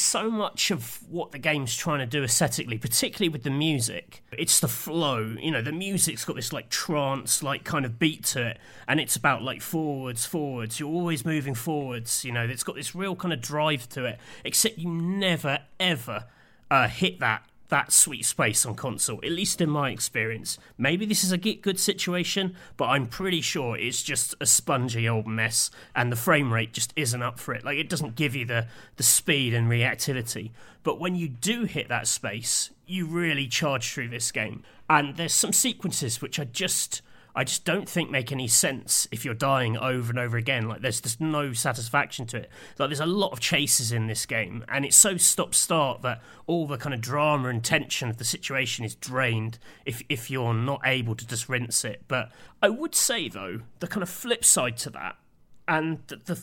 so 0.00 0.30
much 0.30 0.70
of 0.70 1.00
what 1.08 1.32
the 1.32 1.38
game's 1.38 1.76
trying 1.76 1.98
to 2.00 2.06
do 2.06 2.22
aesthetically, 2.24 2.78
particularly 2.78 3.28
with 3.28 3.42
the 3.42 3.50
music, 3.50 4.22
it's 4.32 4.60
the 4.60 4.68
flow. 4.68 5.36
You 5.38 5.50
know, 5.50 5.62
the 5.62 5.72
music's 5.72 6.24
got 6.24 6.36
this 6.36 6.52
like 6.52 6.70
trance 6.70 7.42
like 7.42 7.64
kind 7.64 7.84
of 7.84 7.98
beat 7.98 8.24
to 8.26 8.46
it, 8.48 8.58
and 8.86 9.00
it's 9.00 9.16
about 9.16 9.42
like 9.42 9.62
forwards, 9.62 10.24
forwards. 10.24 10.80
You're 10.80 10.88
always 10.88 11.24
moving 11.24 11.54
forwards. 11.54 12.24
You 12.24 12.32
know, 12.32 12.42
it's 12.44 12.64
got 12.64 12.76
this 12.76 12.94
real 12.94 13.16
kind 13.16 13.32
of 13.32 13.40
drive 13.40 13.88
to 13.90 14.04
it. 14.04 14.18
Except 14.44 14.78
you 14.78 14.90
never 14.90 15.60
ever 15.78 16.26
uh, 16.70 16.88
hit 16.88 17.20
that 17.20 17.42
that 17.68 17.92
sweet 17.92 18.24
space 18.24 18.64
on 18.64 18.74
console, 18.74 19.20
at 19.22 19.32
least 19.32 19.60
in 19.60 19.70
my 19.70 19.90
experience. 19.90 20.58
Maybe 20.76 21.06
this 21.06 21.24
is 21.24 21.32
a 21.32 21.38
get 21.38 21.62
good 21.62 21.78
situation, 21.78 22.56
but 22.76 22.86
I'm 22.86 23.06
pretty 23.06 23.40
sure 23.40 23.76
it's 23.76 24.02
just 24.02 24.34
a 24.40 24.46
spongy 24.46 25.08
old 25.08 25.26
mess, 25.26 25.70
and 25.94 26.10
the 26.10 26.16
frame 26.16 26.52
rate 26.52 26.72
just 26.72 26.92
isn't 26.96 27.22
up 27.22 27.38
for 27.38 27.54
it. 27.54 27.64
Like 27.64 27.78
it 27.78 27.88
doesn't 27.88 28.16
give 28.16 28.34
you 28.34 28.44
the 28.44 28.66
the 28.96 29.02
speed 29.02 29.54
and 29.54 29.68
reactivity. 29.68 30.50
But 30.82 31.00
when 31.00 31.14
you 31.14 31.28
do 31.28 31.64
hit 31.64 31.88
that 31.88 32.06
space, 32.06 32.70
you 32.86 33.06
really 33.06 33.46
charge 33.46 33.92
through 33.92 34.08
this 34.08 34.32
game. 34.32 34.62
And 34.88 35.16
there's 35.16 35.34
some 35.34 35.52
sequences 35.52 36.22
which 36.22 36.38
are 36.38 36.46
just 36.46 37.02
I 37.38 37.44
just 37.44 37.64
don't 37.64 37.88
think 37.88 38.10
make 38.10 38.32
any 38.32 38.48
sense 38.48 39.06
if 39.12 39.24
you're 39.24 39.32
dying 39.32 39.76
over 39.76 40.10
and 40.10 40.18
over 40.18 40.36
again. 40.36 40.66
Like 40.66 40.80
there's 40.80 41.00
just 41.00 41.20
no 41.20 41.52
satisfaction 41.52 42.26
to 42.26 42.38
it. 42.38 42.50
Like 42.80 42.88
there's 42.88 42.98
a 42.98 43.06
lot 43.06 43.30
of 43.30 43.38
chases 43.38 43.92
in 43.92 44.08
this 44.08 44.26
game, 44.26 44.64
and 44.66 44.84
it's 44.84 44.96
so 44.96 45.16
stop 45.16 45.54
start 45.54 46.02
that 46.02 46.20
all 46.48 46.66
the 46.66 46.76
kind 46.76 46.92
of 46.92 47.00
drama 47.00 47.48
and 47.48 47.62
tension 47.62 48.08
of 48.08 48.16
the 48.16 48.24
situation 48.24 48.84
is 48.84 48.96
drained 48.96 49.60
if 49.86 50.02
if 50.08 50.32
you're 50.32 50.52
not 50.52 50.80
able 50.84 51.14
to 51.14 51.24
just 51.24 51.48
rinse 51.48 51.84
it. 51.84 52.02
But 52.08 52.32
I 52.60 52.70
would 52.70 52.96
say 52.96 53.28
though, 53.28 53.60
the 53.78 53.86
kind 53.86 54.02
of 54.02 54.08
flip 54.08 54.44
side 54.44 54.76
to 54.78 54.90
that 54.90 55.14
and 55.68 56.00
the, 56.08 56.16
the 56.16 56.42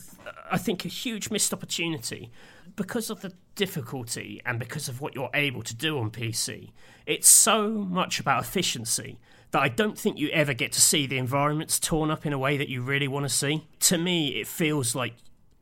I 0.50 0.56
think 0.56 0.86
a 0.86 0.88
huge 0.88 1.30
missed 1.30 1.52
opportunity 1.52 2.30
because 2.74 3.10
of 3.10 3.20
the 3.20 3.34
difficulty 3.54 4.40
and 4.46 4.58
because 4.58 4.88
of 4.88 5.02
what 5.02 5.14
you're 5.14 5.28
able 5.34 5.62
to 5.62 5.74
do 5.74 5.98
on 5.98 6.10
PC. 6.10 6.70
It's 7.04 7.28
so 7.28 7.68
much 7.68 8.18
about 8.18 8.44
efficiency 8.44 9.18
that 9.50 9.62
I 9.62 9.68
don't 9.68 9.98
think 9.98 10.18
you 10.18 10.28
ever 10.30 10.54
get 10.54 10.72
to 10.72 10.80
see 10.80 11.06
the 11.06 11.18
environments 11.18 11.78
torn 11.78 12.10
up 12.10 12.26
in 12.26 12.32
a 12.32 12.38
way 12.38 12.56
that 12.56 12.68
you 12.68 12.82
really 12.82 13.08
want 13.08 13.24
to 13.24 13.30
see. 13.30 13.66
To 13.80 13.98
me, 13.98 14.40
it 14.40 14.46
feels 14.46 14.94
like 14.94 15.14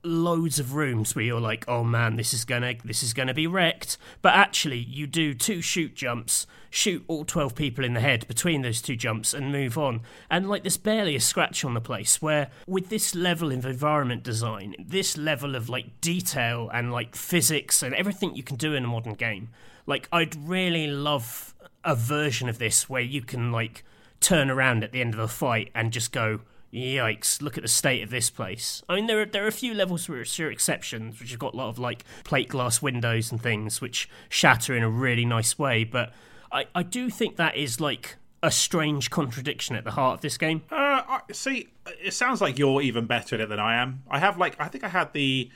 loads 0.04 0.58
of 0.58 0.74
rooms 0.74 1.16
where 1.16 1.24
you're 1.24 1.40
like, 1.40 1.64
oh 1.66 1.82
man, 1.82 2.16
this 2.16 2.34
is 2.34 2.44
gonna 2.44 2.74
this 2.84 3.02
is 3.02 3.12
gonna 3.12 3.34
be 3.34 3.46
wrecked. 3.46 3.96
But 4.22 4.34
actually, 4.34 4.78
you 4.78 5.06
do 5.06 5.34
two 5.34 5.62
shoot 5.62 5.94
jumps, 5.94 6.46
shoot 6.70 7.04
all 7.08 7.24
twelve 7.24 7.54
people 7.54 7.84
in 7.84 7.94
the 7.94 8.00
head 8.00 8.26
between 8.28 8.62
those 8.62 8.82
two 8.82 8.96
jumps, 8.96 9.32
and 9.32 9.50
move 9.50 9.78
on. 9.78 10.02
And 10.30 10.48
like, 10.48 10.62
there's 10.62 10.76
barely 10.76 11.16
a 11.16 11.20
scratch 11.20 11.64
on 11.64 11.74
the 11.74 11.80
place. 11.80 12.20
Where 12.20 12.50
with 12.66 12.88
this 12.90 13.14
level 13.14 13.52
of 13.52 13.64
environment 13.64 14.22
design, 14.22 14.74
this 14.78 15.16
level 15.16 15.56
of 15.56 15.68
like 15.68 16.00
detail 16.00 16.70
and 16.72 16.92
like 16.92 17.16
physics 17.16 17.82
and 17.82 17.94
everything 17.94 18.34
you 18.36 18.42
can 18.42 18.56
do 18.56 18.74
in 18.74 18.84
a 18.84 18.88
modern 18.88 19.14
game, 19.14 19.48
like 19.86 20.08
I'd 20.12 20.36
really 20.36 20.86
love 20.86 21.53
a 21.84 21.94
version 21.94 22.48
of 22.48 22.58
this 22.58 22.88
where 22.88 23.02
you 23.02 23.22
can 23.22 23.52
like 23.52 23.84
turn 24.20 24.50
around 24.50 24.82
at 24.82 24.92
the 24.92 25.00
end 25.00 25.14
of 25.14 25.20
a 25.20 25.28
fight 25.28 25.70
and 25.74 25.92
just 25.92 26.12
go 26.12 26.40
Yikes! 26.74 27.40
Look 27.40 27.56
at 27.56 27.62
the 27.62 27.68
state 27.68 28.02
of 28.02 28.10
this 28.10 28.30
place. 28.30 28.82
I 28.88 28.96
mean, 28.96 29.06
there 29.06 29.20
are 29.22 29.26
there 29.26 29.44
are 29.44 29.48
a 29.48 29.52
few 29.52 29.74
levels 29.74 30.08
where 30.08 30.24
there 30.24 30.48
are 30.48 30.50
exceptions, 30.50 31.20
which 31.20 31.30
have 31.30 31.38
got 31.38 31.54
a 31.54 31.56
lot 31.56 31.68
of 31.68 31.78
like 31.78 32.04
plate 32.24 32.48
glass 32.48 32.82
windows 32.82 33.30
and 33.30 33.40
things 33.40 33.80
which 33.80 34.08
shatter 34.28 34.74
in 34.74 34.82
a 34.82 34.90
really 34.90 35.24
nice 35.24 35.56
way. 35.56 35.84
But 35.84 36.12
I 36.50 36.66
I 36.74 36.82
do 36.82 37.10
think 37.10 37.36
that 37.36 37.54
is 37.54 37.80
like 37.80 38.16
a 38.42 38.50
strange 38.50 39.08
contradiction 39.08 39.76
at 39.76 39.84
the 39.84 39.92
heart 39.92 40.16
of 40.16 40.20
this 40.20 40.36
game. 40.36 40.62
Uh, 40.70 41.02
I, 41.08 41.20
see, 41.32 41.68
it 42.02 42.12
sounds 42.12 42.40
like 42.40 42.58
you're 42.58 42.82
even 42.82 43.06
better 43.06 43.36
at 43.36 43.40
it 43.40 43.48
than 43.48 43.60
I 43.60 43.76
am. 43.76 44.02
I 44.10 44.18
have 44.18 44.36
like 44.36 44.56
I 44.58 44.66
think 44.66 44.82
I 44.82 44.88
had 44.88 45.12
the 45.12 45.48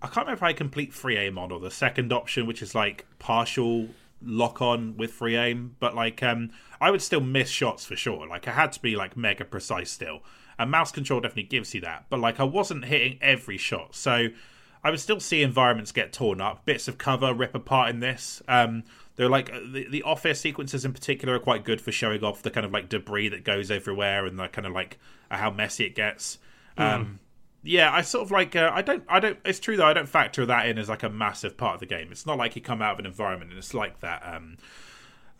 I 0.00 0.06
can't 0.06 0.26
remember 0.26 0.38
if 0.38 0.42
I 0.42 0.54
complete 0.54 0.94
free 0.94 1.18
aim 1.18 1.36
on 1.36 1.52
or 1.52 1.60
the 1.60 1.70
second 1.70 2.10
option, 2.10 2.46
which 2.46 2.62
is 2.62 2.74
like 2.74 3.04
partial 3.18 3.88
lock 4.26 4.60
on 4.62 4.96
with 4.96 5.12
free 5.12 5.36
aim, 5.36 5.76
but 5.80 5.94
like 5.94 6.22
um 6.22 6.50
I 6.80 6.90
would 6.90 7.02
still 7.02 7.20
miss 7.20 7.48
shots 7.48 7.84
for 7.84 7.96
sure. 7.96 8.26
Like 8.26 8.48
I 8.48 8.52
had 8.52 8.72
to 8.72 8.82
be 8.82 8.96
like 8.96 9.16
mega 9.16 9.44
precise 9.44 9.90
still 9.90 10.22
and 10.58 10.70
mouse 10.70 10.92
control 10.92 11.20
definitely 11.20 11.44
gives 11.44 11.74
you 11.74 11.80
that. 11.82 12.06
But 12.08 12.20
like 12.20 12.40
I 12.40 12.44
wasn't 12.44 12.84
hitting 12.84 13.18
every 13.20 13.58
shot, 13.58 13.94
so 13.94 14.28
I 14.82 14.90
would 14.90 15.00
still 15.00 15.20
see 15.20 15.42
environments 15.42 15.92
get 15.92 16.12
torn 16.12 16.40
up, 16.40 16.64
bits 16.64 16.88
of 16.88 16.98
cover 16.98 17.32
rip 17.32 17.54
apart 17.54 17.90
in 17.90 18.00
this. 18.00 18.42
Um, 18.48 18.84
they're 19.16 19.28
like 19.28 19.52
uh, 19.52 19.60
the, 19.72 19.88
the 19.88 20.02
office 20.02 20.40
sequences 20.40 20.84
in 20.84 20.92
particular 20.92 21.34
are 21.34 21.40
quite 21.40 21.64
good 21.64 21.80
for 21.80 21.92
showing 21.92 22.22
off 22.24 22.42
the 22.42 22.50
kind 22.50 22.66
of 22.66 22.72
like 22.72 22.88
debris 22.88 23.28
that 23.28 23.44
goes 23.44 23.70
everywhere 23.70 24.26
and 24.26 24.38
the 24.38 24.48
kind 24.48 24.66
of 24.66 24.72
like 24.72 24.98
uh, 25.30 25.36
how 25.36 25.50
messy 25.50 25.84
it 25.84 25.94
gets. 25.94 26.38
Mm. 26.78 27.18
Yeah, 27.64 27.90
I 27.90 28.02
sort 28.02 28.24
of 28.24 28.30
like 28.30 28.54
uh, 28.54 28.70
I 28.72 28.82
don't 28.82 29.04
I 29.08 29.20
don't. 29.20 29.38
It's 29.44 29.58
true 29.58 29.76
though 29.76 29.86
I 29.86 29.94
don't 29.94 30.08
factor 30.08 30.44
that 30.46 30.68
in 30.68 30.78
as 30.78 30.88
like 30.88 31.02
a 31.02 31.08
massive 31.08 31.56
part 31.56 31.74
of 31.74 31.80
the 31.80 31.86
game. 31.86 32.08
It's 32.12 32.26
not 32.26 32.36
like 32.36 32.54
you 32.54 32.62
come 32.62 32.82
out 32.82 32.92
of 32.92 32.98
an 32.98 33.06
environment 33.06 33.50
and 33.50 33.58
it's 33.58 33.74
like 33.74 34.00
that. 34.00 34.22
Um, 34.24 34.58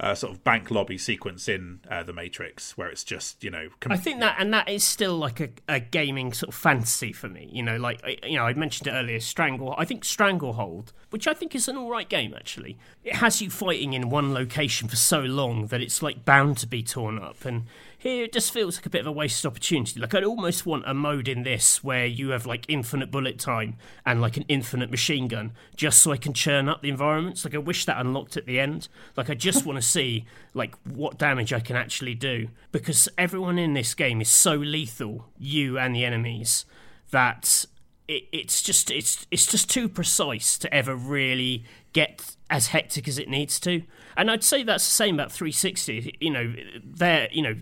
uh, 0.01 0.13
sort 0.13 0.33
of 0.33 0.43
bank 0.43 0.73
lobby 0.73 0.99
sequence 0.99 1.49
in 1.49 1.79
uh, 1.89 2.03
the 2.03 2.13
Matrix, 2.13 2.77
where 2.77 2.89
it's 2.89 3.05
just 3.05 3.45
you 3.45 3.51
know. 3.51 3.69
Com- 3.79 3.93
I 3.93 3.97
think 3.97 4.21
that 4.21 4.37
and 4.41 4.53
that 4.53 4.69
is 4.69 4.83
still 4.83 5.17
like 5.17 5.41
a, 5.41 5.51
a 5.69 5.79
gaming 5.79 6.33
sort 6.33 6.49
of 6.49 6.55
fantasy 6.55 7.13
for 7.13 7.29
me. 7.29 7.49
You 7.53 7.63
know, 7.63 7.77
like 7.77 8.03
you 8.25 8.37
know, 8.37 8.45
I 8.45 8.55
mentioned 8.55 8.89
it 8.89 8.91
earlier. 8.91 9.21
Strangle. 9.21 9.75
I 9.79 9.85
think 9.85 10.05
Stranglehold, 10.05 10.93
which 11.11 11.29
I 11.29 11.35
think 11.35 11.55
is 11.55 11.69
an 11.69 11.77
all 11.77 11.91
right 11.91 12.09
game 12.09 12.35
actually. 12.35 12.77
It 13.05 13.17
has 13.17 13.41
you 13.41 13.51
fighting 13.51 13.93
in 13.93 14.11
one 14.11 14.35
location 14.35 14.89
for 14.89 14.97
so 14.97 15.21
long 15.21 15.69
that 15.69 15.81
it's 15.81 16.03
like 16.03 16.25
bound 16.25 16.59
to 16.59 16.67
be 16.67 16.83
torn 16.83 17.21
up, 17.21 17.45
and 17.45 17.65
here, 18.05 18.25
it 18.25 18.35
just 18.35 18.53
feels 18.53 18.77
like 18.77 18.85
a 18.85 18.91
bit 18.91 19.01
of 19.01 19.07
a 19.07 19.13
wasted 19.13 19.47
opportunity. 19.47 19.99
Like, 19.99 20.15
I'd 20.15 20.25
almost 20.25 20.67
want 20.67 20.85
a 20.87 20.93
mode 20.93 21.27
in 21.27 21.43
this 21.43 21.83
where 21.83 22.05
you 22.05 22.29
have 22.31 22.45
like 22.45 22.67
infinite 22.69 23.11
bullet 23.11 23.39
time 23.39 23.79
and 24.05 24.21
like 24.21 24.37
an 24.37 24.45
infinite 24.47 24.91
machine 24.91 25.27
gun 25.27 25.53
just 25.75 26.03
so 26.03 26.13
I 26.13 26.19
can 26.19 26.35
churn 26.35 26.69
up 26.69 26.83
the 26.83 26.91
environments. 26.91 27.47
Like, 27.47 27.55
I 27.55 27.59
wish 27.59 27.87
that 27.87 27.99
unlocked 27.99 28.37
at 28.37 28.45
the 28.45 28.61
end. 28.61 28.89
Like, 29.17 29.31
I 29.31 29.35
just 29.35 29.65
want 29.65 29.79
to 29.79 29.83
see 29.83 30.27
like 30.53 30.75
what 30.85 31.17
damage 31.17 31.51
I 31.55 31.61
can 31.61 31.77
actually 31.77 32.15
do 32.15 32.49
because 32.73 33.09
everyone 33.17 33.59
in 33.59 33.73
this 33.73 33.95
game 33.95 34.21
is 34.21 34.29
so 34.29 34.55
lethal, 34.55 35.31
you 35.39 35.79
and 35.79 35.97
the 35.97 36.05
enemies, 36.05 36.67
that 37.11 37.65
it, 38.07 38.25
it's 38.33 38.61
just 38.61 38.91
it's 38.91 39.27
it's 39.31 39.47
just 39.47 39.71
too 39.71 39.89
precise 39.89 40.59
to 40.59 40.73
ever 40.75 40.95
really 40.95 41.65
get 41.95 42.37
as 42.51 42.69
hectic 42.69 43.09
as 43.09 43.19
it 43.19 43.29
needs 43.29 43.59
to. 43.61 43.83
And 44.17 44.31
I'd 44.31 44.45
say 44.45 44.63
that's 44.63 44.87
the 44.87 44.93
same 44.93 45.15
about 45.15 45.33
360. 45.33 46.17
You 46.21 46.31
know, 46.31 46.55
they're 46.85 47.29
you 47.33 47.43
know 47.43 47.55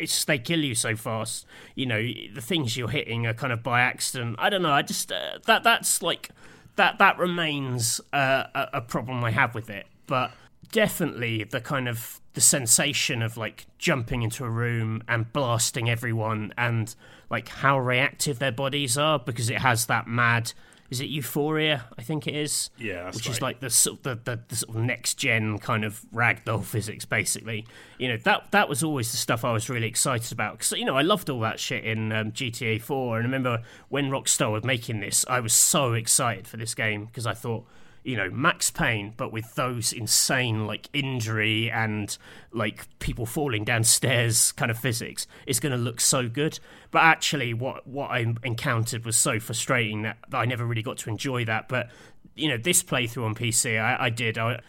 it's 0.00 0.24
they 0.24 0.38
kill 0.38 0.60
you 0.60 0.74
so 0.74 0.96
fast. 0.96 1.46
You 1.74 1.86
know, 1.86 2.00
the 2.00 2.40
things 2.40 2.76
you're 2.76 2.88
hitting 2.88 3.26
are 3.26 3.34
kind 3.34 3.52
of 3.52 3.62
by 3.62 3.80
accident. 3.80 4.36
I 4.38 4.50
don't 4.50 4.62
know. 4.62 4.72
I 4.72 4.82
just 4.82 5.12
uh, 5.12 5.38
that 5.46 5.62
that's 5.62 6.02
like 6.02 6.30
that 6.76 6.98
that 6.98 7.18
remains 7.18 8.00
uh, 8.12 8.44
a, 8.54 8.68
a 8.74 8.80
problem 8.80 9.22
I 9.24 9.30
have 9.30 9.54
with 9.54 9.70
it. 9.70 9.86
But 10.06 10.32
definitely 10.72 11.44
the 11.44 11.60
kind 11.60 11.88
of 11.88 12.20
the 12.34 12.40
sensation 12.40 13.22
of 13.22 13.36
like 13.36 13.66
jumping 13.78 14.22
into 14.22 14.44
a 14.44 14.50
room 14.50 15.02
and 15.08 15.32
blasting 15.32 15.90
everyone 15.90 16.54
and 16.56 16.94
like 17.28 17.48
how 17.48 17.78
reactive 17.78 18.38
their 18.38 18.52
bodies 18.52 18.96
are 18.96 19.18
because 19.18 19.50
it 19.50 19.58
has 19.58 19.86
that 19.86 20.06
mad 20.06 20.52
is 20.90 21.00
it 21.00 21.08
Euphoria? 21.08 21.84
I 21.96 22.02
think 22.02 22.26
it 22.26 22.34
is. 22.34 22.70
Yeah, 22.76 23.06
which 23.06 23.26
right. 23.26 23.36
is 23.36 23.40
like 23.40 23.60
the 23.60 23.70
sort 23.70 23.98
of 24.06 24.24
the, 24.24 24.30
the, 24.32 24.42
the, 24.48 24.56
sort 24.56 24.76
of 24.76 24.82
next 24.82 25.14
gen 25.14 25.58
kind 25.58 25.84
of 25.84 26.04
ragdoll 26.12 26.64
physics, 26.64 27.04
basically. 27.04 27.64
You 27.98 28.08
know 28.08 28.16
that 28.24 28.50
that 28.50 28.68
was 28.68 28.82
always 28.82 29.10
the 29.12 29.16
stuff 29.16 29.44
I 29.44 29.52
was 29.52 29.70
really 29.70 29.86
excited 29.86 30.32
about 30.32 30.58
because 30.58 30.72
you 30.72 30.84
know 30.84 30.96
I 30.96 31.02
loved 31.02 31.30
all 31.30 31.40
that 31.40 31.60
shit 31.60 31.84
in 31.84 32.10
um, 32.12 32.32
GTA 32.32 32.82
4, 32.82 33.18
and 33.18 33.24
I 33.24 33.26
remember 33.26 33.62
when 33.88 34.10
Rockstar 34.10 34.50
was 34.52 34.64
making 34.64 35.00
this, 35.00 35.24
I 35.28 35.38
was 35.40 35.52
so 35.52 35.92
excited 35.92 36.48
for 36.48 36.56
this 36.56 36.74
game 36.74 37.06
because 37.06 37.26
I 37.26 37.34
thought 37.34 37.66
you 38.02 38.16
know 38.16 38.30
Max 38.30 38.70
Payne, 38.70 39.14
but 39.16 39.32
with 39.32 39.54
those 39.54 39.92
insane 39.92 40.66
like 40.66 40.88
injury 40.92 41.70
and 41.70 42.16
like 42.52 42.86
people 42.98 43.26
falling 43.26 43.64
downstairs 43.64 44.52
kind 44.52 44.70
of 44.70 44.78
physics, 44.78 45.26
it's 45.46 45.60
going 45.60 45.72
to 45.72 45.78
look 45.78 46.00
so 46.00 46.28
good. 46.28 46.58
But 46.90 47.02
actually, 47.02 47.54
what 47.54 47.86
what 47.86 48.10
I 48.10 48.34
encountered 48.42 49.04
was 49.04 49.16
so 49.16 49.38
frustrating 49.38 50.02
that, 50.02 50.18
I 50.32 50.46
never 50.46 50.64
really 50.64 50.82
got 50.82 50.98
to 50.98 51.10
enjoy 51.10 51.44
that. 51.44 51.68
But 51.68 51.90
you 52.34 52.48
know, 52.48 52.56
this 52.56 52.82
playthrough 52.82 53.24
on 53.24 53.34
PC, 53.34 53.80
I, 53.80 54.06
I 54.06 54.10
did. 54.10 54.38
I, 54.38 54.60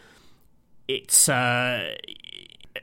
it's. 0.88 1.30
Uh, 1.30 1.96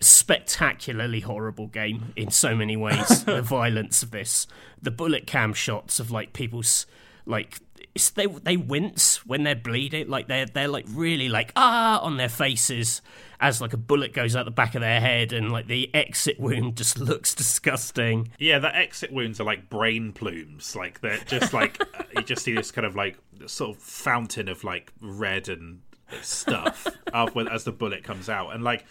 spectacularly 0.01 1.21
horrible 1.21 1.67
game 1.67 2.13
in 2.15 2.31
so 2.31 2.55
many 2.55 2.77
ways 2.77 3.25
the 3.25 3.41
violence 3.41 4.03
of 4.03 4.11
this 4.11 4.47
the 4.81 4.91
bullet 4.91 5.27
cam 5.27 5.55
shots 5.55 5.99
of 5.99 6.11
like 6.11 6.35
people's 6.35 6.87
like 7.25 7.59
they 8.15 8.27
they 8.27 8.57
wince 8.57 9.27
when 9.27 9.43
they're 9.43 9.57
bleeding, 9.57 10.09
like 10.09 10.29
they're 10.29 10.47
they're 10.47 10.69
like 10.69 10.87
really 10.89 11.29
like 11.29 11.53
ah 11.57 12.01
on 12.01 12.17
their 12.17 12.29
faces 12.29 13.03
as 13.41 13.61
like 13.61 13.73
a 13.73 13.79
bullet 13.79 14.13
goes 14.13 14.35
out 14.35 14.45
the 14.45 14.51
back 14.51 14.75
of 14.75 14.81
their 14.81 15.01
head, 15.01 15.33
and 15.33 15.53
like 15.53 15.67
the 15.67 15.93
exit 15.95 16.39
wound 16.39 16.77
just 16.77 16.99
looks 17.01 17.35
disgusting. 17.35 18.31
Yeah, 18.39 18.59
the 18.59 18.75
exit 18.75 19.13
wounds 19.13 19.41
are 19.41 19.45
like 19.45 19.69
brain 19.69 20.13
plumes, 20.13 20.75
like 20.77 21.01
they're 21.01 21.19
just 21.27 21.53
like 21.53 21.83
you 22.17 22.23
just 22.23 22.45
see 22.45 22.55
this 22.55 22.71
kind 22.71 22.87
of 22.87 22.97
like 22.97 23.17
sort 23.47 23.77
of 23.77 23.83
fountain 23.83 24.49
of 24.49 24.65
like 24.65 24.93
red 25.01 25.49
and 25.49 25.81
stuff 26.23 26.87
as 27.13 27.65
the 27.65 27.73
bullet 27.73 28.05
comes 28.05 28.29
out, 28.29 28.55
and 28.55 28.63
like 28.63 28.85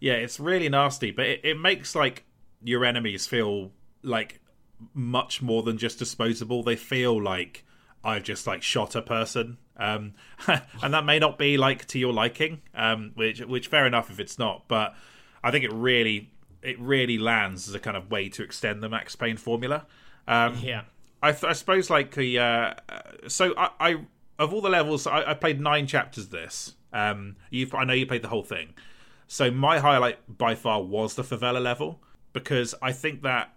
yeah, 0.00 0.14
it's 0.14 0.40
really 0.40 0.68
nasty, 0.68 1.10
but 1.10 1.26
it, 1.26 1.40
it 1.44 1.58
makes 1.58 1.94
like 1.94 2.24
your 2.62 2.84
enemies 2.84 3.26
feel 3.26 3.70
like 4.02 4.40
much 4.94 5.40
more 5.42 5.62
than 5.62 5.78
just 5.78 5.98
disposable. 5.98 6.62
They 6.62 6.76
feel 6.76 7.22
like 7.22 7.64
I've 8.04 8.22
just 8.22 8.46
like 8.46 8.62
shot 8.62 8.94
a 8.94 9.02
person, 9.02 9.58
um, 9.76 10.14
and 10.82 10.94
that 10.94 11.04
may 11.04 11.18
not 11.18 11.38
be 11.38 11.56
like 11.56 11.86
to 11.88 11.98
your 11.98 12.12
liking, 12.12 12.62
um, 12.74 13.12
which 13.14 13.40
which 13.40 13.68
fair 13.68 13.86
enough 13.86 14.10
if 14.10 14.18
it's 14.18 14.38
not, 14.38 14.66
but 14.68 14.94
I 15.42 15.50
think 15.50 15.64
it 15.64 15.72
really 15.72 16.30
it 16.62 16.78
really 16.78 17.18
lands 17.18 17.68
as 17.68 17.74
a 17.74 17.78
kind 17.78 17.96
of 17.96 18.10
way 18.10 18.28
to 18.30 18.42
extend 18.42 18.82
the 18.82 18.88
Max 18.88 19.16
Payne 19.16 19.36
formula. 19.36 19.86
Um, 20.28 20.56
yeah, 20.62 20.82
I, 21.22 21.32
th- 21.32 21.44
I, 21.44 21.52
suppose 21.52 21.90
like 21.90 22.14
the 22.14 22.38
uh, 22.38 22.74
so 23.26 23.54
I, 23.56 23.70
I, 23.80 23.96
of 24.38 24.54
all 24.54 24.60
the 24.60 24.70
levels 24.70 25.06
I, 25.06 25.30
I 25.30 25.34
played 25.34 25.60
nine 25.60 25.86
chapters. 25.86 26.24
Of 26.24 26.30
this 26.30 26.74
um, 26.92 27.36
you 27.50 27.68
I 27.74 27.84
know 27.84 27.94
you 27.94 28.06
played 28.06 28.22
the 28.22 28.28
whole 28.28 28.44
thing, 28.44 28.74
so 29.26 29.50
my 29.50 29.78
highlight 29.80 30.38
by 30.38 30.54
far 30.54 30.82
was 30.82 31.14
the 31.14 31.22
favela 31.22 31.62
level 31.62 32.00
because 32.32 32.74
I 32.80 32.92
think 32.92 33.22
that 33.22 33.54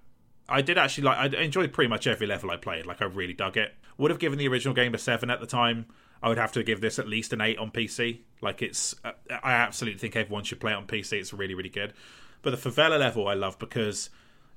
I 0.50 0.62
did 0.62 0.78
actually 0.78 1.06
like 1.06 1.18
I 1.18 1.38
enjoyed 1.38 1.74
pretty 1.74 1.90
much 1.90 2.08
every 2.08 2.28
level 2.28 2.52
I 2.52 2.58
played. 2.58 2.86
Like 2.86 3.02
I 3.02 3.06
really 3.06 3.34
dug 3.34 3.58
it. 3.58 3.74
Would 3.98 4.12
have 4.12 4.20
given 4.20 4.38
the 4.38 4.48
original 4.48 4.74
game 4.74 4.94
a 4.94 4.98
seven 4.98 5.30
at 5.30 5.40
the 5.40 5.46
time. 5.46 5.86
I 6.22 6.30
would 6.30 6.38
have 6.38 6.52
to 6.54 6.64
give 6.64 6.82
this 6.82 6.98
at 7.00 7.08
least 7.08 7.34
an 7.34 7.42
eight 7.42 7.58
on 7.58 7.72
PC. 7.72 8.20
Like 8.42 8.62
it's, 8.62 8.96
I 9.04 9.54
absolutely 9.54 10.00
think 10.00 10.16
everyone 10.16 10.44
should 10.44 10.60
play 10.60 10.72
it 10.72 10.76
on 10.76 10.88
PC. 10.88 11.14
It's 11.14 11.34
really, 11.34 11.54
really 11.54 11.70
good. 11.70 11.94
But 12.42 12.52
the 12.52 12.70
favela 12.70 13.00
level 13.00 13.28
I 13.28 13.34
love 13.34 13.60
because 13.60 14.10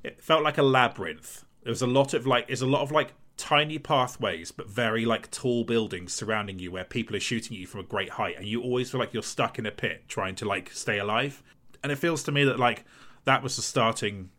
it 0.02 0.22
felt 0.22 0.42
like 0.42 0.58
a 0.58 0.62
labyrinth. 0.62 1.44
There 1.62 1.70
was 1.70 1.82
a 1.82 1.86
lot 1.86 2.14
of 2.14 2.26
like, 2.26 2.46
there's 2.46 2.62
a 2.62 2.66
lot 2.66 2.82
of 2.82 2.90
like 2.90 3.12
tiny 3.36 3.78
pathways, 3.78 4.50
but 4.50 4.68
very 4.68 5.04
like 5.04 5.30
tall 5.30 5.64
buildings 5.64 6.12
surrounding 6.12 6.58
you 6.58 6.70
where 6.70 6.84
people 6.84 7.16
are 7.16 7.20
shooting 7.20 7.56
at 7.56 7.60
you 7.60 7.66
from 7.66 7.80
a 7.80 7.84
great 7.84 8.10
height, 8.10 8.36
and 8.36 8.46
you 8.46 8.62
always 8.62 8.90
feel 8.90 9.00
like 9.00 9.14
you're 9.14 9.22
stuck 9.22 9.58
in 9.58 9.66
a 9.66 9.70
pit 9.70 10.04
trying 10.08 10.34
to 10.34 10.44
like 10.44 10.70
stay 10.72 10.98
alive. 10.98 11.42
And 11.82 11.92
it 11.92 11.96
feels 11.96 12.22
to 12.24 12.32
me 12.32 12.44
that 12.44 12.58
like 12.58 12.84
that 13.24 13.42
was 13.42 13.56
the 13.56 13.62
starting, 13.62 14.30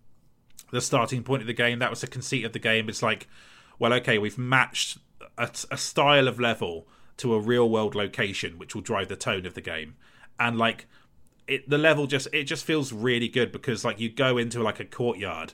the 0.71 0.81
starting 0.81 1.23
point 1.23 1.41
of 1.41 1.47
the 1.47 1.53
game. 1.53 1.79
That 1.79 1.89
was 1.89 2.01
the 2.01 2.07
conceit 2.07 2.45
of 2.45 2.53
the 2.53 2.59
game. 2.59 2.89
It's 2.89 3.01
like 3.01 3.27
well, 3.79 3.93
okay, 3.93 4.17
we've 4.17 4.37
matched 4.37 4.99
a, 5.37 5.49
a 5.71 5.77
style 5.77 6.27
of 6.27 6.39
level 6.39 6.87
to 7.17 7.33
a 7.33 7.39
real 7.39 7.69
world 7.69 7.95
location, 7.95 8.57
which 8.57 8.75
will 8.75 8.81
drive 8.81 9.07
the 9.07 9.15
tone 9.15 9.45
of 9.45 9.53
the 9.53 9.61
game, 9.61 9.95
and 10.39 10.57
like 10.57 10.85
it, 11.47 11.69
the 11.69 11.77
level 11.77 12.05
just 12.05 12.27
it 12.31 12.43
just 12.43 12.63
feels 12.63 12.93
really 12.93 13.27
good 13.27 13.51
because 13.51 13.83
like 13.83 13.99
you 13.99 14.09
go 14.09 14.37
into 14.37 14.61
like 14.61 14.79
a 14.79 14.85
courtyard 14.85 15.53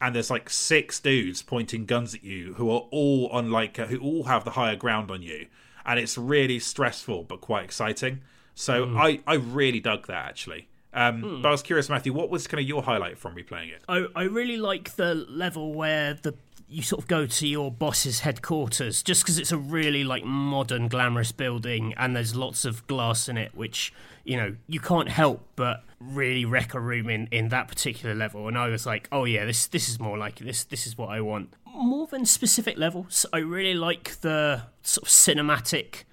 and 0.00 0.14
there's 0.14 0.30
like 0.30 0.50
six 0.50 1.00
dudes 1.00 1.40
pointing 1.40 1.86
guns 1.86 2.14
at 2.14 2.24
you 2.24 2.54
who 2.54 2.70
are 2.70 2.86
all 2.90 3.28
on 3.28 3.50
like 3.50 3.78
uh, 3.78 3.86
who 3.86 3.98
all 3.98 4.24
have 4.24 4.44
the 4.44 4.50
higher 4.50 4.76
ground 4.76 5.10
on 5.10 5.22
you 5.22 5.46
and 5.84 6.00
it's 6.00 6.18
really 6.18 6.58
stressful 6.58 7.22
but 7.22 7.40
quite 7.40 7.64
exciting 7.64 8.20
so 8.54 8.84
mm. 8.84 8.98
i 8.98 9.20
i 9.26 9.34
really 9.34 9.80
dug 9.80 10.06
that 10.06 10.26
actually 10.28 10.68
um, 10.96 11.22
mm. 11.22 11.42
But 11.42 11.48
I 11.48 11.52
was 11.52 11.60
curious, 11.60 11.90
Matthew, 11.90 12.14
what 12.14 12.30
was 12.30 12.46
kind 12.46 12.58
of 12.58 12.66
your 12.66 12.82
highlight 12.82 13.18
from 13.18 13.34
replaying 13.34 13.70
it? 13.70 13.82
I, 13.86 14.06
I 14.16 14.22
really 14.22 14.56
like 14.56 14.96
the 14.96 15.14
level 15.14 15.74
where 15.74 16.14
the 16.14 16.34
you 16.68 16.82
sort 16.82 17.00
of 17.00 17.08
go 17.08 17.26
to 17.26 17.46
your 17.46 17.70
boss's 17.70 18.20
headquarters 18.20 19.02
just 19.02 19.22
because 19.22 19.38
it's 19.38 19.52
a 19.52 19.56
really 19.56 20.02
like 20.02 20.24
modern 20.24 20.88
glamorous 20.88 21.30
building 21.30 21.94
and 21.96 22.16
there's 22.16 22.34
lots 22.34 22.64
of 22.64 22.84
glass 22.86 23.28
in 23.28 23.38
it 23.38 23.54
which 23.54 23.92
you 24.24 24.36
know 24.36 24.56
you 24.66 24.80
can't 24.80 25.08
help 25.08 25.46
but 25.54 25.84
really 26.00 26.44
wreck 26.44 26.74
a 26.74 26.80
room 26.80 27.08
in 27.08 27.28
in 27.30 27.48
that 27.48 27.68
particular 27.68 28.14
level. 28.14 28.48
And 28.48 28.58
i 28.58 28.68
was 28.68 28.84
like 28.84 29.08
oh 29.12 29.24
yeah 29.24 29.44
this 29.44 29.66
this 29.68 29.88
is 29.88 30.00
more 30.00 30.18
like 30.18 30.40
this 30.40 30.64
this 30.64 30.86
is 30.86 30.98
what 30.98 31.08
i 31.10 31.20
want. 31.20 31.54
More 31.66 32.06
than 32.06 32.24
specific 32.26 32.76
levels 32.78 33.26
i 33.32 33.38
really 33.38 33.74
like 33.74 34.20
the 34.20 34.62
sort 34.82 35.06
of 35.06 35.12
cinematic 35.12 36.04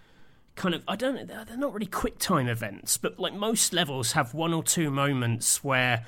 kind 0.55 0.75
of 0.75 0.84
I 0.88 0.95
don't 0.95 1.15
know 1.15 1.25
they're 1.25 1.57
not 1.57 1.73
really 1.73 1.88
quick 1.88 2.19
time 2.19 2.47
events, 2.47 2.97
but 2.97 3.19
like 3.19 3.34
most 3.34 3.73
levels 3.73 4.11
have 4.11 4.34
one 4.34 4.53
or 4.53 4.63
two 4.63 4.91
moments 4.91 5.63
where 5.63 6.05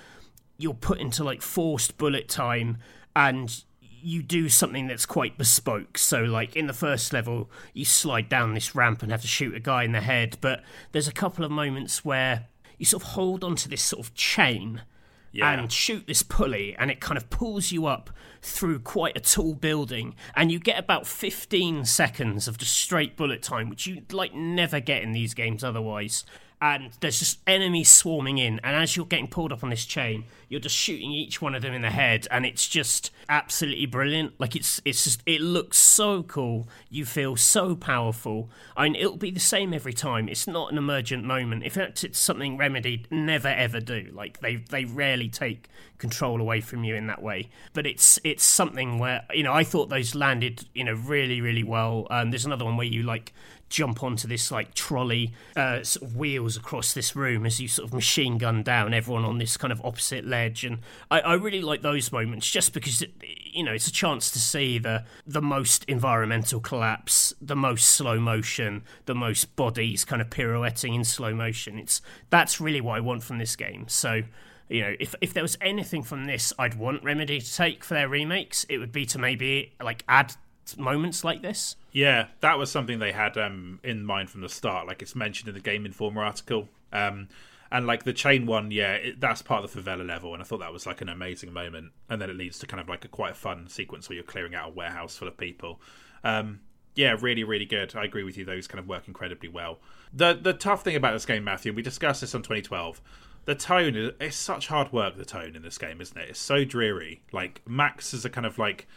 you're 0.58 0.74
put 0.74 1.00
into 1.00 1.24
like 1.24 1.42
forced 1.42 1.98
bullet 1.98 2.30
time 2.30 2.78
and 3.16 3.64
you 4.06 4.22
do 4.22 4.50
something 4.50 4.86
that's 4.86 5.08
quite 5.08 5.36
bespoke. 5.36 5.98
So, 5.98 6.22
like 6.22 6.56
in 6.56 6.68
the 6.68 6.74
first 6.74 7.12
level, 7.12 7.50
you 7.74 7.86
slide 7.86 8.30
down 8.30 8.54
this 8.54 8.76
ramp 8.76 9.02
and 9.02 9.12
have 9.12 9.22
to 9.22 9.28
shoot 9.28 9.56
a 9.56 9.60
guy 9.60 9.84
in 9.84 9.94
the 9.94 10.02
head. 10.02 10.38
But 10.42 10.64
there's 10.92 11.08
a 11.08 11.12
couple 11.12 11.44
of 11.44 11.50
moments 11.50 12.06
where 12.06 12.46
you 12.78 12.86
sort 12.86 13.02
of 13.02 13.10
hold 13.10 13.44
onto 13.44 13.68
this 13.68 13.82
sort 13.82 14.06
of 14.06 14.14
chain 14.14 14.84
yeah. 15.32 15.52
and 15.52 15.72
shoot 15.72 16.06
this 16.06 16.22
pulley, 16.22 16.76
and 16.78 16.92
it 16.92 17.02
kind 17.02 17.18
of 17.18 17.32
pulls 17.32 17.72
you 17.72 17.88
up 17.88 18.12
through 18.44 18.80
quite 18.80 19.18
a 19.18 19.20
tall 19.20 19.56
building, 19.56 20.14
and 20.36 20.52
you 20.52 20.60
get 20.60 20.78
about 20.78 21.08
15 21.08 21.84
seconds 21.86 22.48
of 22.48 22.60
just 22.60 22.78
straight 22.78 23.18
bullet 23.18 23.42
time, 23.42 23.72
which 23.72 23.88
you 23.88 24.04
like 24.12 24.36
never 24.36 24.80
get 24.80 25.02
in 25.02 25.14
these 25.14 25.34
games 25.34 25.64
otherwise 25.64 26.26
and 26.62 26.92
there's 27.02 27.20
just 27.20 27.40
enemies 27.48 27.90
swarming 27.90 28.38
in 28.38 28.60
and 28.64 28.76
as 28.76 28.96
you're 28.96 29.06
getting 29.06 29.28
pulled 29.28 29.52
up 29.52 29.64
on 29.64 29.70
this 29.70 29.86
chain 29.86 30.24
you're 30.50 30.60
just 30.60 30.76
shooting 30.76 31.12
each 31.12 31.42
one 31.42 31.56
of 31.56 31.62
them 31.62 31.74
in 31.74 31.82
the 31.82 31.90
head 31.90 32.28
and 32.32 32.46
it's 32.46 32.68
just 32.68 33.12
absolutely 33.30 33.86
brilliant. 33.86 34.34
Like 34.40 34.56
it's 34.56 34.82
it's 34.86 35.04
just 35.04 35.22
it 35.26 35.42
looks 35.42 35.78
so 35.78 36.24
cool. 36.24 36.68
You 36.90 37.06
feel 37.06 37.36
so 37.36 37.76
powerful. 37.76 38.50
I 38.78 38.84
mean 38.84 38.96
it'll 38.96 39.18
be 39.18 39.32
the 39.32 39.40
same 39.40 39.74
every 39.74 39.94
time. 39.94 40.30
It's 40.30 40.48
not 40.48 40.72
an 40.72 40.78
emergent 40.78 41.24
moment. 41.24 41.64
In 41.64 41.70
fact 41.70 42.04
it's 42.04 42.20
something 42.20 42.58
remedy 42.58 43.06
never 43.10 43.48
ever 43.48 43.80
do. 43.80 44.10
Like 44.14 44.40
they 44.42 44.58
they 44.58 44.86
rarely 44.86 45.30
take 45.30 45.70
control 45.98 46.42
away 46.42 46.62
from 46.62 46.84
you 46.84 46.96
in 46.96 47.08
that 47.08 47.22
way. 47.22 47.50
But 47.74 47.88
it's 47.88 48.20
it's 48.24 48.44
something 48.44 49.00
where 49.00 49.26
you 49.34 49.44
know 49.44 49.54
i 49.54 49.64
thought 49.64 49.90
those 49.90 50.14
landed 50.14 50.66
you 50.74 50.84
know 50.84 50.94
really 50.94 51.42
really 51.42 51.64
well. 51.64 52.08
Um, 52.10 52.32
there's 52.32 52.46
another 52.46 52.66
one 52.66 52.78
where 52.78 52.88
you 52.88 53.04
like 53.04 53.34
jump 53.70 54.04
onto 54.04 54.28
this 54.28 54.52
like 54.52 54.74
trolley 54.74 55.34
uh, 55.56 55.84
sort 55.84 56.10
of 56.10 56.16
wheels 56.16 56.56
across 56.56 56.94
this 56.94 57.16
room 57.16 57.46
as 57.46 57.60
you 57.60 57.68
sort 57.68 57.88
of 57.88 57.94
machine 57.94 58.38
gun 58.38 58.64
down 58.64 58.94
everyone 58.94 59.26
on 59.26 59.38
this 59.38 59.58
kind 59.58 59.72
of 59.74 59.84
opposite 59.84 60.26
ledge. 60.26 60.64
And 60.64 60.80
I, 61.10 61.20
I 61.22 61.34
really 61.34 61.62
like 61.62 61.82
those 61.82 62.12
moments 62.12 62.50
just 62.50 62.74
because 62.74 63.02
it, 63.02 63.12
you 63.22 63.64
know 63.64 63.74
it's 63.74 63.88
a 63.88 63.92
chance 63.92 64.32
to 64.32 64.40
see 64.40 64.78
the 64.78 65.04
the 65.26 65.42
most 65.42 65.84
environmental 65.86 66.60
collapse 66.60 67.34
the 67.42 67.56
most 67.56 67.86
slow 67.86 68.20
motion 68.20 68.84
the 69.06 69.16
most 69.16 69.56
bodies 69.56 70.06
kind 70.06 70.22
of 70.22 70.30
pirouetting 70.30 70.94
in 70.94 71.04
slow 71.04 71.34
motion. 71.34 71.80
It's 71.80 72.02
that's 72.30 72.62
really 72.62 72.82
what 72.82 72.98
I 72.98 73.00
want 73.00 73.24
from 73.24 73.38
this 73.38 73.56
game. 73.56 73.86
So 73.88 74.24
you 74.70 74.82
know, 74.82 74.96
if 75.00 75.16
if 75.22 75.34
there 75.34 75.44
was 75.44 75.58
anything 75.62 76.04
from 76.04 76.26
this 76.26 76.52
I'd 76.58 76.76
want 76.76 77.04
Remedy 77.04 77.40
to 77.40 77.54
take 77.54 77.84
for 77.84 77.94
their 77.94 78.10
remakes, 78.10 78.66
it 78.70 78.78
would 78.78 78.92
be 78.92 79.06
to 79.08 79.20
maybe 79.20 79.74
like 79.82 80.04
add 80.08 80.36
moments 80.78 81.24
like 81.24 81.42
this. 81.42 81.76
Yeah, 81.92 82.28
that 82.42 82.58
was 82.58 82.72
something 82.72 83.00
they 83.00 83.12
had 83.12 83.38
um, 83.38 83.80
in 83.84 84.04
mind 84.04 84.30
from 84.30 84.42
the 84.42 84.50
start. 84.50 84.88
Like 84.88 85.02
it's 85.02 85.16
mentioned 85.16 85.48
in 85.48 85.54
the 85.54 85.62
Game 85.62 85.86
Informer 85.86 86.24
article. 86.24 86.70
Um, 86.92 87.30
and 87.72 87.88
like 87.88 88.04
the 88.04 88.14
chain 88.14 88.46
one, 88.46 88.72
yeah, 88.72 88.94
it, 88.94 89.20
that's 89.20 89.42
part 89.42 89.64
of 89.64 89.74
the 89.74 89.82
favela 89.82 90.08
level, 90.08 90.34
and 90.34 90.42
I 90.42 90.46
thought 90.46 90.60
that 90.60 90.72
was 90.72 90.86
like 90.86 91.02
an 91.02 91.10
amazing 91.10 91.52
moment. 91.52 91.92
And 92.10 92.22
then 92.22 92.30
it 92.30 92.36
leads 92.36 92.60
to 92.60 92.68
kind 92.68 92.80
of 92.80 92.88
like 92.88 93.06
a 93.06 93.08
quite 93.08 93.32
a 93.32 93.36
fun 93.36 93.68
sequence 93.68 94.08
where 94.08 94.16
you're 94.16 94.24
clearing 94.24 94.56
out 94.56 94.70
a 94.70 94.74
warehouse 94.74 95.18
full 95.18 95.28
of 95.28 95.38
people. 95.38 95.82
Um, 96.24 96.62
yeah, 96.96 97.18
really, 97.20 97.44
really 97.44 97.66
good. 97.66 97.96
I 97.96 98.06
agree 98.06 98.24
with 98.24 98.38
you; 98.38 98.46
those 98.46 98.68
kind 98.68 98.80
of 98.80 98.88
work 98.88 99.08
incredibly 99.08 99.50
well. 99.50 99.80
The 100.14 100.34
the 100.34 100.54
tough 100.54 100.84
thing 100.84 100.96
about 100.96 101.14
this 101.14 101.26
game, 101.26 101.44
Matthew, 101.44 101.74
we 101.74 101.82
discussed 101.82 102.22
this 102.22 102.36
on 102.36 102.42
2012. 102.42 103.02
The 103.46 103.56
tone 103.56 103.96
is 103.96 104.12
it's 104.20 104.38
such 104.38 104.68
hard 104.68 104.94
work. 104.94 105.18
The 105.18 105.26
tone 105.26 105.56
in 105.56 105.62
this 105.62 105.78
game, 105.78 106.02
isn't 106.02 106.18
it? 106.18 106.30
It's 106.30 106.40
so 106.40 106.64
dreary. 106.64 107.22
Like 107.32 107.62
Max 107.68 108.14
is 108.14 108.26
a 108.26 108.30
kind 108.30 108.46
of 108.46 108.58
like 108.58 108.88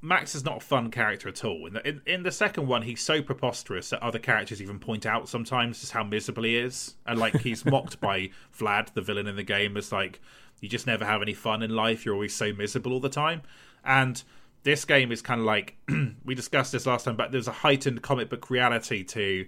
Max 0.00 0.34
is 0.34 0.44
not 0.44 0.58
a 0.58 0.60
fun 0.60 0.90
character 0.90 1.28
at 1.28 1.44
all. 1.44 1.66
In 1.66 1.74
the, 1.74 1.88
in, 1.88 2.02
in, 2.06 2.22
the 2.22 2.30
second 2.30 2.66
one, 2.66 2.82
he's 2.82 3.00
so 3.00 3.22
preposterous 3.22 3.90
that 3.90 4.02
other 4.02 4.18
characters 4.18 4.62
even 4.62 4.78
point 4.78 5.06
out 5.06 5.28
sometimes 5.28 5.80
just 5.80 5.92
how 5.92 6.04
miserable 6.04 6.44
he 6.44 6.56
is, 6.56 6.94
and 7.06 7.18
like 7.18 7.40
he's 7.40 7.64
mocked 7.66 8.00
by 8.00 8.30
Vlad, 8.56 8.92
the 8.94 9.00
villain 9.00 9.26
in 9.26 9.36
the 9.36 9.42
game, 9.42 9.76
as 9.76 9.90
like 9.90 10.20
you 10.60 10.68
just 10.68 10.86
never 10.86 11.04
have 11.04 11.22
any 11.22 11.34
fun 11.34 11.62
in 11.62 11.70
life. 11.70 12.04
You're 12.04 12.14
always 12.14 12.34
so 12.34 12.52
miserable 12.52 12.92
all 12.92 13.00
the 13.00 13.08
time, 13.08 13.42
and 13.84 14.22
this 14.62 14.84
game 14.84 15.10
is 15.10 15.22
kind 15.22 15.40
of 15.40 15.46
like 15.46 15.76
we 16.24 16.34
discussed 16.34 16.72
this 16.72 16.86
last 16.86 17.04
time, 17.04 17.16
but 17.16 17.32
there's 17.32 17.48
a 17.48 17.52
heightened 17.52 18.02
comic 18.02 18.30
book 18.30 18.50
reality 18.50 19.02
to 19.04 19.46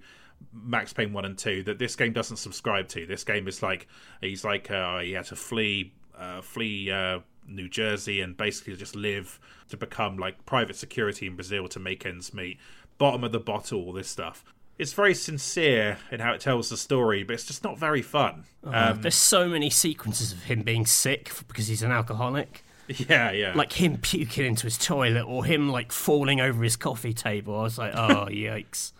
Max 0.52 0.92
Payne 0.92 1.12
one 1.12 1.24
and 1.24 1.38
two 1.38 1.62
that 1.64 1.78
this 1.78 1.94
game 1.96 2.12
doesn't 2.12 2.38
subscribe 2.38 2.88
to. 2.88 3.06
This 3.06 3.24
game 3.24 3.46
is 3.46 3.62
like 3.62 3.86
he's 4.20 4.44
like 4.44 4.70
uh, 4.70 4.98
he 4.98 5.12
had 5.12 5.26
to 5.26 5.36
flee, 5.36 5.92
uh, 6.18 6.40
flee. 6.40 6.90
Uh, 6.90 7.20
New 7.46 7.68
Jersey 7.68 8.20
and 8.20 8.36
basically 8.36 8.76
just 8.76 8.96
live 8.96 9.38
to 9.68 9.76
become 9.76 10.18
like 10.18 10.44
private 10.46 10.76
security 10.76 11.26
in 11.26 11.36
Brazil 11.36 11.68
to 11.68 11.78
make 11.78 12.04
ends 12.06 12.34
meet. 12.34 12.58
Bottom 12.98 13.24
of 13.24 13.32
the 13.32 13.40
bottle, 13.40 13.80
all 13.80 13.92
this 13.92 14.08
stuff. 14.08 14.44
It's 14.76 14.92
very 14.92 15.14
sincere 15.14 15.98
in 16.10 16.20
how 16.20 16.32
it 16.32 16.40
tells 16.40 16.70
the 16.70 16.76
story, 16.76 17.22
but 17.22 17.34
it's 17.34 17.44
just 17.44 17.62
not 17.62 17.78
very 17.78 18.02
fun. 18.02 18.44
Oh, 18.64 18.72
um, 18.72 19.02
there's 19.02 19.14
so 19.14 19.48
many 19.48 19.70
sequences 19.70 20.32
of 20.32 20.44
him 20.44 20.62
being 20.62 20.84
sick 20.84 21.30
because 21.46 21.68
he's 21.68 21.82
an 21.82 21.92
alcoholic. 21.92 22.64
Yeah, 22.86 23.30
yeah. 23.30 23.54
Like 23.54 23.72
him 23.72 23.96
puking 23.96 24.44
into 24.44 24.64
his 24.64 24.76
toilet 24.76 25.24
or 25.24 25.44
him 25.44 25.70
like 25.70 25.90
falling 25.90 26.42
over 26.42 26.62
his 26.62 26.76
coffee 26.76 27.14
table. 27.14 27.58
I 27.58 27.62
was 27.62 27.78
like, 27.78 27.94
oh, 27.94 28.26
yikes. 28.30 28.92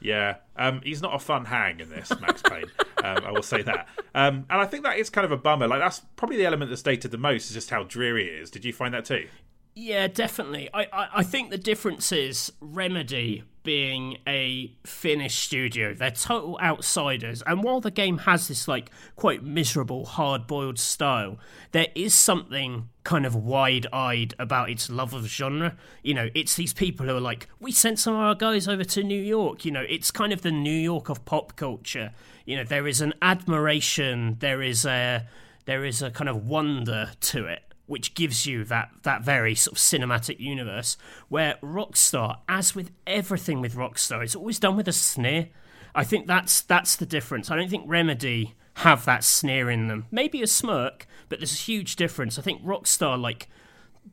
Yeah, 0.00 0.36
um, 0.56 0.80
he's 0.82 1.02
not 1.02 1.14
a 1.14 1.18
fun 1.18 1.44
hang 1.44 1.80
in 1.80 1.90
this, 1.90 2.10
Max 2.20 2.42
Payne. 2.42 2.64
um, 3.04 3.24
I 3.24 3.30
will 3.30 3.42
say 3.42 3.62
that. 3.62 3.88
Um, 4.14 4.46
and 4.50 4.60
I 4.60 4.64
think 4.64 4.84
that 4.84 4.98
is 4.98 5.10
kind 5.10 5.24
of 5.24 5.32
a 5.32 5.36
bummer. 5.36 5.68
Like 5.68 5.80
that's 5.80 6.00
probably 6.16 6.36
the 6.36 6.46
element 6.46 6.70
that's 6.70 6.82
dated 6.82 7.10
the 7.10 7.18
most 7.18 7.48
is 7.48 7.54
just 7.54 7.70
how 7.70 7.84
dreary 7.84 8.28
it 8.28 8.42
is. 8.42 8.50
Did 8.50 8.64
you 8.64 8.72
find 8.72 8.94
that 8.94 9.04
too? 9.04 9.28
Yeah, 9.74 10.08
definitely. 10.08 10.68
I, 10.74 10.82
I, 10.92 11.08
I 11.16 11.22
think 11.22 11.50
the 11.50 11.58
difference 11.58 12.12
is 12.12 12.52
Remedy 12.60 13.44
being 13.62 14.18
a 14.26 14.72
Finnish 14.84 15.36
studio. 15.36 15.94
They're 15.94 16.10
total 16.10 16.58
outsiders. 16.60 17.42
And 17.42 17.62
while 17.62 17.80
the 17.80 17.90
game 17.90 18.18
has 18.18 18.48
this 18.48 18.66
like 18.66 18.90
quite 19.16 19.42
miserable, 19.42 20.06
hard 20.06 20.46
boiled 20.46 20.78
style, 20.78 21.38
there 21.72 21.88
is 21.94 22.14
something 22.14 22.88
kind 23.04 23.26
of 23.26 23.34
wide 23.34 23.86
eyed 23.92 24.34
about 24.38 24.70
its 24.70 24.90
love 24.90 25.14
of 25.14 25.26
genre. 25.26 25.76
You 26.02 26.14
know, 26.14 26.28
it's 26.34 26.54
these 26.56 26.72
people 26.72 27.06
who 27.06 27.16
are 27.16 27.20
like, 27.20 27.48
we 27.58 27.72
sent 27.72 27.98
some 27.98 28.14
of 28.14 28.20
our 28.20 28.34
guys 28.34 28.68
over 28.68 28.84
to 28.84 29.02
New 29.02 29.20
York. 29.20 29.64
You 29.64 29.72
know, 29.72 29.84
it's 29.88 30.10
kind 30.10 30.32
of 30.32 30.42
the 30.42 30.52
New 30.52 30.70
York 30.70 31.08
of 31.08 31.24
pop 31.24 31.56
culture. 31.56 32.12
You 32.44 32.56
know, 32.56 32.64
there 32.64 32.86
is 32.86 33.00
an 33.00 33.14
admiration, 33.22 34.36
there 34.40 34.62
is 34.62 34.84
a 34.84 35.26
there 35.66 35.84
is 35.84 36.02
a 36.02 36.10
kind 36.10 36.28
of 36.28 36.46
wonder 36.46 37.10
to 37.20 37.46
it 37.46 37.69
which 37.90 38.14
gives 38.14 38.46
you 38.46 38.64
that 38.64 38.88
that 39.02 39.22
very 39.22 39.54
sort 39.54 39.76
of 39.76 39.78
cinematic 39.78 40.38
universe 40.38 40.96
where 41.28 41.56
Rockstar, 41.60 42.38
as 42.48 42.72
with 42.72 42.92
everything 43.04 43.60
with 43.60 43.74
Rockstar, 43.74 44.22
it's 44.22 44.36
always 44.36 44.60
done 44.60 44.76
with 44.76 44.86
a 44.86 44.92
sneer. 44.92 45.48
I 45.92 46.04
think 46.04 46.28
that's 46.28 46.60
that's 46.60 46.94
the 46.94 47.04
difference. 47.04 47.50
I 47.50 47.56
don't 47.56 47.68
think 47.68 47.84
Remedy 47.88 48.54
have 48.74 49.04
that 49.06 49.24
sneer 49.24 49.68
in 49.68 49.88
them. 49.88 50.06
Maybe 50.12 50.40
a 50.40 50.46
smirk, 50.46 51.08
but 51.28 51.40
there's 51.40 51.52
a 51.52 51.56
huge 51.56 51.96
difference. 51.96 52.38
I 52.38 52.42
think 52.42 52.62
Rockstar 52.62 53.20
like 53.20 53.48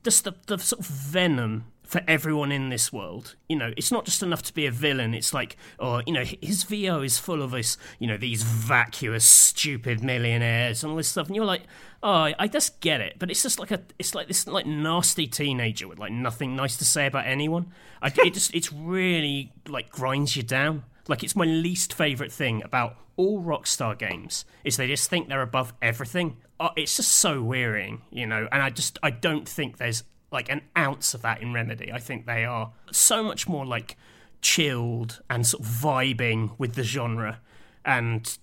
just 0.04 0.24
the, 0.24 0.34
the 0.48 0.58
sort 0.58 0.80
of 0.80 0.88
venom 0.88 1.66
for 1.88 2.02
everyone 2.08 2.52
in 2.52 2.70
this 2.70 2.92
world. 2.92 3.36
You 3.48 3.56
know, 3.56 3.74
it's 3.78 3.92
not 3.92 4.06
just 4.06 4.22
enough 4.22 4.44
to 4.44 4.54
be 4.54 4.66
a 4.66 4.72
villain. 4.72 5.14
It's 5.14 5.34
like, 5.34 5.56
oh, 5.80 6.02
you 6.06 6.12
know, 6.12 6.26
his 6.26 6.64
VO 6.64 7.02
is 7.02 7.18
full 7.18 7.42
of 7.42 7.52
this, 7.52 7.78
you 7.98 8.08
know, 8.08 8.18
these 8.18 8.44
vacuous, 8.44 9.24
stupid 9.24 10.04
millionaires 10.04 10.84
and 10.84 10.92
all 10.92 10.98
this 10.98 11.08
stuff. 11.08 11.28
And 11.28 11.36
you're 11.36 11.46
like, 11.46 11.64
oh, 12.04 12.34
I 12.38 12.48
just 12.48 12.82
get 12.82 13.00
it. 13.00 13.16
But 13.18 13.32
it's 13.32 13.42
just 13.42 13.58
like 13.58 13.72
a, 13.72 13.82
it's 13.98 14.14
like 14.14 14.28
this 14.28 14.46
like 14.48 14.66
nasty 14.66 15.28
teenager 15.28 15.88
with 15.88 15.98
like 15.98 16.12
nothing 16.12 16.56
nice 16.56 16.76
to 16.78 16.86
say 16.86 17.08
about 17.08 17.26
anyone. 17.26 17.72
I, 18.02 18.08
it 18.08 18.34
just, 18.34 18.54
it's 18.54 18.72
really 18.72 19.54
like 19.68 19.90
grinds 19.90 20.36
you 20.36 20.44
down. 20.44 20.84
Like 21.08 21.24
it's 21.24 21.38
my 21.38 21.46
least 21.46 21.94
favorite 21.94 22.34
thing 22.34 22.62
about 22.64 22.98
all 23.16 23.42
Rockstar 23.42 23.98
games 23.98 24.44
is 24.66 24.76
they 24.76 24.88
just 24.88 25.10
think 25.10 25.30
they're 25.30 25.42
above 25.42 25.74
everything. 25.82 26.38
Oh, 26.60 26.72
it's 26.76 26.98
just 26.98 27.12
so 27.12 27.42
wearying, 27.42 28.02
you 28.12 28.28
know. 28.28 28.50
And 28.52 28.62
I 28.62 28.72
just, 28.72 29.00
I 29.02 29.10
don't 29.12 29.48
think 29.48 29.78
there's 29.78 30.04
like 30.32 30.50
an 30.50 30.62
ounce 30.78 31.14
of 31.14 31.22
that 31.22 31.42
in 31.42 31.54
Remedy. 31.54 31.92
I 31.92 32.00
think 32.00 32.26
they 32.26 32.46
are 32.46 32.72
so 32.92 33.24
much 33.24 33.48
more 33.48 33.66
like 33.66 33.98
chilled 34.42 35.22
and 35.30 35.46
sort 35.46 35.64
of 35.64 35.70
vibing 35.70 36.52
with 36.58 36.76
the 36.76 36.84
genre. 36.84 37.40
And 37.86 38.38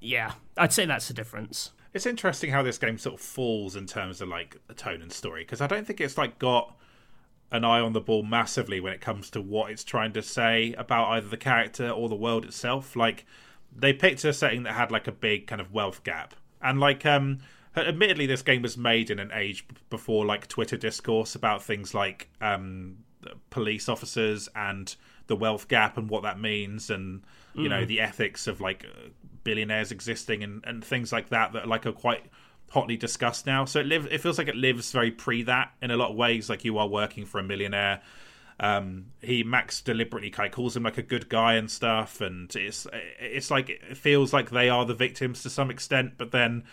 yeah, 0.00 0.32
I'd 0.56 0.72
say 0.72 0.86
that's 0.86 1.08
the 1.08 1.14
difference. 1.14 1.72
It's 1.92 2.06
interesting 2.06 2.50
how 2.50 2.62
this 2.62 2.78
game 2.78 2.98
sort 2.98 3.16
of 3.16 3.20
falls 3.20 3.76
in 3.76 3.86
terms 3.86 4.20
of 4.20 4.28
like 4.28 4.56
the 4.66 4.74
tone 4.74 5.02
and 5.02 5.12
story 5.12 5.42
because 5.42 5.60
I 5.60 5.66
don't 5.66 5.86
think 5.86 6.00
it's 6.00 6.18
like 6.18 6.38
got 6.38 6.76
an 7.52 7.64
eye 7.64 7.80
on 7.80 7.92
the 7.92 8.00
ball 8.00 8.22
massively 8.22 8.80
when 8.80 8.92
it 8.92 9.00
comes 9.00 9.28
to 9.30 9.40
what 9.40 9.70
it's 9.70 9.82
trying 9.82 10.12
to 10.12 10.22
say 10.22 10.72
about 10.78 11.08
either 11.08 11.28
the 11.28 11.36
character 11.36 11.90
or 11.90 12.08
the 12.08 12.14
world 12.14 12.44
itself. 12.44 12.94
Like 12.94 13.26
they 13.74 13.92
picked 13.92 14.24
a 14.24 14.32
setting 14.32 14.62
that 14.64 14.74
had 14.74 14.90
like 14.90 15.06
a 15.06 15.12
big 15.12 15.46
kind 15.46 15.60
of 15.60 15.72
wealth 15.72 16.04
gap, 16.04 16.34
and 16.62 16.78
like 16.78 17.04
um, 17.06 17.38
admittedly, 17.86 18.26
this 18.26 18.42
game 18.42 18.62
was 18.62 18.76
made 18.76 19.10
in 19.10 19.18
an 19.18 19.30
age 19.34 19.66
before 19.88 20.24
like 20.24 20.46
Twitter 20.46 20.76
discourse 20.76 21.34
about 21.34 21.62
things 21.62 21.94
like 21.94 22.28
um, 22.40 22.98
police 23.50 23.88
officers 23.88 24.48
and 24.54 24.94
the 25.26 25.36
wealth 25.36 25.68
gap 25.68 25.96
and 25.96 26.08
what 26.08 26.22
that 26.22 26.40
means, 26.40 26.90
and 26.90 27.22
you 27.54 27.66
mm. 27.66 27.70
know 27.70 27.84
the 27.84 28.00
ethics 28.00 28.46
of 28.46 28.60
like 28.60 28.86
billionaires 29.44 29.90
existing 29.92 30.42
and, 30.42 30.64
and 30.66 30.84
things 30.84 31.12
like 31.12 31.30
that 31.30 31.52
that 31.52 31.66
like 31.66 31.86
are 31.86 31.92
quite 31.92 32.24
hotly 32.70 32.96
discussed 32.96 33.46
now. 33.46 33.64
So 33.64 33.80
it 33.80 33.86
live 33.86 34.06
it 34.10 34.20
feels 34.20 34.38
like 34.38 34.48
it 34.48 34.56
lives 34.56 34.92
very 34.92 35.10
pre 35.10 35.42
that 35.44 35.72
in 35.82 35.90
a 35.90 35.96
lot 35.96 36.10
of 36.10 36.16
ways. 36.16 36.48
Like 36.48 36.64
you 36.64 36.78
are 36.78 36.88
working 36.88 37.26
for 37.26 37.38
a 37.38 37.42
millionaire. 37.42 38.00
Um, 38.58 39.06
he 39.22 39.42
Max 39.42 39.80
deliberately 39.80 40.30
kind 40.30 40.46
of 40.46 40.52
calls 40.52 40.76
him 40.76 40.82
like 40.82 40.98
a 40.98 41.02
good 41.02 41.28
guy 41.28 41.54
and 41.54 41.70
stuff, 41.70 42.20
and 42.20 42.54
it's 42.54 42.86
it's 43.18 43.50
like 43.50 43.70
it 43.70 43.96
feels 43.96 44.32
like 44.32 44.50
they 44.50 44.68
are 44.68 44.84
the 44.84 44.94
victims 44.94 45.42
to 45.42 45.50
some 45.50 45.70
extent, 45.70 46.14
but 46.18 46.30
then 46.30 46.64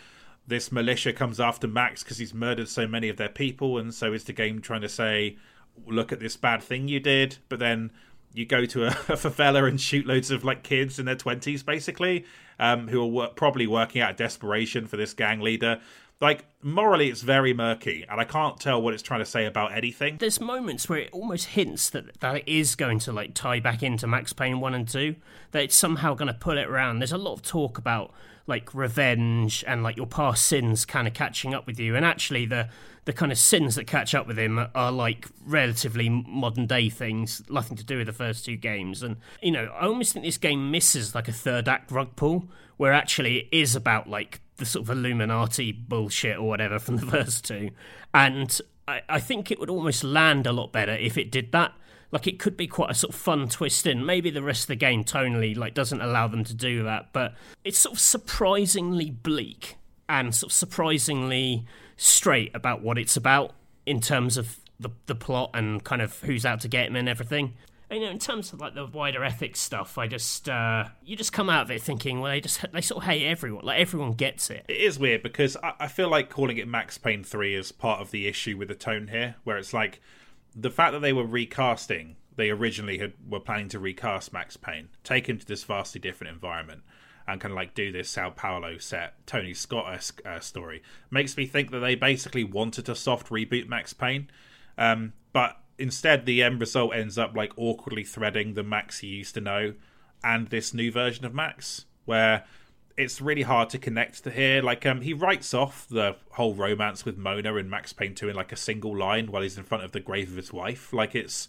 this 0.47 0.71
militia 0.71 1.11
comes 1.11 1.39
after 1.39 1.67
Max 1.67 2.03
because 2.03 2.17
he's 2.17 2.33
murdered 2.33 2.69
so 2.69 2.87
many 2.87 3.09
of 3.09 3.17
their 3.17 3.29
people, 3.29 3.77
and 3.77 3.93
so 3.93 4.13
is 4.13 4.23
the 4.23 4.33
game 4.33 4.61
trying 4.61 4.81
to 4.81 4.89
say, 4.89 5.37
look 5.85 6.11
at 6.11 6.19
this 6.19 6.37
bad 6.37 6.63
thing 6.63 6.87
you 6.87 6.99
did, 6.99 7.37
but 7.49 7.59
then 7.59 7.91
you 8.33 8.45
go 8.45 8.65
to 8.65 8.85
a, 8.85 8.87
a 9.09 9.17
favela 9.17 9.67
and 9.67 9.79
shoot 9.79 10.05
loads 10.05 10.31
of 10.31 10.45
like 10.45 10.63
kids 10.63 10.99
in 10.99 11.05
their 11.05 11.15
twenties, 11.15 11.63
basically, 11.63 12.25
um, 12.59 12.87
who 12.87 13.19
are 13.19 13.27
probably 13.29 13.67
working 13.67 14.01
out 14.01 14.11
of 14.11 14.17
desperation 14.17 14.87
for 14.87 14.95
this 14.95 15.13
gang 15.13 15.41
leader. 15.41 15.81
Like 16.19 16.45
morally, 16.63 17.09
it's 17.09 17.21
very 17.21 17.53
murky, 17.53 18.05
and 18.09 18.19
I 18.19 18.23
can't 18.23 18.59
tell 18.59 18.81
what 18.81 18.93
it's 18.93 19.03
trying 19.03 19.19
to 19.19 19.25
say 19.25 19.45
about 19.45 19.73
anything. 19.73 20.17
There's 20.17 20.41
moments 20.41 20.89
where 20.89 20.99
it 20.99 21.09
almost 21.11 21.47
hints 21.49 21.91
that 21.91 22.19
that 22.21 22.37
it 22.37 22.47
is 22.47 22.75
going 22.75 22.99
to 22.99 23.11
like 23.11 23.33
tie 23.35 23.59
back 23.59 23.83
into 23.83 24.07
Max 24.07 24.33
Payne 24.33 24.59
one 24.59 24.73
and 24.73 24.87
two. 24.87 25.17
That 25.51 25.63
it's 25.63 25.75
somehow 25.75 26.15
going 26.15 26.27
to 26.27 26.33
pull 26.33 26.57
it 26.57 26.67
around. 26.67 26.99
There's 26.99 27.11
a 27.11 27.19
lot 27.19 27.33
of 27.33 27.43
talk 27.43 27.77
about 27.77 28.13
like 28.47 28.73
revenge 28.73 29.63
and 29.67 29.83
like 29.83 29.97
your 29.97 30.07
past 30.07 30.45
sins 30.45 30.85
kind 30.85 31.07
of 31.07 31.13
catching 31.13 31.53
up 31.53 31.67
with 31.67 31.79
you, 31.79 31.95
and 31.95 32.05
actually 32.05 32.45
the 32.45 32.69
the 33.05 33.13
kind 33.13 33.31
of 33.31 33.37
sins 33.37 33.75
that 33.75 33.87
catch 33.87 34.13
up 34.13 34.27
with 34.27 34.37
him 34.37 34.67
are 34.75 34.91
like 34.91 35.27
relatively 35.45 36.09
modern 36.09 36.67
day 36.67 36.89
things, 36.89 37.41
nothing 37.49 37.77
to 37.77 37.83
do 37.83 37.99
with 37.99 38.07
the 38.07 38.11
first 38.11 38.43
two 38.43 38.57
games. 38.57 39.01
And 39.01 39.15
you 39.41 39.51
know, 39.51 39.65
I 39.79 39.85
almost 39.85 40.11
think 40.11 40.25
this 40.25 40.37
game 40.37 40.71
misses 40.71 41.15
like 41.15 41.29
a 41.29 41.31
third 41.31 41.69
act 41.69 41.89
rug 41.89 42.17
pull, 42.17 42.49
where 42.75 42.91
actually 42.91 43.37
it 43.37 43.47
is 43.51 43.77
about 43.77 44.09
like 44.09 44.41
the 44.57 44.65
sort 44.65 44.83
of 44.83 44.89
Illuminati 44.89 45.71
bullshit 45.71 46.37
or 46.37 46.47
whatever 46.47 46.79
from 46.79 46.97
the 46.97 47.05
first 47.05 47.45
two. 47.45 47.69
And 48.13 48.59
I, 48.87 49.01
I 49.07 49.19
think 49.19 49.51
it 49.51 49.59
would 49.59 49.69
almost 49.69 50.03
land 50.03 50.45
a 50.45 50.51
lot 50.51 50.73
better 50.73 50.93
if 50.93 51.17
it 51.17 51.31
did 51.31 51.51
that. 51.53 51.73
Like 52.11 52.27
it 52.27 52.39
could 52.39 52.55
be 52.55 52.67
quite 52.67 52.91
a 52.91 52.93
sort 52.93 53.13
of 53.13 53.19
fun 53.19 53.49
twist 53.49 53.85
in. 53.85 54.05
Maybe 54.05 54.29
the 54.29 54.43
rest 54.43 54.63
of 54.63 54.67
the 54.67 54.75
game 54.75 55.03
tonally 55.03 55.55
like 55.57 55.73
doesn't 55.73 56.01
allow 56.01 56.27
them 56.27 56.43
to 56.45 56.53
do 56.53 56.83
that, 56.83 57.11
but 57.13 57.33
it's 57.63 57.77
sort 57.77 57.95
of 57.95 57.99
surprisingly 57.99 59.09
bleak 59.09 59.75
and 60.07 60.33
sort 60.33 60.51
of 60.51 60.55
surprisingly 60.55 61.65
straight 61.97 62.55
about 62.55 62.81
what 62.81 62.97
it's 62.97 63.17
about 63.17 63.53
in 63.85 63.99
terms 63.99 64.37
of 64.37 64.57
the 64.79 64.89
the 65.07 65.15
plot 65.15 65.49
and 65.53 65.83
kind 65.83 66.01
of 66.01 66.19
who's 66.21 66.45
out 66.45 66.61
to 66.61 66.67
get 66.67 66.87
him 66.87 66.95
and 66.95 67.09
everything. 67.09 67.53
You 67.89 68.01
know, 68.01 68.09
in 68.09 68.19
terms 68.19 68.51
of 68.51 68.59
like 68.59 68.75
the 68.75 68.85
wider 68.85 69.23
ethics 69.23 69.61
stuff, 69.61 69.97
I 69.97 70.07
just 70.07 70.49
uh, 70.49 70.85
you 71.05 71.15
just 71.15 71.31
come 71.31 71.49
out 71.49 71.63
of 71.63 71.71
it 71.71 71.81
thinking, 71.81 72.19
well, 72.19 72.31
they 72.31 72.41
just 72.41 72.65
they 72.73 72.81
sort 72.81 73.03
of 73.03 73.09
hate 73.09 73.25
everyone. 73.25 73.65
Like 73.65 73.79
everyone 73.79 74.13
gets 74.13 74.49
it. 74.49 74.65
It 74.67 74.77
is 74.77 74.99
weird 74.99 75.23
because 75.23 75.55
I, 75.63 75.73
I 75.81 75.87
feel 75.87 76.09
like 76.09 76.29
calling 76.29 76.57
it 76.57 76.67
Max 76.67 76.97
Payne 76.97 77.23
Three 77.23 77.55
is 77.55 77.71
part 77.71 78.01
of 78.01 78.11
the 78.11 78.27
issue 78.27 78.57
with 78.57 78.67
the 78.67 78.75
tone 78.75 79.07
here, 79.07 79.35
where 79.45 79.57
it's 79.57 79.73
like 79.73 80.01
the 80.59 80.71
fact 80.71 80.93
that 80.93 81.01
they 81.01 81.13
were 81.13 81.25
recasting. 81.25 82.15
They 82.35 82.49
originally 82.51 82.99
had 82.99 83.13
were 83.27 83.39
planning 83.39 83.69
to 83.69 83.79
recast 83.79 84.31
Max 84.31 84.57
Payne, 84.57 84.89
take 85.03 85.27
him 85.27 85.39
to 85.39 85.45
this 85.45 85.63
vastly 85.63 85.99
different 85.99 86.33
environment 86.33 86.83
and 87.27 87.41
kind 87.41 87.51
of 87.51 87.55
like 87.55 87.73
do 87.73 87.91
this 87.91 88.09
Sao 88.09 88.29
Paulo 88.29 88.77
set 88.77 89.13
Tony 89.25 89.53
Scott 89.53 89.93
esque 89.93 90.21
uh, 90.25 90.39
story 90.39 90.81
makes 91.11 91.35
me 91.35 91.45
think 91.45 91.71
that 91.71 91.79
they 91.79 91.95
basically 91.95 92.43
wanted 92.43 92.85
to 92.85 92.95
soft 92.95 93.27
reboot 93.29 93.67
Max 93.67 93.91
Payne, 93.93 94.29
um, 94.77 95.13
but 95.33 95.57
instead 95.77 96.25
the 96.25 96.41
end 96.41 96.59
result 96.59 96.93
ends 96.95 97.17
up 97.17 97.35
like 97.35 97.51
awkwardly 97.57 98.03
threading 98.03 98.53
the 98.53 98.63
Max 98.63 98.99
he 98.99 99.07
used 99.07 99.33
to 99.33 99.41
know 99.41 99.73
and 100.23 100.47
this 100.47 100.73
new 100.73 100.91
version 100.91 101.25
of 101.25 101.33
Max, 101.33 101.85
where 102.05 102.45
it's 102.97 103.21
really 103.21 103.43
hard 103.43 103.69
to 103.69 103.77
connect 103.77 104.23
to 104.23 104.31
here. 104.31 104.61
Like 104.61 104.85
um, 104.85 105.01
he 105.01 105.13
writes 105.13 105.53
off 105.53 105.87
the 105.87 106.15
whole 106.31 106.55
romance 106.55 107.05
with 107.05 107.17
Mona 107.17 107.55
and 107.55 107.69
Max 107.69 107.93
Payne 107.93 108.15
2 108.15 108.29
in 108.29 108.35
like 108.35 108.51
a 108.51 108.57
single 108.57 108.97
line 108.97 109.31
while 109.31 109.43
he's 109.43 109.57
in 109.57 109.63
front 109.63 109.83
of 109.83 109.91
the 109.91 109.99
grave 109.99 110.31
of 110.31 110.35
his 110.35 110.51
wife. 110.51 110.91
Like 110.91 111.13
it's 111.13 111.47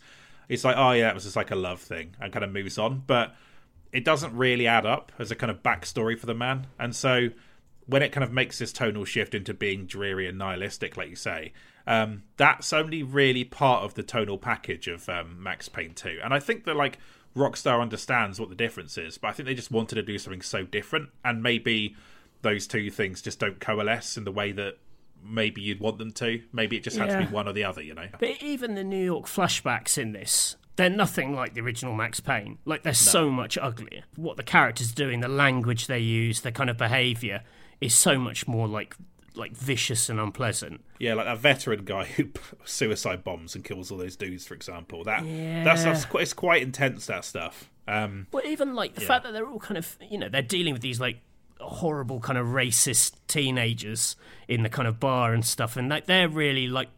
it's 0.48 0.64
like, 0.64 0.76
oh 0.76 0.92
yeah, 0.92 1.08
it 1.08 1.14
was 1.14 1.24
just 1.24 1.36
like 1.36 1.50
a 1.50 1.56
love 1.56 1.80
thing 1.80 2.14
and 2.20 2.32
kind 2.32 2.44
of 2.44 2.52
moves 2.52 2.78
on. 2.78 3.02
But 3.06 3.34
it 3.92 4.04
doesn't 4.04 4.36
really 4.36 4.66
add 4.66 4.84
up 4.84 5.10
as 5.18 5.30
a 5.30 5.34
kind 5.34 5.50
of 5.50 5.62
backstory 5.62 6.18
for 6.18 6.26
the 6.26 6.34
man. 6.34 6.66
And 6.78 6.94
so 6.94 7.30
when 7.86 8.02
it 8.02 8.12
kind 8.12 8.24
of 8.24 8.30
makes 8.30 8.58
this 8.58 8.72
tonal 8.72 9.06
shift 9.06 9.34
into 9.34 9.54
being 9.54 9.86
dreary 9.86 10.28
and 10.28 10.36
nihilistic, 10.36 10.98
like 10.98 11.08
you 11.08 11.16
say, 11.16 11.54
um, 11.86 12.24
that's 12.36 12.74
only 12.74 13.02
really 13.02 13.44
part 13.44 13.82
of 13.84 13.94
the 13.94 14.02
tonal 14.02 14.36
package 14.36 14.88
of 14.88 15.08
um, 15.08 15.42
Max 15.42 15.70
Payne 15.70 15.94
2. 15.94 16.20
And 16.22 16.34
I 16.34 16.40
think 16.40 16.64
that 16.64 16.76
like 16.76 16.98
Rockstar 17.36 17.80
understands 17.80 18.40
what 18.40 18.48
the 18.48 18.54
difference 18.54 18.98
is, 18.98 19.18
but 19.18 19.28
I 19.28 19.32
think 19.32 19.46
they 19.46 19.54
just 19.54 19.70
wanted 19.70 19.96
to 19.96 20.02
do 20.02 20.18
something 20.18 20.42
so 20.42 20.64
different, 20.64 21.10
and 21.24 21.42
maybe 21.42 21.96
those 22.42 22.66
two 22.66 22.90
things 22.90 23.22
just 23.22 23.38
don't 23.38 23.60
coalesce 23.60 24.16
in 24.16 24.24
the 24.24 24.32
way 24.32 24.52
that 24.52 24.78
maybe 25.22 25.60
you'd 25.60 25.80
want 25.80 25.98
them 25.98 26.12
to. 26.12 26.42
Maybe 26.52 26.76
it 26.76 26.84
just 26.84 26.96
had 26.96 27.08
yeah. 27.08 27.20
to 27.20 27.26
be 27.26 27.32
one 27.32 27.48
or 27.48 27.52
the 27.52 27.64
other, 27.64 27.82
you 27.82 27.94
know. 27.94 28.06
But 28.18 28.42
even 28.42 28.74
the 28.74 28.84
New 28.84 29.04
York 29.04 29.26
flashbacks 29.26 29.98
in 29.98 30.12
this 30.12 30.56
they're 30.78 30.88
nothing 30.88 31.34
like 31.34 31.54
the 31.54 31.60
original 31.60 31.92
Max 31.92 32.20
Payne. 32.20 32.56
Like 32.64 32.84
they're 32.84 32.92
no. 32.92 32.94
so 32.94 33.28
much 33.28 33.58
uglier. 33.58 34.04
What 34.14 34.36
the 34.36 34.44
characters 34.44 34.92
doing, 34.92 35.18
the 35.18 35.28
language 35.28 35.88
they 35.88 35.98
use, 35.98 36.42
their 36.42 36.52
kind 36.52 36.70
of 36.70 36.78
behaviour 36.78 37.42
is 37.80 37.94
so 37.94 38.16
much 38.16 38.46
more 38.46 38.68
like 38.68 38.96
like 39.38 39.52
vicious 39.52 40.08
and 40.08 40.18
unpleasant. 40.20 40.82
Yeah, 40.98 41.14
like 41.14 41.26
that 41.26 41.38
veteran 41.38 41.84
guy 41.84 42.04
who 42.04 42.28
suicide 42.64 43.24
bombs 43.24 43.54
and 43.54 43.64
kills 43.64 43.90
all 43.90 43.98
those 43.98 44.16
dudes, 44.16 44.46
for 44.46 44.54
example. 44.54 45.04
That 45.04 45.24
yeah. 45.24 45.64
that 45.64 45.78
stuff's 45.78 46.04
quite, 46.04 46.22
it's 46.22 46.34
quite 46.34 46.62
intense. 46.62 47.06
That 47.06 47.24
stuff. 47.24 47.70
Um, 47.86 48.26
well, 48.32 48.44
even 48.44 48.74
like 48.74 48.94
the 48.94 49.02
yeah. 49.02 49.08
fact 49.08 49.24
that 49.24 49.32
they're 49.32 49.46
all 49.46 49.60
kind 49.60 49.78
of 49.78 49.96
you 50.10 50.18
know 50.18 50.28
they're 50.28 50.42
dealing 50.42 50.72
with 50.72 50.82
these 50.82 51.00
like 51.00 51.20
horrible 51.60 52.20
kind 52.20 52.38
of 52.38 52.48
racist 52.48 53.14
teenagers 53.26 54.16
in 54.46 54.62
the 54.62 54.68
kind 54.68 54.86
of 54.86 55.00
bar 55.00 55.32
and 55.32 55.44
stuff, 55.44 55.76
and 55.76 55.88
like 55.88 56.06
they're 56.06 56.28
really 56.28 56.68
like 56.68 56.88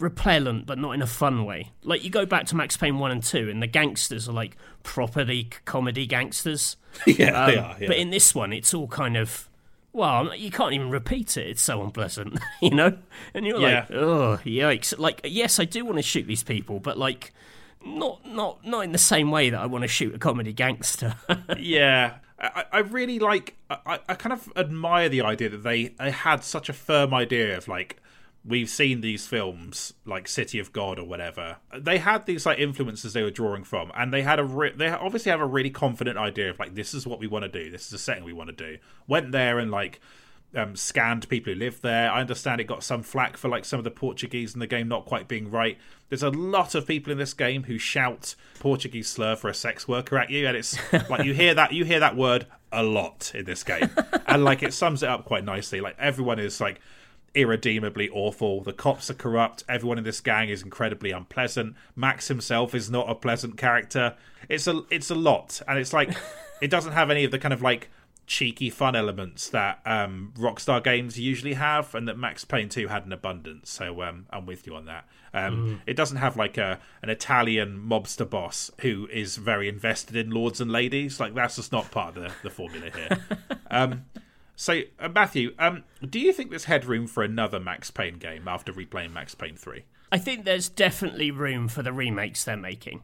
repellent, 0.00 0.66
but 0.66 0.78
not 0.78 0.92
in 0.92 1.02
a 1.02 1.06
fun 1.06 1.44
way. 1.44 1.70
Like 1.84 2.02
you 2.02 2.10
go 2.10 2.26
back 2.26 2.46
to 2.46 2.56
Max 2.56 2.76
Payne 2.76 2.98
one 2.98 3.10
and 3.10 3.22
two, 3.22 3.48
and 3.48 3.62
the 3.62 3.66
gangsters 3.66 4.28
are 4.28 4.32
like 4.32 4.56
properly 4.82 5.50
comedy 5.64 6.06
gangsters. 6.06 6.76
yeah, 7.06 7.44
um, 7.44 7.50
they 7.50 7.56
are. 7.58 7.76
Yeah. 7.80 7.86
But 7.88 7.96
in 7.98 8.10
this 8.10 8.34
one, 8.34 8.52
it's 8.52 8.74
all 8.74 8.88
kind 8.88 9.16
of 9.16 9.48
well, 9.92 10.34
you 10.34 10.50
can't 10.50 10.72
even 10.72 10.90
repeat 10.90 11.36
it. 11.36 11.48
It's 11.48 11.62
so 11.62 11.82
unpleasant, 11.82 12.38
you 12.60 12.70
know. 12.70 12.96
And 13.34 13.46
you're 13.46 13.60
yeah. 13.60 13.80
like, 13.80 13.90
oh 13.92 14.38
yikes! 14.44 14.98
Like, 14.98 15.20
yes, 15.24 15.58
I 15.58 15.64
do 15.64 15.84
want 15.84 15.98
to 15.98 16.02
shoot 16.02 16.26
these 16.26 16.42
people, 16.42 16.80
but 16.80 16.98
like, 16.98 17.32
not 17.84 18.24
not 18.26 18.64
not 18.64 18.84
in 18.84 18.92
the 18.92 18.98
same 18.98 19.30
way 19.30 19.50
that 19.50 19.60
I 19.60 19.66
want 19.66 19.82
to 19.82 19.88
shoot 19.88 20.14
a 20.14 20.18
comedy 20.18 20.52
gangster. 20.52 21.16
yeah. 21.58 22.16
I, 22.42 22.64
I 22.72 22.78
really 22.78 23.18
like. 23.18 23.56
I, 23.68 24.00
I 24.08 24.14
kind 24.14 24.32
of 24.32 24.50
admire 24.56 25.10
the 25.10 25.22
idea 25.22 25.50
that 25.50 25.62
they, 25.62 25.88
they 25.88 26.10
had 26.10 26.42
such 26.42 26.70
a 26.70 26.72
firm 26.72 27.12
idea 27.12 27.58
of 27.58 27.68
like 27.68 28.00
we've 28.44 28.70
seen 28.70 29.00
these 29.00 29.26
films 29.26 29.92
like 30.06 30.26
City 30.26 30.58
of 30.58 30.72
God 30.72 30.98
or 30.98 31.04
whatever. 31.04 31.58
They 31.76 31.98
had 31.98 32.26
these 32.26 32.46
like 32.46 32.58
influences 32.58 33.12
they 33.12 33.22
were 33.22 33.30
drawing 33.30 33.64
from, 33.64 33.92
and 33.94 34.12
they 34.12 34.22
had 34.22 34.38
a 34.38 34.44
re- 34.44 34.72
they 34.74 34.88
obviously 34.88 35.30
have 35.30 35.40
a 35.40 35.46
really 35.46 35.70
confident 35.70 36.16
idea 36.16 36.50
of 36.50 36.58
like 36.58 36.74
this 36.74 36.94
is 36.94 37.06
what 37.06 37.20
we 37.20 37.26
want 37.26 37.44
to 37.44 37.48
do. 37.48 37.70
This 37.70 37.86
is 37.86 37.92
a 37.92 37.98
setting 37.98 38.24
we 38.24 38.32
want 38.32 38.48
to 38.48 38.56
do. 38.56 38.78
Went 39.06 39.32
there 39.32 39.58
and 39.58 39.70
like 39.70 40.00
um, 40.54 40.74
scanned 40.74 41.28
people 41.28 41.52
who 41.52 41.58
live 41.58 41.80
there. 41.80 42.10
I 42.10 42.20
understand 42.20 42.60
it 42.60 42.64
got 42.64 42.82
some 42.82 43.02
flack 43.02 43.36
for 43.36 43.48
like 43.48 43.64
some 43.64 43.78
of 43.78 43.84
the 43.84 43.90
Portuguese 43.90 44.54
in 44.54 44.60
the 44.60 44.66
game 44.66 44.88
not 44.88 45.04
quite 45.04 45.28
being 45.28 45.50
right. 45.50 45.78
There's 46.08 46.22
a 46.22 46.30
lot 46.30 46.74
of 46.74 46.86
people 46.86 47.12
in 47.12 47.18
this 47.18 47.34
game 47.34 47.64
who 47.64 47.78
shout 47.78 48.34
Portuguese 48.58 49.08
slur 49.08 49.36
for 49.36 49.48
a 49.48 49.54
sex 49.54 49.86
worker 49.86 50.18
at 50.18 50.30
you, 50.30 50.46
and 50.46 50.56
it's 50.56 50.78
like 51.08 51.24
you 51.24 51.34
hear 51.34 51.54
that 51.54 51.72
you 51.72 51.84
hear 51.84 52.00
that 52.00 52.16
word 52.16 52.46
a 52.72 52.82
lot 52.82 53.32
in 53.34 53.44
this 53.44 53.62
game, 53.62 53.90
and 54.26 54.44
like 54.44 54.62
it 54.62 54.72
sums 54.72 55.02
it 55.02 55.08
up 55.08 55.24
quite 55.24 55.44
nicely. 55.44 55.80
Like 55.80 55.96
everyone 55.98 56.38
is 56.38 56.60
like 56.60 56.80
irredeemably 57.34 58.08
awful. 58.10 58.62
The 58.62 58.72
cops 58.72 59.10
are 59.10 59.14
corrupt. 59.14 59.64
Everyone 59.68 59.98
in 59.98 60.04
this 60.04 60.20
gang 60.20 60.48
is 60.48 60.62
incredibly 60.62 61.10
unpleasant. 61.10 61.76
Max 61.94 62.28
himself 62.28 62.74
is 62.74 62.90
not 62.90 63.08
a 63.08 63.14
pleasant 63.14 63.56
character. 63.56 64.16
It's 64.48 64.66
a 64.66 64.82
it's 64.90 65.10
a 65.10 65.14
lot, 65.14 65.60
and 65.68 65.78
it's 65.78 65.92
like 65.92 66.14
it 66.60 66.68
doesn't 66.68 66.92
have 66.92 67.10
any 67.10 67.24
of 67.24 67.30
the 67.30 67.38
kind 67.38 67.54
of 67.54 67.62
like 67.62 67.90
cheeky 68.26 68.70
fun 68.70 68.94
elements 68.94 69.48
that 69.48 69.80
um, 69.84 70.32
Rockstar 70.38 70.82
games 70.82 71.18
usually 71.18 71.54
have, 71.54 71.94
and 71.94 72.06
that 72.08 72.16
Max 72.16 72.44
Payne 72.44 72.68
2 72.68 72.86
had 72.88 73.04
in 73.04 73.12
abundance. 73.12 73.70
So 73.70 74.02
um, 74.02 74.26
I'm 74.30 74.46
with 74.46 74.66
you 74.66 74.76
on 74.76 74.84
that. 74.86 75.04
Um, 75.34 75.66
mm. 75.66 75.78
It 75.86 75.94
doesn't 75.94 76.18
have 76.18 76.36
like 76.36 76.56
a 76.56 76.80
an 77.02 77.10
Italian 77.10 77.78
mobster 77.88 78.28
boss 78.28 78.70
who 78.80 79.08
is 79.12 79.36
very 79.36 79.68
invested 79.68 80.16
in 80.16 80.30
lords 80.30 80.60
and 80.60 80.70
ladies. 80.70 81.20
Like 81.20 81.34
that's 81.34 81.56
just 81.56 81.72
not 81.72 81.90
part 81.90 82.16
of 82.16 82.24
the, 82.24 82.32
the 82.42 82.50
formula 82.50 82.90
here. 82.94 83.18
So 84.60 84.82
uh, 84.98 85.08
Matthew, 85.08 85.54
um, 85.58 85.84
do 86.06 86.20
you 86.20 86.34
think 86.34 86.50
there's 86.50 86.64
headroom 86.64 87.06
for 87.06 87.22
another 87.22 87.58
Max 87.58 87.90
Payne 87.90 88.18
game 88.18 88.46
after 88.46 88.74
replaying 88.74 89.10
Max 89.10 89.34
Payne 89.34 89.56
3? 89.56 89.84
I 90.12 90.18
think 90.18 90.44
there's 90.44 90.68
definitely 90.68 91.30
room 91.30 91.66
for 91.66 91.82
the 91.82 91.94
remakes 91.94 92.44
they're 92.44 92.58
making. 92.58 93.00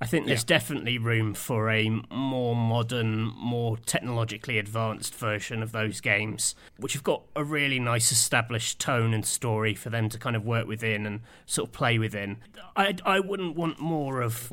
I 0.00 0.06
think 0.06 0.26
there's 0.26 0.42
yeah. 0.42 0.58
definitely 0.58 0.98
room 0.98 1.34
for 1.34 1.70
a 1.70 1.88
more 2.10 2.56
modern, 2.56 3.32
more 3.36 3.76
technologically 3.86 4.58
advanced 4.58 5.14
version 5.14 5.62
of 5.62 5.70
those 5.70 6.00
games, 6.00 6.56
which 6.76 6.94
have 6.94 7.04
got 7.04 7.22
a 7.36 7.44
really 7.44 7.78
nice 7.78 8.10
established 8.10 8.80
tone 8.80 9.14
and 9.14 9.24
story 9.24 9.76
for 9.76 9.90
them 9.90 10.08
to 10.08 10.18
kind 10.18 10.34
of 10.34 10.44
work 10.44 10.66
within 10.66 11.06
and 11.06 11.20
sort 11.46 11.68
of 11.68 11.72
play 11.72 12.00
within. 12.00 12.38
I 12.74 12.96
I 13.04 13.20
wouldn't 13.20 13.54
want 13.54 13.78
more 13.78 14.22
of 14.22 14.52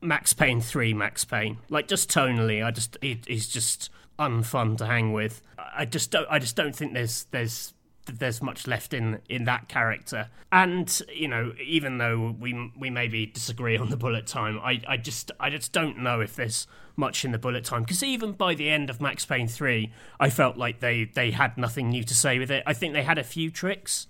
Max 0.00 0.32
Payne 0.32 0.62
three, 0.62 0.94
Max 0.94 1.26
Payne. 1.26 1.58
Like 1.68 1.88
just 1.88 2.10
tonally, 2.10 2.64
I 2.64 2.70
just 2.70 2.96
it 3.02 3.28
is 3.28 3.48
just 3.48 3.90
unfun 4.18 4.76
to 4.78 4.86
hang 4.86 5.12
with. 5.12 5.42
I 5.58 5.84
just 5.84 6.10
don't 6.10 6.26
I 6.30 6.38
just 6.38 6.56
don't 6.56 6.74
think 6.74 6.94
there's 6.94 7.26
there's 7.30 7.74
there's 8.06 8.42
much 8.42 8.66
left 8.66 8.92
in 8.92 9.20
in 9.28 9.44
that 9.44 9.68
character. 9.68 10.28
And 10.52 11.00
you 11.12 11.28
know, 11.28 11.52
even 11.64 11.98
though 11.98 12.34
we 12.38 12.72
we 12.78 12.90
maybe 12.90 13.26
disagree 13.26 13.76
on 13.76 13.90
the 13.90 13.96
bullet 13.96 14.26
time, 14.26 14.58
I 14.60 14.80
I 14.86 14.96
just 14.96 15.30
I 15.40 15.50
just 15.50 15.72
don't 15.72 15.98
know 15.98 16.20
if 16.20 16.36
there's 16.36 16.66
much 16.96 17.24
in 17.24 17.32
the 17.32 17.38
bullet 17.38 17.64
time 17.64 17.82
because 17.82 18.02
even 18.02 18.32
by 18.32 18.54
the 18.54 18.70
end 18.70 18.88
of 18.88 19.00
Max 19.00 19.24
Payne 19.26 19.48
3, 19.48 19.92
I 20.20 20.30
felt 20.30 20.56
like 20.56 20.80
they 20.80 21.04
they 21.04 21.30
had 21.30 21.56
nothing 21.58 21.88
new 21.88 22.04
to 22.04 22.14
say 22.14 22.38
with 22.38 22.50
it. 22.50 22.62
I 22.66 22.72
think 22.72 22.92
they 22.92 23.02
had 23.02 23.18
a 23.18 23.24
few 23.24 23.50
tricks 23.50 24.06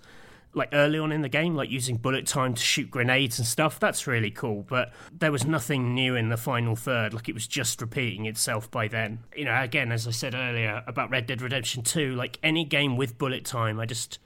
like 0.55 0.69
early 0.73 0.97
on 0.97 1.11
in 1.11 1.21
the 1.21 1.29
game, 1.29 1.55
like 1.55 1.69
using 1.69 1.97
bullet 1.97 2.25
time 2.25 2.53
to 2.53 2.61
shoot 2.61 2.89
grenades 2.89 3.37
and 3.37 3.47
stuff. 3.47 3.79
That's 3.79 4.07
really 4.07 4.31
cool. 4.31 4.65
But 4.67 4.93
there 5.11 5.31
was 5.31 5.45
nothing 5.45 5.93
new 5.93 6.15
in 6.15 6.29
the 6.29 6.37
final 6.37 6.75
third. 6.75 7.13
Like 7.13 7.27
it 7.27 7.33
was 7.33 7.45
just 7.45 7.81
repeating 7.81 8.25
itself 8.25 8.71
by 8.71 8.87
then. 8.87 9.19
You 9.35 9.45
know, 9.45 9.61
again, 9.61 9.91
as 9.91 10.07
I 10.07 10.11
said 10.11 10.33
earlier 10.33 10.81
about 10.87 11.09
Red 11.09 11.27
Dead 11.27 11.41
Redemption 11.41 11.83
2, 11.83 12.15
like 12.15 12.39
any 12.41 12.63
game 12.63 12.95
with 12.97 13.17
bullet 13.17 13.45
time, 13.45 13.79
I 13.79 13.85
just. 13.85 14.19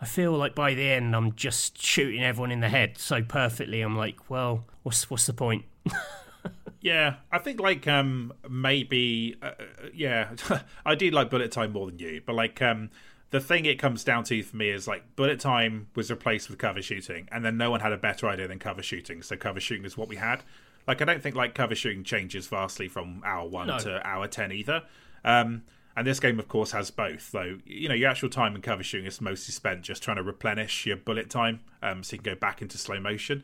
I 0.00 0.06
feel 0.06 0.32
like 0.32 0.56
by 0.56 0.74
the 0.74 0.90
end 0.90 1.14
I'm 1.14 1.34
just 1.34 1.80
shooting 1.80 2.22
everyone 2.22 2.50
in 2.50 2.60
the 2.60 2.68
head 2.68 2.98
so 2.98 3.22
perfectly. 3.22 3.80
I'm 3.80 3.96
like, 3.96 4.28
well, 4.28 4.64
what's 4.82 5.08
what's 5.08 5.26
the 5.26 5.32
point? 5.32 5.64
yeah, 6.80 7.16
I 7.30 7.38
think 7.38 7.60
like 7.60 7.86
um 7.86 8.32
maybe 8.50 9.36
uh, 9.40 9.46
uh 9.46 9.64
yeah, 9.94 10.34
I 10.84 10.94
do 10.96 11.10
like 11.10 11.30
bullet 11.30 11.52
time 11.52 11.72
more 11.72 11.86
than 11.86 11.98
you, 11.98 12.20
but 12.26 12.34
like 12.34 12.60
um 12.60 12.90
the 13.34 13.40
thing 13.40 13.64
it 13.64 13.80
comes 13.80 14.04
down 14.04 14.22
to 14.22 14.40
for 14.44 14.56
me 14.56 14.68
is 14.68 14.86
like 14.86 15.16
bullet 15.16 15.40
time 15.40 15.88
was 15.96 16.08
replaced 16.08 16.48
with 16.48 16.56
cover 16.56 16.80
shooting, 16.80 17.28
and 17.32 17.44
then 17.44 17.56
no 17.56 17.68
one 17.68 17.80
had 17.80 17.90
a 17.90 17.96
better 17.96 18.28
idea 18.28 18.46
than 18.46 18.60
cover 18.60 18.80
shooting. 18.80 19.22
So 19.22 19.36
cover 19.36 19.58
shooting 19.58 19.84
is 19.84 19.98
what 19.98 20.06
we 20.06 20.14
had. 20.14 20.44
Like 20.86 21.02
I 21.02 21.04
don't 21.04 21.20
think 21.20 21.34
like 21.34 21.52
cover 21.52 21.74
shooting 21.74 22.04
changes 22.04 22.46
vastly 22.46 22.86
from 22.86 23.22
hour 23.24 23.48
one 23.48 23.66
no. 23.66 23.78
to 23.80 24.06
hour 24.06 24.28
ten 24.28 24.52
either. 24.52 24.84
Um, 25.24 25.64
and 25.96 26.06
this 26.06 26.20
game, 26.20 26.38
of 26.38 26.46
course, 26.46 26.70
has 26.70 26.92
both. 26.92 27.32
Though 27.32 27.58
you 27.66 27.88
know 27.88 27.96
your 27.96 28.08
actual 28.08 28.28
time 28.28 28.54
in 28.54 28.62
cover 28.62 28.84
shooting 28.84 29.08
is 29.08 29.20
mostly 29.20 29.50
spent 29.50 29.82
just 29.82 30.00
trying 30.00 30.18
to 30.18 30.22
replenish 30.22 30.86
your 30.86 30.96
bullet 30.96 31.28
time, 31.28 31.58
um, 31.82 32.04
so 32.04 32.14
you 32.14 32.22
can 32.22 32.34
go 32.34 32.38
back 32.38 32.62
into 32.62 32.78
slow 32.78 33.00
motion 33.00 33.42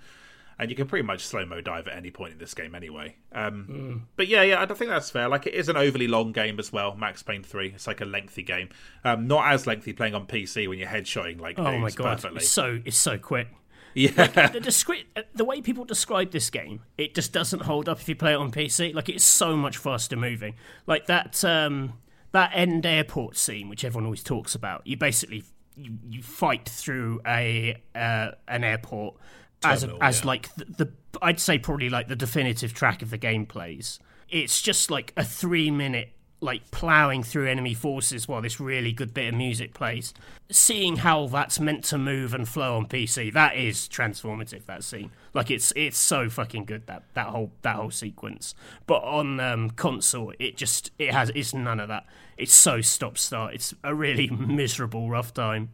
and 0.61 0.69
you 0.69 0.77
can 0.77 0.87
pretty 0.87 1.07
much 1.07 1.25
slow 1.25 1.47
mo 1.47 1.63
dive 1.63 1.89
at 1.89 1.97
any 1.97 2.11
point 2.11 2.35
in 2.35 2.39
this 2.39 2.53
game 2.53 2.75
anyway. 2.75 3.17
Um, 3.33 3.67
mm. 3.71 4.01
But 4.17 4.29
yeah, 4.29 4.43
yeah, 4.43 4.61
I 4.61 4.67
don't 4.67 4.77
think 4.77 4.91
that's 4.91 5.11
fair. 5.11 5.27
Like 5.27 5.47
it 5.47 5.55
is 5.55 5.71
an 5.71 5.77
overly 5.79 6.07
long 6.07 6.33
game 6.33 6.59
as 6.59 6.71
well. 6.71 6.95
Max 6.95 7.23
Payne 7.23 7.43
three, 7.43 7.73
it's 7.75 7.87
like 7.87 8.03
a 8.03 8.05
lengthy 8.05 8.43
game. 8.43 8.69
Um, 9.03 9.27
not 9.27 9.51
as 9.51 9.67
lengthy 9.67 9.95
playing 9.95 10.15
on 10.15 10.27
PC 10.27 10.69
when 10.69 10.79
you're 10.79 10.87
headshotting 10.87 11.41
like 11.41 11.59
oh 11.59 11.79
my 11.79 11.89
god, 11.91 12.19
perfectly. 12.19 12.41
it's 12.41 12.51
so 12.51 12.79
it's 12.85 12.99
so 12.99 13.17
quick. 13.17 13.49
Yeah, 13.93 14.11
like, 14.17 14.53
the, 14.53 14.61
descri- 14.61 15.07
the 15.35 15.45
way 15.45 15.63
people 15.63 15.85
describe 15.85 16.31
this 16.31 16.49
game, 16.49 16.83
it 16.97 17.13
just 17.13 17.33
doesn't 17.33 17.63
hold 17.63 17.89
up 17.89 17.99
if 17.99 18.09
you 18.09 18.15
play 18.15 18.35
it 18.35 18.37
on 18.37 18.53
PC. 18.53 18.95
Like 18.95 19.09
it's 19.09 19.25
so 19.25 19.57
much 19.57 19.79
faster 19.79 20.15
moving. 20.15 20.55
Like 20.87 21.07
that 21.07 21.43
um, 21.43 21.95
that 22.33 22.53
end 22.55 22.85
airport 22.85 23.37
scene, 23.37 23.71
which 23.71 23.83
everyone 23.83 24.05
always 24.05 24.23
talks 24.23 24.55
about. 24.55 24.87
You 24.87 24.99
basically 24.99 25.43
you, 25.75 25.99
you 26.09 26.23
fight 26.23 26.69
through 26.69 27.23
a 27.27 27.83
uh, 27.95 28.33
an 28.47 28.63
airport 28.63 29.17
Terminal, 29.61 29.99
as 30.01 30.17
as 30.17 30.21
yeah. 30.21 30.27
like 30.27 30.55
the, 30.55 30.65
the 30.65 30.93
I'd 31.23 31.41
say 31.41 31.59
probably 31.59 31.91
like 31.91 32.09
the 32.09 32.17
definitive 32.17 32.73
track 32.73 33.03
of 33.03 33.11
the 33.11 33.19
game 33.19 33.47
plays. 33.47 33.99
It's 34.29 34.63
just 34.63 34.91
like 34.91 35.13
a 35.17 35.25
three 35.25 35.71
minute 35.71 36.13
like 36.41 36.71
plowing 36.71 37.23
through 37.23 37.47
enemy 37.47 37.75
forces 37.75 38.27
while 38.27 38.41
this 38.41 38.59
really 38.59 38.93
good 38.93 39.13
bit 39.13 39.29
of 39.29 39.35
music 39.35 39.75
plays. 39.75 40.15
Seeing 40.51 40.97
how 40.97 41.27
that's 41.27 41.61
meant 41.61 41.85
to 41.85 41.99
move 41.99 42.33
and 42.33 42.49
flow 42.49 42.77
on 42.77 42.87
PC, 42.87 43.33
that 43.35 43.57
is 43.57 43.89
transformative. 43.89 44.65
That 44.67 44.83
scene, 44.83 45.11
like 45.35 45.51
it's 45.51 45.73
it's 45.77 45.99
so 45.99 46.29
fucking 46.29 46.65
good 46.65 46.87
that 46.87 47.05
that 47.15 47.29
whole 47.29 47.53
that 47.63 47.77
whole 47.77 47.91
sequence. 47.91 48.55
But 48.87 49.03
on 49.05 49.39
um, 49.41 49.71
console, 49.71 50.33
it 50.39 50.57
just 50.57 50.91
it 50.99 51.13
has 51.13 51.31
it's 51.35 51.53
none 51.55 51.79
of 51.79 51.89
that. 51.89 52.07
It's 52.37 52.55
so 52.55 52.81
stop 52.81 53.19
start. 53.19 53.55
It's 53.55 53.75
a 53.85 53.95
really 53.95 54.29
miserable 54.31 55.11
rough 55.11 55.35
time. 55.35 55.71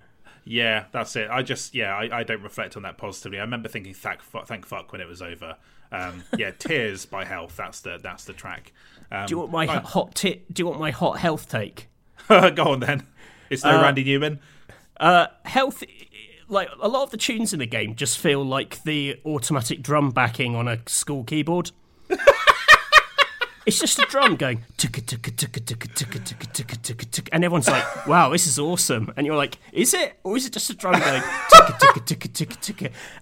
Yeah, 0.48 0.84
that's 0.92 1.16
it. 1.16 1.28
I 1.28 1.42
just 1.42 1.74
yeah, 1.74 1.94
I, 1.94 2.20
I 2.20 2.22
don't 2.22 2.42
reflect 2.42 2.76
on 2.76 2.84
that 2.84 2.96
positively. 2.96 3.38
I 3.38 3.42
remember 3.42 3.68
thinking 3.68 3.92
thank 3.92 4.22
thank 4.22 4.64
fuck 4.64 4.92
when 4.92 5.00
it 5.00 5.08
was 5.08 5.20
over. 5.20 5.56
Um, 5.90 6.22
yeah, 6.38 6.50
Tears 6.58 7.04
by 7.04 7.24
Health. 7.24 7.56
That's 7.56 7.80
the 7.80 7.98
that's 8.00 8.24
the 8.24 8.32
track. 8.32 8.72
Um, 9.10 9.26
do 9.26 9.32
you 9.32 9.38
want 9.38 9.50
my 9.50 9.66
I, 9.66 9.80
hot 9.80 10.14
tip? 10.14 10.44
Do 10.52 10.60
you 10.62 10.66
want 10.66 10.78
my 10.78 10.92
hot 10.92 11.18
health 11.18 11.48
take? 11.48 11.88
Go 12.28 12.64
on 12.64 12.80
then. 12.80 13.06
It's 13.50 13.64
no 13.64 13.78
uh, 13.78 13.82
Randy 13.82 14.04
Newman. 14.04 14.38
Uh, 14.98 15.26
health, 15.44 15.82
like 16.48 16.68
a 16.80 16.88
lot 16.88 17.02
of 17.02 17.10
the 17.10 17.16
tunes 17.16 17.52
in 17.52 17.58
the 17.58 17.66
game, 17.66 17.96
just 17.96 18.16
feel 18.16 18.44
like 18.44 18.82
the 18.84 19.20
automatic 19.26 19.82
drum 19.82 20.10
backing 20.10 20.54
on 20.54 20.68
a 20.68 20.78
school 20.86 21.24
keyboard. 21.24 21.72
It's 23.66 23.80
just 23.80 23.98
a 23.98 24.02
drum 24.02 24.36
going 24.36 24.64
and 27.32 27.44
everyone's 27.44 27.66
like, 27.66 28.06
"Wow, 28.06 28.28
this 28.30 28.46
is 28.46 28.60
awesome!" 28.60 29.12
And 29.16 29.26
you're 29.26 29.34
like, 29.34 29.58
"Is 29.72 29.92
it, 29.92 30.20
or 30.22 30.36
is 30.36 30.46
it 30.46 30.52
just 30.52 30.70
a 30.70 30.74
drum 30.74 31.00
going 31.00 31.20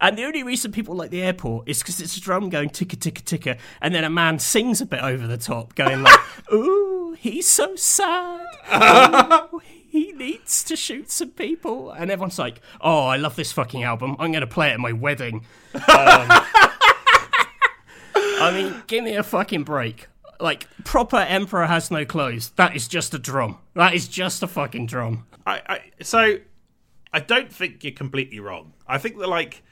And 0.03 0.19
the 0.19 0.25
only 0.25 0.43
reason 0.43 0.71
people 0.71 0.95
like 0.95 1.11
the 1.11 1.23
airport 1.23 1.67
is 1.67 1.79
because 1.79 1.99
it's 1.99 2.19
a 2.19 2.21
drum 2.21 2.51
going 2.51 2.69
ticka 2.69 2.97
ticka 2.97 3.23
ticka, 3.23 3.57
and 3.81 3.95
then 3.95 4.05
a 4.05 4.11
man 4.11 4.39
sings 4.39 4.83
a 4.83 4.87
bit 4.87 5.01
over 5.03 5.27
the 5.27 5.39
top, 5.39 5.75
going 5.77 6.03
like, 6.03 6.21
"Ooh, 6.53 7.17
he's 7.19 7.49
so 7.49 7.75
sad." 7.75 8.45
Ooh, 9.55 9.63
he 9.65 10.13
needs 10.13 10.63
to 10.65 10.77
shoot 10.77 11.11
some 11.11 11.31
people, 11.31 11.91
and 11.91 12.11
everyone's 12.11 12.39
like, 12.39 12.61
"Oh, 12.83 13.07
I 13.07 13.17
love 13.17 13.35
this 13.35 13.51
fucking 13.53 13.83
album. 13.83 14.15
I'm 14.19 14.31
going 14.31 14.43
to 14.43 14.47
play 14.47 14.69
it 14.69 14.73
at 14.73 14.81
my 14.81 14.93
wedding." 14.93 15.47
Um, 15.75 16.29
I 18.17 18.51
mean, 18.53 18.83
give 18.87 19.03
me 19.03 19.17
a 19.17 19.23
fucking 19.23 19.65
break 19.65 20.09
like 20.41 20.69
proper 20.85 21.19
emperor 21.19 21.67
has 21.67 21.91
no 21.91 22.05
clothes. 22.05 22.51
That 22.57 22.75
is 22.77 22.89
just 22.89 23.15
a 23.15 23.19
drum. 23.19 23.59
That 23.75 23.95
is 23.95 24.09
just 24.09 24.43
a 24.43 24.47
fucking 24.47 24.87
drum. 24.87 25.27
I, 25.47 25.63
I 25.67 25.81
so 26.03 26.39
I 27.13 27.21
don't 27.21 27.53
think 27.53 27.85
you're 27.85 27.93
completely 27.93 28.41
wrong. 28.41 28.73
I 28.87 28.99
think 28.99 29.19
that 29.19 29.29
like 29.29 29.63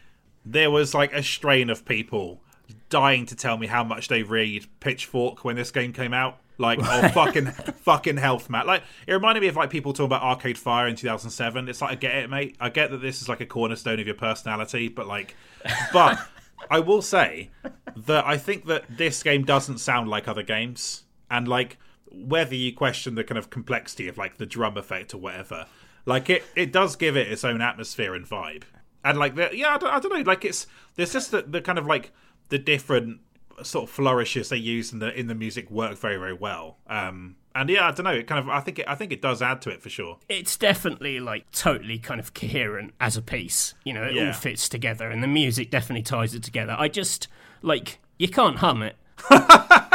there 0.44 0.70
was 0.70 0.94
like 0.94 1.12
a 1.12 1.22
strain 1.22 1.70
of 1.70 1.84
people 1.84 2.40
dying 2.89 3.26
to 3.26 3.36
tell 3.36 3.56
me 3.56 3.66
how 3.66 3.84
much 3.84 4.09
they 4.09 4.22
read 4.22 4.66
Pitchfork 4.80 5.44
when 5.44 5.56
this 5.56 5.70
game 5.70 5.93
came 5.93 6.12
out. 6.14 6.39
Like, 6.59 6.78
oh 6.82 7.09
fucking 7.09 7.47
fucking 7.51 8.18
health, 8.18 8.51
Matt. 8.51 8.66
Like, 8.66 8.82
it 9.06 9.12
reminded 9.12 9.40
me 9.40 9.48
of 9.48 9.56
like 9.56 9.70
people 9.70 9.93
talking 9.93 10.06
about 10.06 10.22
Arcade 10.22 10.59
Fire 10.59 10.86
in 10.86 10.94
2007. 10.94 11.68
It's 11.68 11.80
like 11.80 11.90
I 11.90 11.94
get 11.94 12.14
it, 12.14 12.30
mate. 12.30 12.56
I 12.60 12.68
get 12.68 12.90
that 12.90 12.98
this 12.98 13.22
is 13.22 13.28
like 13.28 13.40
a 13.40 13.47
cornerstone 13.47 13.98
of 13.98 14.06
your 14.06 14.14
personality, 14.14 14.89
but 14.89 15.06
like, 15.06 15.34
but 15.93 16.18
I 16.70 16.80
will 16.80 17.02
say 17.02 17.51
that 17.97 18.26
I 18.26 18.36
think 18.36 18.66
that 18.66 18.84
this 18.89 19.22
game 19.22 19.44
doesn't 19.44 19.78
sound 19.78 20.09
like 20.09 20.28
other 20.28 20.43
games, 20.43 21.05
and 21.30 21.47
like 21.47 21.78
whether 22.10 22.55
you 22.55 22.72
question 22.74 23.14
the 23.14 23.24
kind 23.24 23.39
of 23.39 23.51
complexity 23.51 24.09
of 24.09 24.18
like 24.18 24.39
the 24.39 24.47
drum 24.47 24.76
effect 24.76 25.14
or 25.14 25.18
whatever, 25.18 25.66
like 26.06 26.30
it 26.30 26.44
it 26.55 26.72
does 26.72 26.97
give 26.97 27.16
it 27.16 27.30
its 27.30 27.44
own 27.44 27.60
atmosphere 27.60 28.14
and 28.14 28.26
vibe, 28.26 28.64
and 29.05 29.18
like 29.18 29.34
the, 29.34 29.51
yeah, 29.52 29.74
I 29.74 29.78
don't, 29.78 29.90
I 29.93 30.01
don't 30.01 30.12
know, 30.12 30.30
like 30.30 30.44
it's 30.44 30.66
there's 30.94 31.12
just 31.12 31.30
the, 31.30 31.43
the 31.43 31.60
kind 31.60 31.78
of 31.78 31.86
like 31.86 32.12
the 32.48 32.59
different 32.59 33.20
sort 33.62 33.84
of 33.84 33.90
flourishes 33.90 34.48
they 34.48 34.56
use 34.56 34.93
in 34.93 34.98
the 34.98 35.18
in 35.18 35.26
the 35.26 35.34
music 35.34 35.70
work 35.70 35.98
very 35.98 36.16
very 36.16 36.34
well. 36.34 36.78
Um, 36.86 37.36
and 37.54 37.68
yeah, 37.68 37.88
I 37.88 37.90
don't 37.92 38.04
know. 38.04 38.12
It 38.12 38.26
kind 38.26 38.38
of, 38.38 38.48
I 38.48 38.60
think, 38.60 38.78
it, 38.78 38.86
I 38.88 38.94
think 38.94 39.12
it 39.12 39.22
does 39.22 39.42
add 39.42 39.62
to 39.62 39.70
it 39.70 39.82
for 39.82 39.88
sure. 39.88 40.18
It's 40.28 40.56
definitely 40.56 41.20
like 41.20 41.50
totally 41.52 41.98
kind 41.98 42.20
of 42.20 42.34
coherent 42.34 42.94
as 43.00 43.16
a 43.16 43.22
piece. 43.22 43.74
You 43.84 43.92
know, 43.92 44.04
it 44.04 44.14
yeah. 44.14 44.28
all 44.28 44.32
fits 44.32 44.68
together, 44.68 45.10
and 45.10 45.22
the 45.22 45.28
music 45.28 45.70
definitely 45.70 46.02
ties 46.02 46.34
it 46.34 46.42
together. 46.42 46.76
I 46.78 46.88
just 46.88 47.28
like 47.62 47.98
you 48.18 48.28
can't 48.28 48.56
hum 48.58 48.82
it. 48.82 48.96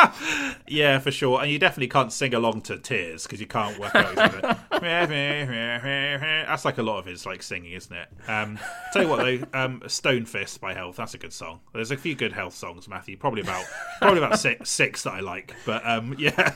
yeah, 0.68 1.00
for 1.00 1.12
sure. 1.12 1.42
And 1.42 1.52
you 1.52 1.60
definitely 1.60 1.88
can't 1.88 2.12
sing 2.12 2.34
along 2.34 2.62
to 2.62 2.78
Tears 2.78 3.24
because 3.24 3.40
you 3.40 3.48
can't 3.48 3.78
work 3.80 3.96
out. 3.96 4.16
That's 6.48 6.66
like 6.66 6.78
a 6.78 6.84
lot 6.84 7.00
of 7.00 7.06
his 7.06 7.26
like 7.26 7.42
singing, 7.44 7.74
isn't 7.74 7.96
it? 7.96 8.08
Um, 8.28 8.60
tell 8.94 9.04
you 9.04 9.10
what 9.10 9.18
though, 9.18 9.40
um, 9.54 9.82
Stone 9.88 10.26
Fist 10.26 10.62
by 10.62 10.74
Health. 10.74 10.98
That's 10.98 11.14
a 11.14 11.18
good 11.18 11.34
song. 11.34 11.60
There's 11.74 11.92
a 11.92 11.98
few 11.98 12.16
good 12.16 12.34
Health 12.34 12.56
songs, 12.56 12.88
Matthew. 12.88 13.18
Probably 13.18 13.42
about 13.42 13.66
probably 14.00 14.20
about 14.20 14.40
six, 14.40 14.70
six 14.70 15.04
that 15.04 15.14
I 15.14 15.20
like. 15.22 15.56
But 15.66 15.88
um, 15.88 16.16
yeah, 16.20 16.56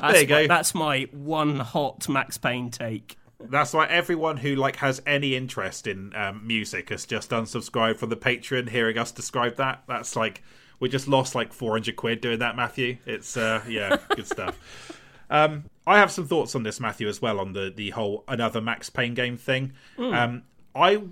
there 0.00 0.20
you 0.20 0.26
go. 0.26 0.40
My, 0.42 0.46
that's 0.46 0.74
my 0.74 1.08
one 1.12 1.60
hot 1.60 2.08
Max 2.08 2.38
Payne 2.38 2.70
take. 2.70 3.16
That's 3.42 3.72
why 3.72 3.86
everyone 3.86 4.36
who 4.36 4.54
like 4.54 4.76
has 4.76 5.00
any 5.06 5.34
interest 5.34 5.86
in 5.86 6.14
um, 6.14 6.46
music 6.46 6.90
has 6.90 7.06
just 7.06 7.30
unsubscribed 7.30 7.98
from 7.98 8.10
the 8.10 8.16
Patreon. 8.16 8.68
Hearing 8.68 8.98
us 8.98 9.12
describe 9.12 9.56
that, 9.56 9.84
that's 9.86 10.14
like 10.14 10.42
we 10.80 10.88
just 10.88 11.06
lost 11.06 11.34
like 11.34 11.52
400 11.52 11.94
quid 11.94 12.20
doing 12.20 12.40
that, 12.40 12.56
Matthew. 12.56 12.98
It's 13.06 13.36
uh, 13.36 13.62
yeah, 13.68 13.98
good 14.16 14.26
stuff. 14.26 14.58
Um, 15.32 15.66
I 15.86 15.98
have 15.98 16.10
some 16.10 16.26
thoughts 16.26 16.56
on 16.56 16.64
this, 16.64 16.80
Matthew, 16.80 17.06
as 17.06 17.22
well 17.22 17.38
on 17.38 17.52
the 17.52 17.72
the 17.74 17.90
whole 17.90 18.24
another 18.26 18.60
Max 18.60 18.90
Payne 18.90 19.14
game 19.14 19.36
thing. 19.36 19.74
Mm. 19.96 20.12
Um, 20.12 20.42
I 20.74 21.02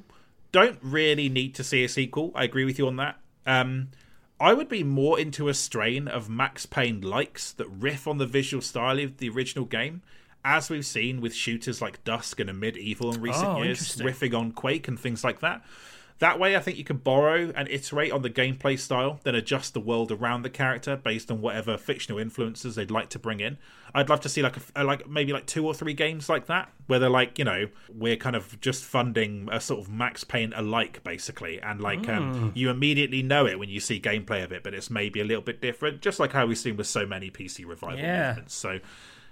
don't 0.51 0.78
really 0.82 1.28
need 1.28 1.55
to 1.55 1.62
see 1.62 1.85
a 1.85 1.89
sequel. 1.89 2.32
I 2.35 2.43
agree 2.43 2.65
with 2.65 2.81
you 2.81 2.89
on 2.89 2.97
that. 2.97 3.20
Um, 3.47 3.90
I 4.40 4.55
would 4.55 4.69
be 4.69 4.82
more 4.82 5.19
into 5.19 5.49
a 5.49 5.55
strain 5.55 6.09
of 6.09 6.28
Max 6.28 6.66
Payne 6.66 7.01
likes 7.01 7.53
that 7.53 7.69
riff 7.69 8.09
on 8.09 8.19
the 8.19 8.27
visual 8.27 8.61
style 8.61 8.99
of 8.99 9.19
the 9.19 9.28
original 9.28 9.65
game 9.65 10.03
as 10.45 10.70
we've 10.70 10.86
seen 10.86 11.20
with 11.20 11.35
shooters 11.35 11.82
like 11.82 12.03
Dusk 12.05 12.40
and 12.40 12.49
Amid 12.49 12.77
Evil 12.77 13.12
in 13.12 13.20
recent 13.20 13.49
oh, 13.49 13.62
years, 13.62 13.97
riffing 13.97 14.36
on 14.39 14.53
Quake 14.53 14.89
and 14.89 14.99
things 14.99 15.24
like 15.24 15.40
that. 15.40 15.62
That 16.20 16.40
way, 16.40 16.57
I 16.57 16.61
think 16.61 16.77
you 16.77 16.85
can 16.85 16.97
borrow 16.97 17.53
and 17.55 17.69
iterate 17.69 18.11
on 18.11 18.23
the 18.23 18.31
gameplay 18.31 18.77
style, 18.77 19.20
then 19.23 19.36
adjust 19.36 19.73
the 19.73 19.81
world 19.81 20.11
around 20.11 20.43
the 20.43 20.51
character 20.51 20.97
based 20.97 21.31
on 21.31 21.40
whatever 21.40 21.77
fictional 21.77 22.19
influences 22.19 22.74
they'd 22.74 22.90
like 22.90 23.09
to 23.11 23.20
bring 23.20 23.39
in. 23.39 23.57
I'd 23.95 24.09
love 24.09 24.20
to 24.23 24.28
see 24.28 24.43
like 24.43 24.57
a, 24.74 24.82
like 24.82 25.09
maybe 25.09 25.32
like 25.32 25.47
two 25.47 25.65
or 25.65 25.74
three 25.74 25.95
games 25.95 26.28
like 26.28 26.47
that, 26.47 26.73
where 26.89 26.99
they're 26.99 27.09
like, 27.09 27.39
you 27.39 27.45
know, 27.45 27.69
we're 27.89 28.16
kind 28.16 28.35
of 28.35 28.61
just 28.61 28.85
funding 28.85 29.49
a 29.53 29.61
sort 29.61 29.81
of 29.81 29.90
Max 29.90 30.24
Payne 30.24 30.53
alike, 30.57 31.05
basically, 31.05 31.61
and 31.61 31.81
like 31.81 32.03
mm. 32.03 32.16
um, 32.16 32.35
hmm. 32.35 32.49
you 32.55 32.69
immediately 32.69 33.23
know 33.23 33.47
it 33.47 33.59
when 33.59 33.69
you 33.69 33.78
see 33.78 34.01
gameplay 34.01 34.43
of 34.43 34.51
it, 34.51 34.65
but 34.65 34.74
it's 34.74 34.90
maybe 34.90 35.20
a 35.20 35.24
little 35.24 35.43
bit 35.43 35.61
different, 35.61 36.03
just 36.03 36.19
like 36.19 36.32
how 36.32 36.47
we've 36.47 36.59
seen 36.59 36.77
with 36.77 36.89
so 36.89 37.07
many 37.07 37.31
PC 37.31 37.65
revival 37.65 37.99
yeah. 37.99 38.28
movements. 38.28 38.55
So 38.55 38.81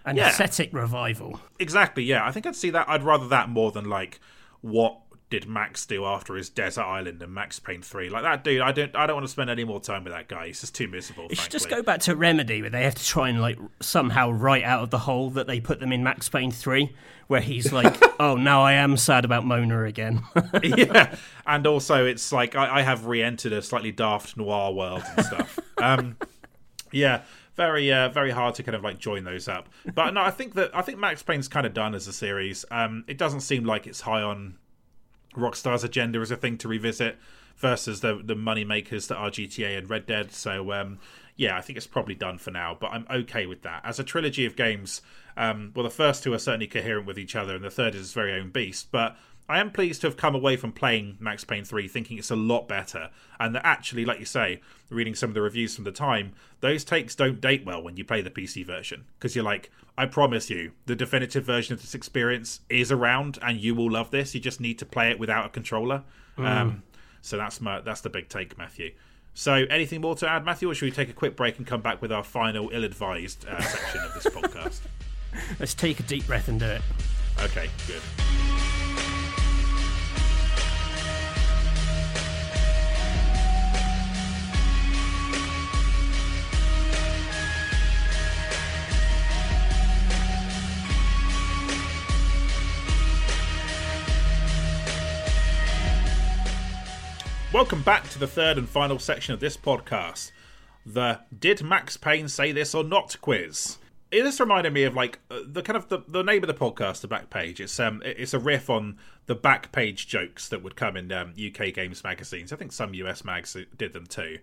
an 0.04 0.16
yeah. 0.16 0.28
aesthetic 0.28 0.72
revival. 0.72 1.40
Exactly, 1.58 2.04
yeah. 2.04 2.24
I 2.24 2.30
think 2.30 2.46
I'd 2.46 2.54
see 2.54 2.70
that. 2.70 2.88
I'd 2.88 3.02
rather 3.02 3.26
that 3.28 3.48
more 3.48 3.72
than 3.72 3.86
like 3.86 4.20
what 4.60 5.00
did 5.28 5.48
Max 5.48 5.84
do 5.86 6.04
after 6.04 6.36
his 6.36 6.48
desert 6.48 6.84
island 6.84 7.20
and 7.20 7.34
Max 7.34 7.58
Payne 7.58 7.82
three? 7.82 8.08
Like 8.08 8.22
that 8.22 8.44
dude, 8.44 8.60
I 8.60 8.70
don't 8.72 8.94
I 8.94 9.06
don't 9.06 9.16
want 9.16 9.26
to 9.26 9.30
spend 9.32 9.50
any 9.50 9.64
more 9.64 9.80
time 9.80 10.04
with 10.04 10.12
that 10.12 10.28
guy. 10.28 10.46
He's 10.46 10.60
just 10.60 10.74
too 10.74 10.86
miserable. 10.86 11.26
It 11.30 11.38
should 11.38 11.50
just 11.50 11.68
go 11.68 11.82
back 11.82 12.00
to 12.02 12.14
Remedy 12.14 12.60
where 12.60 12.70
they 12.70 12.84
have 12.84 12.94
to 12.94 13.04
try 13.04 13.28
and 13.28 13.40
like 13.40 13.58
somehow 13.80 14.30
write 14.30 14.62
out 14.62 14.82
of 14.82 14.90
the 14.90 14.98
hole 14.98 15.30
that 15.30 15.46
they 15.46 15.60
put 15.60 15.80
them 15.80 15.92
in 15.92 16.04
Max 16.04 16.28
Payne 16.28 16.52
three, 16.52 16.94
where 17.26 17.40
he's 17.40 17.72
like, 17.72 18.00
Oh, 18.20 18.36
now 18.36 18.62
I 18.62 18.74
am 18.74 18.96
sad 18.96 19.24
about 19.24 19.44
Mona 19.44 19.84
again. 19.84 20.22
yeah. 20.62 21.14
And 21.48 21.64
also 21.66 22.04
it's 22.06 22.32
like 22.32 22.56
I, 22.56 22.78
I 22.78 22.82
have 22.82 23.06
re 23.06 23.22
entered 23.22 23.52
a 23.52 23.62
slightly 23.62 23.92
daft 23.92 24.36
noir 24.36 24.72
world 24.72 25.04
and 25.16 25.26
stuff. 25.26 25.58
um 25.78 26.16
yeah 26.90 27.22
very 27.56 27.92
uh, 27.92 28.08
very 28.10 28.30
hard 28.30 28.54
to 28.56 28.62
kind 28.62 28.74
of 28.74 28.82
like 28.84 28.98
join 28.98 29.24
those 29.24 29.48
up. 29.48 29.68
But 29.94 30.12
no, 30.12 30.20
I 30.20 30.30
think 30.30 30.54
that 30.54 30.76
I 30.76 30.82
think 30.82 30.98
Max 30.98 31.22
Payne's 31.22 31.48
kind 31.48 31.66
of 31.66 31.72
done 31.72 31.94
as 31.94 32.06
a 32.06 32.12
series. 32.12 32.64
Um, 32.70 33.04
it 33.08 33.16
doesn't 33.16 33.40
seem 33.40 33.64
like 33.64 33.86
it's 33.86 34.02
high 34.02 34.22
on 34.22 34.58
Rockstar's 35.36 35.84
agenda 35.84 36.20
as 36.20 36.30
a 36.30 36.36
thing 36.36 36.58
to 36.58 36.68
revisit 36.68 37.18
versus 37.56 38.00
the 38.00 38.20
the 38.22 38.34
money 38.34 38.64
makers 38.64 39.08
that 39.08 39.16
are 39.16 39.30
GTA 39.30 39.78
and 39.78 39.88
Red 39.90 40.06
Dead. 40.06 40.32
So 40.32 40.72
um, 40.72 40.98
yeah, 41.36 41.56
I 41.56 41.60
think 41.60 41.76
it's 41.76 41.86
probably 41.86 42.14
done 42.14 42.38
for 42.38 42.50
now. 42.50 42.76
But 42.78 42.92
I'm 42.92 43.06
okay 43.10 43.46
with 43.46 43.62
that 43.62 43.82
as 43.84 43.98
a 43.98 44.04
trilogy 44.04 44.46
of 44.46 44.56
games. 44.56 45.02
Um, 45.36 45.72
well, 45.74 45.84
the 45.84 45.90
first 45.90 46.22
two 46.22 46.32
are 46.32 46.38
certainly 46.38 46.66
coherent 46.66 47.06
with 47.06 47.18
each 47.18 47.36
other, 47.36 47.54
and 47.54 47.64
the 47.64 47.70
third 47.70 47.94
is 47.94 48.00
its 48.02 48.12
very 48.12 48.32
own 48.32 48.50
beast. 48.50 48.88
But 48.90 49.16
I 49.48 49.60
am 49.60 49.70
pleased 49.70 50.00
to 50.00 50.08
have 50.08 50.16
come 50.16 50.34
away 50.34 50.56
from 50.56 50.72
playing 50.72 51.16
Max 51.20 51.44
Payne 51.44 51.64
3 51.64 51.86
thinking 51.86 52.18
it's 52.18 52.30
a 52.30 52.36
lot 52.36 52.66
better, 52.66 53.10
and 53.38 53.54
that 53.54 53.64
actually, 53.64 54.04
like 54.04 54.18
you 54.18 54.24
say, 54.24 54.60
reading 54.90 55.14
some 55.14 55.30
of 55.30 55.34
the 55.34 55.40
reviews 55.40 55.74
from 55.74 55.84
the 55.84 55.92
time, 55.92 56.32
those 56.60 56.84
takes 56.84 57.14
don't 57.14 57.40
date 57.40 57.64
well 57.64 57.82
when 57.82 57.96
you 57.96 58.04
play 58.04 58.22
the 58.22 58.30
PC 58.30 58.66
version. 58.66 59.04
Because 59.18 59.36
you're 59.36 59.44
like, 59.44 59.70
I 59.96 60.06
promise 60.06 60.50
you, 60.50 60.72
the 60.86 60.96
definitive 60.96 61.44
version 61.44 61.74
of 61.74 61.80
this 61.80 61.94
experience 61.94 62.60
is 62.68 62.90
around, 62.90 63.38
and 63.40 63.60
you 63.60 63.74
will 63.74 63.90
love 63.90 64.10
this. 64.10 64.34
You 64.34 64.40
just 64.40 64.60
need 64.60 64.78
to 64.80 64.86
play 64.86 65.10
it 65.10 65.18
without 65.18 65.46
a 65.46 65.48
controller. 65.48 66.02
Mm. 66.36 66.44
Um, 66.44 66.82
so 67.22 67.36
that's 67.36 67.60
my 67.60 67.80
that's 67.80 68.00
the 68.00 68.10
big 68.10 68.28
take, 68.28 68.58
Matthew. 68.58 68.92
So, 69.34 69.52
anything 69.52 70.00
more 70.00 70.16
to 70.16 70.28
add, 70.28 70.46
Matthew, 70.46 70.70
or 70.70 70.74
should 70.74 70.86
we 70.86 70.90
take 70.90 71.10
a 71.10 71.12
quick 71.12 71.36
break 71.36 71.58
and 71.58 71.66
come 71.66 71.82
back 71.82 72.00
with 72.00 72.10
our 72.10 72.24
final 72.24 72.70
ill-advised 72.72 73.46
uh, 73.46 73.60
section 73.60 74.00
of 74.00 74.14
this 74.14 74.24
podcast? 74.34 74.80
Let's 75.60 75.74
take 75.74 76.00
a 76.00 76.04
deep 76.04 76.26
breath 76.26 76.48
and 76.48 76.58
do 76.58 76.66
it. 76.66 76.80
Okay, 77.42 77.68
good. 77.86 78.00
Welcome 97.56 97.80
back 97.80 98.06
to 98.10 98.18
the 98.18 98.26
third 98.26 98.58
and 98.58 98.68
final 98.68 98.98
section 98.98 99.32
of 99.32 99.40
this 99.40 99.56
podcast 99.56 100.30
the 100.84 101.20
Did 101.36 101.62
Max 101.62 101.96
Payne 101.96 102.28
Say 102.28 102.52
This 102.52 102.74
or 102.74 102.84
Not 102.84 103.16
quiz. 103.22 103.78
Just 104.12 104.40
reminded 104.40 104.74
me 104.74 104.82
of 104.82 104.94
like 104.94 105.20
uh, 105.30 105.38
the 105.46 105.62
kind 105.62 105.78
of 105.78 105.88
the, 105.88 106.00
the 106.06 106.22
name 106.22 106.42
of 106.42 106.48
the 106.48 106.54
podcast, 106.54 107.00
the 107.00 107.08
back 107.08 107.30
page. 107.30 107.58
It's 107.58 107.80
um 107.80 108.02
it's 108.04 108.34
a 108.34 108.38
riff 108.38 108.68
on 108.68 108.98
the 109.24 109.34
back 109.34 109.72
page 109.72 110.06
jokes 110.06 110.50
that 110.50 110.62
would 110.62 110.76
come 110.76 110.98
in 110.98 111.10
um, 111.10 111.32
UK 111.32 111.72
games 111.72 112.04
magazines. 112.04 112.52
I 112.52 112.56
think 112.56 112.72
some 112.72 112.92
US 112.92 113.24
mags 113.24 113.56
did 113.78 113.94
them 113.94 114.06
too. 114.06 114.38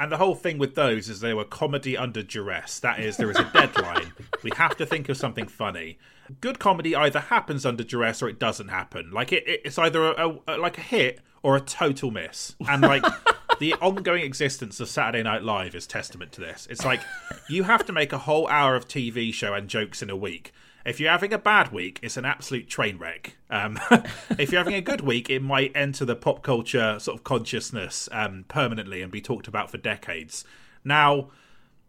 And 0.00 0.10
the 0.10 0.16
whole 0.16 0.34
thing 0.34 0.56
with 0.56 0.76
those 0.76 1.10
is 1.10 1.20
they 1.20 1.34
were 1.34 1.44
comedy 1.44 1.94
under 1.94 2.22
duress. 2.22 2.78
That 2.78 3.00
is, 3.00 3.18
there 3.18 3.30
is 3.30 3.38
a 3.38 3.50
deadline. 3.52 4.14
we 4.42 4.50
have 4.56 4.74
to 4.78 4.86
think 4.86 5.10
of 5.10 5.18
something 5.18 5.46
funny. 5.46 5.98
Good 6.40 6.58
comedy 6.58 6.96
either 6.96 7.20
happens 7.20 7.66
under 7.66 7.84
duress 7.84 8.22
or 8.22 8.28
it 8.30 8.38
doesn't 8.38 8.68
happen. 8.68 9.10
Like 9.10 9.30
it, 9.30 9.44
it's 9.46 9.76
either 9.76 10.12
a, 10.12 10.38
a, 10.48 10.56
like 10.56 10.78
a 10.78 10.80
hit 10.80 11.20
or 11.42 11.54
a 11.54 11.60
total 11.60 12.10
miss. 12.10 12.56
And 12.66 12.80
like 12.80 13.04
the 13.58 13.74
ongoing 13.74 14.22
existence 14.22 14.80
of 14.80 14.88
Saturday 14.88 15.22
Night 15.22 15.42
Live 15.42 15.74
is 15.74 15.86
testament 15.86 16.32
to 16.32 16.40
this. 16.40 16.66
It's 16.70 16.86
like 16.86 17.02
you 17.50 17.64
have 17.64 17.84
to 17.84 17.92
make 17.92 18.14
a 18.14 18.18
whole 18.18 18.48
hour 18.48 18.76
of 18.76 18.88
TV 18.88 19.34
show 19.34 19.52
and 19.52 19.68
jokes 19.68 20.02
in 20.02 20.08
a 20.08 20.16
week. 20.16 20.54
If 20.84 20.98
you're 20.98 21.10
having 21.10 21.32
a 21.32 21.38
bad 21.38 21.72
week, 21.72 21.98
it's 22.02 22.16
an 22.16 22.24
absolute 22.24 22.68
train 22.68 22.98
wreck. 22.98 23.36
Um, 23.50 23.78
if 24.38 24.50
you're 24.50 24.60
having 24.60 24.74
a 24.74 24.80
good 24.80 25.02
week, 25.02 25.28
it 25.28 25.42
might 25.42 25.72
enter 25.74 26.04
the 26.04 26.16
pop 26.16 26.42
culture 26.42 26.98
sort 26.98 27.18
of 27.18 27.24
consciousness 27.24 28.08
um, 28.12 28.44
permanently 28.48 29.02
and 29.02 29.12
be 29.12 29.20
talked 29.20 29.48
about 29.48 29.70
for 29.70 29.78
decades. 29.78 30.44
Now, 30.84 31.30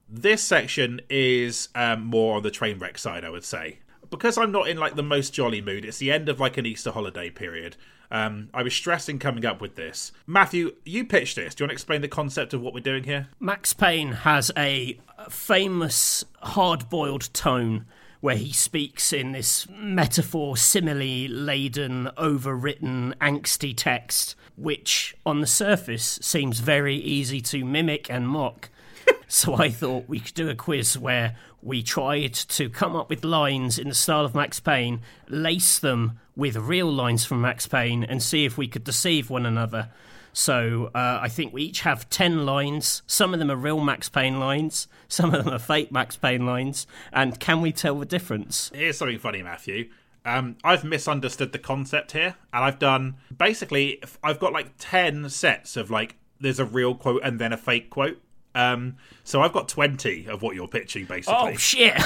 this 0.10 0.44
section 0.44 1.02
is 1.10 1.70
um, 1.74 2.06
more 2.06 2.38
on 2.38 2.44
the 2.44 2.52
train 2.52 2.80
wreck 2.80 2.98
side, 2.98 3.24
I 3.24 3.30
would 3.30 3.46
say. 3.46 3.80
Because 4.10 4.38
I'm 4.38 4.52
not 4.52 4.68
in 4.68 4.78
like 4.78 4.96
the 4.96 5.04
most 5.04 5.34
jolly 5.34 5.62
mood, 5.62 5.86
it's 5.86 6.00
the 6.00 6.12
end 6.12 6.28
of 6.28 6.40
like 6.40 6.58
an 6.58 6.66
Easter 6.66 6.92
holiday 6.92 7.30
period. 7.30 7.78
Um, 8.12 8.50
I 8.54 8.62
was 8.62 8.74
stressing 8.74 9.20
coming 9.20 9.46
up 9.46 9.62
with 9.62 9.76
this. 9.76 10.12
Matthew, 10.28 10.76
you 10.84 11.06
pitched 11.06 11.38
this. 11.38 11.56
Do 11.56 11.62
you 11.62 11.66
want 11.66 11.70
to 11.70 11.76
explain 11.76 12.02
the 12.02 12.10
concept 12.10 12.54
of 12.54 12.62
what 12.62 12.74
we're 12.74 12.82
doing 12.82 13.06
here? 13.06 13.30
Max 13.40 13.72
Payne 13.72 14.12
has 14.12 14.52
a 14.58 15.00
famous 15.30 16.26
hard 16.42 16.90
boiled 16.90 17.34
tone 17.34 17.86
where 18.22 18.38
he 18.38 18.54
speaks 18.54 19.12
in 19.12 19.32
this 19.32 19.68
metaphor, 19.70 20.56
simile 20.56 21.28
laden, 21.30 22.10
overwritten, 22.18 23.16
angsty 23.18 23.76
text, 23.76 24.36
which 24.56 25.16
on 25.26 25.42
the 25.42 25.48
surface 25.48 26.20
seems 26.22 26.60
very 26.60 26.96
easy 26.96 27.42
to 27.42 27.66
mimic 27.66 28.10
and 28.10 28.28
mock. 28.28 28.70
so 29.28 29.56
I 29.56 29.70
thought 29.70 30.08
we 30.08 30.20
could 30.20 30.36
do 30.36 30.50
a 30.50 30.56
quiz 30.56 30.98
where 30.98 31.36
we 31.64 31.82
tried 31.82 32.34
to 32.34 32.70
come 32.70 32.96
up 32.96 33.10
with 33.10 33.24
lines 33.24 33.80
in 33.80 33.90
the 33.90 33.96
style 33.96 34.26
of 34.26 34.36
Max 34.36 34.60
Payne, 34.60 35.02
lace 35.28 35.80
them 35.80 36.20
with 36.36 36.56
real 36.56 36.92
lines 36.92 37.26
from 37.26 37.42
Max 37.42 37.68
Payne, 37.68 38.04
and 38.04 38.22
see 38.22 38.46
if 38.46 38.58
we 38.58 38.68
could 38.68 38.84
deceive 38.84 39.30
one 39.30 39.46
another. 39.46 39.90
So 40.34 40.92
uh, 40.96 41.20
I 41.22 41.30
think 41.30 41.54
we 41.54 41.64
each 41.64 41.82
have 41.82 42.10
10 42.10 42.46
lines. 42.46 43.02
Some 43.08 43.34
of 43.34 43.40
them 43.40 43.52
are 43.52 43.56
real 43.56 43.80
Max 43.80 44.10
Payne 44.10 44.40
lines, 44.40 44.88
some 45.08 45.34
of 45.34 45.44
them 45.44 45.54
are 45.54 45.60
fake 45.60 45.92
Max 45.92 46.16
Payne 46.16 46.46
lines. 46.46 46.88
And 47.12 47.40
can 47.40 47.62
we 47.62 47.72
tell 47.72 48.00
the 48.00 48.06
difference? 48.06 48.72
Here's 48.74 48.98
something 48.98 49.20
funny, 49.20 49.44
Matthew. 49.44 49.90
Um, 50.24 50.58
I've 50.64 50.84
misunderstood 50.84 51.52
the 51.52 51.60
concept 51.60 52.12
here, 52.12 52.36
and 52.54 52.64
I've 52.64 52.78
done 52.80 53.16
basically, 53.36 54.02
I've 54.24 54.40
got 54.40 54.54
like 54.54 54.74
10 54.78 55.30
sets 55.30 55.76
of 55.78 55.90
like, 55.90 56.16
there's 56.40 56.60
a 56.60 56.66
real 56.66 56.96
quote 56.96 57.22
and 57.24 57.40
then 57.40 57.52
a 57.54 57.58
fake 57.58 57.90
quote. 57.90 58.22
Um, 58.54 58.98
so 59.24 59.42
I've 59.42 59.54
got 59.54 59.68
20 59.70 60.28
of 60.28 60.42
what 60.42 60.56
you're 60.56 60.68
pitching, 60.68 61.06
basically. 61.06 61.54
Oh, 61.54 61.56
shit. 61.56 61.96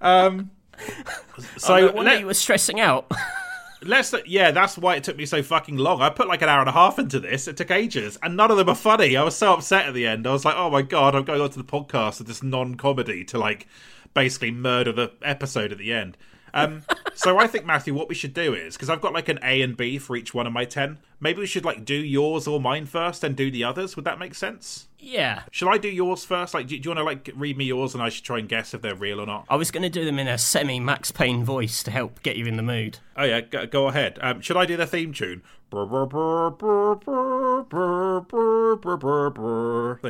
um, 0.00 0.50
so 1.56 1.74
oh, 1.74 1.92
no, 1.92 2.02
let, 2.02 2.20
you 2.20 2.26
were 2.26 2.34
stressing 2.34 2.80
out. 2.80 3.10
let's 3.84 4.14
yeah, 4.26 4.50
that's 4.50 4.78
why 4.78 4.96
it 4.96 5.04
took 5.04 5.16
me 5.16 5.26
so 5.26 5.42
fucking 5.42 5.76
long. 5.76 6.00
I 6.00 6.10
put 6.10 6.28
like 6.28 6.42
an 6.42 6.48
hour 6.48 6.60
and 6.60 6.68
a 6.68 6.72
half 6.72 6.98
into 6.98 7.20
this. 7.20 7.48
It 7.48 7.56
took 7.56 7.70
ages, 7.70 8.18
and 8.22 8.36
none 8.36 8.50
of 8.50 8.56
them 8.56 8.68
are 8.68 8.74
funny. 8.74 9.16
I 9.16 9.22
was 9.22 9.36
so 9.36 9.54
upset 9.54 9.86
at 9.86 9.94
the 9.94 10.06
end. 10.06 10.26
I 10.26 10.32
was 10.32 10.44
like, 10.44 10.56
oh 10.56 10.70
my 10.70 10.82
god, 10.82 11.14
I'm 11.14 11.24
going 11.24 11.40
on 11.40 11.50
to 11.50 11.58
the 11.58 11.64
podcast 11.64 12.20
of 12.20 12.26
this 12.26 12.42
non-comedy 12.42 13.24
to 13.26 13.38
like 13.38 13.66
basically 14.14 14.50
murder 14.50 14.92
the 14.92 15.12
episode 15.22 15.72
at 15.72 15.78
the 15.78 15.92
end. 15.92 16.16
Um, 16.54 16.82
so 17.14 17.38
I 17.38 17.46
think 17.46 17.64
Matthew, 17.64 17.94
what 17.94 18.08
we 18.08 18.14
should 18.14 18.34
do 18.34 18.54
is 18.54 18.74
because 18.74 18.90
I've 18.90 19.00
got 19.00 19.12
like 19.12 19.28
an 19.28 19.38
A 19.42 19.62
and 19.62 19.76
B 19.76 19.98
for 19.98 20.16
each 20.16 20.34
one 20.34 20.46
of 20.46 20.52
my 20.52 20.64
ten. 20.64 20.98
Maybe 21.20 21.40
we 21.40 21.46
should 21.46 21.64
like 21.64 21.84
do 21.84 21.94
yours 21.94 22.46
or 22.46 22.60
mine 22.60 22.86
first, 22.86 23.24
and 23.24 23.36
do 23.36 23.50
the 23.50 23.64
others. 23.64 23.96
Would 23.96 24.04
that 24.04 24.18
make 24.18 24.34
sense? 24.34 24.88
Yeah. 25.04 25.42
Shall 25.50 25.68
I 25.68 25.78
do 25.78 25.88
yours 25.88 26.24
first? 26.24 26.54
Like, 26.54 26.68
do, 26.68 26.78
do 26.78 26.88
you 26.88 26.94
want 26.94 26.98
to 26.98 27.04
like 27.04 27.28
read 27.34 27.58
me 27.58 27.64
yours, 27.64 27.92
and 27.92 28.02
I 28.02 28.08
should 28.08 28.24
try 28.24 28.38
and 28.38 28.48
guess 28.48 28.72
if 28.72 28.82
they're 28.82 28.94
real 28.94 29.20
or 29.20 29.26
not? 29.26 29.44
I 29.50 29.56
was 29.56 29.70
going 29.72 29.82
to 29.82 29.90
do 29.90 30.04
them 30.04 30.18
in 30.18 30.28
a 30.28 30.38
semi 30.38 30.78
Max 30.80 31.10
Payne 31.10 31.44
voice 31.44 31.82
to 31.82 31.90
help 31.90 32.22
get 32.22 32.36
you 32.36 32.46
in 32.46 32.56
the 32.56 32.62
mood. 32.62 32.98
Oh 33.16 33.24
yeah, 33.24 33.40
go, 33.40 33.66
go 33.66 33.88
ahead. 33.88 34.18
Um, 34.22 34.40
should 34.40 34.56
I 34.56 34.64
do 34.64 34.76
the 34.76 34.86
theme 34.86 35.12
tune? 35.12 35.42
There 35.72 35.82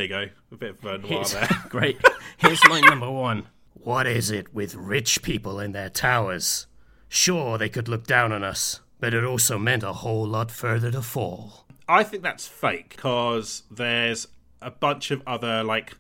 you 0.02 0.08
go. 0.08 0.26
A 0.52 0.56
bit 0.56 0.70
of 0.70 0.86
uh, 0.86 0.96
noir 0.98 1.08
Here's- 1.08 1.32
there. 1.32 1.48
Great. 1.68 1.98
Here's 2.38 2.60
my 2.68 2.80
number 2.80 3.10
one. 3.10 3.46
What 3.74 4.06
is 4.06 4.30
it 4.30 4.54
with 4.54 4.74
rich 4.74 5.22
people 5.22 5.58
in 5.60 5.72
their 5.72 5.90
towers? 5.90 6.66
Sure, 7.08 7.58
they 7.58 7.68
could 7.68 7.88
look 7.88 8.06
down 8.06 8.32
on 8.32 8.44
us, 8.44 8.80
but 9.00 9.14
it 9.14 9.24
also 9.24 9.58
meant 9.58 9.82
a 9.82 9.92
whole 9.92 10.26
lot 10.26 10.50
further 10.50 10.90
to 10.90 11.02
fall. 11.02 11.66
I 11.88 12.04
think 12.04 12.22
that's 12.22 12.46
fake 12.46 12.90
because 12.96 13.64
there's 13.70 14.28
a 14.62 14.70
bunch 14.70 15.10
of 15.10 15.22
other 15.26 15.62
like 15.64 15.96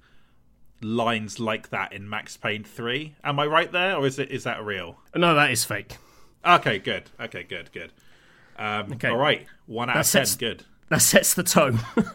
lines 0.80 1.38
like 1.38 1.70
that 1.70 1.92
in 1.92 2.08
Max 2.08 2.36
Payne 2.36 2.64
3. 2.64 3.14
Am 3.24 3.38
I 3.38 3.46
right 3.46 3.70
there 3.70 3.96
or 3.96 4.06
is 4.06 4.18
it 4.18 4.30
is 4.30 4.44
that 4.44 4.64
real? 4.64 4.98
No, 5.14 5.34
that 5.34 5.50
is 5.50 5.64
fake. 5.64 5.96
Okay, 6.44 6.78
good. 6.78 7.10
Okay, 7.20 7.44
good, 7.44 7.70
good. 7.72 7.92
Um, 8.58 8.92
Okay. 8.94 9.08
All 9.08 9.16
right. 9.16 9.46
1 9.66 9.88
out 9.90 9.96
of 9.96 10.04
That 10.04 10.10
10. 10.10 10.26
sets- 10.26 10.36
Good. 10.36 10.64
That 10.88 11.00
sets 11.02 11.34
the 11.34 11.42
tone. 11.42 11.80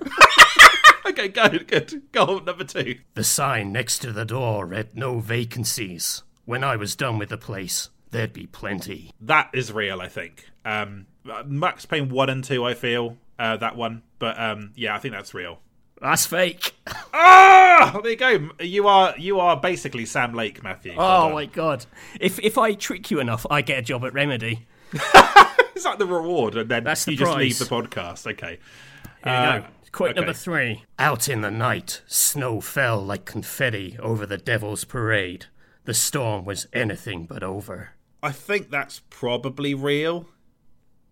Okay, 1.06 1.30
good, 1.30 1.68
good. 1.68 2.02
Go 2.12 2.24
on, 2.26 2.46
number 2.46 2.66
2. 2.66 2.96
the 3.14 3.24
sign 3.24 3.72
next 3.72 4.00
to 4.00 4.12
the 4.12 4.26
door 4.26 4.66
read 4.66 4.90
no 4.96 5.20
vacancies. 5.20 6.22
When 6.46 6.64
I 6.66 6.76
was 6.76 6.96
done 6.98 7.18
with 7.18 7.30
the 7.30 7.38
place, 7.38 7.90
there'd 8.12 8.34
be 8.34 8.46
plenty. 8.46 9.12
That 9.22 9.50
is 9.54 9.72
real, 9.72 10.02
I 10.02 10.10
think. 10.10 10.46
Um, 10.66 11.08
Max 11.46 11.86
Payne 11.86 12.10
1 12.10 12.30
and 12.30 12.44
2 12.44 12.64
I 12.66 12.74
feel 12.74 13.18
uh, 13.40 13.56
that 13.58 13.78
one, 13.78 14.04
but 14.20 14.38
um, 14.40 14.74
yeah, 14.76 14.96
I 14.96 15.00
think 15.00 15.14
that's 15.14 15.34
real. 15.34 15.60
That's 16.02 16.26
fake. 16.26 16.74
Ah, 17.14 18.00
there 18.04 18.12
you 18.12 18.18
go. 18.18 18.50
You 18.60 18.88
are 18.88 19.16
you 19.18 19.40
are 19.40 19.58
basically 19.60 20.06
Sam 20.06 20.34
Lake, 20.34 20.64
Matthew. 20.64 20.94
Oh 20.98 21.32
my 21.32 21.46
god. 21.46 21.86
If 22.20 22.40
if 22.40 22.58
I 22.58 22.74
trick 22.74 23.10
you 23.12 23.20
enough, 23.20 23.46
I 23.50 23.62
get 23.62 23.80
a 23.80 23.82
job 23.82 24.04
at 24.06 24.14
Remedy. 24.14 24.66
It's 25.76 25.86
like 25.86 26.00
the 26.00 26.08
reward, 26.08 26.56
and 26.58 26.72
then 26.72 26.84
That's 26.86 27.06
the 27.06 27.12
you 27.12 27.18
just 27.18 27.38
leave 27.38 27.60
the 27.60 27.66
podcast. 27.66 28.26
Okay. 28.26 28.58
Here 29.24 29.26
you 29.26 29.30
Uh, 29.32 29.60
go. 29.60 29.66
Quote 29.92 30.10
okay. 30.10 30.20
number 30.20 30.34
three. 30.34 30.84
Out 30.98 31.30
in 31.30 31.42
the 31.42 31.52
night, 31.52 32.02
snow 32.08 32.62
fell 32.62 33.00
like 33.00 33.26
confetti 33.26 33.96
over 34.00 34.26
the 34.26 34.40
Devil's 34.40 34.86
Parade. 34.86 35.46
The 35.86 35.94
storm 35.94 36.46
was 36.46 36.66
anything 36.74 37.26
but 37.28 37.44
over. 37.44 37.92
I 38.24 38.32
think 38.32 38.72
that's 38.72 39.02
probably 39.12 39.76
real. 39.76 40.28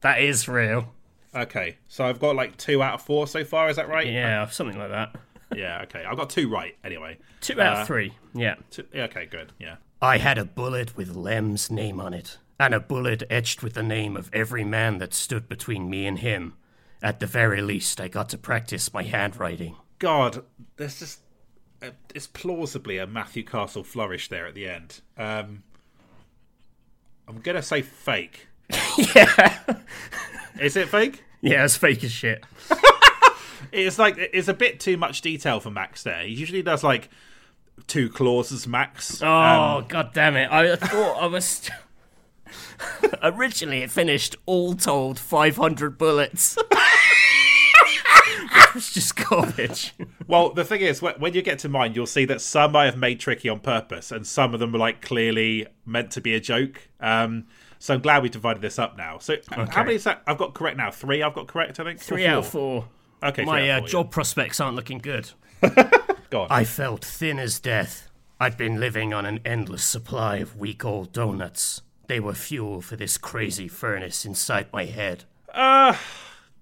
That 0.02 0.20
is 0.20 0.48
real. 0.48 0.95
Okay, 1.36 1.78
so 1.88 2.06
I've 2.06 2.20
got 2.20 2.36
like 2.36 2.56
two 2.57 2.82
out 2.82 2.94
of 2.95 3.02
four 3.02 3.28
so 3.28 3.44
far. 3.44 3.70
Is 3.70 3.76
that 3.76 3.90
right? 3.90 4.07
Yeah, 4.07 4.48
something 4.49 4.78
like 4.78 4.90
that. 4.91 5.16
Yeah. 5.56 5.84
Okay, 5.84 6.03
I've 6.03 6.18
got 6.18 6.32
two 6.32 6.49
right 6.49 6.76
anyway. 6.84 7.20
Two 7.40 7.62
out 7.62 7.78
Uh, 7.78 7.82
of 7.82 7.88
three. 7.88 8.14
Yeah. 8.34 8.56
Two, 8.72 8.84
yeah, 8.91 9.03
okay, 9.03 9.26
good. 9.28 9.53
Yeah. 9.60 9.76
I 10.02 10.18
had 10.18 10.40
a 10.40 10.44
bullet 10.44 10.98
with 10.98 11.16
Lem's 11.16 11.70
name 11.70 12.02
on 12.02 12.14
it, 12.16 12.40
and 12.60 12.74
a 12.74 12.80
bullet 12.80 13.22
etched 13.30 13.62
with 13.62 13.74
the 13.76 13.84
name 13.84 14.18
of 14.18 14.30
every 14.34 14.64
man 14.64 14.98
that 14.98 15.14
stood 15.14 15.48
between 15.48 15.88
me 15.90 16.07
and 16.07 16.18
him. 16.20 16.56
At 17.02 17.20
the 17.20 17.28
very 17.28 17.62
least, 17.62 18.02
I 18.02 18.07
got 18.07 18.28
to 18.30 18.40
practice 18.40 18.91
my 18.91 19.03
handwriting. 19.03 19.76
God, 19.99 20.44
there's 20.78 20.98
just 20.99 21.20
uh, 21.82 21.91
it's 22.14 22.28
plausibly 22.28 22.98
a 22.98 23.06
Matthew 23.06 23.44
Castle 23.44 23.84
flourish 23.84 24.28
there 24.30 24.48
at 24.48 24.56
the 24.56 24.68
end. 24.68 25.02
Um, 25.16 25.62
I'm 27.28 27.40
gonna 27.40 27.62
say 27.62 27.84
fake. 27.84 28.48
yeah. 29.16 29.60
Is 30.60 30.76
it 30.76 30.90
fake? 30.90 31.23
Yeah, 31.41 31.64
it's 31.65 31.76
fake 31.77 32.03
as 32.03 32.11
shit. 32.11 32.44
It's 33.72 33.99
like 33.99 34.15
it's 34.18 34.48
a 34.48 34.53
bit 34.53 34.80
too 34.80 34.95
much 34.95 35.19
detail 35.22 35.60
for 35.60 35.69
Max. 35.69 36.03
There, 36.03 36.22
he 36.22 36.32
usually 36.34 36.61
does 36.61 36.82
like 36.82 37.10
two 37.88 38.07
clauses 38.10 38.65
max. 38.68 39.22
Oh, 39.22 39.27
Um, 39.80 39.86
god 39.90 40.14
damn 40.14 40.38
it. 40.38 40.49
I 40.49 40.77
thought 40.77 41.22
I 41.22 41.26
was. 41.26 41.69
Originally, 43.22 43.82
it 43.82 43.91
finished 43.91 44.38
all 44.45 44.76
told 44.76 45.19
500 45.19 45.98
bullets. 45.98 46.57
Was 48.73 48.91
just 48.94 49.15
garbage. 49.15 49.94
Well, 50.27 50.49
the 50.52 50.65
thing 50.65 50.82
is, 50.82 51.02
when 51.02 51.34
you 51.34 51.41
get 51.41 51.60
to 51.60 51.69
mine, 51.69 51.94
you'll 51.95 52.06
see 52.06 52.26
that 52.26 52.41
some 52.41 52.76
I 52.76 52.86
have 52.86 52.98
made 52.98 53.19
tricky 53.22 53.48
on 53.48 53.60
purpose, 53.61 54.11
and 54.11 54.27
some 54.27 54.53
of 54.53 54.60
them 54.60 54.73
were 54.73 54.80
like 54.80 55.02
clearly 55.02 55.68
meant 55.86 56.11
to 56.11 56.22
be 56.22 56.34
a 56.36 56.40
joke. 56.41 56.82
Um, 56.99 57.45
so 57.86 57.94
I'm 57.94 58.02
glad 58.02 58.24
we 58.24 58.30
divided 58.30 58.64
this 58.64 58.80
up 58.80 58.98
now. 58.98 59.20
So 59.20 59.36
Okay. 59.36 59.68
how 59.70 59.84
many 59.84 59.94
is 59.94 60.06
that? 60.06 60.24
I've 60.26 60.40
got 60.40 60.56
correct 60.56 60.76
now. 60.76 60.90
Three. 60.90 61.22
I've 61.22 61.36
got 61.36 61.45
correct. 61.45 61.80
I 61.80 61.84
think 61.84 61.99
Or 61.99 62.03
Three 62.03 62.26
out 62.26 62.40
of 62.40 62.48
four. 62.48 62.88
Okay, 63.22 63.45
My 63.45 63.70
out 63.70 63.76
uh, 63.76 63.78
of 63.78 63.82
four, 63.84 63.88
job 63.90 64.12
prospects 64.12 64.60
aren't 64.60 64.76
looking 64.76 64.98
good. 64.98 65.30
Go 66.32 66.41
on. 66.41 66.48
I 66.49 66.64
felt 66.64 67.06
thin 67.06 67.38
as 67.38 67.60
death. 67.60 68.10
I'd 68.40 68.57
been 68.57 68.80
living 68.80 69.14
on 69.14 69.28
an 69.28 69.40
endless 69.45 69.84
supply 69.84 70.38
of 70.38 70.57
weak 70.57 70.84
old 70.84 71.14
donuts. 71.14 71.84
They 72.07 72.20
were 72.20 72.34
fuel 72.34 72.82
for 72.82 72.95
this 72.95 73.20
crazy 73.20 73.68
furnace 73.68 74.26
inside 74.26 74.66
my 74.74 74.86
head. 74.86 75.26
Uh, 75.53 75.95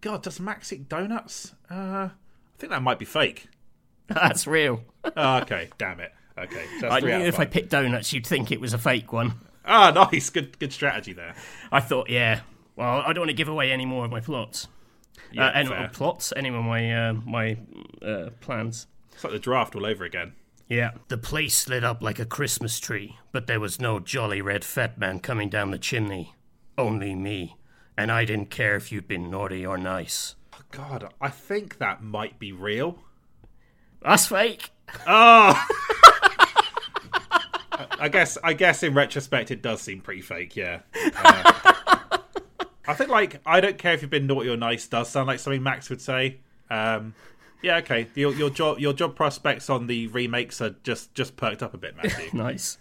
God, 0.02 0.24
does 0.24 0.42
Max 0.42 0.74
eat 0.74 0.90
donuts? 0.90 1.54
Uh, 1.72 1.74
I 1.74 2.12
think 2.58 2.72
that 2.72 2.82
might 2.82 3.00
be 3.00 3.06
fake. 3.06 3.48
That's 4.10 4.46
real. 4.46 4.84
Oh, 5.16 5.38
okay, 5.38 5.70
damn 5.78 6.02
it. 6.02 6.12
Okay, 6.38 6.66
so 6.82 6.90
that's 6.90 6.96
I 6.96 7.00
knew 7.00 7.12
out 7.14 7.22
of 7.22 7.28
if 7.28 7.40
I 7.40 7.46
picked 7.46 7.70
donuts, 7.70 8.12
you'd 8.12 8.28
think 8.28 8.52
it 8.52 8.60
was 8.60 8.74
a 8.74 8.78
fake 8.78 9.14
one. 9.14 9.40
Ah, 9.66 9.92
nice. 9.92 10.30
Good, 10.30 10.60
good 10.60 10.74
strategy 10.74 11.14
there. 11.14 11.36
I 11.72 11.80
thought, 11.80 12.10
yeah. 12.10 12.42
Well, 12.76 13.04
I 13.06 13.14
don't 13.14 13.22
want 13.22 13.30
to 13.30 13.36
give 13.36 13.48
away 13.48 13.72
any 13.72 13.86
more 13.86 14.06
of 14.06 14.12
my 14.12 14.20
plots. 14.20 14.68
Yeah, 15.32 15.48
uh, 15.48 15.52
any 15.54 15.70
fair. 15.70 15.90
plots, 15.94 16.34
any 16.36 16.50
of 16.50 16.56
my 16.56 17.10
uh, 17.10 17.14
my 17.14 17.58
uh, 18.02 18.30
plans. 18.42 18.88
It's 19.14 19.24
like 19.24 19.34
the 19.34 19.40
draft 19.40 19.76
all 19.76 19.86
over 19.86 20.04
again. 20.04 20.34
Yeah. 20.68 20.92
The 21.08 21.18
place 21.18 21.68
lit 21.68 21.84
up 21.84 22.02
like 22.02 22.20
a 22.20 22.26
Christmas 22.26 22.80
tree, 22.80 23.18
but 23.32 23.48
there 23.48 23.60
was 23.60 23.80
no 23.80 24.00
jolly 24.00 24.42
red 24.42 24.64
fat 24.66 24.98
man 24.98 25.20
coming 25.20 25.50
down 25.50 25.72
the 25.72 25.78
chimney. 25.78 26.34
Only 26.78 27.14
me. 27.16 27.58
And 27.98 28.12
I 28.12 28.26
didn't 28.26 28.50
care 28.50 28.76
if 28.76 28.92
you'd 28.92 29.08
been 29.08 29.30
naughty 29.30 29.66
or 29.66 29.78
nice. 29.78 30.36
Oh, 30.54 30.62
God, 30.72 31.14
I 31.22 31.30
think 31.30 31.78
that 31.78 32.02
might 32.02 32.40
be 32.40 32.52
real. 32.52 32.98
That's 34.02 34.26
fake. 34.26 34.72
Oh. 35.06 35.64
I 38.04 38.10
guess. 38.10 38.38
I 38.44 38.52
guess 38.52 38.84
in 38.84 38.94
retrospect, 38.94 39.50
it 39.50 39.62
does 39.62 39.82
seem 39.82 40.02
pretty 40.02 40.22
fake. 40.22 40.58
Yeah. 40.58 40.80
Uh, 41.16 42.18
I 42.86 42.94
think 42.96 43.10
like 43.10 43.40
I 43.46 43.62
don't 43.62 43.78
care 43.78 43.94
if 43.94 44.02
you've 44.02 44.12
been 44.12 44.28
naughty 44.28 44.50
or 44.50 44.58
nice 44.58 44.86
does 44.88 45.08
sound 45.08 45.28
like 45.28 45.40
something 45.40 45.64
Max 45.64 45.90
would 45.90 46.02
say. 46.02 46.40
Um, 46.70 47.14
yeah. 47.62 47.78
Okay. 47.78 48.08
Your 48.14 48.34
your 48.34 48.50
job 48.50 48.80
your 48.80 48.92
job 48.92 49.16
prospects 49.16 49.70
on 49.70 49.88
the 49.88 50.08
remakes 50.08 50.60
are 50.60 50.76
just 50.84 51.14
just 51.14 51.38
perked 51.38 51.64
up 51.64 51.74
a 51.74 51.78
bit, 51.78 51.96
Matthew. 51.96 52.30
Nice. 52.34 52.78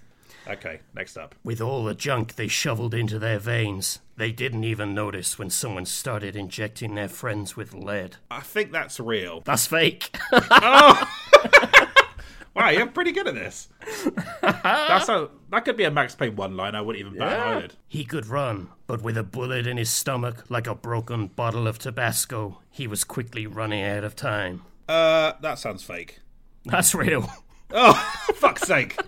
okay. 0.48 0.80
Next 0.92 1.16
up. 1.16 1.36
With 1.44 1.60
all 1.60 1.84
the 1.84 1.94
junk 1.94 2.34
they 2.34 2.48
shoveled 2.48 2.94
into 2.94 3.20
their 3.20 3.38
veins, 3.38 4.00
they 4.16 4.32
didn't 4.32 4.64
even 4.64 4.92
notice 4.92 5.38
when 5.38 5.50
someone 5.50 5.86
started 5.86 6.34
injecting 6.34 6.96
their 6.96 7.08
friends 7.08 7.56
with 7.56 7.72
lead. 7.72 8.16
I 8.28 8.40
think 8.40 8.72
that's 8.72 8.98
real. 8.98 9.40
That's 9.44 9.68
fake. 9.68 10.16
Wow, 12.54 12.68
you're 12.68 12.86
pretty 12.86 13.12
good 13.12 13.26
at 13.26 13.34
this. 13.34 13.68
That's 14.42 15.08
a 15.08 15.30
that 15.50 15.64
could 15.64 15.76
be 15.76 15.84
a 15.84 15.90
Max 15.90 16.14
Payne 16.14 16.36
one 16.36 16.56
line. 16.56 16.74
I 16.74 16.82
wouldn't 16.82 17.04
even 17.04 17.18
bat 17.18 17.32
an 17.32 17.40
eyelid. 17.40 17.74
He 17.88 18.04
could 18.04 18.26
run, 18.26 18.68
but 18.86 19.02
with 19.02 19.16
a 19.16 19.22
bullet 19.22 19.66
in 19.66 19.78
his 19.78 19.90
stomach 19.90 20.44
like 20.48 20.66
a 20.66 20.74
broken 20.74 21.28
bottle 21.28 21.66
of 21.66 21.78
Tabasco, 21.78 22.60
he 22.70 22.86
was 22.86 23.04
quickly 23.04 23.46
running 23.46 23.82
out 23.82 24.04
of 24.04 24.14
time. 24.14 24.62
Uh, 24.88 25.32
that 25.40 25.58
sounds 25.58 25.82
fake. 25.82 26.20
That's 26.64 26.94
real. 26.94 27.30
Oh, 27.70 27.94
fuck's 28.34 28.62
sake! 28.62 28.98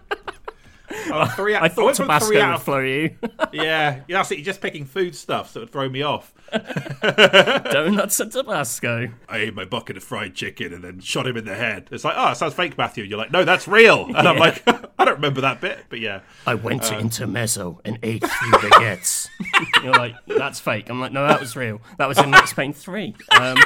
Oh, 1.12 1.26
three 1.36 1.54
out, 1.54 1.62
I 1.62 1.68
thought 1.68 1.96
from 1.96 2.06
Tabasco 2.06 2.28
three 2.28 2.40
out 2.40 2.50
would 2.50 2.56
of 2.56 2.62
flow 2.62 2.78
you. 2.80 3.16
Yeah, 3.52 4.00
yeah, 4.08 4.18
that's 4.18 4.30
it. 4.32 4.38
You're 4.38 4.44
just 4.44 4.60
picking 4.60 4.84
food 4.84 5.14
stuff 5.14 5.52
that 5.52 5.60
would 5.60 5.70
throw 5.70 5.88
me 5.88 6.02
off. 6.02 6.32
Donuts 7.02 8.18
and 8.20 8.32
Tabasco. 8.32 9.10
I 9.28 9.38
ate 9.38 9.54
my 9.54 9.64
bucket 9.64 9.96
of 9.96 10.02
fried 10.04 10.34
chicken 10.34 10.72
and 10.72 10.82
then 10.82 11.00
shot 11.00 11.26
him 11.26 11.36
in 11.36 11.44
the 11.44 11.54
head. 11.54 11.88
It's 11.92 12.04
like, 12.04 12.14
oh, 12.16 12.32
it 12.32 12.36
sounds 12.36 12.54
fake, 12.54 12.76
Matthew. 12.76 13.04
You're 13.04 13.18
like, 13.18 13.30
no, 13.30 13.44
that's 13.44 13.68
real. 13.68 14.06
And 14.06 14.28
I'm 14.28 14.38
like, 14.38 14.62
I 14.98 15.04
don't 15.04 15.14
remember 15.14 15.40
that 15.42 15.60
bit, 15.60 15.84
but 15.88 16.00
yeah. 16.00 16.20
I 16.46 16.54
went 16.54 16.82
to 16.84 16.98
Intermezzo 16.98 17.80
and 17.84 17.98
ate 18.02 18.22
three 18.22 18.50
baguettes. 18.52 19.28
You're 19.82 19.92
like, 19.92 20.14
that's 20.26 20.60
fake. 20.60 20.90
I'm 20.90 21.00
like, 21.00 21.12
no, 21.12 21.26
that 21.26 21.40
was 21.40 21.54
real. 21.56 21.80
That 21.98 22.08
was 22.08 22.18
in 22.18 22.30
Max 22.30 22.52
Payne 22.52 22.72
3. 22.72 23.14
Um, 23.38 23.56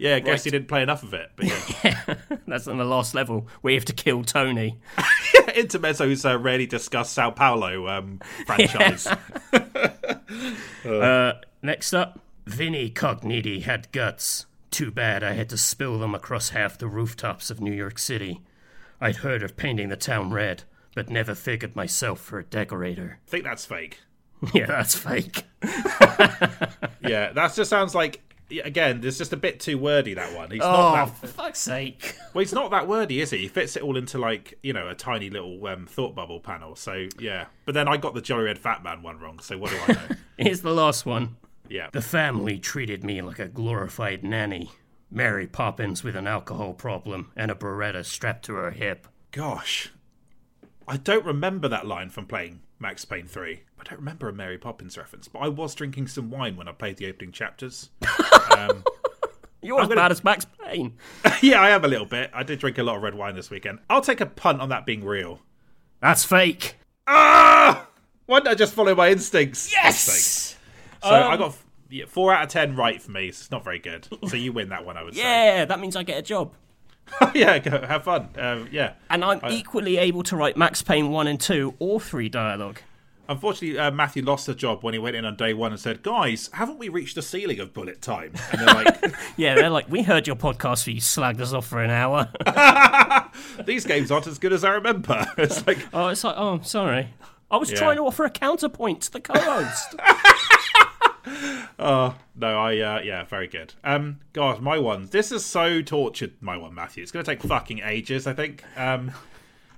Yeah, 0.00 0.16
I 0.16 0.20
guess 0.20 0.46
you 0.46 0.50
didn't 0.50 0.68
play 0.68 0.82
enough 0.82 1.02
of 1.02 1.12
it. 1.12 1.30
But 1.36 1.46
yeah. 1.84 2.16
that's 2.48 2.66
on 2.66 2.78
the 2.78 2.86
last 2.86 3.14
level 3.14 3.46
where 3.60 3.72
you 3.72 3.78
have 3.78 3.84
to 3.84 3.92
kill 3.92 4.24
Tony. 4.24 4.78
Intermezzo's 5.54 6.24
uh, 6.24 6.38
rarely 6.38 6.64
discussed 6.64 7.12
Sao 7.12 7.30
Paulo 7.30 7.86
um, 7.86 8.18
franchise. 8.46 9.06
Uh, 10.86 11.32
next 11.60 11.92
up, 11.92 12.18
Vinnie 12.46 12.90
Gognitti 12.90 13.62
had 13.62 13.92
guts. 13.92 14.46
Too 14.70 14.90
bad 14.90 15.22
I 15.22 15.32
had 15.34 15.50
to 15.50 15.58
spill 15.58 15.98
them 15.98 16.14
across 16.14 16.48
half 16.48 16.78
the 16.78 16.86
rooftops 16.86 17.50
of 17.50 17.60
New 17.60 17.74
York 17.74 17.98
City. 17.98 18.40
I'd 19.02 19.16
heard 19.16 19.42
of 19.42 19.58
painting 19.58 19.90
the 19.90 19.96
town 19.96 20.30
red, 20.30 20.62
but 20.94 21.10
never 21.10 21.34
figured 21.34 21.76
myself 21.76 22.20
for 22.20 22.38
a 22.38 22.44
decorator. 22.44 23.18
I 23.26 23.30
think 23.30 23.44
that's 23.44 23.66
fake. 23.66 24.00
Yeah, 24.54 24.64
that's 24.64 24.94
fake. 24.94 25.44
Yeah, 27.02 27.32
that 27.32 27.52
just 27.54 27.68
sounds 27.68 27.94
like 27.94 28.22
yeah, 28.22 28.29
again. 28.58 29.00
There's 29.00 29.18
just 29.18 29.32
a 29.32 29.36
bit 29.36 29.60
too 29.60 29.78
wordy. 29.78 30.14
That 30.14 30.34
one. 30.36 30.50
He's 30.50 30.60
Oh, 30.62 30.66
not 30.94 31.16
for 31.16 31.26
that. 31.26 31.32
fuck's 31.34 31.58
sake. 31.60 32.16
Well, 32.32 32.40
he's 32.42 32.52
not 32.52 32.70
that 32.70 32.86
wordy, 32.86 33.20
is 33.20 33.30
he? 33.32 33.38
He 33.38 33.48
fits 33.48 33.74
it 33.76 33.82
all 33.82 33.96
into 33.96 34.16
like 34.16 34.56
you 34.62 34.72
know 34.72 34.88
a 34.88 34.94
tiny 34.94 35.30
little 35.30 35.66
um, 35.66 35.86
thought 35.86 36.14
bubble 36.14 36.38
panel. 36.38 36.76
So 36.76 37.06
yeah. 37.18 37.46
But 37.66 37.74
then 37.74 37.88
I 37.88 37.96
got 37.96 38.14
the 38.14 38.20
Jolly 38.20 38.44
Red 38.44 38.58
Fat 38.58 38.82
Man 38.84 39.02
one 39.02 39.18
wrong. 39.18 39.40
So 39.40 39.58
what 39.58 39.70
do 39.70 39.78
I 39.88 39.92
know? 39.94 40.16
Here's 40.38 40.60
the 40.62 40.72
last 40.72 41.04
one. 41.06 41.36
yeah. 41.68 41.88
The 41.92 42.00
family 42.02 42.58
treated 42.60 43.02
me 43.02 43.20
like 43.22 43.38
a 43.40 43.48
glorified 43.48 44.22
nanny. 44.22 44.70
Mary 45.10 45.48
Poppins 45.48 46.04
with 46.04 46.14
an 46.14 46.28
alcohol 46.28 46.72
problem 46.72 47.32
and 47.34 47.50
a 47.50 47.54
Beretta 47.56 48.04
strapped 48.04 48.44
to 48.44 48.54
her 48.54 48.70
hip. 48.70 49.08
Gosh, 49.32 49.90
I 50.86 50.96
don't 50.98 51.24
remember 51.24 51.66
that 51.66 51.84
line 51.84 52.10
from 52.10 52.26
playing 52.26 52.60
Max 52.78 53.04
Payne 53.04 53.26
3. 53.26 53.60
I 53.80 53.82
don't 53.82 53.98
remember 53.98 54.28
a 54.28 54.32
Mary 54.32 54.56
Poppins 54.56 54.96
reference, 54.96 55.26
but 55.26 55.40
I 55.40 55.48
was 55.48 55.74
drinking 55.74 56.06
some 56.06 56.30
wine 56.30 56.54
when 56.54 56.68
I 56.68 56.72
played 56.72 56.98
the 56.98 57.08
opening 57.08 57.32
chapters. 57.32 57.90
You're 59.62 59.80
as 59.80 59.88
gonna- 59.88 60.00
bad 60.00 60.12
as 60.12 60.24
Max 60.24 60.46
Payne. 60.64 60.94
yeah, 61.42 61.60
I 61.60 61.70
am 61.70 61.84
a 61.84 61.88
little 61.88 62.06
bit. 62.06 62.30
I 62.32 62.42
did 62.42 62.58
drink 62.58 62.78
a 62.78 62.82
lot 62.82 62.96
of 62.96 63.02
red 63.02 63.14
wine 63.14 63.34
this 63.34 63.50
weekend. 63.50 63.78
I'll 63.90 64.00
take 64.00 64.20
a 64.20 64.26
punt 64.26 64.60
on 64.60 64.70
that 64.70 64.86
being 64.86 65.04
real. 65.04 65.40
That's 66.00 66.24
fake. 66.24 66.76
Ah! 67.06 67.86
Why 68.26 68.38
didn't 68.38 68.52
I 68.52 68.54
just 68.54 68.72
follow 68.72 68.94
my 68.94 69.10
instincts? 69.10 69.70
Yes! 69.72 70.56
So 71.02 71.08
I 71.10 71.36
got 71.36 71.56
yeah, 71.90 72.04
four 72.06 72.32
out 72.32 72.44
of 72.44 72.48
ten 72.48 72.76
right 72.76 73.00
for 73.02 73.10
me. 73.10 73.32
So 73.32 73.42
it's 73.42 73.50
not 73.50 73.64
very 73.64 73.78
good. 73.78 74.06
So 74.28 74.36
you 74.36 74.52
win 74.52 74.68
that 74.70 74.86
one, 74.86 74.96
I 74.96 75.02
would 75.02 75.16
Yeah, 75.16 75.64
that 75.64 75.80
means 75.80 75.96
I 75.96 76.04
get 76.04 76.18
a 76.18 76.22
job. 76.22 76.54
yeah, 77.34 77.58
go, 77.58 77.84
have 77.84 78.04
fun. 78.04 78.28
Um, 78.36 78.68
yeah. 78.70 78.94
And 79.08 79.24
I'm 79.24 79.40
equally 79.50 79.96
able 79.96 80.22
to 80.24 80.36
write 80.36 80.56
Max 80.56 80.82
Payne 80.82 81.10
1 81.10 81.26
and 81.26 81.40
2 81.40 81.74
or 81.78 82.00
3 82.00 82.28
dialogue. 82.28 82.80
Unfortunately, 83.30 83.78
uh, 83.78 83.90
Matthew 83.92 84.22
lost 84.24 84.46
the 84.46 84.54
job 84.54 84.82
when 84.82 84.92
he 84.92 84.98
went 84.98 85.14
in 85.16 85.24
on 85.24 85.36
day 85.36 85.54
one 85.54 85.70
and 85.70 85.80
said, 85.80 86.02
"Guys, 86.02 86.50
haven't 86.52 86.78
we 86.78 86.88
reached 86.88 87.14
the 87.14 87.22
ceiling 87.22 87.60
of 87.60 87.72
bullet 87.72 88.02
time?" 88.02 88.32
And 88.52 88.60
they're 88.60 88.74
like, 88.74 89.14
Yeah, 89.36 89.54
they're 89.54 89.70
like, 89.70 89.88
we 89.88 90.02
heard 90.02 90.26
your 90.26 90.34
podcast 90.36 90.86
where 90.86 90.94
you 90.94 91.00
slagged 91.00 91.40
us 91.40 91.52
off 91.52 91.66
for 91.66 91.80
an 91.82 91.90
hour. 91.90 92.28
"These 93.64 93.86
games 93.86 94.10
aren't 94.10 94.26
as 94.26 94.38
good 94.38 94.52
as 94.52 94.64
I 94.64 94.70
remember." 94.70 95.24
It's 95.38 95.66
like, 95.66 95.78
oh, 95.94 96.08
it's 96.08 96.24
like, 96.24 96.34
oh, 96.36 96.60
sorry. 96.62 97.14
I 97.52 97.56
was 97.56 97.70
Yeah. 97.70 97.78
trying 97.78 97.96
to 97.96 98.02
offer 98.02 98.24
a 98.24 98.30
counterpoint 98.30 99.00
to 99.02 99.12
the 99.12 99.20
co-host. 99.20 99.94
Oh 101.78 102.14
no, 102.36 102.58
I 102.58 102.78
uh, 102.78 103.00
yeah, 103.02 103.24
very 103.24 103.46
good. 103.46 103.74
Um, 103.84 104.18
God, 104.32 104.60
my 104.60 104.78
one. 104.78 105.06
This 105.10 105.30
is 105.32 105.44
so 105.44 105.82
tortured. 105.82 106.32
My 106.40 106.56
one, 106.56 106.74
Matthew. 106.74 107.02
It's 107.02 107.12
going 107.12 107.24
to 107.24 107.30
take 107.30 107.42
fucking 107.42 107.80
ages. 107.84 108.26
I 108.26 108.32
think. 108.32 108.64
Um, 108.76 109.12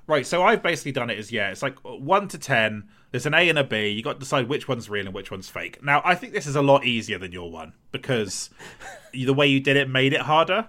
right. 0.07 0.27
So 0.27 0.43
I've 0.43 0.62
basically 0.62 0.93
done 0.93 1.11
it 1.11 1.19
as 1.19 1.31
yeah. 1.31 1.51
It's 1.51 1.62
like 1.62 1.79
one 1.85 2.29
to 2.29 2.39
ten. 2.39 2.89
There's 3.12 3.26
an 3.26 3.34
A 3.34 3.48
and 3.48 3.59
a 3.59 3.64
B. 3.64 3.89
You 3.89 4.02
got 4.02 4.14
to 4.14 4.18
decide 4.18 4.48
which 4.48 4.66
one's 4.66 4.90
real 4.90 5.06
and 5.06 5.14
which 5.14 5.30
one's 5.30 5.48
fake. 5.48 5.82
Now 5.82 6.02
I 6.05 6.14
think 6.14 6.32
this 6.32 6.47
is 6.47 6.56
a 6.56 6.62
lot 6.62 6.84
easier 6.84 7.18
than 7.18 7.30
your 7.30 7.51
one 7.51 7.74
because 7.93 8.51
the 9.12 9.32
way 9.34 9.47
you 9.47 9.60
did 9.60 9.76
it 9.76 9.89
made 9.89 10.12
it 10.12 10.22
harder. 10.22 10.68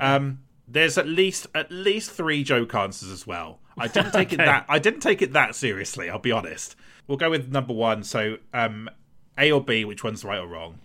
Um, 0.00 0.40
there's 0.68 0.98
at 0.98 1.06
least 1.06 1.46
at 1.54 1.70
least 1.70 2.10
three 2.10 2.44
joke 2.44 2.74
answers 2.74 3.10
as 3.10 3.26
well. 3.26 3.58
I 3.76 3.88
didn't 3.88 4.12
take 4.12 4.32
it 4.32 4.36
that 4.38 4.66
I 4.68 4.78
didn't 4.78 5.00
take 5.00 5.22
it 5.22 5.32
that 5.32 5.54
seriously. 5.54 6.10
I'll 6.10 6.18
be 6.18 6.32
honest. 6.32 6.76
We'll 7.06 7.18
go 7.18 7.30
with 7.30 7.50
number 7.50 7.72
one. 7.72 8.04
So 8.04 8.36
um, 8.52 8.90
A 9.38 9.50
or 9.50 9.64
B, 9.64 9.84
which 9.84 10.04
one's 10.04 10.24
right 10.24 10.38
or 10.38 10.46
wrong? 10.46 10.78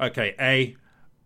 Okay, 0.00 0.34
A. 0.40 0.76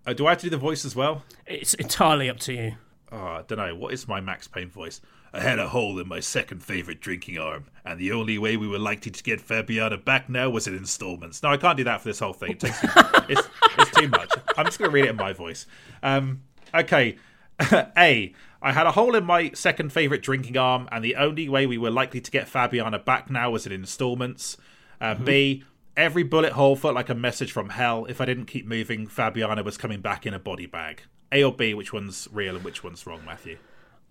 Uh, 0.06 0.12
do 0.12 0.26
I 0.26 0.30
have 0.30 0.38
to 0.38 0.46
do 0.46 0.50
the 0.50 0.56
voice 0.56 0.84
as 0.84 0.94
well? 0.94 1.24
it's 1.46 1.74
entirely 1.74 2.28
up 2.30 2.38
to 2.40 2.52
you. 2.52 2.72
Oh, 3.10 3.16
I 3.16 3.42
don't 3.46 3.58
know. 3.58 3.74
What 3.74 3.92
is 3.92 4.06
my 4.06 4.20
Max 4.20 4.46
Payne 4.48 4.70
voice? 4.70 5.00
I 5.32 5.40
had 5.40 5.58
a 5.58 5.68
hole 5.68 5.98
in 5.98 6.08
my 6.08 6.20
second 6.20 6.62
favourite 6.62 7.00
drinking 7.00 7.38
arm, 7.38 7.66
and 7.84 8.00
the 8.00 8.12
only 8.12 8.38
way 8.38 8.56
we 8.56 8.68
were 8.68 8.78
likely 8.78 9.10
to 9.10 9.22
get 9.22 9.46
Fabiana 9.46 10.02
back 10.02 10.28
now 10.28 10.48
was 10.50 10.66
in 10.66 10.74
installments. 10.74 11.42
Now, 11.42 11.52
I 11.52 11.56
can't 11.56 11.76
do 11.76 11.84
that 11.84 12.00
for 12.00 12.08
this 12.08 12.20
whole 12.20 12.32
thing. 12.32 12.52
It 12.52 12.60
takes 12.60 12.78
it's, 13.28 13.48
it's 13.78 13.90
too 13.90 14.08
much. 14.08 14.30
I'm 14.56 14.64
just 14.64 14.78
going 14.78 14.90
to 14.90 14.94
read 14.94 15.04
it 15.04 15.10
in 15.10 15.16
my 15.16 15.32
voice. 15.32 15.66
Um, 16.02 16.42
okay. 16.74 17.16
A. 17.96 18.34
I 18.62 18.72
had 18.72 18.86
a 18.86 18.92
hole 18.92 19.14
in 19.14 19.24
my 19.24 19.50
second 19.52 19.92
favourite 19.92 20.22
drinking 20.22 20.56
arm, 20.56 20.88
and 20.90 21.04
the 21.04 21.16
only 21.16 21.48
way 21.48 21.66
we 21.66 21.78
were 21.78 21.90
likely 21.90 22.20
to 22.20 22.30
get 22.30 22.48
Fabiana 22.48 23.04
back 23.04 23.30
now 23.30 23.50
was 23.50 23.66
in 23.66 23.72
installments. 23.72 24.56
Uh, 25.00 25.14
B. 25.14 25.64
Every 25.96 26.24
bullet 26.24 26.52
hole 26.52 26.76
felt 26.76 26.94
like 26.94 27.08
a 27.08 27.14
message 27.14 27.52
from 27.52 27.70
hell. 27.70 28.04
If 28.06 28.20
I 28.20 28.26
didn't 28.26 28.46
keep 28.46 28.66
moving, 28.66 29.06
Fabiana 29.06 29.64
was 29.64 29.78
coming 29.78 30.00
back 30.00 30.26
in 30.26 30.34
a 30.34 30.38
body 30.38 30.66
bag. 30.66 31.02
A 31.32 31.42
or 31.42 31.52
B, 31.52 31.72
which 31.74 31.92
one's 31.92 32.28
real 32.30 32.54
and 32.54 32.64
which 32.64 32.84
one's 32.84 33.06
wrong, 33.06 33.22
Matthew? 33.24 33.56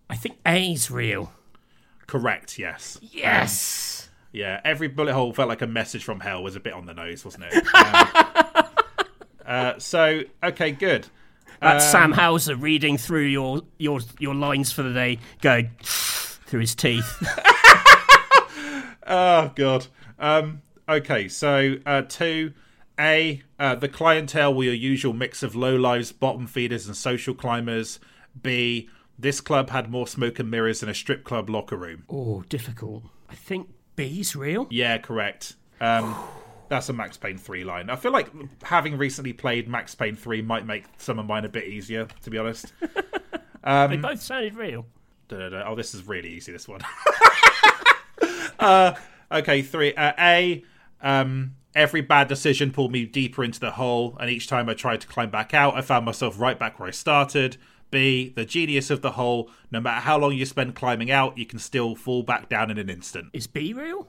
I 0.10 0.16
think 0.16 0.38
A's 0.46 0.90
real. 0.92 1.32
Correct, 2.08 2.60
yes. 2.60 2.98
Yes. 3.02 4.10
Yeah, 4.32 4.62
every 4.64 4.88
bullet 4.88 5.14
hole 5.14 5.34
felt 5.34 5.50
like 5.50 5.62
a 5.62 5.68
message 5.68 6.04
from 6.04 6.20
hell 6.20 6.44
was 6.44 6.56
a 6.56 6.60
bit 6.60 6.74
on 6.74 6.86
the 6.86 6.94
nose, 6.94 7.24
wasn't 7.26 7.46
it? 7.52 7.66
Um, 9.48 9.52
uh, 9.54 9.74
so, 9.78 10.24
okay, 10.44 10.72
good. 10.72 11.06
That's 11.62 11.86
Sam 11.86 12.12
Houser 12.12 12.56
reading 12.56 12.98
through 12.98 13.26
your 13.26 13.62
your 13.78 14.00
your 14.18 14.34
lines 14.34 14.72
for 14.72 14.82
the 14.82 14.92
day, 14.92 15.20
going 15.42 15.70
through 15.84 16.62
his 16.62 16.74
teeth. 16.74 17.24
Oh, 19.06 19.52
God. 19.56 19.88
Um, 20.20 20.62
okay, 20.90 21.28
so 21.28 21.76
uh, 21.86 22.02
two. 22.04 22.54
A, 22.98 23.44
uh, 23.60 23.76
the 23.76 23.90
clientele 23.90 24.54
were 24.54 24.64
your 24.64 24.74
usual 24.74 25.12
mix 25.12 25.44
of 25.44 25.54
low 25.54 25.76
lives, 25.76 26.14
bottom 26.14 26.48
feeders, 26.48 26.88
and 26.88 26.96
social 26.96 27.36
climbers. 27.36 28.00
B, 28.42 28.90
this 29.18 29.42
club 29.42 29.70
had 29.70 29.90
more 29.90 30.08
smoke 30.08 30.40
and 30.40 30.50
mirrors 30.52 30.82
than 30.82 30.90
a 30.90 30.94
strip 30.94 31.24
club 31.24 31.50
locker 31.50 31.78
room. 31.78 32.04
oh, 32.10 32.44
difficult. 32.50 33.04
I 33.30 33.36
think 33.36 33.70
B's 33.96 34.36
real. 34.36 34.68
Yeah, 34.70 34.98
correct. 34.98 35.56
Um, 35.82 36.16
that's 36.70 36.90
a 36.90 36.94
Max 36.94 37.18
Payne 37.18 37.38
3 37.38 37.64
line. 37.64 37.90
I 37.90 37.96
feel 37.96 38.12
like 38.12 38.30
having 38.64 38.98
recently 38.98 39.34
played 39.34 39.68
Max 39.68 39.96
Payne 39.96 40.16
3 40.16 40.42
might 40.42 40.66
make 40.66 40.86
some 40.98 41.20
of 41.20 41.26
mine 41.26 41.46
a 41.46 41.50
bit 41.50 41.66
easier, 41.66 42.08
to 42.24 42.30
be 42.30 42.38
honest. 42.38 42.74
Um, 43.68 43.90
They 43.90 43.98
both 43.98 44.22
sounded 44.22 44.56
real. 44.56 44.86
Oh, 45.32 45.74
this 45.74 45.96
is 45.96 46.08
really 46.08 46.30
easy, 46.30 46.52
this 46.52 46.68
one. 46.68 46.82
uh, 48.60 48.94
okay, 49.32 49.64
three. 49.64 49.94
Uh, 49.96 50.14
A, 50.20 50.64
um, 51.02 51.56
every 51.74 52.02
bad 52.02 52.28
decision 52.28 52.72
pulled 52.72 52.92
me 52.92 53.06
deeper 53.06 53.44
into 53.44 53.60
the 53.60 53.72
hole, 53.72 54.18
and 54.20 54.30
each 54.30 54.48
time 54.48 54.70
I 54.70 54.76
tried 54.76 55.02
to 55.02 55.08
climb 55.08 55.32
back 55.32 55.56
out, 55.56 55.76
I 55.76 55.82
found 55.82 56.06
myself 56.06 56.40
right 56.40 56.60
back 56.60 56.80
where 56.80 56.88
I 56.88 56.92
started. 56.92 57.58
B, 57.92 58.30
the 58.30 58.46
genius 58.46 58.90
of 58.90 59.02
the 59.02 59.12
hole, 59.12 59.50
no 59.72 59.80
matter 59.80 60.02
how 60.02 60.18
long 60.18 60.34
you 60.34 60.46
spend 60.46 60.76
climbing 60.76 61.12
out, 61.12 61.38
you 61.38 61.46
can 61.46 61.60
still 61.60 61.96
fall 61.96 62.24
back 62.24 62.50
down 62.50 62.70
in 62.72 62.78
an 62.78 62.90
instant. 62.90 63.30
Is 63.34 63.48
B 63.48 63.74
real? 63.74 64.08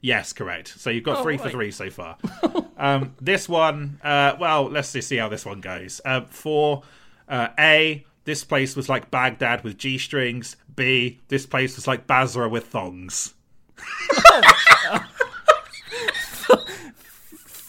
Yes, 0.00 0.32
correct. 0.32 0.68
So 0.68 0.90
you've 0.90 1.04
got 1.04 1.18
Oh, 1.18 1.22
three 1.22 1.36
for 1.36 1.50
three 1.50 1.70
so 1.70 1.90
far. 1.90 2.16
um, 2.78 3.14
this 3.20 3.48
one, 3.48 4.00
uh, 4.02 4.34
well, 4.40 4.64
let's 4.64 4.92
just 4.92 5.08
see 5.08 5.16
how 5.16 5.28
this 5.28 5.44
one 5.44 5.60
goes. 5.60 6.00
Uh, 6.04 6.22
for 6.22 6.82
uh, 7.28 7.48
A, 7.58 8.04
this 8.24 8.42
place 8.44 8.74
was 8.76 8.88
like 8.88 9.10
Baghdad 9.10 9.62
with 9.62 9.76
G 9.76 9.98
strings. 9.98 10.56
B, 10.74 11.20
this 11.28 11.44
place 11.46 11.76
was 11.76 11.86
like 11.86 12.06
Basra 12.06 12.48
with 12.48 12.68
thongs. 12.68 13.34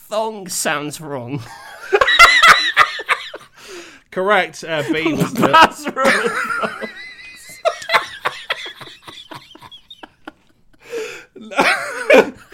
Thong 0.09 0.47
sounds 0.47 0.99
wrong. 1.01 1.41
Correct. 4.11 4.63
Uh, 4.63 4.83
B 4.91 5.13
was 5.13 5.33
the, 5.33 5.51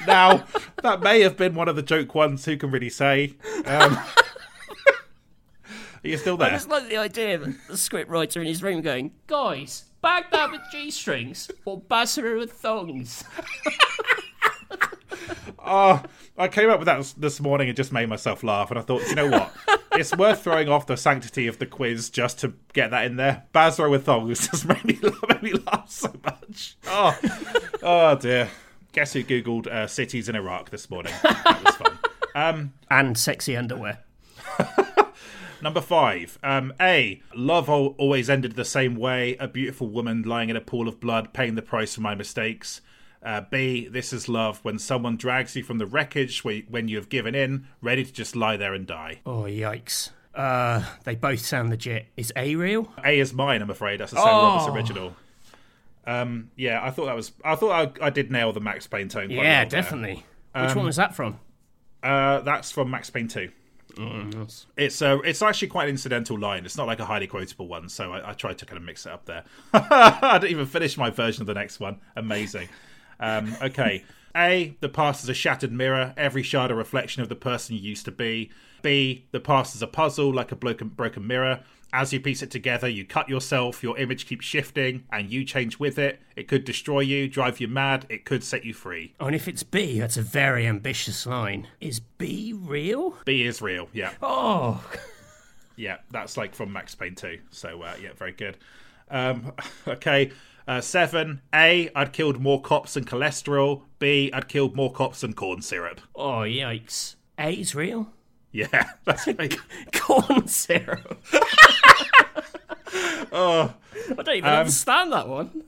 now 0.07 0.45
that 0.81 1.01
may 1.01 1.21
have 1.21 1.35
been 1.35 1.55
one 1.55 1.67
of 1.67 1.75
the 1.75 1.81
joke 1.81 2.13
ones. 2.15 2.45
Who 2.45 2.57
can 2.57 2.71
really 2.71 2.89
say? 2.89 3.33
Um, 3.65 3.97
are 3.97 4.03
you 6.03 6.17
still 6.17 6.37
there? 6.37 6.49
I 6.49 6.51
just 6.51 6.69
like 6.69 6.87
the 6.89 6.97
idea 6.97 7.35
of 7.35 7.67
the 7.67 7.77
script 7.77 8.09
writer 8.09 8.39
in 8.39 8.47
his 8.47 8.61
room 8.61 8.81
going, 8.81 9.11
guys, 9.25 9.85
Baghdad 10.01 10.51
with 10.51 10.61
G 10.71 10.91
strings 10.91 11.49
or 11.65 11.79
Basra 11.79 12.37
with 12.37 12.53
thongs. 12.53 13.23
Oh, 15.69 16.01
I 16.37 16.47
came 16.47 16.69
up 16.69 16.79
with 16.79 16.85
that 16.85 17.13
this 17.17 17.41
morning 17.41 17.67
and 17.67 17.75
just 17.75 17.91
made 17.91 18.07
myself 18.07 18.41
laugh. 18.41 18.71
And 18.71 18.79
I 18.79 18.83
thought, 18.83 19.05
you 19.09 19.15
know 19.15 19.27
what? 19.27 19.53
It's 19.97 20.15
worth 20.15 20.43
throwing 20.43 20.69
off 20.69 20.85
the 20.85 20.95
sanctity 20.95 21.47
of 21.47 21.57
the 21.59 21.65
quiz 21.65 22.09
just 22.09 22.39
to 22.39 22.53
get 22.73 22.91
that 22.91 23.05
in 23.05 23.15
there. 23.15 23.43
Basra 23.51 23.89
with 23.89 24.05
thongs 24.05 24.47
just 24.51 24.65
made 24.65 24.85
me, 24.85 24.99
made 25.29 25.43
me 25.43 25.53
laugh 25.53 25.89
so 25.89 26.13
much. 26.23 26.77
Oh, 26.87 27.17
oh 27.81 28.15
dear. 28.15 28.49
Guess 28.93 29.13
who 29.13 29.23
Googled 29.23 29.67
uh, 29.67 29.87
cities 29.87 30.29
in 30.29 30.35
Iraq 30.35 30.69
this 30.69 30.89
morning? 30.89 31.13
That 31.23 31.61
was 31.63 31.75
fun. 31.75 32.73
And 32.89 33.17
sexy 33.17 33.55
underwear. 33.57 33.99
Number 35.61 35.81
five. 35.81 36.37
Um, 36.43 36.73
a. 36.79 37.21
Love 37.35 37.69
always 37.69 38.29
ended 38.29 38.53
the 38.53 38.65
same 38.65 38.95
way. 38.95 39.35
A 39.39 39.47
beautiful 39.47 39.87
woman 39.87 40.23
lying 40.23 40.49
in 40.49 40.55
a 40.55 40.61
pool 40.61 40.87
of 40.87 40.99
blood, 40.99 41.33
paying 41.33 41.55
the 41.55 41.61
price 41.61 41.95
for 41.95 42.01
my 42.01 42.15
mistakes. 42.15 42.81
Uh, 43.23 43.41
B, 43.41 43.87
this 43.87 44.13
is 44.13 44.29
love 44.29 44.59
when 44.63 44.79
someone 44.79 45.17
drags 45.17 45.55
you 45.55 45.63
from 45.63 45.79
the 45.79 45.85
wreckage 45.85 46.43
when 46.43 46.87
you 46.87 46.97
have 46.97 47.09
given 47.09 47.35
in, 47.35 47.67
ready 47.81 48.05
to 48.05 48.11
just 48.13 48.35
lie 48.35 48.57
there 48.57 48.73
and 48.73 48.85
die. 48.87 49.19
Oh, 49.25 49.43
yikes. 49.43 50.11
Uh, 50.35 50.83
they 51.03 51.15
both 51.15 51.39
sound 51.39 51.69
legit. 51.71 52.05
Is 52.15 52.31
A 52.35 52.55
real? 52.55 52.91
A 53.03 53.19
is 53.19 53.33
mine, 53.33 53.61
I'm 53.61 53.69
afraid. 53.71 53.99
That's 53.99 54.11
the 54.11 54.17
Sam 54.17 54.27
Oh. 54.27 54.43
Roberts 54.57 54.69
original. 54.75 55.15
Um, 56.05 56.51
yeah, 56.55 56.79
I 56.83 56.91
thought 56.91 57.07
that 57.07 57.15
was. 57.15 57.31
I 57.43 57.55
thought 57.55 57.97
I, 58.01 58.05
I 58.05 58.09
did 58.11 58.31
nail 58.31 58.53
the 58.53 58.61
Max 58.61 58.87
Payne 58.87 59.09
tone. 59.09 59.29
Yeah, 59.29 59.61
well 59.61 59.69
definitely. 59.69 60.25
Which 60.55 60.75
one 60.75 60.85
was 60.85 60.95
that 60.95 61.15
from? 61.15 61.39
Uh, 62.01 62.39
that's 62.41 62.71
from 62.71 62.89
Max 62.91 63.09
Payne 63.09 63.27
2. 63.27 63.49
It's 64.77 65.01
uh, 65.01 65.17
it's 65.25 65.41
actually 65.41 65.67
quite 65.69 65.85
an 65.85 65.89
incidental 65.89 66.37
line. 66.39 66.65
It's 66.65 66.77
not 66.77 66.87
like 66.87 66.99
a 66.99 67.05
highly 67.05 67.27
quotable 67.27 67.67
one, 67.67 67.89
so 67.89 68.13
I, 68.13 68.29
I 68.29 68.33
tried 68.33 68.57
to 68.59 68.65
kind 68.65 68.77
of 68.77 68.83
mix 68.83 69.05
it 69.05 69.11
up 69.11 69.25
there. 69.25 69.43
I 69.73 70.37
didn't 70.39 70.51
even 70.51 70.65
finish 70.67 70.97
my 70.97 71.09
version 71.09 71.41
of 71.41 71.47
the 71.47 71.53
next 71.55 71.79
one. 71.79 71.99
Amazing. 72.15 72.69
Um, 73.19 73.55
okay. 73.61 74.03
A, 74.35 74.75
the 74.81 74.89
past 74.89 75.23
is 75.23 75.29
a 75.29 75.33
shattered 75.33 75.71
mirror, 75.71 76.13
every 76.15 76.43
shard 76.43 76.69
a 76.69 76.75
reflection 76.75 77.23
of 77.23 77.29
the 77.29 77.35
person 77.35 77.75
you 77.75 77.81
used 77.81 78.05
to 78.05 78.11
be. 78.11 78.51
B, 78.83 79.25
the 79.31 79.39
past 79.39 79.75
is 79.75 79.81
a 79.81 79.87
puzzle, 79.87 80.31
like 80.31 80.51
a 80.51 80.55
broken, 80.55 80.89
broken 80.89 81.25
mirror. 81.25 81.61
As 81.93 82.13
you 82.13 82.19
piece 82.19 82.43
it 82.43 82.51
together, 82.51 82.87
you 82.87 83.05
cut 83.05 83.29
yourself, 83.29 83.81
your 83.81 83.97
image 83.97 84.27
keeps 84.27 84.45
shifting, 84.45 85.05
and 85.11 85.31
you 85.31 85.43
change 85.43 85.79
with 85.79 85.97
it. 85.97 86.19
It 86.35 86.47
could 86.47 86.65
destroy 86.65 86.99
you, 86.99 87.27
drive 87.27 87.59
you 87.59 87.67
mad, 87.67 88.05
it 88.09 88.25
could 88.25 88.43
set 88.43 88.65
you 88.65 88.73
free. 88.73 89.15
Oh, 89.19 89.25
and 89.25 89.35
if 89.35 89.47
it's 89.47 89.63
B, 89.63 89.99
that's 89.99 90.17
a 90.17 90.21
very 90.21 90.67
ambitious 90.67 91.25
line. 91.25 91.67
Is 91.79 91.99
B 92.01 92.53
real? 92.53 93.15
B 93.25 93.43
is 93.43 93.61
real, 93.61 93.87
yeah. 93.93 94.11
Oh, 94.21 94.83
Yeah, 95.77 95.97
that's 96.11 96.35
like 96.37 96.55
from 96.55 96.73
Max 96.73 96.95
Payne 96.95 97.15
2. 97.15 97.37
So, 97.51 97.81
uh, 97.83 97.95
yeah, 98.01 98.13
very 98.17 98.33
good. 98.33 98.57
Um, 99.09 99.53
okay, 99.87 100.31
uh, 100.67 100.81
seven. 100.81 101.41
A, 101.53 101.89
I'd 101.95 102.13
killed 102.13 102.39
more 102.41 102.61
cops 102.61 102.93
than 102.95 103.05
cholesterol. 103.05 103.81
B, 103.99 104.29
I'd 104.33 104.47
killed 104.47 104.75
more 104.75 104.91
cops 104.91 105.21
than 105.21 105.33
corn 105.33 105.61
syrup. 105.61 106.01
oh, 106.15 106.39
yikes. 106.41 107.15
A 107.39 107.51
is 107.53 107.73
real? 107.75 108.09
Yeah, 108.51 108.89
that's 109.05 109.27
like, 109.39 109.57
Corn 109.93 110.47
syrup. 110.47 111.21
oh, 113.31 113.73
I 114.09 114.23
don't 114.23 114.35
even 114.35 114.49
understand 114.49 115.11
that 115.13 115.27
one. 115.27 115.63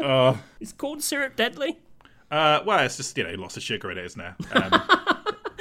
uh, 0.00 0.36
Is 0.60 0.72
corn 0.72 1.00
syrup 1.00 1.36
deadly? 1.36 1.78
uh, 2.30 2.60
well, 2.66 2.84
it's 2.84 2.96
just, 2.96 3.16
you 3.16 3.24
know, 3.24 3.34
lots 3.34 3.56
of 3.56 3.62
sugar 3.62 3.90
in 3.90 3.98
it, 3.98 4.04
isn't 4.06 4.20
there? 4.20 4.36
Um, 4.52 5.13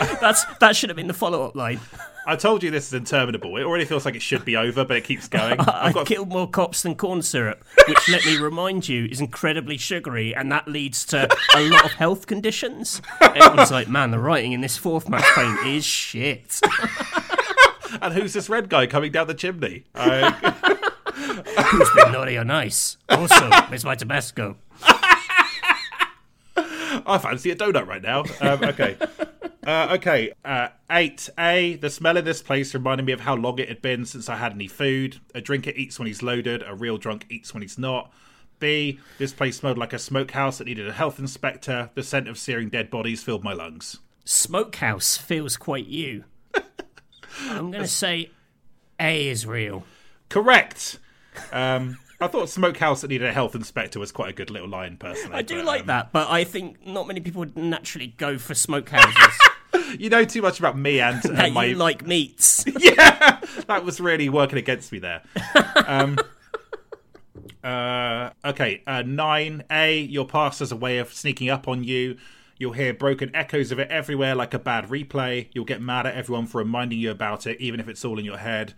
That's 0.22 0.46
that 0.60 0.76
should 0.76 0.90
have 0.90 0.98
been 0.98 1.08
the 1.08 1.14
follow-up 1.14 1.56
line. 1.56 1.80
I 2.26 2.38
told 2.38 2.64
you 2.64 2.72
this 2.72 2.88
is 2.88 2.94
interminable. 2.94 3.58
It 3.58 3.64
already 3.64 3.84
feels 3.84 4.06
like 4.06 4.16
it 4.16 4.22
should 4.22 4.46
be 4.46 4.56
over, 4.56 4.86
but 4.86 4.96
it 4.96 5.04
keeps 5.04 5.28
going. 5.28 5.60
I 5.60 5.88
I've 5.88 5.94
got 5.94 6.08
killed 6.08 6.30
more 6.30 6.50
cops 6.50 6.82
than 6.82 6.96
corn 6.96 7.22
syrup, 7.22 7.66
which 7.88 8.10
let 8.10 8.26
me 8.26 8.38
remind 8.38 8.88
you 8.88 9.06
is 9.06 9.20
incredibly 9.20 9.78
sugary, 9.78 10.34
and 10.34 10.52
that 10.52 10.68
leads 10.68 11.06
to 11.08 11.28
a 11.56 11.70
lot 11.70 11.84
of 11.84 11.92
health 11.92 12.28
conditions. 12.28 13.02
Everyone's 13.20 13.72
like, 13.72 13.90
man, 13.90 14.12
the 14.12 14.20
writing 14.20 14.54
in 14.54 14.62
this 14.62 14.78
fourth 14.78 15.10
Max 15.10 15.30
Payne 15.36 15.58
is 15.68 15.84
shit. 15.84 16.62
and 18.02 18.14
who's 18.14 18.32
this 18.32 18.48
red 18.50 18.70
guy 18.70 18.88
coming 18.88 19.12
down 19.12 19.28
the 19.28 19.34
chimney? 19.34 19.84
Uh, 19.94 20.32
Who's 21.16 21.90
been 21.96 22.12
naughty 22.12 22.38
or 22.38 22.44
nice? 22.44 22.98
Also, 23.10 23.50
where's 23.68 23.86
my 23.86 23.96
Tabasco? 23.96 24.56
I 27.06 27.18
fancy 27.18 27.52
a 27.52 27.56
donut 27.56 27.88
right 27.88 28.02
now. 28.02 28.24
Um, 28.42 28.64
okay. 28.64 28.98
Uh, 29.66 29.88
okay. 29.92 30.32
Uh, 30.44 30.70
8A. 30.90 31.80
The 31.80 31.90
smell 31.90 32.18
of 32.18 32.26
this 32.26 32.42
place 32.42 32.74
reminded 32.74 33.06
me 33.06 33.14
of 33.14 33.22
how 33.22 33.36
long 33.36 33.60
it 33.60 33.70
had 33.70 33.82
been 33.82 34.06
since 34.06 34.30
I 34.30 34.36
had 34.36 34.54
any 34.54 34.68
food. 34.68 35.20
A 35.34 35.42
drinker 35.42 35.72
eats 35.72 36.00
when 36.00 36.08
he's 36.08 36.22
loaded, 36.22 36.64
a 36.66 36.76
real 36.76 36.98
drunk 36.98 37.26
eats 37.30 37.54
when 37.54 37.62
he's 37.62 37.78
not. 37.78 38.12
B. 38.60 39.00
This 39.18 39.34
place 39.34 39.58
smelled 39.58 39.78
like 39.78 39.94
a 39.94 40.00
smokehouse 40.00 40.58
that 40.58 40.66
needed 40.66 40.88
a 40.88 40.94
health 40.94 41.20
inspector. 41.20 41.90
The 41.96 42.04
scent 42.04 42.28
of 42.28 42.38
searing 42.38 42.70
dead 42.70 42.90
bodies 42.90 43.24
filled 43.24 43.44
my 43.44 43.54
lungs. 43.54 44.00
Smokehouse 44.26 45.18
feels 45.18 45.58
quite 45.58 45.88
you. 45.88 46.24
I'm 47.42 47.72
going 47.72 47.84
to 47.84 47.88
say 47.88 48.32
A 49.00 49.28
is 49.28 49.46
real. 49.46 49.84
Correct. 50.30 51.00
Um, 51.52 51.98
I 52.20 52.28
thought 52.28 52.50
smokehouse 52.50 53.02
that 53.02 53.10
needed 53.10 53.28
a 53.28 53.34
health 53.34 53.56
inspector 53.56 54.00
was 54.00 54.12
quite 54.12 54.30
a 54.30 54.34
good 54.34 54.50
little 54.50 54.70
line, 54.70 54.98
personally. 54.98 55.36
I 55.36 55.42
do 55.42 55.58
but, 55.58 55.66
like 55.66 55.82
um, 55.82 55.88
that, 55.88 56.12
but 56.14 56.30
I 56.30 56.44
think 56.44 56.86
not 56.86 57.08
many 57.08 57.20
people 57.20 57.40
would 57.40 57.58
naturally 57.58 58.08
go 58.18 58.38
for 58.38 58.54
smokehouses. 58.54 59.34
You 59.98 60.10
know 60.10 60.24
too 60.24 60.44
much 60.44 60.60
about 60.60 60.78
me 60.78 61.00
and, 61.00 61.24
and 61.36 61.54
my 61.54 61.66
you 61.66 61.76
like 61.76 62.06
meats. 62.06 62.64
yeah, 62.80 63.40
that 63.68 63.84
was 63.84 64.00
really 64.00 64.30
working 64.30 64.60
against 64.60 64.92
me 64.92 65.00
there. 65.00 65.24
Um, 65.88 66.18
uh, 67.64 68.32
okay, 68.46 68.84
uh, 68.86 69.02
nine 69.02 69.64
A. 69.72 70.00
Your 70.00 70.28
past 70.28 70.60
has 70.60 70.72
a 70.72 70.76
way 70.76 71.00
of 71.00 71.12
sneaking 71.12 71.50
up 71.50 71.68
on 71.68 71.84
you. 71.84 72.18
You'll 72.58 72.74
hear 72.74 72.94
broken 72.94 73.36
echoes 73.36 73.72
of 73.72 73.80
it 73.80 73.90
everywhere, 73.90 74.36
like 74.36 74.54
a 74.54 74.60
bad 74.60 74.90
replay. 74.90 75.48
You'll 75.54 75.66
get 75.66 75.82
mad 75.82 76.06
at 76.06 76.16
everyone 76.16 76.46
for 76.46 76.60
reminding 76.60 77.00
you 77.00 77.10
about 77.10 77.48
it, 77.48 77.60
even 77.60 77.80
if 77.80 77.88
it's 77.88 78.06
all 78.06 78.20
in 78.20 78.26
your 78.26 78.38
head. 78.38 78.74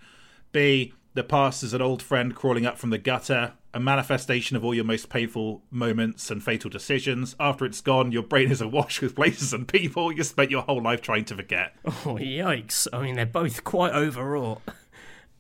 B. 0.51 0.93
The 1.15 1.23
past 1.23 1.63
is 1.63 1.73
an 1.73 1.81
old 1.81 2.01
friend 2.01 2.35
crawling 2.35 2.65
up 2.65 2.77
from 2.77 2.89
the 2.89 2.97
gutter, 2.97 3.53
a 3.73 3.79
manifestation 3.79 4.57
of 4.57 4.65
all 4.65 4.73
your 4.75 4.83
most 4.83 5.07
painful 5.07 5.63
moments 5.71 6.29
and 6.29 6.43
fatal 6.43 6.69
decisions. 6.69 7.37
After 7.39 7.65
it's 7.65 7.79
gone, 7.79 8.11
your 8.11 8.21
brain 8.21 8.51
is 8.51 8.59
awash 8.59 9.01
with 9.01 9.15
places 9.15 9.53
and 9.53 9.65
people 9.65 10.11
you 10.11 10.23
spent 10.23 10.51
your 10.51 10.63
whole 10.63 10.81
life 10.83 11.01
trying 11.01 11.23
to 11.25 11.35
forget. 11.35 11.73
Oh, 11.85 12.17
yikes. 12.19 12.85
I 12.91 13.01
mean, 13.01 13.15
they're 13.15 13.25
both 13.25 13.63
quite 13.63 13.93
overwrought. 13.93 14.61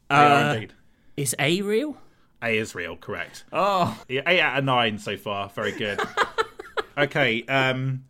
They 0.09 0.15
Uh, 0.15 0.53
indeed. 0.53 0.73
Is 1.17 1.35
A 1.39 1.61
real? 1.61 1.97
A 2.41 2.57
is 2.57 2.73
real, 2.73 2.95
correct. 2.95 3.43
Oh, 3.51 4.01
Yeah, 4.07 4.21
eight 4.27 4.39
out 4.39 4.59
of 4.59 4.63
nine 4.63 4.97
so 4.97 5.17
far. 5.17 5.49
Very 5.49 5.73
good. 5.73 5.99
okay, 6.97 7.43
um, 7.47 8.05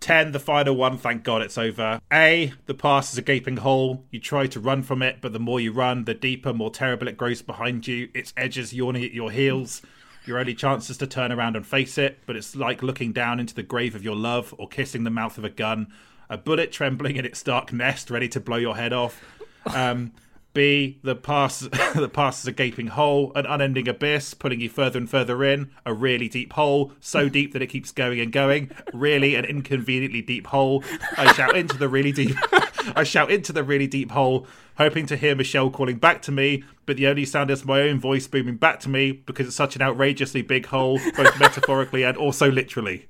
ten. 0.00 0.32
The 0.32 0.40
final 0.40 0.76
one. 0.76 0.98
Thank 0.98 1.22
God 1.22 1.42
it's 1.42 1.58
over. 1.58 2.00
A. 2.12 2.52
The 2.66 2.74
past 2.74 3.12
is 3.12 3.18
a 3.18 3.22
gaping 3.22 3.58
hole. 3.58 4.04
You 4.10 4.20
try 4.20 4.46
to 4.46 4.60
run 4.60 4.82
from 4.82 5.02
it, 5.02 5.18
but 5.20 5.32
the 5.32 5.38
more 5.38 5.60
you 5.60 5.72
run, 5.72 6.04
the 6.04 6.14
deeper, 6.14 6.52
more 6.52 6.70
terrible 6.70 7.08
it 7.08 7.16
grows 7.16 7.42
behind 7.42 7.86
you. 7.86 8.08
Its 8.14 8.32
edges 8.36 8.72
yawning 8.72 9.04
at 9.04 9.12
your 9.12 9.30
heels. 9.30 9.82
Your 10.26 10.38
only 10.38 10.54
chance 10.54 10.90
is 10.90 10.96
to 10.98 11.06
turn 11.06 11.30
around 11.30 11.54
and 11.54 11.64
face 11.64 11.98
it, 11.98 12.18
but 12.26 12.34
it's 12.34 12.56
like 12.56 12.82
looking 12.82 13.12
down 13.12 13.38
into 13.38 13.54
the 13.54 13.62
grave 13.62 13.94
of 13.94 14.02
your 14.02 14.16
love 14.16 14.52
or 14.58 14.68
kissing 14.68 15.04
the 15.04 15.10
mouth 15.10 15.38
of 15.38 15.44
a 15.44 15.50
gun. 15.50 15.86
A 16.28 16.36
bullet 16.36 16.72
trembling 16.72 17.14
in 17.14 17.24
its 17.24 17.42
dark 17.44 17.72
nest, 17.72 18.10
ready 18.10 18.28
to 18.30 18.40
blow 18.40 18.56
your 18.56 18.74
head 18.74 18.92
off. 18.92 19.22
Um, 19.66 20.12
B, 20.56 20.98
the 21.02 21.14
past, 21.14 21.70
the 21.94 22.08
past 22.10 22.40
is 22.42 22.48
a 22.48 22.52
gaping 22.52 22.86
hole, 22.86 23.30
an 23.34 23.44
unending 23.44 23.86
abyss, 23.88 24.32
pulling 24.32 24.62
you 24.62 24.70
further 24.70 24.98
and 24.98 25.08
further 25.08 25.44
in. 25.44 25.70
A 25.84 25.92
really 25.92 26.30
deep 26.30 26.54
hole, 26.54 26.92
so 26.98 27.28
deep 27.28 27.52
that 27.52 27.60
it 27.60 27.66
keeps 27.66 27.92
going 27.92 28.18
and 28.20 28.32
going. 28.32 28.70
Really, 28.94 29.34
an 29.34 29.44
inconveniently 29.44 30.22
deep 30.22 30.46
hole. 30.46 30.82
I 31.18 31.30
shout 31.34 31.54
into 31.54 31.76
the 31.76 31.90
really 31.90 32.10
deep. 32.10 32.34
I 32.96 33.04
shout 33.04 33.30
into 33.30 33.52
the 33.52 33.62
really 33.62 33.86
deep 33.86 34.12
hole, 34.12 34.46
hoping 34.78 35.04
to 35.08 35.16
hear 35.18 35.34
Michelle 35.34 35.68
calling 35.68 35.98
back 35.98 36.22
to 36.22 36.32
me, 36.32 36.64
but 36.86 36.96
the 36.96 37.06
only 37.06 37.26
sound 37.26 37.50
is 37.50 37.66
my 37.66 37.82
own 37.82 38.00
voice 38.00 38.26
booming 38.26 38.56
back 38.56 38.80
to 38.80 38.88
me 38.88 39.12
because 39.12 39.46
it's 39.46 39.56
such 39.56 39.76
an 39.76 39.82
outrageously 39.82 40.40
big 40.40 40.64
hole, 40.64 40.98
both 41.18 41.38
metaphorically 41.38 42.02
and 42.02 42.16
also 42.16 42.50
literally. 42.50 43.08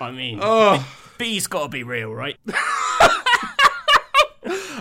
I 0.00 0.10
mean, 0.10 0.38
Oh. 0.40 0.86
B's 1.18 1.46
got 1.46 1.64
to 1.64 1.68
be 1.68 1.82
real, 1.82 2.12
right? 2.12 2.36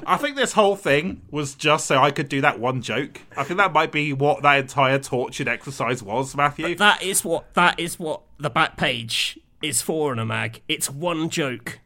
I 0.06 0.18
think 0.18 0.36
this 0.36 0.54
whole 0.54 0.76
thing 0.76 1.22
was 1.32 1.56
just 1.56 1.86
so 1.86 1.98
I 1.98 2.12
could 2.12 2.28
do 2.28 2.42
that 2.42 2.60
one 2.60 2.82
joke. 2.82 3.22
I 3.38 3.44
think 3.44 3.58
that 3.58 3.72
might 3.72 3.92
be 3.92 4.12
what 4.12 4.42
that 4.44 4.56
entire 4.60 5.00
tortured 5.00 5.48
exercise 5.48 6.04
was, 6.04 6.36
Matthew. 6.36 6.76
That 6.76 7.02
is 7.02 7.24
what 7.24 7.54
that 7.54 7.80
is 7.80 7.98
what 7.98 8.22
the 8.38 8.50
back 8.50 8.76
page 8.76 9.40
is 9.62 9.82
for 9.82 10.12
in 10.12 10.20
a 10.20 10.26
mag. 10.26 10.62
It's 10.68 10.90
one 10.90 11.30
joke 11.30 11.80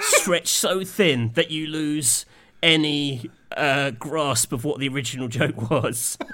stretched 0.00 0.48
so 0.48 0.84
thin 0.84 1.30
that 1.34 1.50
you 1.50 1.66
lose 1.66 2.26
any 2.62 3.30
uh, 3.56 3.92
grasp 3.92 4.52
of 4.52 4.64
what 4.64 4.78
the 4.78 4.88
original 4.88 5.28
joke 5.28 5.70
was. 5.70 6.18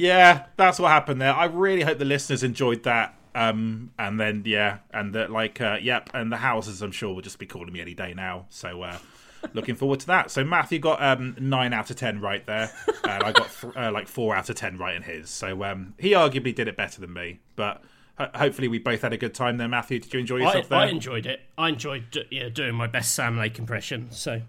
Yeah, 0.00 0.46
that's 0.56 0.78
what 0.78 0.88
happened 0.88 1.20
there. 1.20 1.34
I 1.34 1.44
really 1.44 1.82
hope 1.82 1.98
the 1.98 2.04
listeners 2.04 2.42
enjoyed 2.42 2.84
that. 2.84 3.14
Um, 3.34 3.90
and 3.98 4.18
then 4.18 4.42
yeah, 4.46 4.78
and 4.92 5.14
that 5.14 5.30
like 5.30 5.60
uh, 5.60 5.78
yep, 5.80 6.10
and 6.14 6.32
the 6.32 6.36
Housers 6.38 6.82
I'm 6.82 6.92
sure 6.92 7.14
will 7.14 7.22
just 7.22 7.38
be 7.38 7.46
calling 7.46 7.72
me 7.72 7.80
any 7.80 7.94
day 7.94 8.12
now. 8.14 8.46
So 8.48 8.82
uh, 8.82 8.98
looking 9.54 9.74
forward 9.76 10.00
to 10.00 10.06
that. 10.08 10.30
So 10.30 10.44
Matthew 10.44 10.78
got 10.78 11.02
um 11.02 11.36
nine 11.38 11.72
out 11.72 11.90
of 11.90 11.96
ten 11.96 12.20
right 12.20 12.44
there, 12.46 12.70
and 13.04 13.22
I 13.22 13.32
got 13.32 13.50
th- 13.60 13.76
uh, 13.76 13.92
like 13.92 14.08
four 14.08 14.34
out 14.34 14.50
of 14.50 14.56
ten 14.56 14.78
right 14.78 14.96
in 14.96 15.02
his. 15.02 15.30
So 15.30 15.62
um, 15.64 15.94
he 15.98 16.10
arguably 16.12 16.54
did 16.54 16.68
it 16.68 16.76
better 16.76 17.00
than 17.00 17.12
me, 17.12 17.40
but. 17.56 17.82
ho- 18.18 18.28
Hopefully, 18.34 18.68
we 18.68 18.78
both 18.78 19.00
had 19.02 19.12
a 19.14 19.16
good 19.16 19.32
time 19.32 19.56
there, 19.56 19.68
Matthew. 19.68 19.98
Did 19.98 20.12
you 20.12 20.20
enjoy 20.20 20.40
I, 20.40 20.44
yourself 20.44 20.68
there? 20.68 20.78
I 20.80 20.86
enjoyed 20.88 21.24
it. 21.24 21.40
I 21.56 21.70
enjoyed 21.70 22.10
do, 22.10 22.22
yeah, 22.30 22.48
doing 22.50 22.74
my 22.74 22.86
best 22.86 23.14
Sam 23.14 23.38
Lake 23.38 23.58
impression. 23.58 24.08
So 24.10 24.42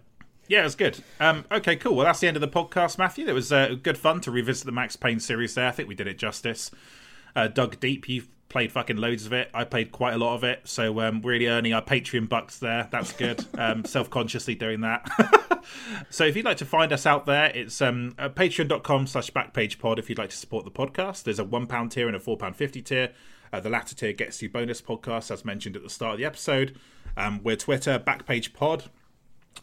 Yeah, 0.49 0.59
it 0.61 0.63
was 0.65 0.75
good. 0.75 1.01
Um, 1.21 1.45
okay, 1.49 1.77
cool. 1.77 1.95
Well, 1.95 2.05
that's 2.05 2.19
the 2.19 2.27
end 2.27 2.35
of 2.35 2.41
the 2.41 2.49
podcast, 2.49 2.97
Matthew. 2.97 3.27
It 3.27 3.33
was 3.33 3.53
uh, 3.53 3.75
good 3.81 3.97
fun 3.97 4.19
to 4.21 4.31
revisit 4.31 4.65
the 4.65 4.73
Max 4.73 4.97
Payne 4.97 5.21
series 5.21 5.55
there. 5.55 5.67
I 5.67 5.71
think 5.71 5.87
we 5.87 5.95
did 5.95 6.07
it 6.07 6.17
justice. 6.17 6.69
Uh, 7.33 7.47
dug 7.47 7.79
deep. 7.79 8.09
You 8.09 8.23
played 8.51 8.71
fucking 8.71 8.97
loads 8.97 9.25
of 9.25 9.31
it. 9.31 9.49
I 9.53 9.63
played 9.63 9.93
quite 9.93 10.13
a 10.13 10.17
lot 10.17 10.35
of 10.35 10.43
it, 10.43 10.61
so 10.65 10.99
um, 10.99 11.21
really 11.21 11.47
earning 11.47 11.71
our 11.71 11.81
Patreon 11.81 12.27
bucks 12.27 12.59
there. 12.59 12.89
That's 12.91 13.13
good. 13.13 13.45
um, 13.57 13.85
Self 13.85 14.09
consciously 14.09 14.55
doing 14.55 14.81
that. 14.81 15.63
so 16.09 16.25
if 16.25 16.35
you'd 16.35 16.45
like 16.45 16.57
to 16.57 16.65
find 16.65 16.91
us 16.91 17.05
out 17.05 17.25
there, 17.25 17.45
it's 17.55 17.81
um, 17.81 18.11
patreon.com 18.19 19.07
slash 19.07 19.31
backpagepod 19.31 19.99
if 19.99 20.09
you'd 20.09 20.17
like 20.17 20.31
to 20.31 20.35
support 20.35 20.65
the 20.65 20.71
podcast. 20.71 21.23
There's 21.23 21.39
a 21.39 21.45
£1 21.45 21.89
tier 21.89 22.07
and 22.07 22.15
a 22.15 22.19
£4.50 22.19 22.83
tier. 22.83 23.11
Uh, 23.53 23.59
the 23.61 23.69
latter 23.69 23.95
tier 23.95 24.13
gets 24.13 24.41
you 24.41 24.49
bonus 24.49 24.81
podcasts, 24.81 25.31
as 25.31 25.45
mentioned 25.45 25.77
at 25.77 25.83
the 25.83 25.89
start 25.89 26.13
of 26.13 26.17
the 26.19 26.25
episode. 26.25 26.77
Um, 27.15 27.39
we're 27.43 27.55
Twitter, 27.55 27.99
backpagepod. 27.99 28.87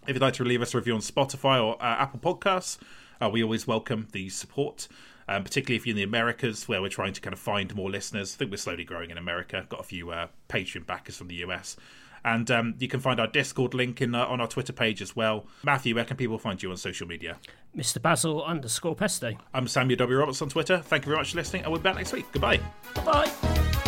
If 0.06 0.14
you'd 0.14 0.22
like 0.22 0.34
to 0.34 0.44
leave 0.44 0.62
us 0.62 0.74
a 0.74 0.78
review 0.78 0.94
on 0.94 1.00
Spotify 1.00 1.62
or 1.62 1.74
uh, 1.82 1.96
Apple 1.98 2.20
Podcasts, 2.20 2.78
uh, 3.20 3.28
we 3.28 3.42
always 3.42 3.66
welcome 3.66 4.08
the 4.12 4.28
support. 4.30 4.88
Um, 5.28 5.44
particularly 5.44 5.76
if 5.76 5.86
you're 5.86 5.92
in 5.92 5.96
the 5.98 6.02
Americas, 6.02 6.66
where 6.68 6.80
we're 6.80 6.88
trying 6.88 7.12
to 7.12 7.20
kind 7.20 7.34
of 7.34 7.38
find 7.38 7.74
more 7.74 7.90
listeners. 7.90 8.34
I 8.34 8.38
think 8.38 8.50
we're 8.50 8.56
slowly 8.56 8.84
growing 8.84 9.10
in 9.10 9.18
America. 9.18 9.66
Got 9.68 9.80
a 9.80 9.84
few 9.84 10.10
uh, 10.10 10.28
Patreon 10.48 10.86
backers 10.86 11.18
from 11.18 11.28
the 11.28 11.36
US. 11.36 11.76
And 12.24 12.50
um, 12.50 12.74
you 12.78 12.88
can 12.88 13.00
find 13.00 13.20
our 13.20 13.26
Discord 13.26 13.74
link 13.74 14.00
in, 14.00 14.14
uh, 14.14 14.24
on 14.26 14.40
our 14.40 14.48
Twitter 14.48 14.72
page 14.72 15.00
as 15.00 15.14
well. 15.14 15.46
Matthew, 15.62 15.94
where 15.94 16.04
can 16.04 16.16
people 16.16 16.38
find 16.38 16.62
you 16.62 16.70
on 16.70 16.76
social 16.76 17.06
media? 17.06 17.36
Mr. 17.76 18.00
Basil 18.00 18.44
underscore 18.44 18.96
Peste. 18.96 19.36
I'm 19.54 19.68
Samuel 19.68 19.98
W. 19.98 20.18
Roberts 20.18 20.42
on 20.42 20.48
Twitter. 20.48 20.78
Thank 20.78 21.04
you 21.04 21.10
very 21.10 21.18
much 21.18 21.32
for 21.32 21.36
listening, 21.36 21.62
and 21.62 21.72
we'll 21.72 21.80
be 21.80 21.84
back 21.84 21.96
next 21.96 22.12
week. 22.12 22.26
Goodbye. 22.32 22.60
Bye. 23.04 23.87